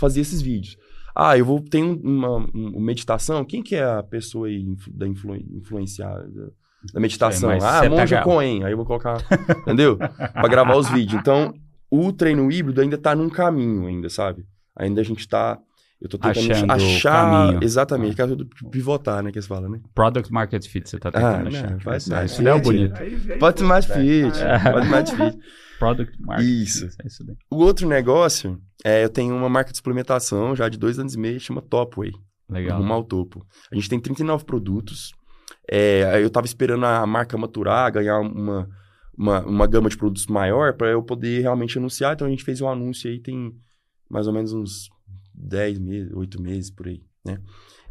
fazer 0.00 0.20
esses 0.22 0.42
vídeos. 0.42 0.76
Ah, 1.16 1.38
eu 1.38 1.44
vou 1.46 1.60
ter 1.60 1.82
um- 1.82 1.98
uma, 2.04 2.36
uma 2.52 2.80
meditação. 2.80 3.42
Quem 3.44 3.62
que 3.62 3.74
é 3.74 3.82
a 3.84 4.02
pessoa 4.02 4.48
aí 4.48 4.60
influ- 4.60 4.92
da 4.92 5.06
influ, 5.08 5.34
influenciada 5.36 6.28
da 6.92 7.00
meditação? 7.00 7.48
mas 7.50 7.64
ah, 7.64 7.80
você 7.80 7.88
Monja 7.88 8.20
Coen. 8.22 8.64
Aí 8.64 8.72
eu 8.72 8.76
vou 8.76 8.84
colocar, 8.86 9.16
entendeu? 9.62 9.96
Para 9.96 10.48
gravar 10.48 10.76
os 10.76 10.88
vídeos. 10.90 11.18
Então, 11.20 11.54
o 11.90 12.12
treino 12.12 12.50
híbrido 12.52 12.80
ainda 12.80 12.98
tá 12.98 13.14
num 13.14 13.30
caminho 13.30 13.86
ainda, 13.86 14.08
sabe? 14.10 14.44
Ainda 14.76 15.00
a 15.00 15.04
gente 15.04 15.26
tá 15.26 15.58
eu 15.98 16.10
tô 16.10 16.18
tentando 16.18 16.52
Achando 16.52 16.70
achar 16.72 17.30
caminho. 17.46 17.64
exatamente, 17.64 18.10
Ah. 18.10 18.12
aquela 18.24 18.36
do 18.36 18.46
pivotar, 18.70 19.22
né, 19.22 19.32
que 19.32 19.40
se 19.40 19.48
fala, 19.48 19.66
né? 19.66 19.80
Product 19.94 20.30
Market 20.30 20.66
Fit, 20.68 20.86
você 20.90 20.98
tá 20.98 21.08
Ah, 21.08 21.12
tentando 21.12 21.42
não, 21.44 21.48
achar. 21.48 21.76
vai 21.78 21.96
Isso, 21.96 22.08
ser. 22.10 22.24
isso 22.26 22.42
daí 22.42 22.52
é 22.52 22.54
o 22.54 22.60
bonito. 22.60 22.94
Pode 23.40 23.64
mais 23.64 23.86
fit, 23.86 24.38
É. 24.38 24.70
pode 24.72 24.88
mais 24.90 25.10
fit. 25.10 25.38
Product 25.78 26.20
Market 26.20 26.46
Isso. 26.46 26.88
É 27.02 27.06
isso. 27.06 27.24
O 27.50 27.56
outro 27.56 27.88
negócio, 27.88 28.60
é, 28.84 29.04
eu 29.04 29.08
tenho 29.08 29.34
uma 29.34 29.48
marca 29.48 29.70
de 29.70 29.76
suplementação 29.76 30.54
já 30.54 30.68
de 30.68 30.78
dois 30.78 30.98
anos 30.98 31.14
e 31.14 31.18
meio, 31.18 31.40
chama 31.40 31.62
Topway. 31.62 32.12
Legal. 32.48 32.78
Rumo 32.78 32.92
ao 32.92 33.04
topo. 33.04 33.44
A 33.70 33.74
gente 33.74 33.88
tem 33.88 33.98
39 33.98 34.44
produtos. 34.44 35.12
É, 35.68 36.22
eu 36.22 36.30
tava 36.30 36.46
esperando 36.46 36.86
a 36.86 37.04
marca 37.04 37.36
maturar, 37.36 37.92
ganhar 37.92 38.20
uma, 38.20 38.68
uma, 39.16 39.40
uma 39.44 39.66
gama 39.66 39.88
de 39.88 39.96
produtos 39.96 40.26
maior 40.26 40.74
para 40.74 40.88
eu 40.88 41.02
poder 41.02 41.40
realmente 41.40 41.78
anunciar. 41.78 42.14
Então 42.14 42.26
a 42.26 42.30
gente 42.30 42.44
fez 42.44 42.60
um 42.60 42.68
anúncio 42.68 43.10
aí 43.10 43.18
tem 43.18 43.52
mais 44.08 44.26
ou 44.26 44.32
menos 44.32 44.52
uns 44.52 44.88
10 45.34 45.78
meses, 45.78 46.12
8 46.12 46.40
meses 46.40 46.70
por 46.70 46.86
aí, 46.86 47.02
né? 47.24 47.40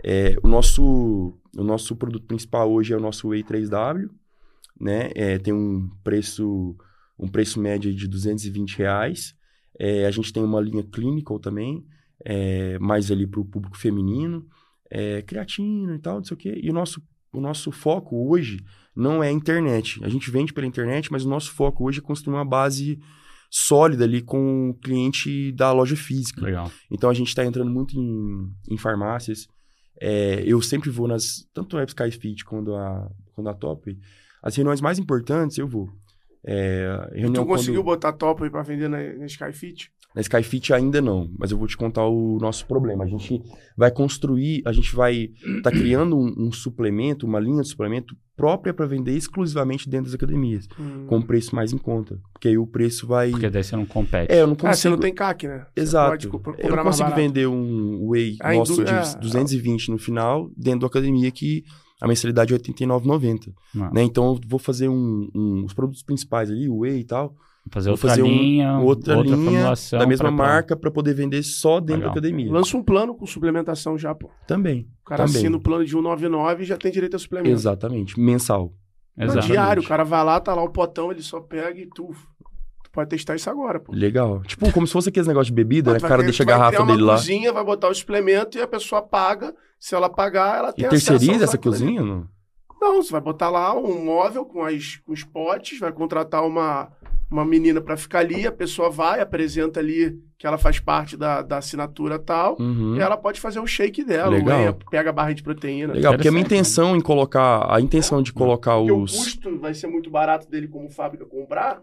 É, 0.03 0.35
o, 0.43 0.47
nosso, 0.47 1.37
o 1.57 1.63
nosso 1.63 1.95
produto 1.95 2.25
principal 2.25 2.71
hoje 2.71 2.93
é 2.93 2.97
o 2.97 3.01
nosso 3.01 3.29
Whey 3.29 3.43
3W, 3.43 4.09
né? 4.79 5.09
É, 5.15 5.37
tem 5.37 5.53
um 5.53 5.89
preço, 6.03 6.75
um 7.17 7.27
preço 7.27 7.59
médio 7.59 7.93
de 7.93 8.07
220 8.07 8.77
reais. 8.77 9.35
É, 9.77 10.05
a 10.05 10.11
gente 10.11 10.31
tem 10.31 10.43
uma 10.43 10.61
linha 10.61 10.83
clinical 10.83 11.39
também, 11.39 11.85
é, 12.23 12.79
mais 12.79 13.11
ali 13.11 13.27
para 13.27 13.39
o 13.39 13.45
público 13.45 13.77
feminino, 13.77 14.45
é, 14.89 15.21
creatina 15.21 15.95
e 15.95 15.99
tal, 15.99 16.17
não 16.17 16.23
sei 16.23 16.35
o 16.35 16.37
quê. 16.37 16.59
E 16.61 16.69
o 16.69 16.73
nosso, 16.73 17.01
o 17.33 17.41
nosso 17.41 17.71
foco 17.71 18.29
hoje 18.29 18.63
não 18.95 19.23
é 19.23 19.27
a 19.27 19.31
internet. 19.31 19.99
A 20.03 20.09
gente 20.09 20.31
vende 20.31 20.53
pela 20.53 20.67
internet, 20.67 21.11
mas 21.11 21.25
o 21.25 21.29
nosso 21.29 21.51
foco 21.51 21.85
hoje 21.85 21.99
é 21.99 22.01
construir 22.01 22.35
uma 22.35 22.45
base 22.45 22.99
sólida 23.49 24.03
ali 24.03 24.21
com 24.21 24.69
o 24.69 24.73
cliente 24.73 25.51
da 25.51 25.71
loja 25.71 25.95
física. 25.95 26.41
Legal. 26.41 26.71
Então 26.89 27.09
a 27.09 27.13
gente 27.13 27.27
está 27.27 27.45
entrando 27.45 27.71
muito 27.71 27.97
em, 27.97 28.51
em 28.69 28.77
farmácias. 28.77 29.47
É, 29.99 30.43
eu 30.45 30.61
sempre 30.61 30.89
vou 30.89 31.07
nas. 31.07 31.47
Tanto 31.53 31.77
a 31.77 31.83
Skyfit 31.83 32.43
quanto 32.43 32.73
a, 32.75 33.09
quanto 33.33 33.49
a 33.49 33.53
Top. 33.53 33.97
As 34.41 34.55
reuniões 34.55 34.81
mais 34.81 34.99
importantes 34.99 35.57
eu 35.57 35.67
vou. 35.67 35.89
É, 36.47 37.09
E 37.15 37.31
tu 37.31 37.45
conseguiu 37.45 37.81
quando- 37.81 37.85
botar 37.95 38.13
top 38.13 38.43
aí 38.43 38.49
pra 38.49 38.61
vender 38.61 38.87
na, 38.87 38.97
na 39.13 39.25
Skyfit? 39.25 39.91
na 40.13 40.21
Skyfit 40.21 40.71
ainda 40.73 41.01
não, 41.01 41.29
mas 41.37 41.51
eu 41.51 41.57
vou 41.57 41.67
te 41.67 41.75
contar 41.75 42.05
o 42.07 42.37
nosso 42.39 42.65
problema. 42.65 43.03
A 43.03 43.07
gente 43.07 43.41
vai 43.75 43.91
construir, 43.91 44.61
a 44.65 44.71
gente 44.71 44.95
vai 44.95 45.29
tá 45.61 45.69
criando 45.71 46.15
um, 46.17 46.33
um 46.47 46.51
suplemento, 46.53 47.25
uma 47.25 47.37
linha 47.39 47.61
de 47.61 47.67
suplemento 47.67 48.15
própria 48.37 48.73
para 48.73 48.85
vender 48.85 49.11
exclusivamente 49.13 49.89
dentro 49.89 50.05
das 50.05 50.13
academias, 50.13 50.67
Hum. 50.79 51.05
com 51.07 51.21
preço 51.21 51.53
mais 51.55 51.73
em 51.73 51.77
conta. 51.77 52.17
Porque 52.31 52.47
aí 52.47 52.57
o 52.57 52.65
preço 52.67 53.05
vai. 53.07 53.29
Porque 53.31 53.49
daí 53.49 53.63
você 53.63 53.75
não 53.75 53.85
compete. 53.85 54.31
É, 54.31 54.39
eu 54.41 54.47
não 54.47 54.53
Ah, 54.53 54.57
consigo. 54.57 54.75
você 54.77 54.89
não 54.89 54.97
tem 54.99 55.13
CAC, 55.13 55.47
né? 55.47 55.65
Você 55.75 55.81
Exato. 55.81 56.27
eu 56.27 56.31
não 56.31 56.83
consigo 56.83 57.03
barato. 57.03 57.15
vender 57.15 57.47
um 57.47 58.07
whey 58.07 58.37
A 58.39 58.53
nosso 58.53 58.73
indú- 58.73 58.85
de 58.85 58.91
é, 58.93 59.17
220 59.19 59.89
no 59.91 59.97
final, 59.97 60.49
dentro 60.55 60.81
da 60.81 60.87
academia, 60.87 61.29
que 61.31 61.63
a 62.05 62.07
mensalidade 62.07 62.53
é 62.53 62.57
R$ 62.57 62.61
89,90. 62.63 63.53
Não. 63.73 63.91
Né? 63.91 64.03
Então, 64.03 64.25
eu 64.27 64.39
vou 64.47 64.59
fazer 64.59 64.87
um, 64.89 65.29
um- 65.35 65.63
os 65.65 65.73
produtos 65.73 66.03
principais 66.03 66.49
ali, 66.51 66.69
o 66.69 66.79
whey 66.79 66.99
e 66.99 67.03
tal, 67.03 67.35
Fazer 67.71 67.89
vou 67.89 67.93
outra 67.93 68.09
fazer 68.09 68.21
um- 68.21 68.27
linha, 68.27 68.77
outra, 68.77 69.15
linha 69.15 69.35
formulação 69.35 69.97
da 69.99 70.05
mesma 70.05 70.27
pra- 70.29 70.35
pra- 70.37 70.45
marca 70.45 70.75
para 70.75 70.91
poder 70.91 71.15
vender 71.15 71.41
só 71.41 71.79
dentro 71.79 71.93
Legal. 71.95 72.07
da 72.13 72.19
academia. 72.19 72.51
Lança 72.51 72.77
um 72.77 72.83
plano 72.83 73.15
com 73.15 73.25
suplementação 73.25 73.97
já, 73.97 74.13
pô. 74.13 74.29
Também. 74.47 74.87
O 75.01 75.05
cara 75.09 75.25
também. 75.25 75.37
assina 75.41 75.57
o 75.57 75.59
plano 75.59 75.83
de 75.83 75.89
199 75.91 76.61
e 76.61 76.65
já 76.67 76.77
tem 76.77 76.91
direito 76.91 77.15
a 77.15 77.19
suplemento. 77.19 77.49
Exatamente. 77.49 78.19
Mensal. 78.19 78.71
Não, 79.17 79.25
Exato. 79.25 79.47
diário, 79.47 79.81
o 79.81 79.85
cara 79.87 80.03
vai 80.03 80.23
lá, 80.23 80.39
tá 80.39 80.53
lá 80.53 80.61
o 80.63 80.69
potão, 80.69 81.11
ele 81.11 81.21
só 81.23 81.39
pega 81.39 81.79
e 81.79 81.87
tu. 81.87 82.11
Pode 82.95 83.09
testar 83.09 83.35
isso 83.35 83.49
agora, 83.49 83.79
pô. 83.79 83.91
Legal. 83.93 84.41
Tipo, 84.43 84.71
como 84.71 84.87
se 84.87 84.93
fosse 84.93 85.09
aqueles 85.09 85.27
negócios 85.27 85.47
de 85.47 85.53
bebida, 85.53 85.91
né? 85.91 85.97
O 85.97 86.01
cara 86.01 86.23
deixa 86.23 86.41
a 86.41 86.45
garrafa 86.45 86.83
dele 86.85 87.03
uma 87.03 87.11
lá. 87.11 87.17
cozinha, 87.17 87.51
vai 87.53 87.63
botar 87.63 87.89
o 87.89 87.93
suplemento 87.93 88.57
e 88.57 88.61
a 88.61 88.67
pessoa 88.67 89.01
paga. 89.01 89.53
Se 89.77 89.93
ela 89.93 90.09
pagar, 90.09 90.57
ela 90.59 90.69
E 90.69 90.73
tem 90.75 90.85
acesso 90.87 91.05
terceiriza 91.11 91.43
essa 91.43 91.57
cozinha? 91.57 92.01
Não? 92.01 92.25
Não, 92.81 93.03
você 93.03 93.11
vai 93.11 93.21
botar 93.21 93.49
lá 93.49 93.77
um 93.77 94.03
móvel 94.03 94.45
com, 94.45 94.63
as, 94.63 94.95
com 95.05 95.11
os 95.11 95.23
potes, 95.23 95.79
vai 95.79 95.91
contratar 95.91 96.45
uma, 96.45 96.89
uma 97.29 97.43
menina 97.43 97.81
pra 97.81 97.97
ficar 97.97 98.19
ali, 98.19 98.47
a 98.47 98.51
pessoa 98.51 98.89
vai, 98.89 99.19
apresenta 99.19 99.79
ali 99.79 100.17
que 100.37 100.45
ela 100.45 100.57
faz 100.57 100.79
parte 100.79 101.17
da, 101.17 101.41
da 101.41 101.57
assinatura 101.57 102.19
tal, 102.19 102.55
Uhum. 102.59 102.95
e 102.95 102.99
ela 102.99 103.17
pode 103.17 103.39
fazer 103.41 103.59
o 103.59 103.65
shake 103.67 104.03
dela, 104.03 104.31
Legal. 104.31 104.59
o 104.59 104.61
whey, 104.65 104.75
pega 104.91 105.09
a 105.09 105.13
barra 105.13 105.33
de 105.33 105.41
proteína. 105.41 105.93
Legal, 105.93 106.13
porque 106.13 106.27
a 106.27 106.31
minha 106.31 106.41
Interessante, 106.41 106.61
intenção 106.71 106.95
em 106.95 107.01
colocar. 107.01 107.65
A 107.73 107.81
intenção 107.81 108.21
de 108.21 108.31
colocar 108.31 108.75
Porque 108.77 108.91
o 108.91 109.01
os. 109.01 109.15
custo 109.17 109.57
vai 109.59 109.73
ser 109.73 109.87
muito 109.87 110.09
barato 110.09 110.49
dele 110.49 110.67
como 110.67 110.89
fábrica 110.89 111.25
comprar, 111.25 111.81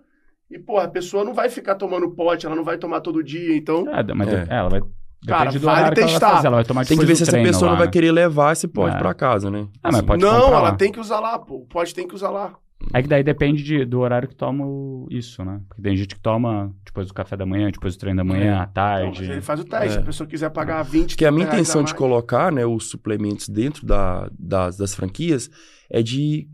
e, 0.55 0.59
pô, 0.59 0.79
a 0.79 0.89
pessoa 0.89 1.25
não 1.25 1.35
vai 1.35 1.49
ficar 1.49 1.75
tomando 1.75 2.11
pote, 2.11 2.47
ela 2.47 2.55
não 2.57 2.65
vai 2.65 2.77
tomar 2.79 3.01
todo 3.01 3.23
dia, 3.23 3.57
então... 3.57 3.87
É, 3.95 4.03
mas 4.15 4.29
É. 4.29 4.47
é, 4.49 4.55
ela 4.57 4.69
vai. 4.69 4.81
Cara, 5.27 5.51
vale 5.53 5.59
horário 5.59 5.61
que 5.61 5.67
ela 5.67 5.77
vai 5.85 5.95
testar. 5.95 6.45
Ela 6.45 6.57
vai 6.57 6.65
tomar 6.65 6.81
Tem 6.81 6.89
que 6.97 7.05
depois 7.05 7.09
ver 7.09 7.17
se 7.17 7.23
essa 7.31 7.43
pessoa 7.43 7.67
lá, 7.67 7.71
não 7.73 7.79
vai 7.79 7.87
né? 7.87 7.93
querer 7.93 8.11
levar 8.11 8.53
esse 8.53 8.67
pote 8.67 8.97
É. 8.97 8.99
pra 8.99 9.15
casa, 9.15 9.51
né? 9.51 9.69
Ah, 9.83 9.91
mas 9.93 10.03
pode 10.03 10.21
não, 10.23 10.49
ela 10.49 10.61
lá. 10.63 10.73
tem 10.75 10.91
que 10.91 10.99
usar 10.99 11.21
lá, 11.21 11.39
pô, 11.39 11.57
o 11.59 11.67
pote 11.67 11.95
tem 11.95 12.09
que 12.09 12.15
usar 12.15 12.31
lá. 12.31 12.55
É 12.93 13.01
que 13.01 13.07
daí 13.07 13.23
depende 13.23 13.63
de- 13.63 13.85
do 13.85 14.01
horário 14.01 14.27
que 14.29 14.35
toma 14.35 14.65
isso, 15.09 15.45
né? 15.45 15.61
Porque 15.69 15.81
tem 15.81 15.97
gente 15.97 16.17
que 16.17 16.21
toma 16.21 16.75
depois 16.85 17.07
do 17.07 17.15
café 17.15 17.37
da 17.37 17.47
manhã, 17.47 17.71
depois 17.71 17.95
do 17.95 18.01
treino 18.01 18.17
da 18.17 18.25
manhã, 18.25 18.47
É. 18.47 18.59
à 18.59 18.63
Então, 18.63 18.73
tarde. 18.75 19.21
mas 19.21 19.31
ele 19.31 19.41
faz 19.41 19.61
o 19.61 19.65
teste, 19.65 19.87
É. 19.87 19.91
se 19.91 19.99
a 19.99 20.03
pessoa 20.03 20.27
quiser 20.27 20.51
pagar 20.51 20.83
20, 20.83 21.11
Porque 21.11 21.25
a 21.25 21.31
minha 21.31 21.47
30 21.47 21.53
reais 21.53 21.69
intenção 21.69 21.85
de 21.85 21.93
mais. 21.93 21.99
colocar 21.99 22.51
né, 22.51 22.67
os 22.67 22.91
suplementos 22.91 23.49
dentro 23.49 23.87
da- 23.87 24.29
das, 24.37 24.77
das 24.77 24.93
franquias 24.93 25.49
é 25.89 26.03
de 26.03 26.49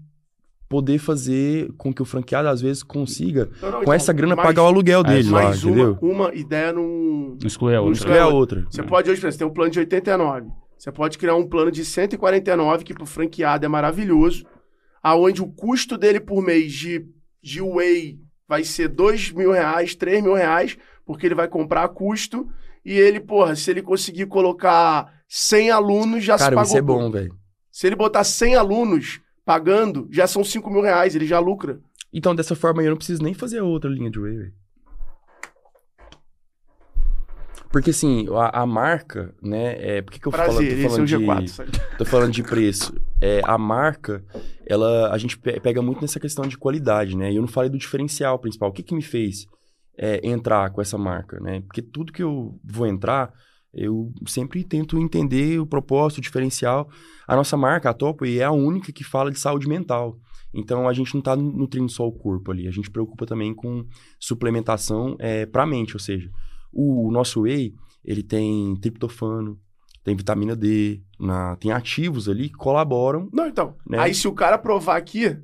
poder 0.69 0.99
fazer 0.99 1.73
com 1.79 1.93
que 1.95 2.03
o 2.03 2.05
franqueado, 2.05 2.47
às 2.49 2.61
vezes, 2.61 2.83
consiga, 2.83 3.49
Não, 3.63 3.71
não, 3.71 3.77
com 3.79 3.83
então, 3.85 3.93
essa 3.95 4.13
grana, 4.13 4.37
mais- 4.37 4.47
pagar 4.47 4.63
o 4.65 4.67
aluguel 4.67 5.03
dele 5.03 5.31
lá, 5.31 5.47
uma, 5.47 5.57
entendeu? 5.57 5.99
uma 6.03 6.35
ideia 6.35 6.73
num. 6.73 7.37
Não 7.41 7.47
exclui 7.47 7.75
a 7.75 7.79
Não 7.79 7.85
outra. 7.87 7.99
exclui 7.99 8.13
Isso 8.15 8.19
é 8.19 8.23
a 8.23 8.29
outra. 8.29 8.67
Você 8.71 8.83
pode 8.83 9.11
hoje, 9.11 9.21
por 9.21 9.27
exemplo, 9.29 9.33
você 9.33 9.39
tem 9.39 9.47
um 9.47 9.55
plano 9.55 9.71
de 9.71 9.79
89. 9.79 10.47
Você 10.77 10.93
pode 10.93 11.17
criar 11.19 11.35
um 11.35 11.47
plano 11.49 11.71
de 11.73 11.85
149, 11.85 12.85
que 12.85 12.93
pro 12.95 13.07
franqueado 13.07 13.65
é 13.65 13.69
maravilhoso, 13.69 14.45
aonde 15.03 15.43
o 15.43 15.49
custo 15.49 15.97
dele 15.97 16.21
por 16.21 16.43
mês 16.43 16.73
de, 16.73 17.05
de 17.43 17.61
whey 17.63 18.19
vai 18.47 18.63
ser 18.63 18.89
2 18.89 19.33
mil 19.33 19.51
reais, 19.53 19.95
3 19.95 20.23
mil 20.23 20.35
reais, 20.35 20.77
porque 21.07 21.27
ele 21.27 21.35
vai 21.35 21.49
comprar 21.49 21.85
a 21.85 21.89
custo, 21.89 22.47
e 22.85 22.93
ele, 22.93 23.19
porra, 23.21 23.57
se 23.57 23.71
ele 23.71 23.83
conseguir 23.83 24.27
colocar 24.27 25.13
100 25.29 25.71
alunos, 25.71 26.23
já 26.25 26.37
se 26.39 26.45
Cara, 26.45 26.57
pagou. 26.57 26.69
isso 26.69 26.77
é 26.79 26.83
bom, 26.83 27.11
velho. 27.11 27.35
Se 27.73 27.87
ele 27.87 27.97
botar 27.97 28.23
100 28.25 28.55
alunos, 28.55 29.21
pagando, 29.49 30.07
já 30.11 30.27
são 30.27 30.45
5 30.45 30.71
mil 30.71 30.83
reais, 30.83 31.15
ele 31.15 31.27
já 31.27 31.39
lucra. 31.39 31.81
Então, 32.13 32.35
dessa 32.35 32.55
forma 32.55 32.83
eu 32.83 32.91
não 32.91 32.99
preciso 32.99 33.23
nem 33.23 33.33
fazer 33.33 33.63
outra 33.63 33.89
linha 33.89 34.11
de 34.11 34.21
whey, 34.21 34.37
velho. 34.37 34.53
Porque 37.73 37.89
assim, 37.89 38.27
a, 38.35 38.61
a 38.61 38.67
marca, 38.67 39.35
né? 39.43 39.97
É, 39.97 40.03
por 40.03 40.13
que, 40.13 40.21
que 40.21 40.29
eu 40.29 40.33
Prazer, 40.33 40.55
falo, 40.55 40.69
tô 40.69 40.75
é 40.75 40.83
falando 40.83 41.07
de, 41.07 41.17
G4. 41.17 41.49
sabe? 41.49 41.71
tô 41.97 42.05
falando 42.05 42.33
de 42.33 42.43
preço? 42.43 42.95
É, 43.23 43.41
a 43.43 43.57
marca, 43.57 44.23
ela, 44.67 45.11
a 45.15 45.17
gente 45.17 45.39
pe- 45.39 45.59
pega 45.61 45.81
muito 45.81 46.03
nessa 46.03 46.21
questão 46.21 46.47
de 46.47 46.59
qualidade, 46.59 47.17
né? 47.17 47.33
E 47.33 47.37
eu 47.37 47.41
não 47.41 47.49
falei 47.49 47.71
do 47.71 47.79
diferencial 47.79 48.39
principal. 48.39 48.69
O 48.69 48.73
que, 48.73 48.83
que 48.83 48.95
me 48.95 49.03
fez 49.03 49.47
é, 49.97 50.21
entrar 50.29 50.69
com 50.73 50.83
essa 50.83 50.99
marca, 50.99 51.41
né? 51.41 51.63
Porque 51.63 51.81
tudo 51.81 52.13
que 52.13 52.23
eu 52.23 52.59
vou 52.63 52.87
entrar, 52.87 53.33
eu 53.73 54.13
sempre 54.27 54.63
tento 54.63 54.99
entender 54.99 55.59
o 55.59 55.67
propósito, 55.67 56.19
o 56.19 56.23
diferencial. 56.23 56.87
A 57.29 57.37
nossa 57.37 57.57
marca, 57.57 57.91
a 57.91 57.95
Topway, 57.95 58.41
é 58.41 58.45
a 58.45 58.51
única 58.51 58.91
que 58.91 59.05
fala 59.05 59.31
de 59.31 59.39
saúde 59.39 59.69
mental. 59.69 60.19
Então, 60.53 60.89
a 60.89 60.95
gente 60.95 61.13
não 61.15 61.19
está 61.19 61.37
nutrindo 61.37 61.91
só 61.93 62.07
o 62.07 62.13
corpo 62.13 62.51
ali. 62.51 62.67
A 62.67 62.71
gente 62.71 62.91
preocupa 62.91 63.27
também 63.27 63.55
com 63.55 63.85
suplementação 64.19 65.15
é, 65.19 65.45
para 65.47 65.63
a 65.63 65.67
mente. 65.67 65.95
Ou 65.95 66.01
seja, 66.01 66.31
o, 66.73 67.09
o 67.09 67.11
nosso 67.11 67.43
whey, 67.43 67.75
ele 68.05 68.23
tem 68.23 68.75
triptofano, 68.77 69.59
tem 70.03 70.17
vitamina 70.17 70.57
D, 70.57 71.03
na- 71.21 71.57
tem 71.57 71.71
ativos 71.71 72.29
ali 72.29 72.49
que 72.49 72.55
colaboram. 72.57 73.29
Não, 73.33 73.47
então. 73.47 73.77
Né? 73.87 73.99
Aí 73.99 74.15
se 74.15 74.27
o 74.27 74.33
cara 74.33 74.57
provar 74.57 74.97
aqui, 74.97 75.37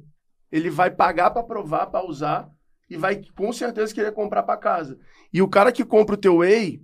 ele 0.50 0.70
vai 0.70 0.90
pagar 0.90 1.30
pra 1.30 1.42
provar, 1.42 1.86
pra 1.86 2.04
usar, 2.06 2.48
e 2.88 2.96
vai 2.96 3.20
com 3.36 3.52
certeza 3.52 3.94
querer 3.94 4.12
comprar 4.12 4.42
pra 4.42 4.56
casa. 4.56 4.98
E 5.32 5.42
o 5.42 5.48
cara 5.48 5.72
que 5.72 5.84
compra 5.84 6.14
o 6.14 6.18
teu 6.18 6.36
whey 6.38 6.80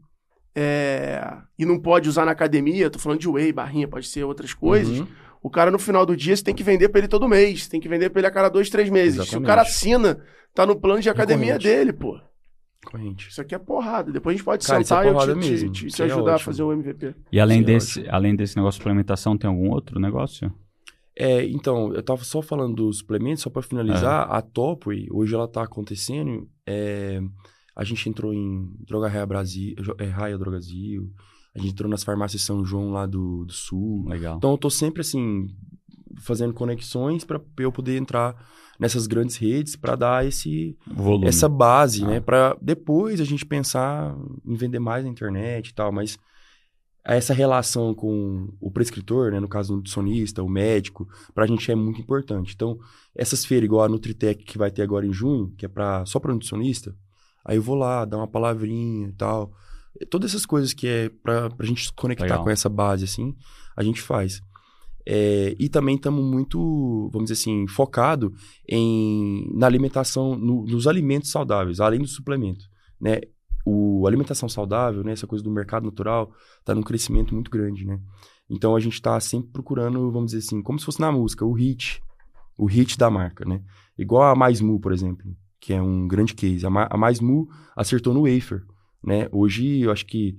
é, 0.54 1.36
e 1.58 1.64
não 1.64 1.78
pode 1.78 2.08
usar 2.08 2.24
na 2.24 2.32
academia, 2.32 2.90
tô 2.90 2.98
falando 2.98 3.20
de 3.20 3.28
whey, 3.28 3.52
barrinha, 3.52 3.86
pode 3.88 4.06
ser 4.06 4.24
outras 4.24 4.52
coisas. 4.54 5.00
Uhum. 5.00 5.06
O 5.42 5.48
cara 5.48 5.70
no 5.70 5.78
final 5.78 6.04
do 6.04 6.16
dia 6.16 6.36
você 6.36 6.44
tem 6.44 6.54
que 6.54 6.62
vender 6.62 6.88
pra 6.90 6.98
ele 6.98 7.08
todo 7.08 7.28
mês, 7.28 7.66
tem 7.68 7.80
que 7.80 7.88
vender 7.88 8.10
pra 8.10 8.20
ele 8.20 8.26
a 8.26 8.30
cada 8.30 8.48
dois, 8.48 8.68
três 8.68 8.90
meses. 8.90 9.14
Se 9.14 9.20
o 9.20 9.22
Exatamente. 9.22 9.46
cara 9.46 9.62
assina, 9.62 10.20
tá 10.54 10.66
no 10.66 10.76
plano 10.78 11.00
de 11.00 11.08
academia 11.08 11.58
dele, 11.58 11.92
pô. 11.92 12.20
Corrente. 12.84 13.28
Isso 13.28 13.40
aqui 13.40 13.54
é 13.54 13.58
porrada. 13.58 14.10
Depois 14.10 14.34
a 14.34 14.36
gente 14.36 14.44
pode 14.44 14.66
Cara, 14.66 14.80
é 14.80 14.84
sentar 14.84 15.04
e 15.04 15.08
eu 15.08 15.18
te, 15.18 15.26
te- 15.26 15.50
mesmo. 15.50 15.72
te- 15.72 15.86
te 15.88 16.02
é 16.02 16.04
ajudar 16.06 16.32
a 16.32 16.34
ótimo. 16.34 16.44
fazer 16.46 16.62
o 16.62 16.72
MVP. 16.72 17.14
E 17.30 17.38
além 17.40 17.58
Sim, 17.58 17.64
desse, 17.64 18.08
além 18.08 18.34
desse 18.36 18.56
negócio 18.56 18.78
de 18.78 18.82
suplementação, 18.82 19.36
tem 19.36 19.48
algum 19.48 19.70
outro 19.70 20.00
negócio? 20.00 20.52
É, 21.16 21.44
então, 21.44 21.92
eu 21.94 22.02
tava 22.02 22.24
só 22.24 22.40
falando 22.40 22.74
dos 22.76 22.98
suplementos, 22.98 23.42
só 23.42 23.50
para 23.50 23.60
finalizar, 23.62 24.26
É. 24.30 24.36
a 24.36 24.40
Topway, 24.40 25.06
hoje 25.10 25.34
ela 25.34 25.46
tá 25.46 25.62
acontecendo, 25.62 26.48
é, 26.66 27.20
a 27.80 27.84
gente 27.84 28.06
entrou 28.10 28.32
em 28.34 28.70
Droga 28.86 29.08
Raia 29.08 29.24
Brasil, 29.24 29.74
é, 29.98 30.04
Raia 30.04 30.36
Drogasil, 30.36 31.10
a 31.54 31.58
gente 31.58 31.72
entrou 31.72 31.90
nas 31.90 32.04
farmácias 32.04 32.42
São 32.42 32.62
João 32.62 32.90
lá 32.90 33.06
do, 33.06 33.44
do 33.46 33.52
Sul. 33.54 34.06
Legal. 34.06 34.36
Então 34.36 34.50
eu 34.50 34.58
tô 34.58 34.68
sempre 34.68 35.00
assim, 35.00 35.48
fazendo 36.18 36.52
conexões 36.52 37.24
para 37.24 37.40
eu 37.58 37.72
poder 37.72 37.96
entrar 37.96 38.36
nessas 38.78 39.06
grandes 39.06 39.36
redes 39.36 39.76
para 39.76 39.96
dar 39.96 40.26
esse 40.26 40.76
Volume. 40.86 41.26
essa 41.26 41.48
base, 41.48 42.04
Ah. 42.04 42.08
né? 42.08 42.20
Para 42.20 42.54
depois 42.60 43.18
a 43.18 43.24
gente 43.24 43.46
pensar 43.46 44.14
em 44.44 44.54
vender 44.56 44.78
mais 44.78 45.02
na 45.04 45.10
internet 45.10 45.68
e 45.68 45.74
tal, 45.74 45.90
mas 45.90 46.18
essa 47.02 47.32
relação 47.32 47.94
com 47.94 48.52
o 48.60 48.70
prescritor, 48.70 49.32
né, 49.32 49.40
no 49.40 49.48
caso 49.48 49.72
o 49.72 49.76
nutricionista, 49.76 50.42
o 50.42 50.48
médico, 50.50 51.08
pra 51.34 51.46
gente 51.46 51.70
é 51.72 51.74
muito 51.74 51.98
importante. 52.00 52.52
Então, 52.54 52.78
essas 53.14 53.42
feiras 53.42 53.64
igual 53.64 53.84
a 53.84 53.88
Nutritec 53.88 54.44
que 54.44 54.58
vai 54.58 54.70
ter 54.70 54.82
agora 54.82 55.06
em 55.06 55.12
junho, 55.12 55.50
que 55.56 55.64
é 55.64 55.68
para 55.68 56.04
só 56.04 56.20
para 56.20 56.32
nutricionista, 56.34 56.94
aí 57.44 57.56
eu 57.56 57.62
vou 57.62 57.74
lá, 57.74 58.04
dar 58.04 58.16
uma 58.18 58.28
palavrinha 58.28 59.08
e 59.08 59.12
tal. 59.12 59.52
Todas 60.08 60.30
essas 60.30 60.46
coisas 60.46 60.72
que 60.72 60.86
é 60.86 61.08
pra, 61.22 61.50
pra 61.50 61.66
gente 61.66 61.86
se 61.86 61.92
conectar 61.92 62.24
Legal. 62.24 62.44
com 62.44 62.50
essa 62.50 62.68
base 62.68 63.04
assim, 63.04 63.34
a 63.76 63.82
gente 63.82 64.00
faz. 64.00 64.40
É, 65.06 65.56
e 65.58 65.68
também 65.68 65.96
estamos 65.96 66.22
muito, 66.24 67.08
vamos 67.12 67.30
dizer 67.30 67.40
assim, 67.40 67.66
focado 67.66 68.32
em, 68.68 69.50
na 69.56 69.66
alimentação, 69.66 70.36
no- 70.36 70.64
nos 70.64 70.86
alimentos 70.86 71.30
saudáveis, 71.30 71.80
além 71.80 72.00
do 72.00 72.06
suplemento, 72.06 72.64
né? 73.00 73.20
O 73.64 74.06
a 74.06 74.08
alimentação 74.08 74.48
saudável, 74.48 75.04
né, 75.04 75.12
essa 75.12 75.26
coisa 75.26 75.44
do 75.44 75.50
mercado 75.50 75.84
natural, 75.84 76.32
está 76.58 76.74
num 76.74 76.82
crescimento 76.82 77.34
muito 77.34 77.50
grande, 77.50 77.84
né? 77.84 78.00
Então 78.48 78.74
a 78.74 78.80
gente 78.80 78.94
está 78.94 79.18
sempre 79.20 79.50
procurando, 79.50 80.10
vamos 80.10 80.32
dizer 80.32 80.44
assim, 80.46 80.62
como 80.62 80.78
se 80.78 80.84
fosse 80.84 81.00
na 81.00 81.12
música, 81.12 81.44
o 81.44 81.52
hit, 81.52 82.02
o 82.56 82.66
hit 82.66 82.96
da 82.98 83.10
marca, 83.10 83.44
né? 83.44 83.62
Igual 83.98 84.22
a 84.22 84.34
Mais 84.34 84.60
Mu, 84.60 84.80
por 84.80 84.92
exemplo, 84.92 85.24
que 85.60 85.72
é 85.72 85.82
um 85.82 86.08
grande 86.08 86.34
case. 86.34 86.64
A, 86.64 86.70
Ma 86.70 86.88
a 86.90 86.96
Mais 86.96 87.20
Mu 87.20 87.48
acertou 87.76 88.14
no 88.14 88.22
wafer, 88.22 88.64
né? 89.04 89.28
Hoje 89.30 89.80
eu 89.80 89.92
acho 89.92 90.06
que 90.06 90.38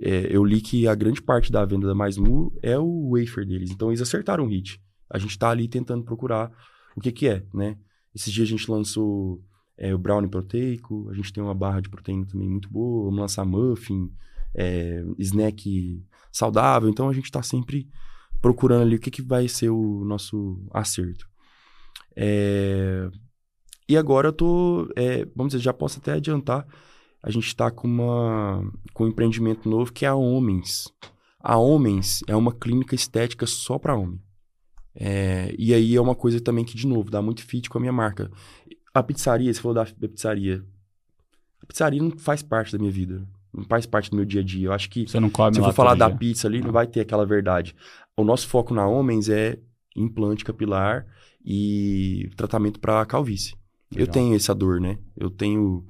é, 0.00 0.34
eu 0.34 0.44
li 0.44 0.60
que 0.60 0.88
a 0.88 0.94
grande 0.94 1.20
parte 1.20 1.52
da 1.52 1.64
venda 1.64 1.86
da 1.86 1.94
Mais 1.94 2.16
Mu 2.16 2.52
é 2.62 2.78
o 2.78 3.10
wafer 3.10 3.46
deles. 3.46 3.70
Então 3.70 3.90
eles 3.90 4.00
acertaram 4.00 4.44
o 4.44 4.48
hit. 4.48 4.80
A 5.10 5.18
gente 5.18 5.38
tá 5.38 5.50
ali 5.50 5.68
tentando 5.68 6.04
procurar 6.04 6.50
o 6.96 7.00
que 7.00 7.12
que 7.12 7.28
é, 7.28 7.44
né? 7.52 7.76
Esses 8.14 8.32
dias 8.32 8.48
a 8.48 8.50
gente 8.50 8.70
lançou 8.70 9.42
é, 9.76 9.94
o 9.94 9.98
brownie 9.98 10.30
proteico, 10.30 11.08
a 11.10 11.14
gente 11.14 11.32
tem 11.32 11.42
uma 11.42 11.54
barra 11.54 11.80
de 11.80 11.88
proteína 11.88 12.26
também 12.26 12.48
muito 12.48 12.70
boa, 12.70 13.04
vamos 13.04 13.20
lançar 13.20 13.44
muffin, 13.44 14.10
é, 14.54 15.04
snack 15.18 16.02
saudável. 16.30 16.88
Então 16.88 17.08
a 17.08 17.12
gente 17.12 17.30
tá 17.30 17.42
sempre 17.42 17.88
procurando 18.40 18.82
ali 18.82 18.96
o 18.96 19.00
que 19.00 19.10
que 19.10 19.22
vai 19.22 19.48
ser 19.48 19.70
o 19.70 20.04
nosso 20.04 20.66
acerto. 20.72 21.26
É, 22.16 23.08
E 23.92 23.96
agora 23.98 24.28
eu 24.28 24.32
tô, 24.32 24.90
é, 24.96 25.26
vamos 25.36 25.52
dizer, 25.52 25.62
já 25.62 25.70
posso 25.74 25.98
até 25.98 26.12
adiantar, 26.14 26.66
a 27.22 27.30
gente 27.30 27.46
está 27.46 27.70
com, 27.70 27.86
uma, 27.86 28.64
com 28.94 29.04
um 29.04 29.08
empreendimento 29.08 29.68
novo 29.68 29.92
que 29.92 30.06
é 30.06 30.08
a 30.08 30.14
Homens. 30.14 30.90
A 31.38 31.58
Homens 31.58 32.22
é 32.26 32.34
uma 32.34 32.52
clínica 32.54 32.94
estética 32.94 33.46
só 33.46 33.78
para 33.78 33.94
homem. 33.94 34.18
É, 34.94 35.54
e 35.58 35.74
aí 35.74 35.94
é 35.94 36.00
uma 36.00 36.14
coisa 36.14 36.40
também 36.40 36.64
que, 36.64 36.74
de 36.74 36.86
novo, 36.86 37.10
dá 37.10 37.20
muito 37.20 37.42
fit 37.44 37.68
com 37.68 37.76
a 37.76 37.80
minha 37.82 37.92
marca. 37.92 38.30
A 38.94 39.02
pizzaria, 39.02 39.52
você 39.52 39.60
falou 39.60 39.74
da, 39.74 39.84
da 39.84 40.08
pizzaria. 40.08 40.64
A 41.62 41.66
pizzaria 41.66 42.02
não 42.02 42.12
faz 42.12 42.42
parte 42.42 42.72
da 42.72 42.78
minha 42.78 42.90
vida. 42.90 43.28
Não 43.52 43.64
faz 43.64 43.84
parte 43.84 44.08
do 44.08 44.16
meu 44.16 44.24
dia 44.24 44.40
a 44.40 44.44
dia. 44.44 44.68
Eu 44.68 44.72
acho 44.72 44.88
que 44.88 45.06
Você 45.06 45.20
não 45.20 45.28
come 45.28 45.52
se 45.52 45.60
eu 45.60 45.64
for 45.66 45.74
falar 45.74 45.96
da 45.96 46.08
dia? 46.08 46.16
pizza 46.16 46.48
ali, 46.48 46.60
não 46.60 46.68
Não. 46.68 46.72
vai 46.72 46.86
ter 46.86 47.00
aquela 47.00 47.26
verdade. 47.26 47.76
O 48.16 48.24
nosso 48.24 48.48
foco 48.48 48.72
na 48.72 48.86
Homens 48.86 49.28
é 49.28 49.58
implante 49.94 50.46
capilar 50.46 51.06
e 51.44 52.30
tratamento 52.38 52.80
para 52.80 53.04
calvície. 53.04 53.60
Eu 53.94 54.00
Legal. 54.00 54.12
tenho 54.14 54.34
essa 54.36 54.54
dor, 54.54 54.80
né? 54.80 54.98
Eu 55.16 55.30
tenho 55.30 55.84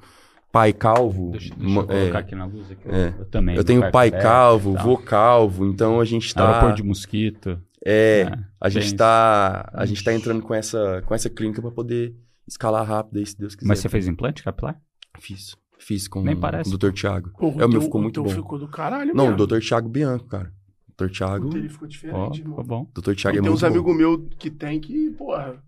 pai 0.50 0.72
calvo. 0.72 1.30
Deixa, 1.32 1.54
deixa 1.54 1.78
eu 1.80 1.86
colocar 1.86 1.94
é, 1.96 2.16
aqui 2.20 2.34
na 2.34 2.44
luz. 2.46 2.70
Aqui, 2.70 2.88
é. 2.88 3.14
Eu 3.18 3.24
também. 3.26 3.56
eu 3.56 3.64
tenho 3.64 3.90
pai 3.90 4.10
calvo, 4.10 4.74
vô 4.76 4.96
calvo, 4.98 5.66
então 5.66 6.00
a 6.00 6.04
gente 6.04 6.34
tá. 6.34 6.46
Aeroporto 6.48 6.76
de 6.76 6.82
mosquito. 6.82 7.58
É, 7.84 8.22
É, 8.30 8.38
a 8.60 8.68
gente 8.68 8.88
tem 8.88 8.96
tá. 8.96 9.70
A 9.72 9.84
gente 9.86 10.04
tá 10.04 10.12
entrando 10.14 10.42
com 10.42 10.54
essa, 10.54 11.02
com 11.06 11.14
essa 11.14 11.28
clínica 11.30 11.60
para 11.60 11.70
poder 11.70 12.14
escalar 12.46 12.86
rápido 12.86 13.18
aí, 13.18 13.26
se 13.26 13.36
Deus 13.38 13.54
quiser. 13.54 13.68
Mas 13.68 13.78
você 13.80 13.88
fez 13.88 14.06
implante 14.06 14.42
capilar? 14.42 14.80
Fiz. 15.18 15.56
Fiz 15.78 16.06
com, 16.06 16.22
Nem 16.22 16.36
parece. 16.36 16.70
com 16.70 16.76
o 16.76 16.78
Dr. 16.78 16.92
Thiago. 16.92 17.30
Pô, 17.36 17.48
É, 17.60 17.66
o 17.66 17.68
meu 17.68 17.80
ficou 17.80 18.00
muito 18.00 18.14
teu 18.14 18.22
bom. 18.22 18.30
ficou 18.30 18.56
do 18.58 18.68
caralho 18.68 19.12
Não, 19.14 19.30
mesmo. 19.30 19.42
o 19.42 19.46
Dr. 19.48 19.58
Thiago 19.58 19.88
Bianco, 19.88 20.26
cara. 20.26 20.52
Dr. 20.96 21.08
Thiago. 21.10 21.46
O 21.48 21.50
dele 21.50 21.68
ficou 21.68 21.88
diferente, 21.88 22.38
ficou 22.38 22.60
irmão. 22.60 22.64
bom. 22.64 22.86
Dr. 22.94 23.14
Thiago 23.16 23.38
é 23.38 23.40
tem 23.40 23.50
muito 23.50 23.54
uns 23.54 23.60
bom. 23.62 23.66
amigos 23.66 23.96
meus 23.96 24.20
que 24.38 24.48
tem 24.48 24.78
que, 24.80 25.10
porra. 25.10 25.60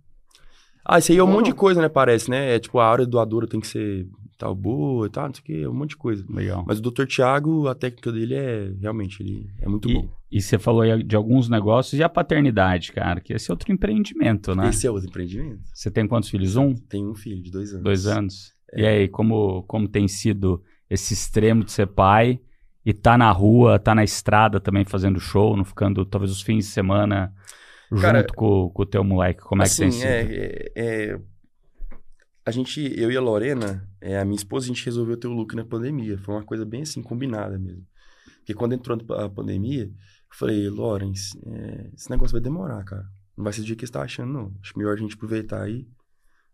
Ah, 0.85 0.99
isso 0.99 1.13
aí 1.13 1.19
é 1.19 1.25
um 1.25 1.27
monte 1.27 1.47
de 1.47 1.55
coisa, 1.55 1.81
né? 1.81 1.89
Parece, 1.89 2.31
né? 2.31 2.55
É 2.55 2.59
tipo, 2.59 2.79
a 2.79 2.87
área 2.87 3.07
doadora 3.07 3.47
tem 3.47 3.59
que 3.61 3.67
ser 3.67 4.07
tal 4.37 4.55
boa 4.55 5.07
e 5.07 5.11
tal, 5.11 5.27
não 5.29 5.35
sei 5.35 5.41
o 5.43 5.45
que, 5.45 5.63
é 5.63 5.69
um 5.69 5.73
monte 5.73 5.91
de 5.91 5.97
coisa. 5.97 6.25
Legal. 6.29 6.65
Mas 6.67 6.79
o 6.79 6.83
Dr. 6.83 7.07
Thiago, 7.07 7.69
a 7.69 7.75
técnica 7.75 8.11
dele 8.13 8.35
é 8.35 8.73
realmente, 8.81 9.23
ele 9.23 9.49
é 9.63 9.69
muito 9.69 9.89
E, 9.89 9.95
bom. 9.95 10.09
e 10.31 10.43
você 10.43 10.59
falou 10.59 10.83
aí 10.83 11.03
de 11.03 11.15
alguns 11.15 11.49
negócios 11.49 11.99
e 11.99 12.03
a 12.03 12.09
paternidade, 12.09 12.93
cara, 12.93 13.21
que 13.21 13.33
esse 13.33 13.51
é 13.51 13.55
outro 13.55 13.73
empreendimento, 13.73 14.55
né? 14.55 14.69
Esse 14.69 14.87
é 14.87 14.91
outro 14.91 15.09
empreendimento. 15.09 15.61
Você 15.73 15.91
tem 15.91 16.07
quantos 16.07 16.29
filhos? 16.29 16.57
Um? 16.57 16.75
Tem 16.75 17.07
um 17.07 17.15
filho 17.15 17.41
de 17.43 17.51
dois 17.51 17.71
anos. 17.73 17.85
Dois 17.85 18.07
anos? 18.07 18.53
É. 18.73 18.83
E 18.83 18.87
aí, 18.87 19.09
como, 19.09 19.63
como 19.63 19.87
tem 19.89 20.09
sido 20.09 20.61
esse 20.91 21.15
extremo 21.15 21.65
de 21.65 21.71
ser 21.71 21.87
pai 21.87 22.41
e 22.85 22.93
tá 22.93 23.17
na 23.17 23.31
rua, 23.31 23.79
tá 23.79 23.95
na 23.95 24.03
estrada 24.05 24.59
também 24.61 24.85
fazendo 24.85 25.19
show, 25.21 25.57
não 25.57 25.65
ficando 25.65 26.05
talvez 26.05 26.31
os 26.33 26.43
fins 26.43 26.67
de 26.67 26.71
semana 26.73 27.33
Cara, 28.01 28.21
junto 28.21 28.35
com, 28.35 28.71
com 28.71 28.83
o 28.83 28.87
teu 28.87 29.05
moleque? 29.05 29.41
Como 29.41 29.63
é 29.63 29.67
que 29.67 29.77
tem 29.77 29.89
assim, 29.89 29.99
sido? 29.99 30.09
é, 30.09 30.23
é, 30.23 30.73
é, 30.77 31.21
a 32.47 32.51
gente, 32.51 32.81
eu 33.01 33.11
e 33.11 33.17
a 33.17 33.21
Lorena, 33.21 33.89
é, 34.01 34.19
a 34.19 34.25
minha 34.25 34.37
esposa, 34.37 34.67
a 34.67 34.69
gente 34.69 34.85
resolveu 34.85 35.17
ter 35.17 35.29
o 35.29 35.33
look 35.33 35.55
na 35.55 35.65
pandemia. 35.65 36.19
Foi 36.19 36.35
uma 36.35 36.45
coisa 36.45 36.65
bem 36.65 36.83
assim, 36.83 37.03
combinada 37.03 37.59
mesmo. 37.59 37.87
Porque 38.39 38.55
quando 38.55 38.75
entrou 38.75 38.99
a 39.17 39.29
pandemia, 39.29 39.85
eu 39.85 39.91
falei, 40.31 40.69
Lawrence, 40.69 41.39
é, 41.47 41.91
esse 41.97 42.11
negócio 42.11 42.33
vai 42.33 42.41
demorar, 42.41 42.85
cara. 42.85 43.05
Não 43.37 43.45
vai 43.45 43.53
ser 43.53 43.63
do 43.63 43.67
dia 43.67 43.77
que 43.77 43.87
você 43.87 43.93
tá 43.93 44.03
achando, 44.03 44.33
não. 44.33 44.55
Acho 44.63 44.77
melhor 44.77 44.95
a 44.95 44.99
gente 44.99 45.15
aproveitar 45.15 45.69
e 45.69 45.89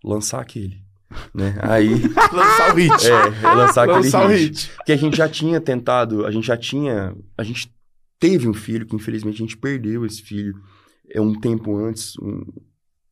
lançar 0.05 0.41
aquele. 0.41 0.83
Né? 1.35 1.57
Aí, 1.63 1.91
Lançar 2.33 2.73
o 2.73 2.77
hit. 2.77 3.07
é, 3.09 3.55
lançar 3.55 3.83
aquele 3.83 4.05
Lançar 4.05 4.27
o 4.27 4.29
hit. 4.29 4.43
hit. 4.43 4.71
Porque 4.77 4.93
a 4.93 4.97
gente 4.97 5.17
já 5.17 5.29
tinha 5.29 5.61
tentado, 5.61 6.25
a 6.25 6.31
gente 6.31 6.47
já 6.47 6.57
tinha. 6.57 7.15
A 7.37 7.43
gente 7.43 7.75
teve 8.19 8.49
um 8.49 8.55
filho, 8.55 8.87
que 8.87 8.95
infelizmente 8.95 9.35
a 9.35 9.47
gente 9.47 9.57
perdeu 9.57 10.07
esse 10.07 10.23
filho 10.23 10.55
é 11.11 11.21
um 11.21 11.39
tempo 11.39 11.77
antes, 11.77 12.17
um, 12.19 12.45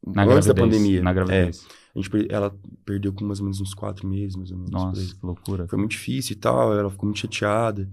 Na 0.07 0.25
antes 0.25 0.47
da 0.47 0.55
gravidez, 0.55 0.81
pandemia. 0.83 1.03
Na 1.03 1.11
É, 1.11 1.15
gravidez. 1.15 1.67
a 1.95 2.01
gente, 2.01 2.33
ela 2.33 2.55
perdeu 2.85 3.13
com 3.13 3.25
mais 3.25 3.41
ou 3.41 3.45
menos 3.45 3.61
uns 3.61 3.75
quatro 3.75 4.07
meses, 4.07 4.37
mais 4.37 4.51
ou 4.51 4.57
menos. 4.59 4.73
Nossa, 4.73 5.15
que 5.15 5.27
loucura. 5.27 5.67
Foi 5.69 5.79
muito 5.79 5.93
difícil 5.93 6.35
e 6.35 6.39
tal, 6.39 6.77
ela 6.77 6.91
ficou 6.91 7.07
muito 7.07 7.21
chateada. 7.21 7.89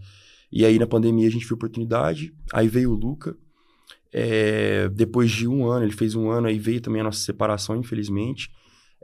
E 0.51 0.65
aí 0.65 0.79
na 0.79 0.87
pandemia 0.87 1.27
a 1.27 1.31
gente 1.31 1.45
viu 1.45 1.55
oportunidade, 1.55 2.33
aí 2.53 2.67
veio 2.67 2.91
o 2.91 2.95
Luca. 2.95 3.35
É, 4.13 4.87
depois 4.89 5.29
de 5.29 5.45
um 5.45 5.67
ano, 5.67 5.85
ele 5.85 5.91
fez 5.91 6.15
um 6.15 6.29
ano, 6.29 6.47
aí 6.47 6.57
veio 6.57 6.79
também 6.79 7.01
a 7.01 7.03
nossa 7.03 7.19
separação, 7.19 7.75
infelizmente. 7.75 8.49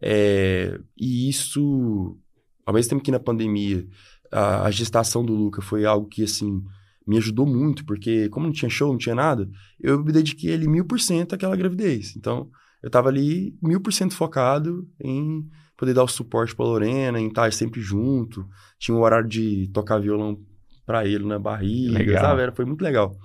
É, 0.01 0.79
e 0.97 1.27
isso, 1.27 2.17
ao 2.65 2.73
mesmo 2.73 2.91
tempo 2.91 3.03
que 3.03 3.11
na 3.11 3.19
pandemia, 3.19 3.85
a, 4.31 4.67
a, 4.67 4.71
gestação 4.71 5.25
do 5.25 5.33
Luca 5.35 5.61
foi 5.61 5.85
algo 5.85 6.07
que, 6.07 6.23
assim, 6.23 6.63
me 7.07 7.17
ajudou 7.17 7.45
muito, 7.45 7.85
porque 7.85 8.29
como 8.29 8.45
não 8.45 8.53
tinha 8.53 8.69
show, 8.69 8.91
não 8.91 8.97
tinha 8.97 9.15
nada, 9.15 9.49
eu 9.79 10.03
me 10.03 10.11
dediquei 10.11 10.53
ali 10.53 10.67
mil 10.67 10.85
por 10.85 10.99
cento 10.99 11.33
àquela 11.33 11.55
gravidez. 11.55 12.15
Então, 12.15 12.49
eu 12.81 12.89
tava 12.89 13.09
ali 13.09 13.55
mil 13.61 13.81
por 13.81 13.91
cento 13.91 14.15
focado 14.15 14.87
em 14.99 15.47
poder 15.77 15.93
dar 15.93 16.03
o 16.03 16.07
suporte 16.07 16.55
pra 16.55 16.65
Lorena, 16.65 17.19
em 17.19 17.27
estar 17.27 17.51
sempre 17.51 17.81
junto. 17.81 18.47
Tinha 18.77 18.95
um 18.95 19.01
horário 19.01 19.27
de 19.27 19.67
tocar 19.73 19.99
violão 19.99 20.39
para 20.85 21.07
ele 21.07 21.25
na 21.25 21.39
barriga, 21.39 21.97
legal. 21.97 22.23
sabe? 22.23 22.41
Era, 22.41 22.51
foi 22.51 22.65
muito 22.65 22.83
legal. 22.83 23.17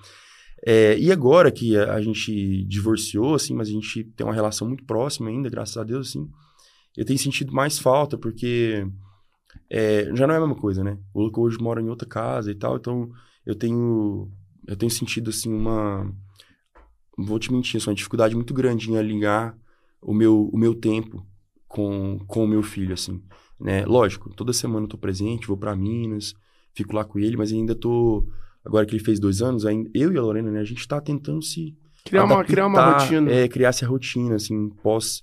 É, 0.66 0.98
e 0.98 1.12
agora 1.12 1.50
que 1.50 1.76
a, 1.76 1.94
a, 1.94 2.00
gente 2.00 2.64
divorciou, 2.64 3.34
assim, 3.34 3.54
mas 3.54 3.68
a 3.68 3.72
gente 3.72 4.04
tem 4.16 4.26
uma 4.26 4.34
relação 4.34 4.66
muito 4.66 4.84
próxima 4.84 5.28
ainda, 5.28 5.50
graças 5.50 5.76
a 5.76 5.84
Deus, 5.84 6.08
assim, 6.08 6.28
eu 6.96 7.04
tenho 7.04 7.18
sentido 7.18 7.52
mais 7.52 7.78
falta, 7.78 8.16
porque 8.16 8.86
é, 9.70 10.10
já 10.14 10.26
não 10.26 10.34
é 10.34 10.38
a 10.38 10.40
mesma 10.40 10.56
coisa, 10.56 10.82
né? 10.82 10.98
O 11.12 11.22
Luca 11.22 11.40
hoje 11.40 11.58
mora 11.60 11.80
em 11.80 11.88
outra 11.88 12.08
casa 12.08 12.50
e 12.50 12.54
tal, 12.54 12.76
então 12.76 13.10
eu 13.46 13.54
tenho, 13.54 14.30
eu 14.66 14.76
tenho 14.76 14.90
sentido, 14.90 15.30
assim, 15.30 15.52
uma... 15.52 16.12
Vou 17.16 17.38
te 17.38 17.50
mentir, 17.50 17.80
uma 17.86 17.94
dificuldade 17.94 18.34
muito 18.34 18.52
grande 18.52 18.90
em 18.90 18.98
alinhar 18.98 19.56
o 20.02 20.12
meu, 20.12 20.50
o 20.52 20.58
meu 20.58 20.74
tempo 20.74 21.26
com, 21.66 22.18
com 22.26 22.44
o 22.44 22.48
meu 22.48 22.62
filho, 22.62 22.94
assim, 22.94 23.22
né? 23.58 23.84
Lógico, 23.86 24.30
toda 24.34 24.52
semana 24.52 24.84
eu 24.84 24.88
tô 24.88 24.98
presente, 24.98 25.46
vou 25.46 25.56
para 25.56 25.74
Minas, 25.74 26.34
fico 26.74 26.94
lá 26.94 27.04
com 27.04 27.18
ele, 27.18 27.36
mas 27.36 27.52
ainda 27.52 27.74
tô 27.74 28.28
agora 28.64 28.84
que 28.84 28.94
ele 28.94 29.04
fez 29.04 29.18
dois 29.18 29.40
anos, 29.40 29.64
eu 29.94 30.12
e 30.12 30.18
a 30.18 30.22
Lorena, 30.22 30.50
né, 30.50 30.60
a 30.60 30.64
gente 30.64 30.86
tá 30.86 31.00
tentando 31.00 31.42
se 31.42 31.76
criar 32.04 32.24
uma 32.24 32.44
criar 32.44 32.66
uma 32.66 32.98
rotina, 32.98 33.30
é, 33.30 33.48
criar 33.48 33.68
essa 33.68 33.86
rotina 33.86 34.34
assim, 34.34 34.68
pós 34.82 35.22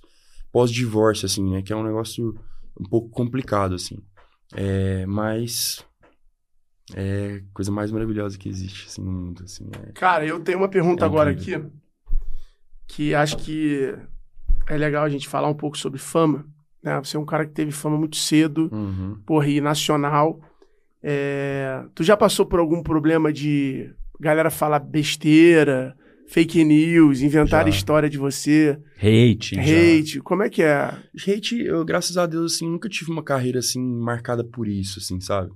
pós 0.50 0.70
divórcio 0.70 1.26
assim, 1.26 1.48
né, 1.50 1.62
que 1.62 1.72
é 1.72 1.76
um 1.76 1.84
negócio 1.84 2.34
um 2.78 2.84
pouco 2.84 3.08
complicado 3.10 3.74
assim. 3.74 3.98
É, 4.54 5.04
mas 5.06 5.84
é 6.92 7.40
a 7.42 7.54
coisa 7.54 7.70
mais 7.70 7.90
maravilhosa 7.90 8.36
que 8.36 8.48
existe 8.48 8.86
assim 8.88 9.02
no 9.02 9.12
mundo 9.12 9.44
assim. 9.44 9.68
É, 9.72 9.92
Cara, 9.92 10.26
eu 10.26 10.40
tenho 10.40 10.58
uma 10.58 10.68
pergunta 10.68 11.04
é 11.04 11.06
agora 11.06 11.30
aqui 11.30 11.62
que 12.86 13.14
acho 13.14 13.36
que 13.38 13.94
é 14.68 14.76
legal 14.76 15.04
a 15.04 15.08
gente 15.08 15.28
falar 15.28 15.48
um 15.48 15.54
pouco 15.54 15.78
sobre 15.78 15.98
fama, 15.98 16.46
né? 16.82 16.98
Você 16.98 17.16
é 17.16 17.20
um 17.20 17.24
cara 17.24 17.46
que 17.46 17.52
teve 17.52 17.72
fama 17.72 17.96
muito 17.96 18.16
cedo, 18.16 18.68
uhum. 18.72 19.18
porra, 19.26 19.48
e 19.48 19.60
nacional. 19.60 20.40
É, 21.02 21.84
tu 21.94 22.02
já 22.02 22.16
passou 22.16 22.46
por 22.46 22.58
algum 22.58 22.82
problema 22.82 23.32
de 23.32 23.90
galera 24.20 24.50
falar 24.50 24.78
besteira, 24.78 25.94
fake 26.28 26.64
news, 26.64 27.20
inventar 27.20 27.68
história 27.68 28.08
de 28.08 28.16
você? 28.16 28.78
Hate. 28.96 29.58
Hate. 29.58 30.14
Já. 30.14 30.22
Como 30.22 30.42
é 30.42 30.48
que 30.48 30.62
é? 30.62 30.96
Hate, 31.26 31.60
eu, 31.60 31.84
graças 31.84 32.16
a 32.16 32.26
Deus, 32.26 32.54
assim, 32.54 32.68
nunca 32.68 32.88
tive 32.88 33.10
uma 33.10 33.22
carreira, 33.22 33.58
assim, 33.58 33.80
marcada 33.80 34.42
por 34.42 34.66
isso, 34.66 34.98
assim, 34.98 35.20
sabe? 35.20 35.50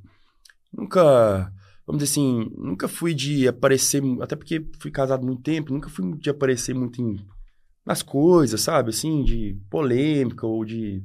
Nunca, 0.73 1.53
vamos 1.86 2.03
dizer 2.03 2.12
assim, 2.12 2.51
nunca 2.57 2.89
fui 2.89 3.15
de 3.15 3.49
aparecer, 3.49 4.03
até 4.20 4.36
porque 4.36 4.66
fui 4.78 4.90
casado 4.90 5.24
muito 5.24 5.43
tempo, 5.43 5.73
nunca 5.73 5.89
fui 5.89 6.16
de 6.16 6.31
aparecer 6.31 6.74
muito 6.74 7.01
em, 7.01 7.24
nas 7.85 8.03
coisas, 8.03 8.61
sabe? 8.61 8.90
Assim, 8.90 9.24
de 9.24 9.59
polêmica 9.70 10.47
ou 10.47 10.65
de... 10.65 11.03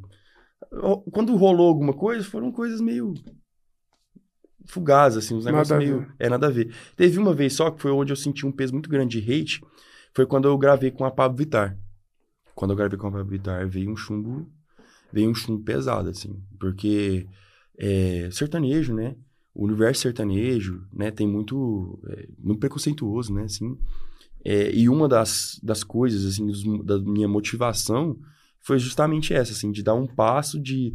Quando 1.11 1.35
rolou 1.35 1.67
alguma 1.67 1.93
coisa, 1.93 2.23
foram 2.23 2.51
coisas 2.51 2.81
meio 2.81 3.13
fugaz, 4.65 5.17
assim, 5.17 5.35
uns 5.35 5.45
negócios 5.45 5.77
meio. 5.77 6.07
É, 6.19 6.29
nada 6.29 6.47
a 6.47 6.49
ver. 6.49 6.73
Teve 6.95 7.17
uma 7.17 7.33
vez 7.33 7.53
só 7.53 7.71
que 7.71 7.81
foi 7.81 7.91
onde 7.91 8.11
eu 8.11 8.15
senti 8.15 8.45
um 8.45 8.51
peso 8.51 8.73
muito 8.73 8.89
grande 8.89 9.21
de 9.21 9.31
hate. 9.31 9.61
Foi 10.13 10.25
quando 10.25 10.47
eu 10.47 10.57
gravei 10.57 10.91
com 10.91 11.05
a 11.05 11.11
Pablo 11.11 11.37
Vittar. 11.37 11.77
Quando 12.55 12.71
eu 12.71 12.77
gravei 12.77 12.97
com 12.97 13.07
a 13.07 13.11
Pablo 13.11 13.27
Vittar, 13.27 13.67
veio 13.67 13.91
um 13.91 13.95
chumbo. 13.95 14.49
Veio 15.11 15.29
um 15.29 15.35
chumbo 15.35 15.63
pesado, 15.63 16.09
assim. 16.09 16.41
Porque 16.59 17.27
é, 17.77 18.29
sertanejo, 18.31 18.93
né? 18.93 19.15
O 19.55 19.65
universo 19.65 20.01
sertanejo, 20.01 20.81
né? 20.91 21.11
Tem 21.11 21.27
muito. 21.27 21.99
É, 22.09 22.27
muito 22.39 22.59
preconceituoso, 22.59 23.33
né? 23.33 23.43
Assim. 23.43 23.77
É, 24.45 24.73
e 24.73 24.89
uma 24.89 25.07
das, 25.07 25.59
das 25.63 25.83
coisas, 25.83 26.25
assim, 26.25 26.45
dos, 26.47 26.63
da 26.83 26.99
minha 26.99 27.27
motivação 27.27 28.17
foi 28.59 28.79
justamente 28.79 29.33
essa, 29.33 29.51
assim, 29.51 29.71
de 29.71 29.83
dar 29.83 29.93
um 29.93 30.07
passo 30.07 30.59
de. 30.59 30.93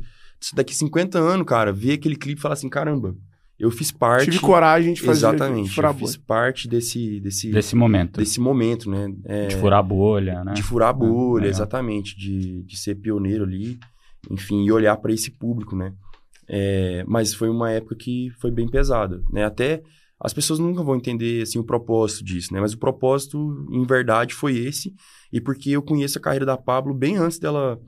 Daqui 0.54 0.74
50 0.74 1.18
anos, 1.18 1.46
cara, 1.46 1.72
ver 1.72 1.94
aquele 1.94 2.16
clipe 2.16 2.38
e 2.38 2.42
falar 2.42 2.54
assim: 2.54 2.68
caramba, 2.68 3.16
eu 3.58 3.70
fiz 3.70 3.90
parte. 3.90 4.26
Tive 4.26 4.38
coragem 4.38 4.92
de 4.92 5.00
fazer. 5.00 5.26
Exatamente. 5.26 5.70
De 5.70 5.80
eu 5.80 5.94
fiz 5.94 6.16
parte 6.16 6.68
desse, 6.68 7.20
desse. 7.20 7.50
Desse 7.50 7.74
momento. 7.74 8.18
Desse 8.18 8.40
momento, 8.40 8.88
né? 8.88 9.12
É, 9.24 9.48
de 9.48 9.56
furar 9.56 9.80
a 9.80 9.82
bolha, 9.82 10.44
né? 10.44 10.52
De 10.52 10.62
furar 10.62 10.90
a 10.90 10.92
bolha, 10.92 11.46
é, 11.46 11.48
exatamente. 11.48 12.16
De, 12.16 12.62
de 12.62 12.76
ser 12.76 12.94
pioneiro 12.94 13.44
ali. 13.44 13.78
Enfim, 14.30 14.64
e 14.64 14.70
olhar 14.70 14.96
para 14.96 15.12
esse 15.12 15.30
público, 15.30 15.74
né? 15.74 15.92
É, 16.48 17.04
mas 17.06 17.34
foi 17.34 17.48
uma 17.48 17.70
época 17.70 17.94
que 17.94 18.30
foi 18.38 18.50
bem 18.50 18.68
pesada, 18.68 19.22
né? 19.30 19.44
Até 19.44 19.82
as 20.20 20.32
pessoas 20.32 20.58
nunca 20.58 20.82
vão 20.82 20.96
entender 20.96 21.42
assim 21.42 21.58
o 21.58 21.64
propósito 21.64 22.24
disso, 22.24 22.52
né? 22.52 22.60
Mas 22.60 22.72
o 22.72 22.78
propósito, 22.78 23.66
em 23.70 23.84
verdade, 23.84 24.34
foi 24.34 24.56
esse. 24.56 24.94
E 25.32 25.40
porque 25.40 25.70
eu 25.70 25.82
conheço 25.82 26.18
a 26.18 26.22
carreira 26.22 26.46
da 26.46 26.56
Pablo 26.56 26.94
bem 26.94 27.16
antes 27.16 27.38
dela 27.38 27.78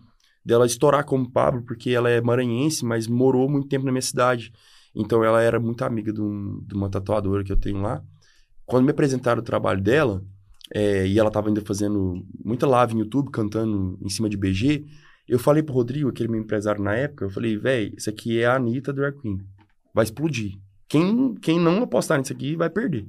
dela 0.45 0.65
estourar 0.65 1.05
como 1.05 1.31
Pablo, 1.31 1.63
porque 1.63 1.91
ela 1.91 2.09
é 2.09 2.21
maranhense, 2.21 2.85
mas 2.85 3.07
morou 3.07 3.49
muito 3.49 3.69
tempo 3.69 3.85
na 3.85 3.93
minha 3.93 4.03
cidade. 4.03 4.53
Então 4.95 5.23
ela 5.23 5.41
era 5.43 5.61
muito 5.61 5.85
amiga 5.85 6.13
de, 6.13 6.21
um, 6.21 6.61
de 6.67 6.75
uma 6.75 6.89
tatuadora 6.89 7.45
que 7.45 7.53
eu 7.53 7.57
tenho 7.57 7.81
lá. 7.81 8.03
Quando 8.65 8.85
me 8.85 8.91
apresentaram 8.91 9.41
o 9.41 9.45
trabalho 9.45 9.83
dela, 9.83 10.25
é, 10.73 11.07
e 11.07 11.19
ela 11.19 11.29
estava 11.29 11.49
ainda 11.49 11.61
fazendo 11.63 12.25
muita 12.45 12.67
live 12.67 12.95
no 12.95 13.01
YouTube, 13.01 13.31
cantando 13.31 13.99
em 14.01 14.09
cima 14.09 14.29
de 14.29 14.37
BG, 14.37 14.87
eu 15.31 15.39
falei 15.39 15.63
pro 15.63 15.73
Rodrigo, 15.73 16.09
aquele 16.09 16.29
meu 16.29 16.41
empresário 16.41 16.83
na 16.83 16.93
época, 16.93 17.25
eu 17.25 17.31
falei, 17.31 17.57
velho, 17.57 17.95
isso 17.97 18.11
aqui 18.11 18.41
é 18.41 18.47
a 18.47 18.57
Anitta 18.57 18.93
Drag 18.93 19.17
Queen. 19.21 19.39
Vai 19.95 20.03
explodir. 20.03 20.59
Quem, 20.89 21.35
quem 21.37 21.61
não 21.61 21.85
apostar 21.85 22.19
nisso 22.19 22.33
aqui 22.33 22.57
vai 22.57 22.69
perder. 22.69 23.09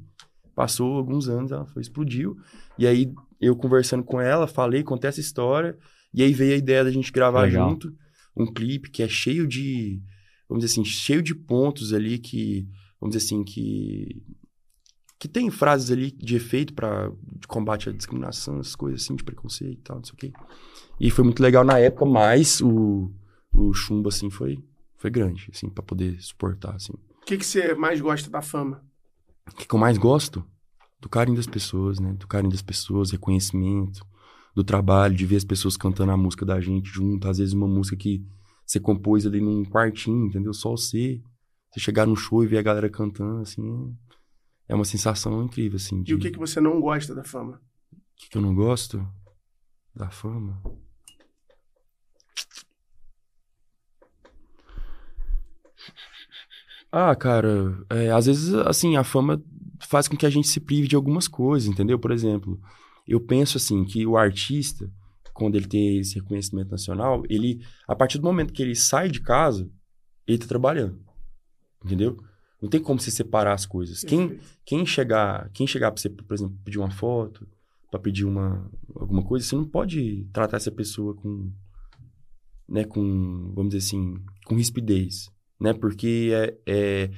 Passou 0.53 0.97
alguns 0.97 1.27
anos, 1.27 1.51
ela 1.51 1.65
foi, 1.65 1.81
explodiu. 1.81 2.37
E 2.77 2.85
aí, 2.85 3.11
eu 3.39 3.55
conversando 3.55 4.03
com 4.03 4.21
ela, 4.21 4.45
falei, 4.45 4.83
contei 4.83 5.07
essa 5.07 5.19
história. 5.19 5.75
E 6.13 6.21
aí 6.21 6.31
veio 6.31 6.53
a 6.53 6.57
ideia 6.57 6.83
da 6.83 6.91
gente 6.91 7.11
gravar 7.11 7.41
Legal. 7.41 7.71
junto 7.71 7.91
um 8.37 8.45
clipe 8.45 8.91
que 8.91 9.01
é 9.01 9.07
cheio 9.07 9.47
de 9.47 9.99
vamos 10.47 10.63
dizer 10.63 10.73
assim, 10.73 10.85
cheio 10.85 11.21
de 11.23 11.33
pontos 11.33 11.93
ali 11.93 12.19
que, 12.19 12.67
vamos 12.99 13.15
dizer 13.15 13.25
assim, 13.25 13.43
que 13.43 14.21
que 15.17 15.27
tem 15.27 15.51
frases 15.51 15.91
ali 15.91 16.11
de 16.11 16.35
efeito 16.35 16.73
para 16.73 17.11
de 17.39 17.47
combate 17.47 17.87
à 17.87 17.91
discriminação, 17.91 18.59
essas 18.59 18.75
coisas 18.75 19.03
assim, 19.03 19.15
de 19.15 19.23
preconceito 19.23 19.79
e 19.79 19.83
tal, 19.83 19.97
não 19.97 20.03
sei 20.03 20.13
o 20.13 20.17
quê. 20.17 20.33
E 21.01 21.09
foi 21.09 21.23
muito 21.23 21.41
legal 21.41 21.63
na 21.63 21.79
época, 21.79 22.05
mas 22.05 22.61
o, 22.61 23.11
o 23.51 23.73
chumbo, 23.73 24.09
assim, 24.09 24.29
foi, 24.29 24.63
foi 24.97 25.09
grande, 25.09 25.49
assim, 25.51 25.67
para 25.67 25.81
poder 25.81 26.21
suportar, 26.21 26.75
assim. 26.75 26.93
O 26.93 27.25
que, 27.25 27.37
que 27.37 27.45
você 27.45 27.73
mais 27.73 27.99
gosta 27.99 28.29
da 28.29 28.39
fama? 28.39 28.85
O 29.51 29.55
que, 29.55 29.67
que 29.67 29.73
eu 29.73 29.79
mais 29.79 29.97
gosto? 29.97 30.45
Do 30.99 31.09
carinho 31.09 31.37
das 31.37 31.47
pessoas, 31.47 31.99
né? 31.99 32.13
Do 32.13 32.27
carinho 32.27 32.51
das 32.51 32.61
pessoas, 32.61 33.09
reconhecimento, 33.09 34.05
do 34.53 34.63
trabalho, 34.63 35.15
de 35.15 35.25
ver 35.25 35.37
as 35.37 35.43
pessoas 35.43 35.75
cantando 35.75 36.11
a 36.11 36.17
música 36.17 36.45
da 36.45 36.61
gente 36.61 36.91
junto, 36.91 37.27
às 37.27 37.39
vezes 37.39 37.53
uma 37.55 37.67
música 37.67 37.97
que 37.97 38.23
você 38.63 38.79
compôs 38.79 39.25
ali 39.25 39.41
num 39.41 39.65
quartinho, 39.65 40.27
entendeu? 40.27 40.53
Só 40.53 40.69
você. 40.69 41.19
Você 41.71 41.79
chegar 41.79 42.05
no 42.05 42.15
show 42.15 42.43
e 42.43 42.47
ver 42.47 42.59
a 42.59 42.61
galera 42.61 42.89
cantando, 42.91 43.41
assim, 43.41 43.95
é 44.67 44.75
uma 44.75 44.85
sensação 44.85 45.43
incrível, 45.43 45.77
assim. 45.77 46.03
De... 46.03 46.11
E 46.11 46.15
o 46.15 46.19
que, 46.19 46.29
que 46.29 46.37
você 46.37 46.61
não 46.61 46.79
gosta 46.79 47.15
da 47.15 47.23
fama? 47.23 47.59
O 47.91 47.97
que, 48.17 48.29
que 48.29 48.37
eu 48.37 48.41
não 48.41 48.53
gosto 48.53 49.03
da 49.95 50.11
fama? 50.11 50.61
Ah, 56.91 57.15
cara, 57.15 57.77
é, 57.89 58.11
às 58.11 58.25
vezes, 58.25 58.53
assim, 58.53 58.97
a 58.97 59.03
fama 59.03 59.41
faz 59.79 60.07
com 60.07 60.17
que 60.17 60.25
a 60.25 60.29
gente 60.29 60.47
se 60.47 60.59
prive 60.59 60.87
de 60.87 60.95
algumas 60.95 61.27
coisas, 61.27 61.69
entendeu? 61.69 61.97
Por 61.97 62.11
exemplo, 62.11 62.59
eu 63.07 63.19
penso, 63.19 63.57
assim, 63.57 63.85
que 63.85 64.05
o 64.05 64.17
artista, 64.17 64.91
quando 65.33 65.55
ele 65.55 65.67
tem 65.67 65.99
esse 65.99 66.15
reconhecimento 66.15 66.69
nacional, 66.69 67.23
ele, 67.29 67.63
a 67.87 67.95
partir 67.95 68.17
do 68.17 68.25
momento 68.25 68.53
que 68.53 68.61
ele 68.61 68.75
sai 68.75 69.09
de 69.09 69.21
casa, 69.21 69.69
ele 70.27 70.37
tá 70.37 70.47
trabalhando. 70.47 70.99
Entendeu? 71.83 72.17
Não 72.61 72.69
tem 72.69 72.81
como 72.81 72.99
você 72.99 73.09
separar 73.09 73.53
as 73.53 73.65
coisas. 73.65 74.03
Quem, 74.03 74.39
quem 74.63 74.85
chegar, 74.85 75.49
quem 75.51 75.65
chegar 75.65 75.91
para 75.91 76.01
você, 76.01 76.09
por 76.09 76.33
exemplo, 76.33 76.55
pedir 76.63 76.77
uma 76.77 76.91
foto, 76.91 77.47
para 77.89 77.99
pedir 77.99 78.25
uma 78.25 78.69
alguma 78.95 79.23
coisa, 79.23 79.45
você 79.45 79.55
não 79.55 79.65
pode 79.65 80.27
tratar 80.31 80.57
essa 80.57 80.71
pessoa 80.71 81.15
com 81.15 81.51
né, 82.69 82.85
com, 82.85 83.51
vamos 83.53 83.73
dizer 83.73 83.85
assim, 83.85 84.15
com 84.45 84.55
rispidez, 84.55 85.30
né? 85.61 85.73
Porque 85.73 86.31
é, 86.33 86.57
é, 86.65 87.11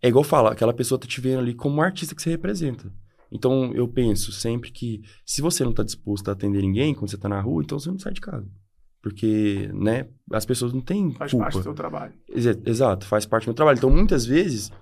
é 0.00 0.08
igual 0.08 0.22
falar, 0.22 0.52
aquela 0.52 0.72
pessoa 0.72 0.98
tá 0.98 1.08
te 1.08 1.20
vendo 1.20 1.40
ali 1.40 1.52
como 1.52 1.76
um 1.76 1.82
artista 1.82 2.14
que 2.14 2.22
você 2.22 2.30
representa. 2.30 2.90
Então, 3.30 3.74
eu 3.74 3.86
penso 3.88 4.32
sempre 4.32 4.70
que 4.70 5.02
se 5.26 5.42
você 5.42 5.64
não 5.64 5.72
está 5.72 5.82
disposto 5.82 6.28
a 6.28 6.32
atender 6.32 6.62
ninguém 6.62 6.94
quando 6.94 7.10
você 7.10 7.16
está 7.16 7.28
na 7.28 7.40
rua, 7.40 7.62
então 7.62 7.78
você 7.78 7.90
não 7.90 7.98
sai 7.98 8.12
de 8.12 8.20
casa. 8.20 8.48
Porque, 9.02 9.68
né, 9.74 10.06
as 10.32 10.46
pessoas 10.46 10.72
não 10.72 10.80
têm 10.80 11.12
faz 11.12 11.32
culpa. 11.32 11.44
parte 11.44 11.58
do 11.58 11.62
seu 11.64 11.74
trabalho. 11.74 12.14
Exato, 12.64 13.06
faz 13.06 13.26
parte 13.26 13.44
do 13.44 13.48
meu 13.48 13.54
trabalho. 13.54 13.76
Então, 13.76 13.90
muitas 13.90 14.24
vezes, 14.24 14.72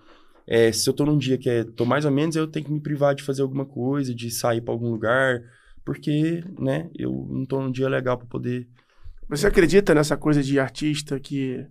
é, 0.46 0.70
se 0.70 0.88
eu 0.88 0.94
tô 0.94 1.04
num 1.04 1.18
dia 1.18 1.38
que 1.38 1.48
é, 1.48 1.64
tô 1.64 1.84
mais 1.84 2.04
ou 2.04 2.10
menos, 2.10 2.36
eu 2.36 2.46
tenho 2.46 2.66
que 2.66 2.72
me 2.72 2.80
privar 2.80 3.14
de 3.14 3.22
fazer 3.22 3.42
alguma 3.42 3.64
coisa, 3.64 4.14
de 4.14 4.30
sair 4.30 4.60
para 4.60 4.72
algum 4.72 4.90
lugar, 4.90 5.42
porque, 5.84 6.44
né, 6.58 6.88
eu 6.94 7.26
não 7.30 7.44
tô 7.44 7.60
num 7.60 7.72
dia 7.72 7.88
legal 7.88 8.16
para 8.16 8.26
poder. 8.26 8.68
Você 9.28 9.46
acredita 9.46 9.94
nessa 9.94 10.16
coisa 10.16 10.42
de 10.42 10.60
artista 10.60 11.18
que 11.18 11.66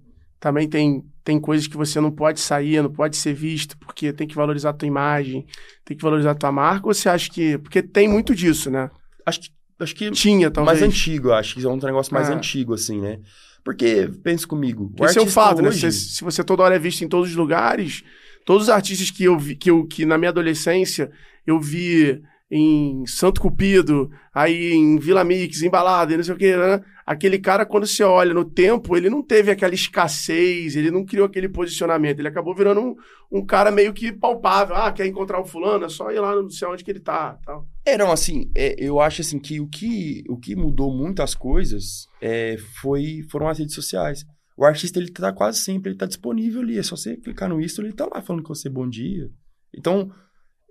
também 0.45 0.69
tem, 0.69 1.03
tem 1.23 1.39
coisas 1.39 1.65
que 1.65 1.76
você 1.76 1.99
não 1.99 2.11
pode 2.11 2.39
sair, 2.39 2.80
não 2.84 2.91
pode 2.91 3.17
ser 3.17 3.34
visto, 3.34 3.76
porque 3.80 4.13
tem 4.13 4.27
que 4.27 4.35
valorizar 4.35 4.69
a 4.69 4.73
tua 4.73 4.88
imagem, 4.88 5.43
tem 5.84 5.97
que 5.97 6.03
valorizar 6.03 6.30
a 6.31 6.35
tua 6.35 6.51
marca, 6.51 6.85
ou 6.85 6.93
você 6.93 7.09
acha 7.09 7.31
que. 7.31 7.57
Porque 7.57 7.81
tem 7.81 8.07
muito 8.07 8.35
disso, 8.35 8.69
né? 8.69 8.91
Acho 9.26 9.41
que. 9.41 9.49
Acho 9.80 9.95
que 9.95 10.11
Tinha, 10.11 10.51
talvez. 10.51 10.80
mais 10.80 10.88
antigo, 10.88 11.31
acho 11.31 11.55
que 11.55 11.65
é 11.65 11.67
um 11.67 11.77
negócio 11.77 12.13
mais 12.13 12.30
Ah. 12.30 12.35
antigo, 12.35 12.76
assim, 12.76 13.01
né? 13.01 13.17
Porque, 13.63 14.07
pense 14.23 14.45
comigo, 14.45 14.93
Esse 15.01 15.17
é 15.17 15.22
o 15.23 15.26
fato, 15.26 15.63
né? 15.63 15.69
hoje- 15.69 15.91
Se, 15.91 16.09
se 16.17 16.23
você 16.23 16.43
toda 16.43 16.61
hora 16.61 16.76
é 16.76 16.80
visto 16.80 17.01
em 17.03 17.07
todos 17.09 17.31
os 17.31 17.35
lugares, 17.35 18.03
todos 18.45 18.63
os 18.65 18.69
artistas 18.69 19.09
que 19.09 19.23
eu 19.23 19.35
vi, 19.39 19.55
que, 19.55 19.72
eu, 19.72 19.84
que 19.88 20.05
na 20.05 20.15
minha 20.19 20.30
adolescência 20.30 21.09
eu 21.47 21.59
vi 21.59 22.22
em 22.49 23.05
Santo 23.07 23.41
Cupido, 23.41 24.09
aí 24.34 24.73
em 24.73 24.97
Vila 24.97 25.23
Mix, 25.23 25.63
em 25.63 25.69
balada, 25.69 26.15
não 26.15 26.23
sei 26.23 26.34
o 26.35 26.38
que, 26.38 26.55
né? 26.55 26.81
Aquele 27.05 27.38
cara, 27.38 27.65
quando 27.65 27.85
você 27.85 28.03
olha 28.03 28.34
no 28.34 28.45
tempo, 28.45 28.95
ele 28.95 29.09
não 29.09 29.22
teve 29.22 29.51
aquela 29.51 29.73
escassez, 29.73 30.76
ele 30.76 30.89
não 30.89 31.05
criou 31.05 31.26
aquele 31.26 31.47
posicionamento, 31.47 32.19
ele 32.19 32.27
acabou 32.27 32.55
virando 32.55 32.81
um, 32.81 32.95
um 33.31 33.45
cara 33.45 33.72
meio 33.72 33.93
que 33.93 34.11
palpável. 34.11 34.76
Ah, 34.76 34.91
quer 34.91 35.05
encontrar 35.05 35.39
o 35.39 35.45
fulano? 35.45 35.85
É 35.85 35.89
só 35.89 36.11
ir 36.11 36.19
lá, 36.19 36.35
não 36.35 36.49
sei 36.49 36.67
onde 36.67 36.84
que 36.84 36.89
ele 36.89 36.99
tá, 36.99 37.39
tal. 37.45 37.67
É, 37.85 37.97
não, 37.97 38.11
assim, 38.11 38.49
é, 38.55 38.76
eu 38.77 38.99
acho 38.99 39.22
assim 39.22 39.39
que 39.39 39.59
o 39.59 39.67
que, 39.67 40.23
o 40.27 40.38
que 40.38 40.55
mudou 40.55 40.91
muito 40.91 41.22
as 41.22 41.35
coisas 41.35 42.07
é, 42.19 42.57
foi, 42.81 43.22
foram 43.30 43.47
as 43.47 43.59
redes 43.59 43.76
sociais. 43.76 44.26
O 44.57 44.65
artista, 44.65 44.99
ele 44.99 45.11
tá 45.11 45.34
quase 45.34 45.59
sempre, 45.59 45.91
ele 45.91 45.97
tá 45.97 46.05
disponível 46.05 46.61
ali, 46.61 46.80
é 46.80 46.84
só 46.84 46.95
você 46.95 47.17
clicar 47.17 47.49
no 47.49 47.61
Insta, 47.61 47.81
ele 47.81 47.93
tá 47.93 48.07
lá 48.11 48.22
falando 48.22 48.41
com 48.41 48.55
você 48.55 48.69
bom 48.69 48.88
dia. 48.88 49.30
Então, 49.77 50.09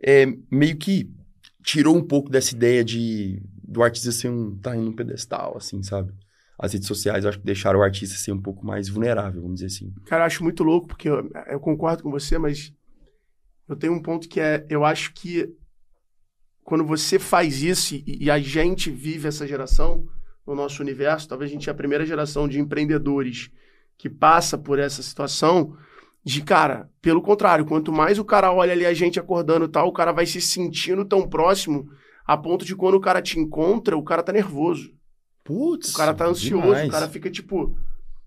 é, 0.04 0.26
meio 0.50 0.76
que 0.76 1.12
tirou 1.64 1.96
um 1.96 2.02
pouco 2.02 2.30
dessa 2.30 2.54
ideia 2.54 2.84
de 2.84 3.42
do 3.66 3.82
artista 3.82 4.12
ser 4.12 4.28
um, 4.28 4.56
tá 4.56 4.76
em 4.76 4.86
um 4.86 4.92
pedestal, 4.92 5.56
assim, 5.56 5.82
sabe? 5.82 6.12
As 6.56 6.72
redes 6.72 6.86
sociais, 6.86 7.26
acho 7.26 7.40
que 7.40 7.44
deixaram 7.44 7.80
o 7.80 7.82
artista 7.82 8.16
ser 8.16 8.30
um 8.30 8.40
pouco 8.40 8.64
mais 8.64 8.88
vulnerável, 8.88 9.42
vamos 9.42 9.56
dizer 9.60 9.74
assim. 9.74 9.92
Cara, 10.06 10.24
acho 10.24 10.44
muito 10.44 10.62
louco, 10.62 10.86
porque 10.86 11.08
eu, 11.08 11.28
eu 11.48 11.58
concordo 11.58 12.02
com 12.02 12.10
você, 12.10 12.38
mas 12.38 12.72
eu 13.68 13.74
tenho 13.74 13.94
um 13.94 14.02
ponto 14.02 14.28
que 14.28 14.38
é, 14.38 14.64
eu 14.68 14.84
acho 14.84 15.12
que 15.14 15.52
quando 16.62 16.84
você 16.84 17.18
faz 17.18 17.62
isso 17.62 17.96
e, 17.96 18.04
e 18.06 18.30
a 18.30 18.38
gente 18.38 18.90
vive 18.90 19.26
essa 19.26 19.46
geração 19.46 20.06
no 20.46 20.54
nosso 20.54 20.82
universo, 20.82 21.28
talvez 21.28 21.50
a 21.50 21.54
gente 21.54 21.68
é 21.68 21.72
a 21.72 21.76
primeira 21.76 22.06
geração 22.06 22.46
de 22.46 22.60
empreendedores 22.60 23.50
que 23.96 24.08
passa 24.08 24.56
por 24.56 24.78
essa 24.78 25.02
situação 25.02 25.76
de, 26.24 26.40
cara, 26.42 26.88
pelo 27.02 27.20
contrário, 27.20 27.64
quanto 27.66 27.92
mais 27.92 28.18
o 28.18 28.24
cara 28.24 28.50
olha 28.52 28.72
ali 28.72 28.86
a 28.86 28.94
gente 28.94 29.20
acordando 29.20 29.66
e 29.66 29.68
tal, 29.68 29.88
o 29.88 29.92
cara 29.92 30.10
vai 30.12 30.24
se 30.26 30.40
sentindo 30.40 31.04
tão 31.04 31.28
próximo 31.28 31.88
a 32.26 32.36
ponto 32.36 32.64
de 32.64 32.74
quando 32.74 32.94
o 32.94 33.00
cara 33.00 33.20
te 33.20 33.38
encontra, 33.38 33.96
o 33.96 34.02
cara 34.02 34.22
tá 34.22 34.32
nervoso. 34.32 34.90
Putz, 35.44 35.92
O 35.92 35.96
cara 35.96 36.14
tá 36.14 36.26
ansioso, 36.26 36.62
demais. 36.64 36.88
o 36.88 36.90
cara 36.90 37.08
fica 37.08 37.30
tipo. 37.30 37.76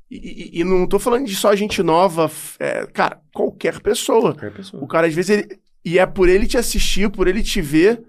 E, 0.10 0.58
e- 0.58 0.60
e 0.62 0.64
não 0.64 0.86
tô 0.88 1.00
falando 1.00 1.26
de 1.26 1.36
só 1.36 1.56
gente 1.56 1.82
nova, 1.82 2.30
é, 2.60 2.86
cara, 2.86 3.20
qualquer 3.34 3.82
pessoa. 3.82 4.34
Qualquer 4.34 4.54
pessoa. 4.54 4.84
O 4.84 4.88
cara, 4.88 5.08
às 5.08 5.14
vezes, 5.16 5.32
ele. 5.32 5.60
E 5.84 5.98
é 5.98 6.06
por 6.06 6.30
ele 6.30 6.46
te 6.46 6.58
assistir, 6.58 7.10
por 7.10 7.28
ele 7.28 7.42
te 7.42 7.60
ver, 7.62 8.04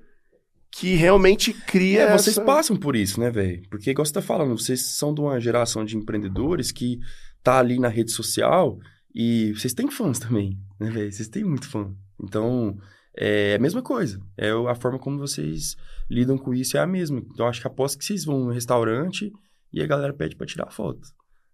que 0.71 0.95
realmente 0.95 1.53
cria. 1.55 2.03
É, 2.03 2.13
vocês 2.13 2.37
essa- 2.37 2.45
passam 2.45 2.77
por 2.77 2.95
isso, 2.95 3.19
né, 3.19 3.31
velho? 3.31 3.63
Porque, 3.71 3.91
igual 3.91 4.05
você 4.05 4.13
tá 4.13 4.21
falando, 4.23 4.57
vocês 4.59 4.83
são 4.97 5.15
de 5.15 5.21
uma 5.23 5.41
geração 5.41 5.85
de 5.85 5.97
empreendedores 5.97 6.71
que 6.71 6.99
tá 7.43 7.59
ali 7.59 7.79
na 7.81 7.89
rede 7.89 8.11
social 8.13 8.79
e 9.15 9.53
vocês 9.55 9.73
têm 9.75 9.91
fãs 9.91 10.19
também, 10.19 10.59
né, 10.79 10.91
velho? 10.91 11.11
Vocês 11.13 11.29
têm 11.29 11.45
muito 11.45 11.69
fã. 11.69 11.91
Então, 12.23 12.77
é 13.17 13.55
a 13.57 13.59
mesma 13.59 13.83
coisa. 13.83 14.21
É 14.37 14.51
a 14.51 14.75
forma 14.75 14.99
como 14.99 15.19
vocês 15.19 15.77
lidam 16.11 16.37
com 16.39 16.55
isso 16.55 16.77
é 16.77 16.81
a 16.81 16.87
mesma. 16.87 17.21
Então, 17.33 17.47
acho 17.47 17.61
que 17.61 17.67
aposto 17.67 17.99
que 17.99 18.05
vocês 18.05 18.25
vão 18.25 18.45
no 18.45 18.51
restaurante 18.53 19.33
e 19.73 19.83
a 19.83 19.87
galera 19.87 20.13
pede 20.13 20.35
pra 20.37 20.47
tirar 20.47 20.71
foto, 20.71 21.01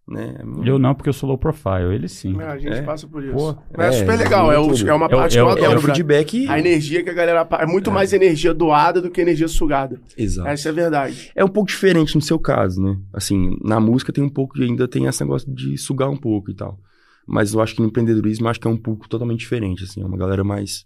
né? 0.07 0.37
Eu 0.65 0.79
não, 0.79 0.95
porque 0.95 1.09
eu 1.09 1.13
sou 1.13 1.29
low 1.29 1.37
profile. 1.39 1.93
Ele 1.95 2.07
sim. 2.09 2.41
É, 2.41 2.45
a 2.45 2.59
gente 2.59 2.73
É. 2.75 2.83
puma 2.83 2.95
por 3.11 3.25
isso. 3.25 3.33
Pô, 3.35 3.57
Mas 3.77 3.87
é 3.87 3.99
é, 3.99 4.01
super 4.01 4.19
legal, 4.19 4.53
é, 4.53 4.59
o- 4.59 4.69
tudo. 4.69 4.89
é 4.89 4.95
uma 4.95 5.09
parte 5.09 5.37
eu- 5.37 5.47
que 5.47 5.53
eu 5.53 5.57
É 5.57 5.65
adoro. 5.67 5.79
um 5.81 5.83
Brad. 5.83 5.97
feedback... 5.97 6.47
A 6.49 6.59
energia 6.59 7.03
que 7.03 7.11
a 7.11 7.15
galera. 7.15 7.47
É 7.59 7.67
muito 7.67 7.91
mais 7.91 8.13
energia 8.13 8.55
doada 8.55 9.01
do 9.03 9.11
que 9.11 9.21
energia 9.21 9.49
sugada. 9.49 10.01
Exato. 10.17 10.49
Essa 10.49 10.69
é 10.69 10.71
a 10.71 10.75
verdade. 10.75 11.33
É 11.35 11.45
um 11.45 11.49
pouco 11.49 11.69
diferente 11.69 12.15
no 12.15 12.23
seu 12.23 12.39
caso, 12.39 12.81
né? 12.83 12.97
Assim, 13.13 13.57
na 13.63 13.81
música 13.81 14.13
tem 14.13 14.23
um 14.23 14.29
pouco, 14.31 14.61
ainda 14.63 14.87
tem 14.87 15.07
esse 15.07 15.23
negócio 15.23 15.53
de 15.53 15.77
sugar 15.79 16.09
um 16.09 16.17
pouco 16.17 16.51
e 16.51 16.55
tal. 16.55 16.79
Mas 17.27 17.55
eu 17.55 17.61
acho 17.61 17.75
que 17.75 17.81
no 17.83 17.89
empreendedorismo, 17.89 18.47
eu 18.47 18.51
acho 18.51 18.61
que 18.61 18.67
é 18.67 18.71
um 18.71 18.77
público 18.77 19.09
totalmente 19.09 19.41
diferente, 19.41 19.85
assim. 19.85 20.03
É 20.03 20.07
uma 20.07 20.17
galera 20.17 20.45
mais... 20.45 20.85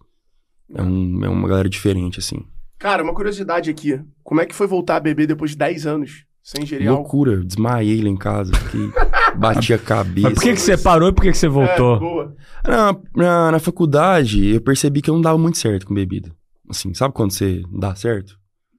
É, 0.75 0.83
um, 0.83 1.25
é 1.25 1.29
uma 1.29 1.49
galera 1.49 1.69
diferente, 1.69 2.19
assim. 2.19 2.45
Cara, 2.79 3.03
uma 3.03 3.15
curiosidade 3.15 3.71
aqui. 3.71 4.01
Como 4.23 4.41
é 4.41 4.47
que 4.47 4.55
foi 4.55 4.67
voltar 4.67 4.97
a 4.97 5.01
beber 5.01 5.27
depois 5.27 5.53
de 5.53 5.57
10 5.57 5.87
anos 5.87 6.25
sem 6.43 6.63
ingerir 6.63 6.89
álcool? 6.89 7.03
Loucura. 7.25 7.45
Desmaiei 7.45 8.01
lá 8.03 8.09
em 8.09 8.17
casa. 8.17 8.53
Fiquei... 8.55 8.89
bati 9.37 9.73
a 9.73 9.79
cabeça. 9.79 10.29
Mas 10.29 10.35
por 10.35 10.43
que, 10.43 10.53
que 10.53 10.61
você 10.61 10.77
parou 10.77 11.09
e 11.09 11.13
por 11.13 11.23
que, 11.23 11.31
que 11.33 11.39
você 11.39 11.47
É, 11.47 11.51
voltou? 11.51 11.99
boa. 11.99 12.37
Na, 12.67 12.97
na, 13.17 13.53
na 13.53 13.59
faculdade, 13.59 14.47
eu 14.47 14.61
percebi 14.61 15.01
que 15.03 15.11
eu 15.11 15.15
não 15.15 15.21
dava 15.21 15.39
muito 15.39 15.59
certo 15.59 15.87
com 15.87 15.95
bebida. 15.95 16.31
Assim, 16.69 16.93
sabe 16.95 17.15
quando 17.15 17.33
você 17.33 17.63
não 17.71 17.81
dá 17.81 17.95
certo? 17.95 18.39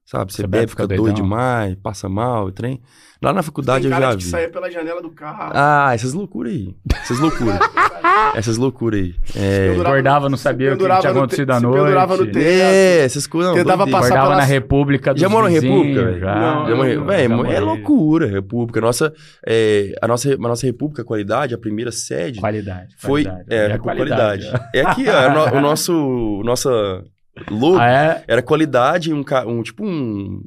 Sabe? 0.09 0.31
Você, 0.33 0.41
Você 0.41 0.47
bebe, 0.47 0.67
fica 0.71 0.83
fica 0.83 0.95
doido 0.95 1.13
demais, 1.15 1.75
passa 1.75 2.09
mal, 2.09 2.45
o 2.47 2.51
trem. 2.51 2.81
Lá 3.21 3.31
na 3.31 3.43
faculdade 3.43 3.83
Tem 3.87 3.91
eu 3.95 4.01
já 4.01 4.09
que 4.15 4.23
vi. 4.23 4.29
saia 4.29 4.49
pela 4.49 4.71
janela 4.71 5.01
do 5.03 5.11
carro. 5.11 5.51
Ah, 5.53 5.91
essas 5.93 6.13
loucuras 6.13 6.51
aí. 6.53 6.73
Essas 7.03 7.19
loucuras. 7.19 7.59
essas 8.33 8.57
loucuras 8.57 9.01
aí. 9.01 9.15
É, 9.35 9.75
Acordava, 9.79 10.27
não 10.29 10.37
sabia 10.37 10.73
o 10.73 10.77
que 10.77 10.83
tinha 10.83 11.11
acontecido 11.11 11.45
te- 11.47 11.51
à 11.51 11.59
noite. 11.59 11.77
pendurava 11.83 12.17
no 12.17 12.39
é 12.39 13.03
essas 13.03 13.27
coisas. 13.27 13.53
Tentava 13.53 13.83
doideira. 13.83 13.99
passar 13.99 14.15
Acordava 14.15 14.29
pela- 14.29 14.41
na 14.41 14.47
República 14.47 15.13
dos 15.13 15.21
Já 15.21 15.29
morou 15.29 15.47
na 15.49 15.55
República? 15.59 16.19
Já. 16.19 16.35
Não, 16.35 16.69
Já 16.69 16.75
Véi, 17.05 17.27
já 17.27 17.53
é 17.53 17.59
loucura, 17.59 18.25
República. 18.25 18.81
Nossa, 18.81 19.13
é, 19.45 19.93
a, 20.01 20.07
nossa, 20.07 20.33
a 20.33 20.37
nossa 20.37 20.65
República 20.65 21.03
Qualidade, 21.03 21.53
a 21.53 21.57
primeira 21.57 21.91
sede, 21.91 22.39
Qualidade. 22.39 22.95
foi. 22.97 23.25
qualidade. 23.25 23.53
É, 23.53 23.69
E 23.69 23.71
a 23.73 23.77
qualidade. 23.79 24.51
É 24.73 24.81
aqui, 24.81 25.05
ó, 25.07 25.27
o 25.29 25.33
no- 25.51 25.57
o 25.57 25.61
nosso. 25.61 26.41
Nossa 26.43 27.03
logo 27.49 27.77
Ah, 27.77 27.89
é? 27.89 28.23
era 28.27 28.41
qualidade, 28.41 29.13
um, 29.13 29.23
um 29.47 29.63
tipo 29.63 29.85
um. 29.85 30.41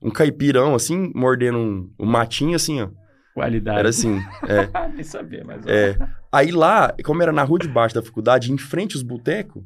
Um 0.00 0.10
caipirão, 0.10 0.76
assim, 0.76 1.10
mordendo 1.12 1.58
um, 1.58 1.90
um 1.98 2.06
matinho, 2.06 2.54
assim, 2.54 2.80
ó. 2.80 2.88
Qualidade. 3.34 3.78
Era 3.80 3.88
assim. 3.88 4.20
É. 4.46 4.88
Nem 4.94 5.02
sabia, 5.02 5.42
mas... 5.44 5.66
É. 5.66 5.98
Aí 6.30 6.52
lá, 6.52 6.94
como 7.04 7.20
era 7.20 7.32
na 7.32 7.42
rua 7.42 7.58
de 7.58 7.66
baixo 7.66 7.96
da 7.96 8.02
faculdade, 8.02 8.52
em 8.52 8.58
frente 8.58 8.94
aos 8.94 9.02
botecos, 9.02 9.62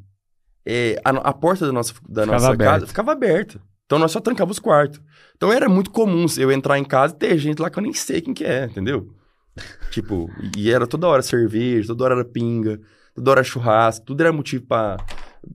é, 0.65 0.99
a, 1.05 1.09
a 1.11 1.33
porta 1.33 1.67
da 1.67 1.71
nossa, 1.71 1.93
da 2.09 2.23
Ficava 2.23 2.31
nossa 2.41 2.53
aberta. 2.53 2.73
casa 2.73 2.87
ficava 2.87 3.11
aberta. 3.11 3.61
Então 3.85 3.99
nós 3.99 4.11
só 4.11 4.19
trancava 4.19 4.49
os 4.49 4.57
quartos. 4.57 4.99
Então 5.35 5.53
era 5.53 5.69
muito 5.69 5.91
comum 5.91 6.25
eu 6.37 6.51
entrar 6.51 6.79
em 6.79 6.83
casa 6.85 7.13
e 7.13 7.17
ter 7.17 7.37
gente 7.37 7.61
lá 7.61 7.69
que 7.69 7.77
eu 7.77 7.83
nem 7.83 7.93
sei 7.93 8.19
quem 8.21 8.33
que 8.33 8.43
é, 8.43 8.65
entendeu? 8.65 9.13
tipo, 9.91 10.31
e 10.57 10.71
era 10.71 10.87
toda 10.87 11.07
hora 11.07 11.21
cerveja, 11.21 11.89
toda 11.89 12.05
hora 12.05 12.13
era 12.15 12.25
pinga, 12.25 12.79
toda 13.13 13.29
hora 13.29 13.43
churrasco, 13.43 14.03
tudo 14.05 14.21
era 14.21 14.33
motivo 14.33 14.65
pra, 14.65 14.97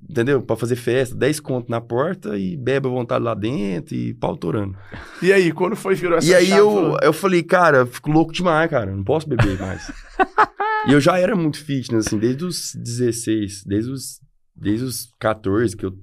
entendeu? 0.08 0.42
Pra 0.42 0.56
fazer 0.56 0.76
festa, 0.76 1.14
10 1.14 1.40
conto 1.40 1.70
na 1.70 1.80
porta 1.80 2.36
e 2.36 2.56
bebe 2.56 2.86
à 2.86 2.90
vontade 2.90 3.24
lá 3.24 3.34
dentro 3.34 3.94
e 3.94 4.14
pau 4.14 4.36
torando. 4.36 4.76
E 5.22 5.32
aí, 5.32 5.50
quando 5.50 5.74
foi 5.74 5.96
virou 5.96 6.16
essa 6.16 6.28
E 6.28 6.34
aí 6.34 6.50
eu, 6.50 6.96
eu 7.02 7.12
falei, 7.12 7.42
cara, 7.42 7.84
fico 7.84 8.10
louco 8.10 8.32
demais, 8.32 8.70
cara. 8.70 8.94
Não 8.94 9.02
posso 9.02 9.28
beber 9.28 9.58
mais. 9.58 9.90
e 10.86 10.92
eu 10.92 11.00
já 11.00 11.18
era 11.18 11.34
muito 11.34 11.62
fitness, 11.62 12.06
assim, 12.06 12.18
desde 12.18 12.44
os 12.44 12.72
16, 12.76 13.64
desde 13.64 13.90
os, 13.90 14.20
desde 14.54 14.84
os 14.84 15.12
14, 15.18 15.76
que 15.76 15.84
eu 15.84 15.98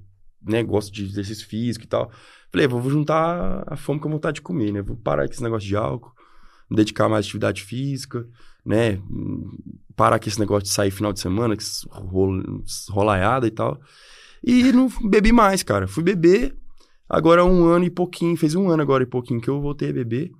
né, 0.46 0.62
gosto 0.62 0.92
de 0.92 1.04
exercício 1.04 1.46
físico 1.46 1.86
e 1.86 1.88
tal. 1.88 2.10
Falei, 2.52 2.66
vou 2.66 2.90
juntar 2.90 3.64
a 3.66 3.76
fome 3.76 3.98
com 3.98 4.08
a 4.08 4.12
vontade 4.12 4.36
de 4.36 4.42
comer, 4.42 4.72
né? 4.72 4.82
Vou 4.82 4.96
parar 4.96 5.26
com 5.26 5.32
esse 5.32 5.42
negócio 5.42 5.66
de 5.66 5.76
álcool, 5.76 6.12
me 6.70 6.76
dedicar 6.76 7.08
mais 7.08 7.24
à 7.24 7.26
atividade 7.26 7.62
física, 7.62 8.26
né? 8.66 8.98
Parar 9.94 10.18
com 10.18 10.28
esse 10.28 10.38
negócio 10.40 10.64
de 10.64 10.70
sair 10.70 10.90
final 10.90 11.12
de 11.12 11.20
semana, 11.20 11.56
que 11.56 11.64
rolaiada 12.90 13.46
e 13.46 13.50
tal. 13.50 13.78
E 14.44 14.70
não 14.72 14.88
bebi 15.08 15.32
mais, 15.32 15.62
cara. 15.62 15.86
Fui 15.88 16.02
beber. 16.02 16.54
Agora 17.08 17.44
um 17.44 17.64
ano 17.66 17.84
e 17.84 17.90
pouquinho, 17.90 18.36
fez 18.36 18.54
um 18.54 18.68
ano 18.68 18.82
agora 18.82 19.02
e 19.02 19.06
pouquinho 19.06 19.40
que 19.40 19.48
eu 19.48 19.60
voltei 19.60 19.90
a 19.90 19.92
beber. 19.92 20.30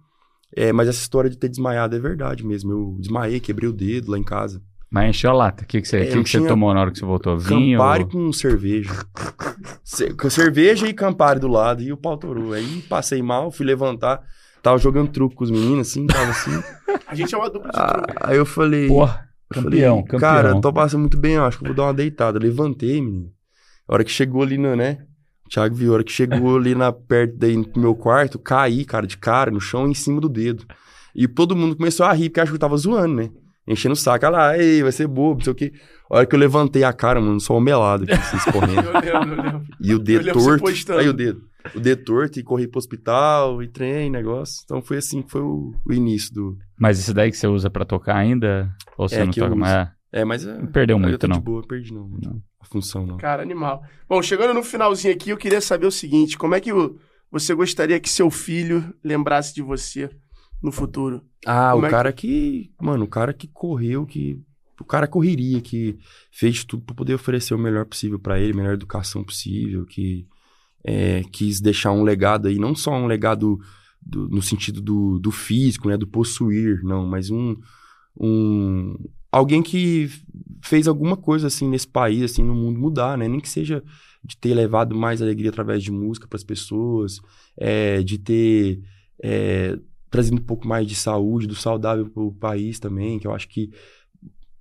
É, 0.55 0.73
mas 0.73 0.89
essa 0.89 1.01
história 1.01 1.31
de 1.31 1.39
ter 1.39 1.49
desmaiado 1.49 1.95
é 1.97 1.99
verdade 1.99 2.45
mesmo. 2.45 2.73
Eu 2.73 2.97
desmaiei, 3.01 3.41
quebrei 3.41 3.69
o 3.69 3.73
dedo 3.73 4.11
lá 4.11 4.19
em 4.19 4.23
casa. 4.25 4.63
Mas 4.91 5.11
encheu 5.11 5.31
a 5.31 5.35
lata. 5.35 5.65
O 5.65 5.67
que, 5.67 5.81
que, 5.81 5.89
você, 5.89 5.99
É, 5.99 6.07
que 6.07 6.23
que 6.23 6.29
você 6.31 6.47
tomou 6.47 6.73
na 6.73 6.81
hora 6.81 6.91
que 6.93 6.99
você 6.99 7.05
voltou? 7.05 7.39
Vinho? 7.39 7.79
Campari 7.79 8.05
ou- 8.05 8.09
com 8.09 8.33
cerveja. 8.33 8.91
Cerveja 10.31 10.87
e 10.89 10.95
Campari 10.95 11.41
do 11.41 11.49
lado 11.49 11.83
e 11.83 11.93
o 11.93 11.97
pau 11.97 12.17
torou. 12.17 12.53
Aí 12.53 12.83
passei 12.83 13.23
mal, 13.23 13.51
fui 13.51 13.67
levantar. 13.67 14.23
Tava 14.67 14.79
jogando 14.79 15.13
truco 15.13 15.37
com 15.37 15.45
os 15.45 15.51
meninos, 15.53 15.87
assim, 15.87 16.09
tava 16.09 16.29
assim. 16.29 16.51
A 17.07 17.15
gente 17.15 17.33
é 17.33 17.39
uma 17.39 17.49
dupla 17.49 17.71
de 17.71 17.79
Ah, 17.79 18.03
truque. 18.03 18.13
aí 18.21 18.37
eu 18.37 18.45
falei. 18.45 18.89
Porra, 18.89 19.29
eu 19.55 19.63
campeão, 19.63 19.95
falei, 19.95 20.03
campeão. 20.09 20.19
Cara, 20.19 20.61
tô 20.61 20.73
passando 20.73 21.01
muito 21.03 21.17
bem, 21.17 21.35
eu 21.35 21.45
acho 21.45 21.57
que 21.59 21.63
eu 21.63 21.69
vou 21.69 21.77
dar 21.77 21.85
uma 21.85 21.95
deitada. 21.95 22.37
Levantei, 22.37 23.01
menino. 23.01 23.31
A 23.87 23.95
hora 23.95 24.03
que 24.03 24.11
chegou 24.11 24.43
ali, 24.43 24.59
no, 24.59 24.75
né? 24.75 24.99
O 25.47 25.49
Thiago 25.49 25.73
viu, 25.73 25.93
a 25.93 25.95
hora 25.95 26.03
que 26.03 26.11
chegou 26.11 26.57
ali 26.57 26.75
na, 26.75 26.91
perto 26.91 27.37
daí 27.39 27.57
no 27.57 27.65
meu 27.77 27.95
quarto, 27.95 28.41
caí, 28.41 28.85
cara, 28.85 29.07
de 29.07 29.17
cara, 29.17 29.53
no 29.53 29.61
chão, 29.61 29.87
em 29.87 29.95
cima 29.95 30.21
do 30.21 30.29
dedo. 30.29 30.65
E 31.15 31.29
todo 31.29 31.55
mundo 31.55 31.77
começou 31.77 32.05
a 32.05 32.13
rir, 32.13 32.29
porque 32.29 32.41
achou 32.41 32.51
que 32.55 32.57
eu 32.57 32.61
tava 32.61 32.77
zoando, 32.77 33.15
né? 33.15 33.31
Enchendo 33.67 33.93
o 33.95 33.97
saco. 33.97 34.25
Olha 34.27 34.37
lá, 34.37 34.59
ei, 34.59 34.83
vai 34.83 34.93
ser 34.93 35.07
bobo, 35.07 35.39
não 35.39 35.45
sei 35.45 35.53
o 35.53 35.57
quê. 35.57 35.73
A 36.11 36.19
hora 36.19 36.27
que 36.27 36.35
eu 36.35 36.39
levantei 36.39 36.85
a 36.85 36.93
cara, 36.93 37.21
mano, 37.21 37.41
só 37.41 37.59
melado 37.59 38.05
aqui, 38.05 38.13
assim, 38.13 38.37
escorrendo. 38.39 38.81
Eu 38.89 38.93
lembro, 38.93 39.35
eu 39.35 39.43
lembro. 39.43 39.63
E 39.81 39.95
o 39.95 39.99
dedo 39.99 40.33
torto. 40.33 40.93
Aí 40.93 41.09
o 41.09 41.13
dedo. 41.13 41.43
O 41.75 41.81
dedo 41.81 42.05
torto 42.05 42.39
e 42.39 42.45
corri 42.45 42.69
pro 42.69 42.79
hospital 42.79 43.61
e 43.63 43.67
trem, 43.69 44.09
negócio. 44.09 44.61
Então 44.65 44.81
foi 44.81 44.99
assim 44.99 45.21
que 45.23 45.31
foi 45.33 45.41
o, 45.43 45.75
o 45.85 45.93
início 45.93 46.33
do. 46.33 46.57
Mas 46.79 46.99
esse 47.01 47.13
daí 47.13 47.31
que 47.31 47.37
você 47.37 47.49
usa 47.49 47.69
pra 47.69 47.85
tocar 47.85 48.15
ainda? 48.17 48.71
Ou 48.97 49.09
você 49.09 49.17
É, 49.17 49.25
não 49.25 49.33
toca 49.33 49.57
mais? 49.57 49.89
É, 50.13 50.25
mas. 50.25 50.47
É, 50.47 50.57
Não 50.59 50.67
perdeu 50.69 50.95
eu 50.97 51.01
muito, 51.01 51.19
tô 51.19 51.27
não. 51.27 51.37
de 51.39 51.43
boa, 51.43 51.67
perdi 51.67 51.93
não. 51.93 52.09
Não. 52.23 52.41
A 52.61 52.65
função 52.67 53.05
não. 53.05 53.17
Cara, 53.17 53.43
animal. 53.43 53.83
Bom, 54.09 54.23
chegando 54.23 54.55
no 54.55 54.63
finalzinho 54.63 55.13
aqui, 55.13 55.31
eu 55.31 55.37
queria 55.37 55.61
saber 55.61 55.87
o 55.87 55.91
seguinte: 55.91 56.39
como 56.39 56.55
é 56.55 56.61
que 56.61 56.73
o- 56.73 56.97
você 57.33 57.53
gostaria 57.53 57.99
que 57.99 58.09
seu 58.09 58.31
filho 58.31 58.95
lembrasse 59.03 59.53
de 59.53 59.61
você 59.61 60.09
no 60.67 60.73
futuro? 60.73 61.23
Ah, 61.47 61.71
Como 61.73 61.83
o 61.83 61.87
é 61.87 61.89
que- 61.89 61.95
cara 61.95 62.13
que. 62.13 62.71
Mano, 62.81 63.05
o 63.05 63.09
cara 63.09 63.33
que 63.33 63.47
correu, 63.49 64.05
que. 64.05 64.41
O 64.81 64.85
cara 64.85 65.07
correria, 65.07 65.61
que 65.63 65.97
fez 66.31 66.63
tudo 66.65 66.83
pra 66.85 66.95
poder 66.95 67.15
oferecer 67.15 67.55
o 67.55 67.59
melhor 67.59 67.87
possível 67.87 68.19
pra 68.19 68.39
ele, 68.39 68.53
a 68.53 68.57
melhor 68.57 68.75
educação 68.75 69.25
possível, 69.25 69.87
que 69.87 70.27
é, 70.85 71.23
quis 71.33 71.61
deixar 71.61 71.93
um 71.93 72.03
legado 72.03 72.47
aí, 72.47 72.59
não 72.59 72.75
só 72.75 72.93
um 72.93 73.07
legado 73.07 73.59
do- 74.03 74.29
no 74.29 74.43
sentido 74.43 74.81
do, 74.83 75.19
do 75.19 75.31
físico, 75.31 75.89
né, 75.89 75.97
do 75.97 76.07
possuir, 76.07 76.83
não, 76.85 77.07
mas 77.07 77.31
um, 77.31 77.57
um 78.21 78.95
alguém 79.33 79.63
que 79.63 80.09
fez 80.63 80.87
alguma 80.89 81.17
coisa 81.17 81.47
assim 81.47 81.69
nesse 81.69 81.89
país, 81.89 82.23
assim, 82.23 82.43
no 82.45 82.55
mundo 82.55 82.79
mudar, 82.79 83.17
né, 83.19 83.27
nem 83.29 83.41
que 83.41 83.49
seja 83.49 83.83
de 84.23 84.37
ter 84.37 84.55
levado 84.55 84.95
mais 84.95 85.23
alegria 85.23 85.51
através 85.51 85.83
de 85.83 85.91
música 85.91 86.27
para 86.29 86.37
as 86.37 86.45
pessoas, 86.45 87.21
é, 87.57 88.03
de 88.03 88.19
ter 88.19 88.81
é, 89.23 89.79
trazido 90.17 90.37
um 90.37 90.45
pouco 90.45 90.67
mais 90.67 90.87
de 90.87 90.95
saúde, 90.95 91.47
do 91.47 91.55
saudável 91.55 92.09
para 92.09 92.23
o 92.23 92.33
país 92.33 92.79
também, 92.79 93.19
que 93.19 93.27
eu 93.27 93.33
acho 93.35 93.49
que 93.49 93.71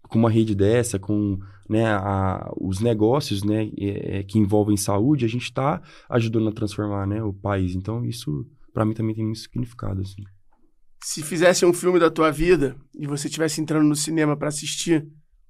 com 0.10 0.19
uma 0.19 0.30
rede 0.30 0.53
dessa, 0.53 0.99
com 0.99 1.40
né, 1.69 1.86
a- 1.88 2.52
os 2.61 2.80
negócios 2.80 3.44
né, 3.44 3.72
é, 3.77 4.19
é, 4.19 4.23
que 4.23 4.38
envolvem 4.38 4.77
saúde, 4.77 5.26
a 5.26 5.27
gente 5.27 5.44
está 5.45 5.82
ajudando 6.10 6.49
a 6.49 6.52
transformar 6.52 7.07
né, 7.07 7.23
o 7.23 7.34
país. 7.34 7.73
Então, 7.76 8.06
isso, 8.06 8.45
para 8.73 8.86
mim, 8.86 8.94
também 8.94 9.15
tem 9.15 9.23
muito 9.26 9.40
significado. 9.40 10.02
Assim. 10.02 10.22
Se 11.03 11.23
fizesse 11.23 11.65
um 11.65 11.73
filme 11.73 11.99
da 11.99 12.11
tua 12.11 12.32
vida 12.32 12.76
e 12.94 13.07
você 13.07 13.27
estivesse 13.27 13.61
entrando 13.61 13.88
no 13.88 13.95
cinema 13.95 14.38
pra 14.38 14.49
assistir, 14.49 15.07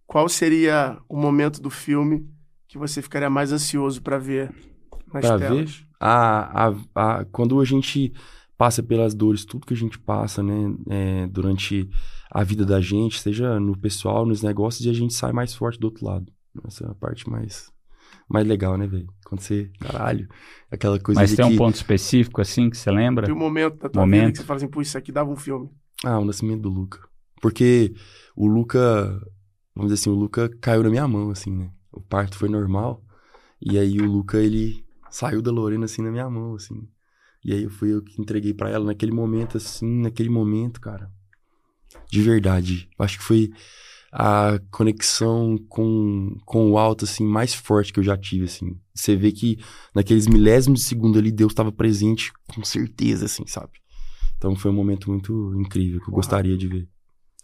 qual 0.08 0.30
seria 0.30 0.98
o 1.10 1.18
momento 1.18 1.62
do 1.62 1.70
filme 1.70 2.26
que 2.68 2.78
você 2.78 3.02
ficaria 3.02 3.30
mais 3.30 3.52
ansioso 3.52 4.02
pra 4.02 4.18
ver 4.18 4.54
nas 5.14 5.22
Pra 5.28 5.38
telas? 5.38 5.84
A, 6.00 6.68
a, 6.70 6.76
a, 7.20 7.26
quando 7.26 7.60
a 7.60 7.66
gente 7.66 8.14
passa 8.58 8.82
pelas 8.82 9.14
dores, 9.14 9.46
tudo 9.46 9.66
que 9.66 9.74
a 9.74 9.78
gente 9.78 10.00
passa 10.00 10.42
né, 10.42 10.76
é, 10.90 11.28
durante 11.28 11.90
a 12.32 12.44
vida 12.44 12.66
da 12.66 12.80
gente, 12.80 13.20
seja 13.22 13.60
no 13.60 13.78
pessoal, 13.78 14.26
nos 14.26 14.42
negócios, 14.42 14.86
e 14.86 14.90
a 14.90 14.94
gente 14.94 15.14
sai 15.14 15.32
mais 15.32 15.54
forte 15.54 15.80
do 15.80 15.86
outro 15.86 16.06
lado. 16.06 16.32
Essa 16.66 16.86
é 16.86 16.90
a 16.90 16.96
parte 16.96 17.30
mais, 17.30 17.72
mais 18.30 18.48
legal, 18.48 18.78
né, 18.78 18.88
velho? 18.88 19.08
Quando 19.26 19.42
você, 19.42 19.70
caralho, 19.80 20.28
aquela 20.72 21.00
coisa 21.00 21.20
Mas 21.20 21.36
tem 21.36 21.46
um 21.46 21.52
que... 21.52 21.58
ponto 21.58 21.76
específico, 21.76 22.42
assim, 22.42 22.70
que 22.70 22.78
você 22.78 22.92
lembra? 22.92 23.26
Tem 23.26 23.36
um 23.36 23.40
momento 23.40 23.78
da 23.78 23.90
tua 23.90 24.02
Momento. 24.02 24.20
vida 24.22 24.32
que 24.32 24.38
você 24.40 24.44
fala 24.46 24.58
assim, 24.58 24.68
pô, 24.68 24.82
isso 24.82 24.98
aqui 24.98 25.12
dava 25.12 25.30
um 25.30 25.36
filme. 25.36 25.70
Ah, 26.04 26.20
o 26.20 26.26
nascimento 26.26 26.62
do 26.62 26.70
Luca. 26.70 27.00
Porque 27.42 27.94
o 28.36 28.48
Luca, 28.48 28.80
vamos 29.76 29.92
dizer 29.92 30.02
assim, 30.02 30.10
o 30.10 30.20
Luca 30.20 30.50
caiu 30.62 30.84
na 30.84 30.90
minha 30.90 31.08
mão, 31.08 31.30
assim, 31.30 31.52
né? 31.52 31.70
O 31.92 32.02
parto 32.02 32.38
foi 32.38 32.50
normal. 32.50 33.04
E 33.62 33.78
aí 33.78 34.00
o 34.00 34.06
Luca, 34.06 34.38
ele 34.38 34.86
saiu 35.10 35.42
da 35.42 35.52
Lorena, 35.52 35.86
assim, 35.86 36.02
na 36.02 36.12
minha 36.12 36.30
mão, 36.30 36.56
assim. 36.56 36.88
E 37.46 37.54
aí 37.54 37.70
fui 37.70 37.94
eu 37.94 38.02
que 38.02 38.20
entreguei 38.20 38.56
pra 38.56 38.72
ela 38.72 38.86
naquele 38.86 39.12
momento, 39.12 39.58
assim, 39.58 40.02
naquele 40.02 40.30
momento, 40.30 40.82
cara. 40.82 41.12
De 42.12 42.20
verdade. 42.22 42.90
Acho 42.98 43.20
que 43.20 43.24
foi 43.24 43.52
a 44.12 44.60
conexão 44.72 45.56
com, 45.70 46.36
com 46.44 46.72
o 46.72 46.78
alto, 46.80 47.06
assim, 47.06 47.24
mais 47.24 47.54
forte 47.54 47.94
que 47.94 48.00
eu 48.00 48.04
já 48.04 48.18
tive, 48.18 48.46
assim. 48.46 48.80
Você 48.96 49.16
vê 49.16 49.32
que 49.32 49.60
naqueles 49.94 50.26
milésimos 50.26 50.80
de 50.80 50.86
segundo 50.88 51.20
ali, 51.20 51.32
Deus 51.32 51.52
estava 51.52 51.72
presente 51.72 52.34
com 52.48 52.64
certeza, 52.64 53.26
assim, 53.26 53.46
sabe? 53.46 53.74
Então 54.38 54.56
foi 54.56 54.72
um 54.72 54.76
momento 54.76 55.12
muito 55.12 55.54
incrível 55.60 56.00
que 56.00 56.06
eu 56.06 56.12
Porra. 56.12 56.16
gostaria 56.18 56.58
de 56.58 56.68
ver. 56.68 56.88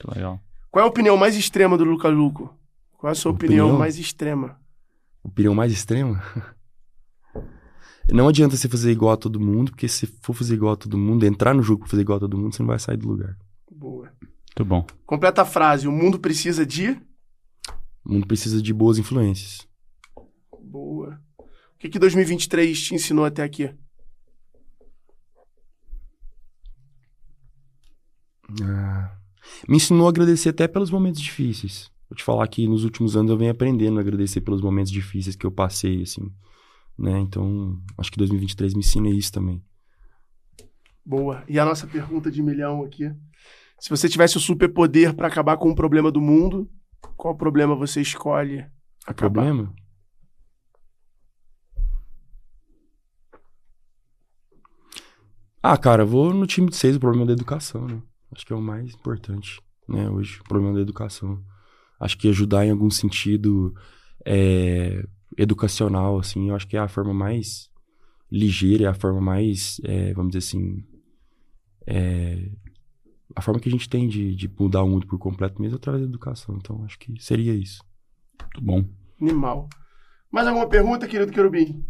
Muito 0.04 0.16
legal. 0.16 0.40
Qual 0.72 0.84
é 0.84 0.88
a 0.88 0.90
opinião 0.90 1.16
mais 1.16 1.36
extrema 1.36 1.78
do 1.78 1.84
Luca 1.84 2.08
Luco? 2.08 2.58
Qual 2.98 3.10
é 3.10 3.12
a 3.12 3.16
sua 3.16 3.32
opinião, 3.32 3.66
Opinião? 3.68 3.80
mais 3.80 4.00
extrema? 4.00 4.60
Opinião 5.24 5.54
mais 5.54 5.72
extrema? 5.72 6.24
Não 8.12 8.28
adianta 8.28 8.58
você 8.58 8.68
fazer 8.68 8.92
igual 8.92 9.14
a 9.14 9.18
todo 9.18 9.40
mundo, 9.40 9.72
porque 9.72 9.88
se 9.88 10.06
for 10.06 10.34
fazer 10.34 10.56
igual 10.56 10.74
a 10.74 10.78
todo 10.78 10.98
mundo, 10.98 11.26
entrar 11.26 11.54
no 11.54 11.64
jogo 11.64 11.82
pra 11.82 11.90
fazer 11.90 12.02
igual 12.02 12.18
a 12.18 12.20
todo 12.20 12.38
mundo, 12.38 12.54
você 12.54 12.62
não 12.62 12.68
vai 12.68 12.78
sair 12.78 12.98
do 12.98 13.08
lugar. 13.08 13.38
Boa. 13.72 14.12
Muito 14.22 14.66
bom. 14.66 14.86
Completa 15.06 15.44
a 15.44 15.46
frase. 15.46 15.88
O 15.88 15.92
mundo 15.92 16.20
precisa 16.20 16.66
de... 16.66 16.92
O 18.04 18.14
mundo 18.14 18.28
precisa 18.28 18.62
de 18.62 18.74
boas 18.74 18.98
influências. 18.98 19.66
Boa. 20.62 21.22
O 21.38 21.78
que, 21.80 21.88
que 21.88 22.00
2023 22.00 22.80
te 22.82 22.96
ensinou 22.96 23.24
até 23.24 23.44
aqui? 23.44 23.74
Ah, 28.62 29.18
me 29.68 29.78
ensinou 29.78 30.08
a 30.08 30.10
agradecer 30.10 30.50
até 30.50 30.68
pelos 30.68 30.92
momentos 30.92 31.22
difíceis. 31.22 31.90
Vou 32.10 32.18
te 32.18 32.24
falar 32.24 32.46
que 32.48 32.68
nos 32.68 32.84
últimos 32.84 33.16
anos 33.16 33.32
eu 33.32 33.38
venho 33.38 33.52
aprendendo 33.52 33.98
a 33.98 34.02
agradecer 34.02 34.42
pelos 34.42 34.62
momentos 34.62 34.92
difíceis 34.92 35.36
que 35.36 35.46
eu 35.46 35.52
passei, 35.52 36.02
assim. 36.02 36.30
Né? 37.02 37.20
Então, 37.20 37.82
acho 37.98 38.12
que 38.12 38.18
2023 38.20 38.76
me 38.76 38.82
ensina 38.82 39.10
isso 39.10 39.32
também. 39.32 39.64
Boa. 41.04 41.44
E 41.48 41.58
a 41.58 41.66
nossa 41.66 41.88
pergunta 41.88 42.30
de 42.30 42.44
milhão 42.44 42.84
aqui. 42.84 43.12
Se 43.80 43.90
você 43.90 44.08
tivesse 44.08 44.38
o 44.38 44.40
superpoder 44.40 45.16
pra 45.16 45.28
acabar 45.28 45.58
com 45.58 45.70
um 45.70 45.74
problema 45.74 46.12
do 46.12 46.22
mundo, 46.22 46.70
qual 47.18 47.36
problema 47.36 47.76
você 47.76 48.02
escolhe 48.02 48.60
acabar? 49.08 49.46
problema? 49.46 49.74
Ah, 55.64 55.78
cara, 55.78 56.04
eu 56.04 56.08
vou 56.08 56.32
no 56.32 56.46
time 56.46 56.70
de 56.70 56.76
seis, 56.76 56.96
o 56.96 57.00
problema 57.00 57.26
da 57.26 57.34
educação, 57.34 57.88
né? 57.88 58.00
Acho 58.32 58.46
que 58.46 58.54
é 58.54 58.56
o 58.56 58.62
mais 58.62 58.94
importante, 58.94 59.60
né, 59.88 60.10
hoje, 60.10 60.40
o 60.40 60.44
problema 60.44 60.76
da 60.76 60.82
educação. 60.82 61.44
Acho 62.00 62.18
que 62.18 62.30
ajudar 62.30 62.66
em 62.66 62.72
algum 62.72 62.90
sentido 62.90 63.74
é, 64.26 65.04
educacional, 65.38 66.20
assim, 66.20 66.50
eu 66.50 66.56
acho 66.56 66.68
que 66.68 66.78
é 66.78 66.80
a 66.80 66.88
forma 66.88 67.14
mais 67.14 67.70
ligeira, 68.32 68.86
é 68.86 68.88
a 68.88 68.94
forma 68.94 69.22
mais, 69.22 69.80
é, 69.84 70.14
vamos 70.14 70.32
dizer 70.32 70.46
assim, 70.48 70.84
é, 71.88 72.50
a 73.36 73.42
forma 73.42 73.60
que 73.60 73.70
a 73.70 73.72
gente 73.72 73.90
tem 73.90 74.08
de, 74.08 74.36
de 74.36 74.50
mudar 74.60 74.84
o 74.84 74.90
mundo 74.90 75.08
por 75.08 75.18
completo 75.18 75.62
mesmo 75.62 75.76
é 75.76 75.78
através 75.78 76.04
da 76.04 76.10
educação. 76.10 76.56
Então, 76.58 76.84
acho 76.86 76.98
que 77.00 77.14
seria 77.22 77.54
isso. 77.54 77.84
Muito 78.42 78.62
bom. 78.62 78.86
Animal. 79.22 79.70
Mais 80.32 80.48
alguma 80.48 80.68
pergunta, 80.68 81.08
querido 81.08 81.32
Querubim? 81.32 81.84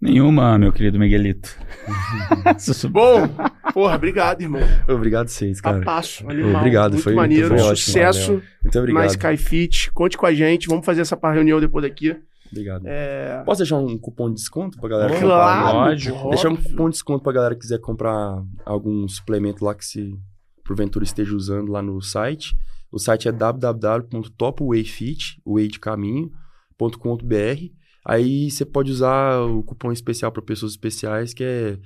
Nenhuma, 0.00 0.58
meu 0.58 0.72
querido 0.72 0.98
Miguelito. 0.98 1.56
Bom, 2.90 3.28
porra, 3.72 3.94
obrigado, 3.94 4.40
irmão. 4.40 4.60
Obrigado 4.88 5.28
vocês, 5.28 5.60
cara. 5.60 5.78
Papasso, 5.78 6.28
animal. 6.28 6.56
Obrigado, 6.56 6.92
muito 6.94 7.04
foi- 7.04 7.14
maneiro. 7.14 7.48
foi 7.50 7.58
ótimo, 7.58 7.76
Sucesso 7.76 8.42
Muito 8.60 8.78
obrigado. 8.80 9.10
Skyfit. 9.10 9.92
Conte 9.92 10.18
com 10.18 10.26
a 10.26 10.34
gente. 10.34 10.66
Vamos 10.66 10.84
fazer 10.84 11.02
essa 11.02 11.16
reunião 11.32 11.60
depois 11.60 11.84
daqui. 11.84 12.16
Obrigado. 12.52 12.86
É... 12.86 13.42
Posso 13.44 13.58
deixar 13.60 13.78
um 13.78 13.98
cupom 13.98 14.28
de 14.28 14.36
desconto 14.36 14.78
pra 14.78 14.88
galera 14.88 15.18
Claro, 15.18 15.66
comprar? 15.66 15.72
lógico. 15.72 16.28
Deixar 16.28 16.48
um 16.50 16.56
cupom 16.56 16.84
de 16.84 16.90
desconto 16.92 17.24
pra 17.24 17.32
galera 17.32 17.54
que 17.54 17.62
quiser 17.62 17.78
comprar 17.80 18.44
algum 18.64 19.08
suplemento 19.08 19.64
lá 19.64 19.74
que 19.74 19.84
se 19.84 20.16
porventura 20.64 21.04
esteja 21.04 21.34
usando 21.34 21.72
lá 21.72 21.82
no 21.82 22.00
site. 22.00 22.56
O 22.90 22.98
site 22.98 23.26
é 23.26 23.32
www.topwayfit, 23.32 25.40
o 25.44 25.54
way 25.54 25.66
de 25.68 25.80
caminho.com.br. 25.80 27.72
Aí 28.04 28.50
você 28.50 28.64
pode 28.64 28.90
usar 28.90 29.40
o 29.40 29.62
cupom 29.62 29.92
especial 29.92 30.32
para 30.32 30.42
pessoas 30.42 30.72
especiais, 30.72 31.32
que 31.32 31.44
é 31.44 31.78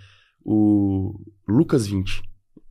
o 0.44 1.20
Lucas20. 1.48 2.22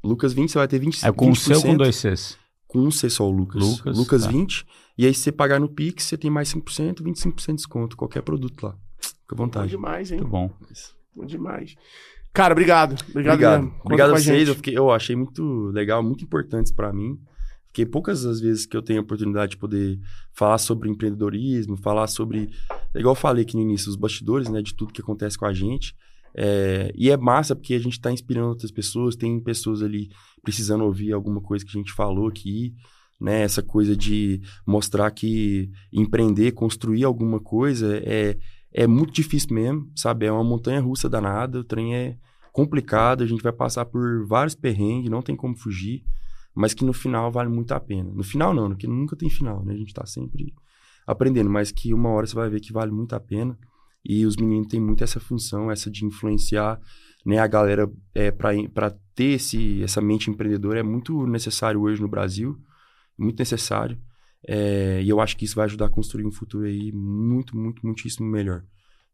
Lucas20 0.04 0.48
você 0.50 0.58
vai 0.58 0.68
ter 0.68 0.80
20%. 0.80 1.08
É 1.08 1.12
com 1.12 1.32
o 1.32 1.36
seu 1.36 1.58
ou 1.58 1.62
com 1.64 1.74
20%. 1.74 1.78
dois 1.78 1.96
Cs? 1.96 2.38
Com 2.68 2.80
um 2.80 2.92
C 2.92 3.10
só 3.10 3.28
o 3.28 3.32
Lucas. 3.32 3.62
Lucas, 3.64 3.98
Lucas, 3.98 4.24
tá. 4.24 4.30
20. 4.30 4.66
E 4.98 5.06
aí, 5.06 5.14
se 5.14 5.22
você 5.22 5.32
pagar 5.32 5.60
no 5.60 5.68
Pix, 5.70 6.04
você 6.04 6.18
tem 6.18 6.32
mais 6.32 6.54
5%, 6.54 7.02
25% 7.02 7.46
de 7.48 7.56
desconto. 7.56 7.98
Qualquer 7.98 8.22
produto 8.22 8.64
lá. 8.64 8.78
Fica 9.00 9.16
à 9.32 9.36
Bom 9.36 9.44
vontade. 9.44 9.70
demais, 9.70 10.12
hein? 10.12 10.20
Muito 10.20 10.32
bom. 10.32 10.52
Bom 11.16 11.26
demais. 11.26 11.76
Cara, 12.34 12.54
obrigado. 12.54 12.96
Obrigado, 13.10 13.34
Obrigado. 13.36 13.74
Obrigado 13.84 14.14
a 14.14 14.18
vocês. 14.18 14.48
Eu, 14.48 14.56
fiquei, 14.56 14.78
eu 14.78 14.92
achei 14.92 15.16
muito 15.16 15.68
legal, 15.68 16.04
muito 16.04 16.24
importantes 16.24 16.72
pra 16.72 16.92
mim. 16.92 17.18
Fiquei 17.68 17.86
poucas 17.86 18.26
as 18.26 18.40
vezes 18.40 18.66
que 18.66 18.76
eu 18.76 18.82
tenho 18.82 19.00
a 19.00 19.04
oportunidade 19.04 19.52
de 19.52 19.58
poder 19.58 20.00
falar 20.34 20.58
sobre 20.58 20.90
empreendedorismo, 20.90 21.76
falar 21.76 22.08
sobre, 22.08 22.50
é 22.94 23.00
igual 23.00 23.12
eu 23.12 23.20
falei 23.20 23.44
aqui 23.44 23.56
no 23.56 23.62
início, 23.62 23.90
os 23.90 23.98
bastidores, 23.98 24.48
né, 24.50 24.62
de 24.62 24.74
tudo 24.74 24.94
que 24.94 25.02
acontece 25.02 25.38
com 25.38 25.46
a 25.46 25.54
gente. 25.54 25.94
É, 26.34 26.92
e 26.96 27.10
é 27.10 27.18
massa 27.18 27.56
porque 27.56 27.74
a 27.74 27.80
gente 27.80 28.00
tá 28.00 28.12
inspirando 28.12 28.50
outras 28.50 28.72
pessoas, 28.72 29.16
tem 29.16 29.40
pessoas 29.42 29.82
ali 29.82 30.10
precisando 30.42 30.84
ouvir 30.84 31.14
alguma 31.14 31.42
coisa 31.42 31.66
que 31.66 31.72
a 31.72 31.80
gente 31.80 31.94
falou 31.94 32.28
aqui, 32.28 32.74
né? 33.20 33.42
Essa 33.42 33.62
coisa 33.62 33.96
de 33.96 34.42
mostrar 34.66 35.10
que 35.12 35.70
empreender, 35.92 36.52
construir 36.52 37.04
alguma 37.04 37.40
coisa 37.40 37.98
é, 38.04 38.38
é 38.74 38.88
muito 38.88 39.14
difícil 39.14 39.54
mesmo, 39.54 39.92
sabe? 39.96 40.26
É 40.26 40.32
uma 40.32 40.44
montanha 40.44 40.82
russa 40.82 41.10
danada, 41.10 41.60
o 41.60 41.64
trem 41.64 41.96
é 41.96 42.18
complicado, 42.52 43.24
a 43.24 43.28
gente 43.28 43.44
vai 43.44 43.52
passar 43.52 43.86
por 43.86 44.26
vários 44.26 44.56
perrengues, 44.56 45.10
não 45.10 45.22
tem 45.22 45.36
como 45.36 45.58
fugir, 45.58 46.04
mas 46.54 46.74
que 46.74 46.86
no 46.86 46.94
final 46.94 47.32
vale 47.32 47.50
muito 47.50 47.74
a 47.74 47.80
pena. 47.80 48.10
No 48.14 48.24
final 48.24 48.54
não, 48.54 48.70
porque 48.70 48.88
nunca 48.88 49.16
tem 49.16 49.30
final, 49.30 49.64
né? 49.64 49.74
A 49.74 49.78
gente 49.78 49.94
tá 49.94 50.06
sempre 50.06 50.54
aprendendo, 51.06 51.50
mas 51.50 51.72
que 51.72 51.94
uma 51.94 52.10
hora 52.10 52.26
você 52.26 52.36
vai 52.36 52.50
ver 52.50 52.60
que 52.60 52.74
vale 52.74 52.92
muito 52.92 53.14
a 53.14 53.20
pena. 53.20 53.58
E 54.04 54.26
os 54.26 54.36
meninos 54.36 54.68
têm 54.68 54.80
muito 54.80 55.04
essa 55.04 55.20
função, 55.20 55.72
essa 55.72 55.90
de 55.90 56.06
influenciar 56.06 56.80
né, 57.26 57.40
a 57.40 57.48
galera 57.48 57.92
é, 58.14 58.30
para 58.30 58.92
ter 59.16 59.34
esse, 59.34 59.82
essa 59.82 60.00
mente 60.00 60.30
empreendedora 60.30 60.80
é 60.80 60.84
muito 60.84 61.26
necessário 61.26 61.82
hoje 61.82 62.02
no 62.02 62.08
Brasil, 62.08 62.56
muito 63.18 63.40
necessário. 63.40 63.98
É, 64.48 65.02
e 65.02 65.10
eu 65.10 65.20
acho 65.20 65.36
que 65.36 65.46
isso 65.46 65.56
vai 65.56 65.66
ajudar 65.66 65.88
a 65.88 65.90
construir 65.90 66.26
um 66.26 66.32
futuro 66.32 66.66
aí 66.66 66.92
muito, 66.94 67.58
muito, 67.58 67.86
muitíssimo 67.86 68.28
melhor 68.28 68.64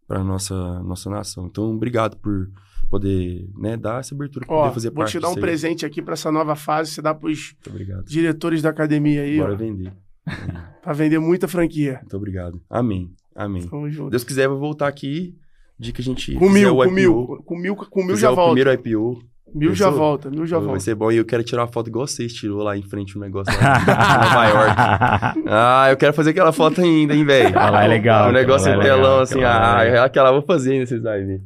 para 0.07 0.23
nossa 0.23 0.83
nossa 0.83 1.09
nação. 1.09 1.47
Então, 1.47 1.73
obrigado 1.73 2.17
por 2.17 2.49
poder 2.89 3.49
né, 3.57 3.77
dar 3.77 4.01
essa 4.01 4.13
abertura 4.13 4.45
para 4.45 4.55
poder 4.55 4.73
fazer 4.73 4.89
vou 4.89 4.97
parte 4.97 5.11
te 5.13 5.19
dar 5.19 5.29
um 5.29 5.35
aí. 5.35 5.39
presente 5.39 5.85
aqui 5.85 6.01
para 6.01 6.13
essa 6.13 6.29
nova 6.31 6.55
fase, 6.55 6.91
você 6.91 7.01
dá 7.01 7.13
Muito 7.13 7.55
obrigado. 7.69 8.03
diretores 8.05 8.61
da 8.61 8.69
academia 8.69 9.21
aí, 9.21 9.37
Bora 9.37 9.53
ó, 9.53 9.55
vender. 9.55 9.93
pra 10.83 10.91
vender 10.91 11.19
muita 11.19 11.47
franquia. 11.47 11.99
Muito 12.01 12.17
obrigado. 12.17 12.61
Amém. 12.69 13.09
Amém. 13.33 13.67
Tamo 13.67 13.89
junto. 13.89 14.09
Deus 14.09 14.25
quiser, 14.25 14.45
eu 14.45 14.51
vou 14.51 14.59
voltar 14.59 14.87
aqui. 14.87 15.33
De 15.79 15.91
que 15.91 16.01
a 16.01 16.03
gente. 16.03 16.35
Com 16.35 16.47
mil, 16.47 16.73
o 16.73 16.77
com 16.77 16.83
IPO, 16.83 16.93
mil, 16.93 17.43
com 17.43 17.57
mil, 17.57 17.75
com 17.75 18.03
mil 18.03 18.15
já 18.15 18.31
o 18.31 18.35
volta. 18.35 18.53
primeiro 18.53 18.71
IPO. 18.71 19.19
Mil 19.53 19.75
já 19.75 19.89
volta, 19.89 20.29
mil 20.29 20.45
já 20.45 20.57
vai 20.57 20.67
volta. 20.67 20.79
ser 20.81 20.95
bom. 20.95 21.11
E 21.11 21.17
eu 21.17 21.25
quero 21.25 21.43
tirar 21.43 21.63
uma 21.63 21.71
foto 21.71 21.87
igual 21.89 22.07
vocês 22.07 22.33
tirou 22.33 22.63
lá 22.63 22.77
em 22.77 22.83
frente 22.83 23.17
um 23.17 23.21
negócio 23.21 23.53
lá 23.61 23.77
em 23.79 24.23
Nova 24.23 24.45
York. 24.47 25.41
Ah, 25.53 25.87
eu 25.89 25.97
quero 25.97 26.13
fazer 26.13 26.29
aquela 26.31 26.51
foto 26.53 26.81
ainda, 26.81 27.13
hein, 27.13 27.25
velho. 27.25 27.49
Aquela 27.49 27.69
lá 27.69 27.83
é 27.83 27.87
legal, 27.87 28.29
Um 28.29 28.31
negócio 28.31 28.69
em 28.69 28.73
é 28.73 28.79
telão, 28.79 28.95
legal, 28.97 29.19
assim. 29.21 29.35
aquela 29.43 29.59
lá 29.59 29.77
Ah, 29.79 29.83
é 29.85 29.99
aquela 29.99 30.29
eu 30.29 30.33
vou 30.33 30.41
fazer 30.43 30.73
ainda, 30.73 30.85
vocês 30.85 31.01
vão 31.01 31.11
ver. 31.13 31.41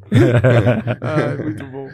Ah, 1.01 1.43
muito 1.43 1.65
bom. 1.67 1.87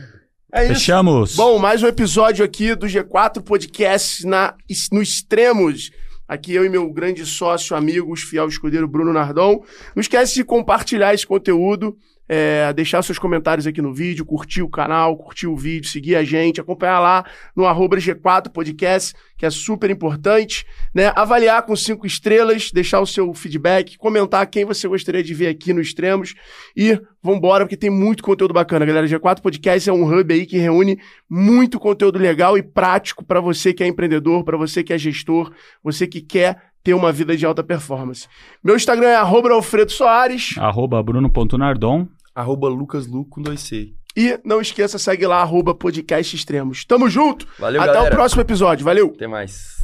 É 0.53 0.65
isso. 0.65 0.73
Fechamos. 0.73 1.35
Bom, 1.35 1.57
mais 1.59 1.81
um 1.81 1.87
episódio 1.87 2.43
aqui 2.43 2.75
do 2.75 2.85
G4 2.85 3.41
Podcast 3.41 4.27
na, 4.27 4.53
no 4.91 5.01
Extremos. 5.01 5.91
Aqui 6.27 6.53
eu 6.53 6.65
e 6.65 6.69
meu 6.69 6.91
grande 6.91 7.25
sócio, 7.25 7.75
amigo, 7.75 8.13
fiel 8.17 8.47
escudeiro 8.47 8.87
Bruno 8.87 9.13
Nardon. 9.13 9.63
Não 9.95 10.01
esquece 10.01 10.33
de 10.33 10.43
compartilhar 10.43 11.13
esse 11.13 11.25
conteúdo, 11.27 11.95
é, 12.33 12.71
deixar 12.71 13.01
seus 13.01 13.19
comentários 13.19 13.67
aqui 13.67 13.81
no 13.81 13.93
vídeo, 13.93 14.25
curtir 14.25 14.61
o 14.61 14.69
canal, 14.69 15.17
curtir 15.17 15.47
o 15.47 15.55
vídeo, 15.57 15.89
seguir 15.89 16.15
a 16.15 16.23
gente, 16.23 16.61
acompanhar 16.61 16.97
lá 17.01 17.25
no 17.53 17.65
arroba 17.65 17.97
G4 17.97 18.49
Podcast, 18.49 19.13
que 19.37 19.45
é 19.45 19.49
super 19.49 19.89
importante, 19.89 20.65
né? 20.95 21.11
Avaliar 21.13 21.61
com 21.63 21.75
cinco 21.75 22.07
estrelas, 22.07 22.71
deixar 22.71 23.01
o 23.01 23.05
seu 23.05 23.33
feedback, 23.33 23.97
comentar 23.97 24.47
quem 24.47 24.63
você 24.63 24.87
gostaria 24.87 25.21
de 25.21 25.33
ver 25.33 25.49
aqui 25.49 25.73
no 25.73 25.81
Extremos 25.81 26.33
e 26.73 26.97
vambora, 27.21 27.65
porque 27.65 27.75
tem 27.75 27.89
muito 27.89 28.23
conteúdo 28.23 28.53
bacana, 28.53 28.85
galera. 28.85 29.05
G4 29.05 29.41
Podcast 29.41 29.89
é 29.89 29.93
um 29.93 30.05
hub 30.05 30.33
aí 30.33 30.45
que 30.45 30.57
reúne 30.57 30.97
muito 31.29 31.81
conteúdo 31.81 32.17
legal 32.17 32.57
e 32.57 32.63
prático 32.63 33.25
para 33.25 33.41
você 33.41 33.73
que 33.73 33.83
é 33.83 33.87
empreendedor, 33.87 34.45
para 34.45 34.55
você 34.55 34.85
que 34.85 34.93
é 34.93 34.97
gestor, 34.97 35.51
você 35.83 36.07
que 36.07 36.21
quer 36.21 36.71
ter 36.81 36.93
uma 36.93 37.11
vida 37.11 37.35
de 37.35 37.45
alta 37.45 37.61
performance. 37.61 38.25
Meu 38.63 38.77
Instagram 38.77 39.09
é 39.09 39.15
arroba 39.15 39.51
Alfredo 39.51 39.91
Soares. 39.91 40.55
Arroba 40.57 41.03
bruno.nardon. 41.03 42.07
Arroba 42.41 42.67
Lucas 42.67 43.07
Lu 43.07 43.25
com 43.25 43.41
2C. 43.41 43.93
E 44.15 44.37
não 44.43 44.59
esqueça, 44.59 44.97
segue 44.99 45.25
lá, 45.25 45.41
arroba 45.41 45.73
podcast 45.73 46.35
extremos. 46.35 46.83
Tamo 46.83 47.09
junto. 47.09 47.47
Valeu, 47.57 47.81
Até 47.81 47.93
galera. 47.93 48.13
o 48.13 48.17
próximo 48.17 48.41
episódio. 48.41 48.83
Valeu. 48.83 49.13
Até 49.15 49.25
mais. 49.27 49.80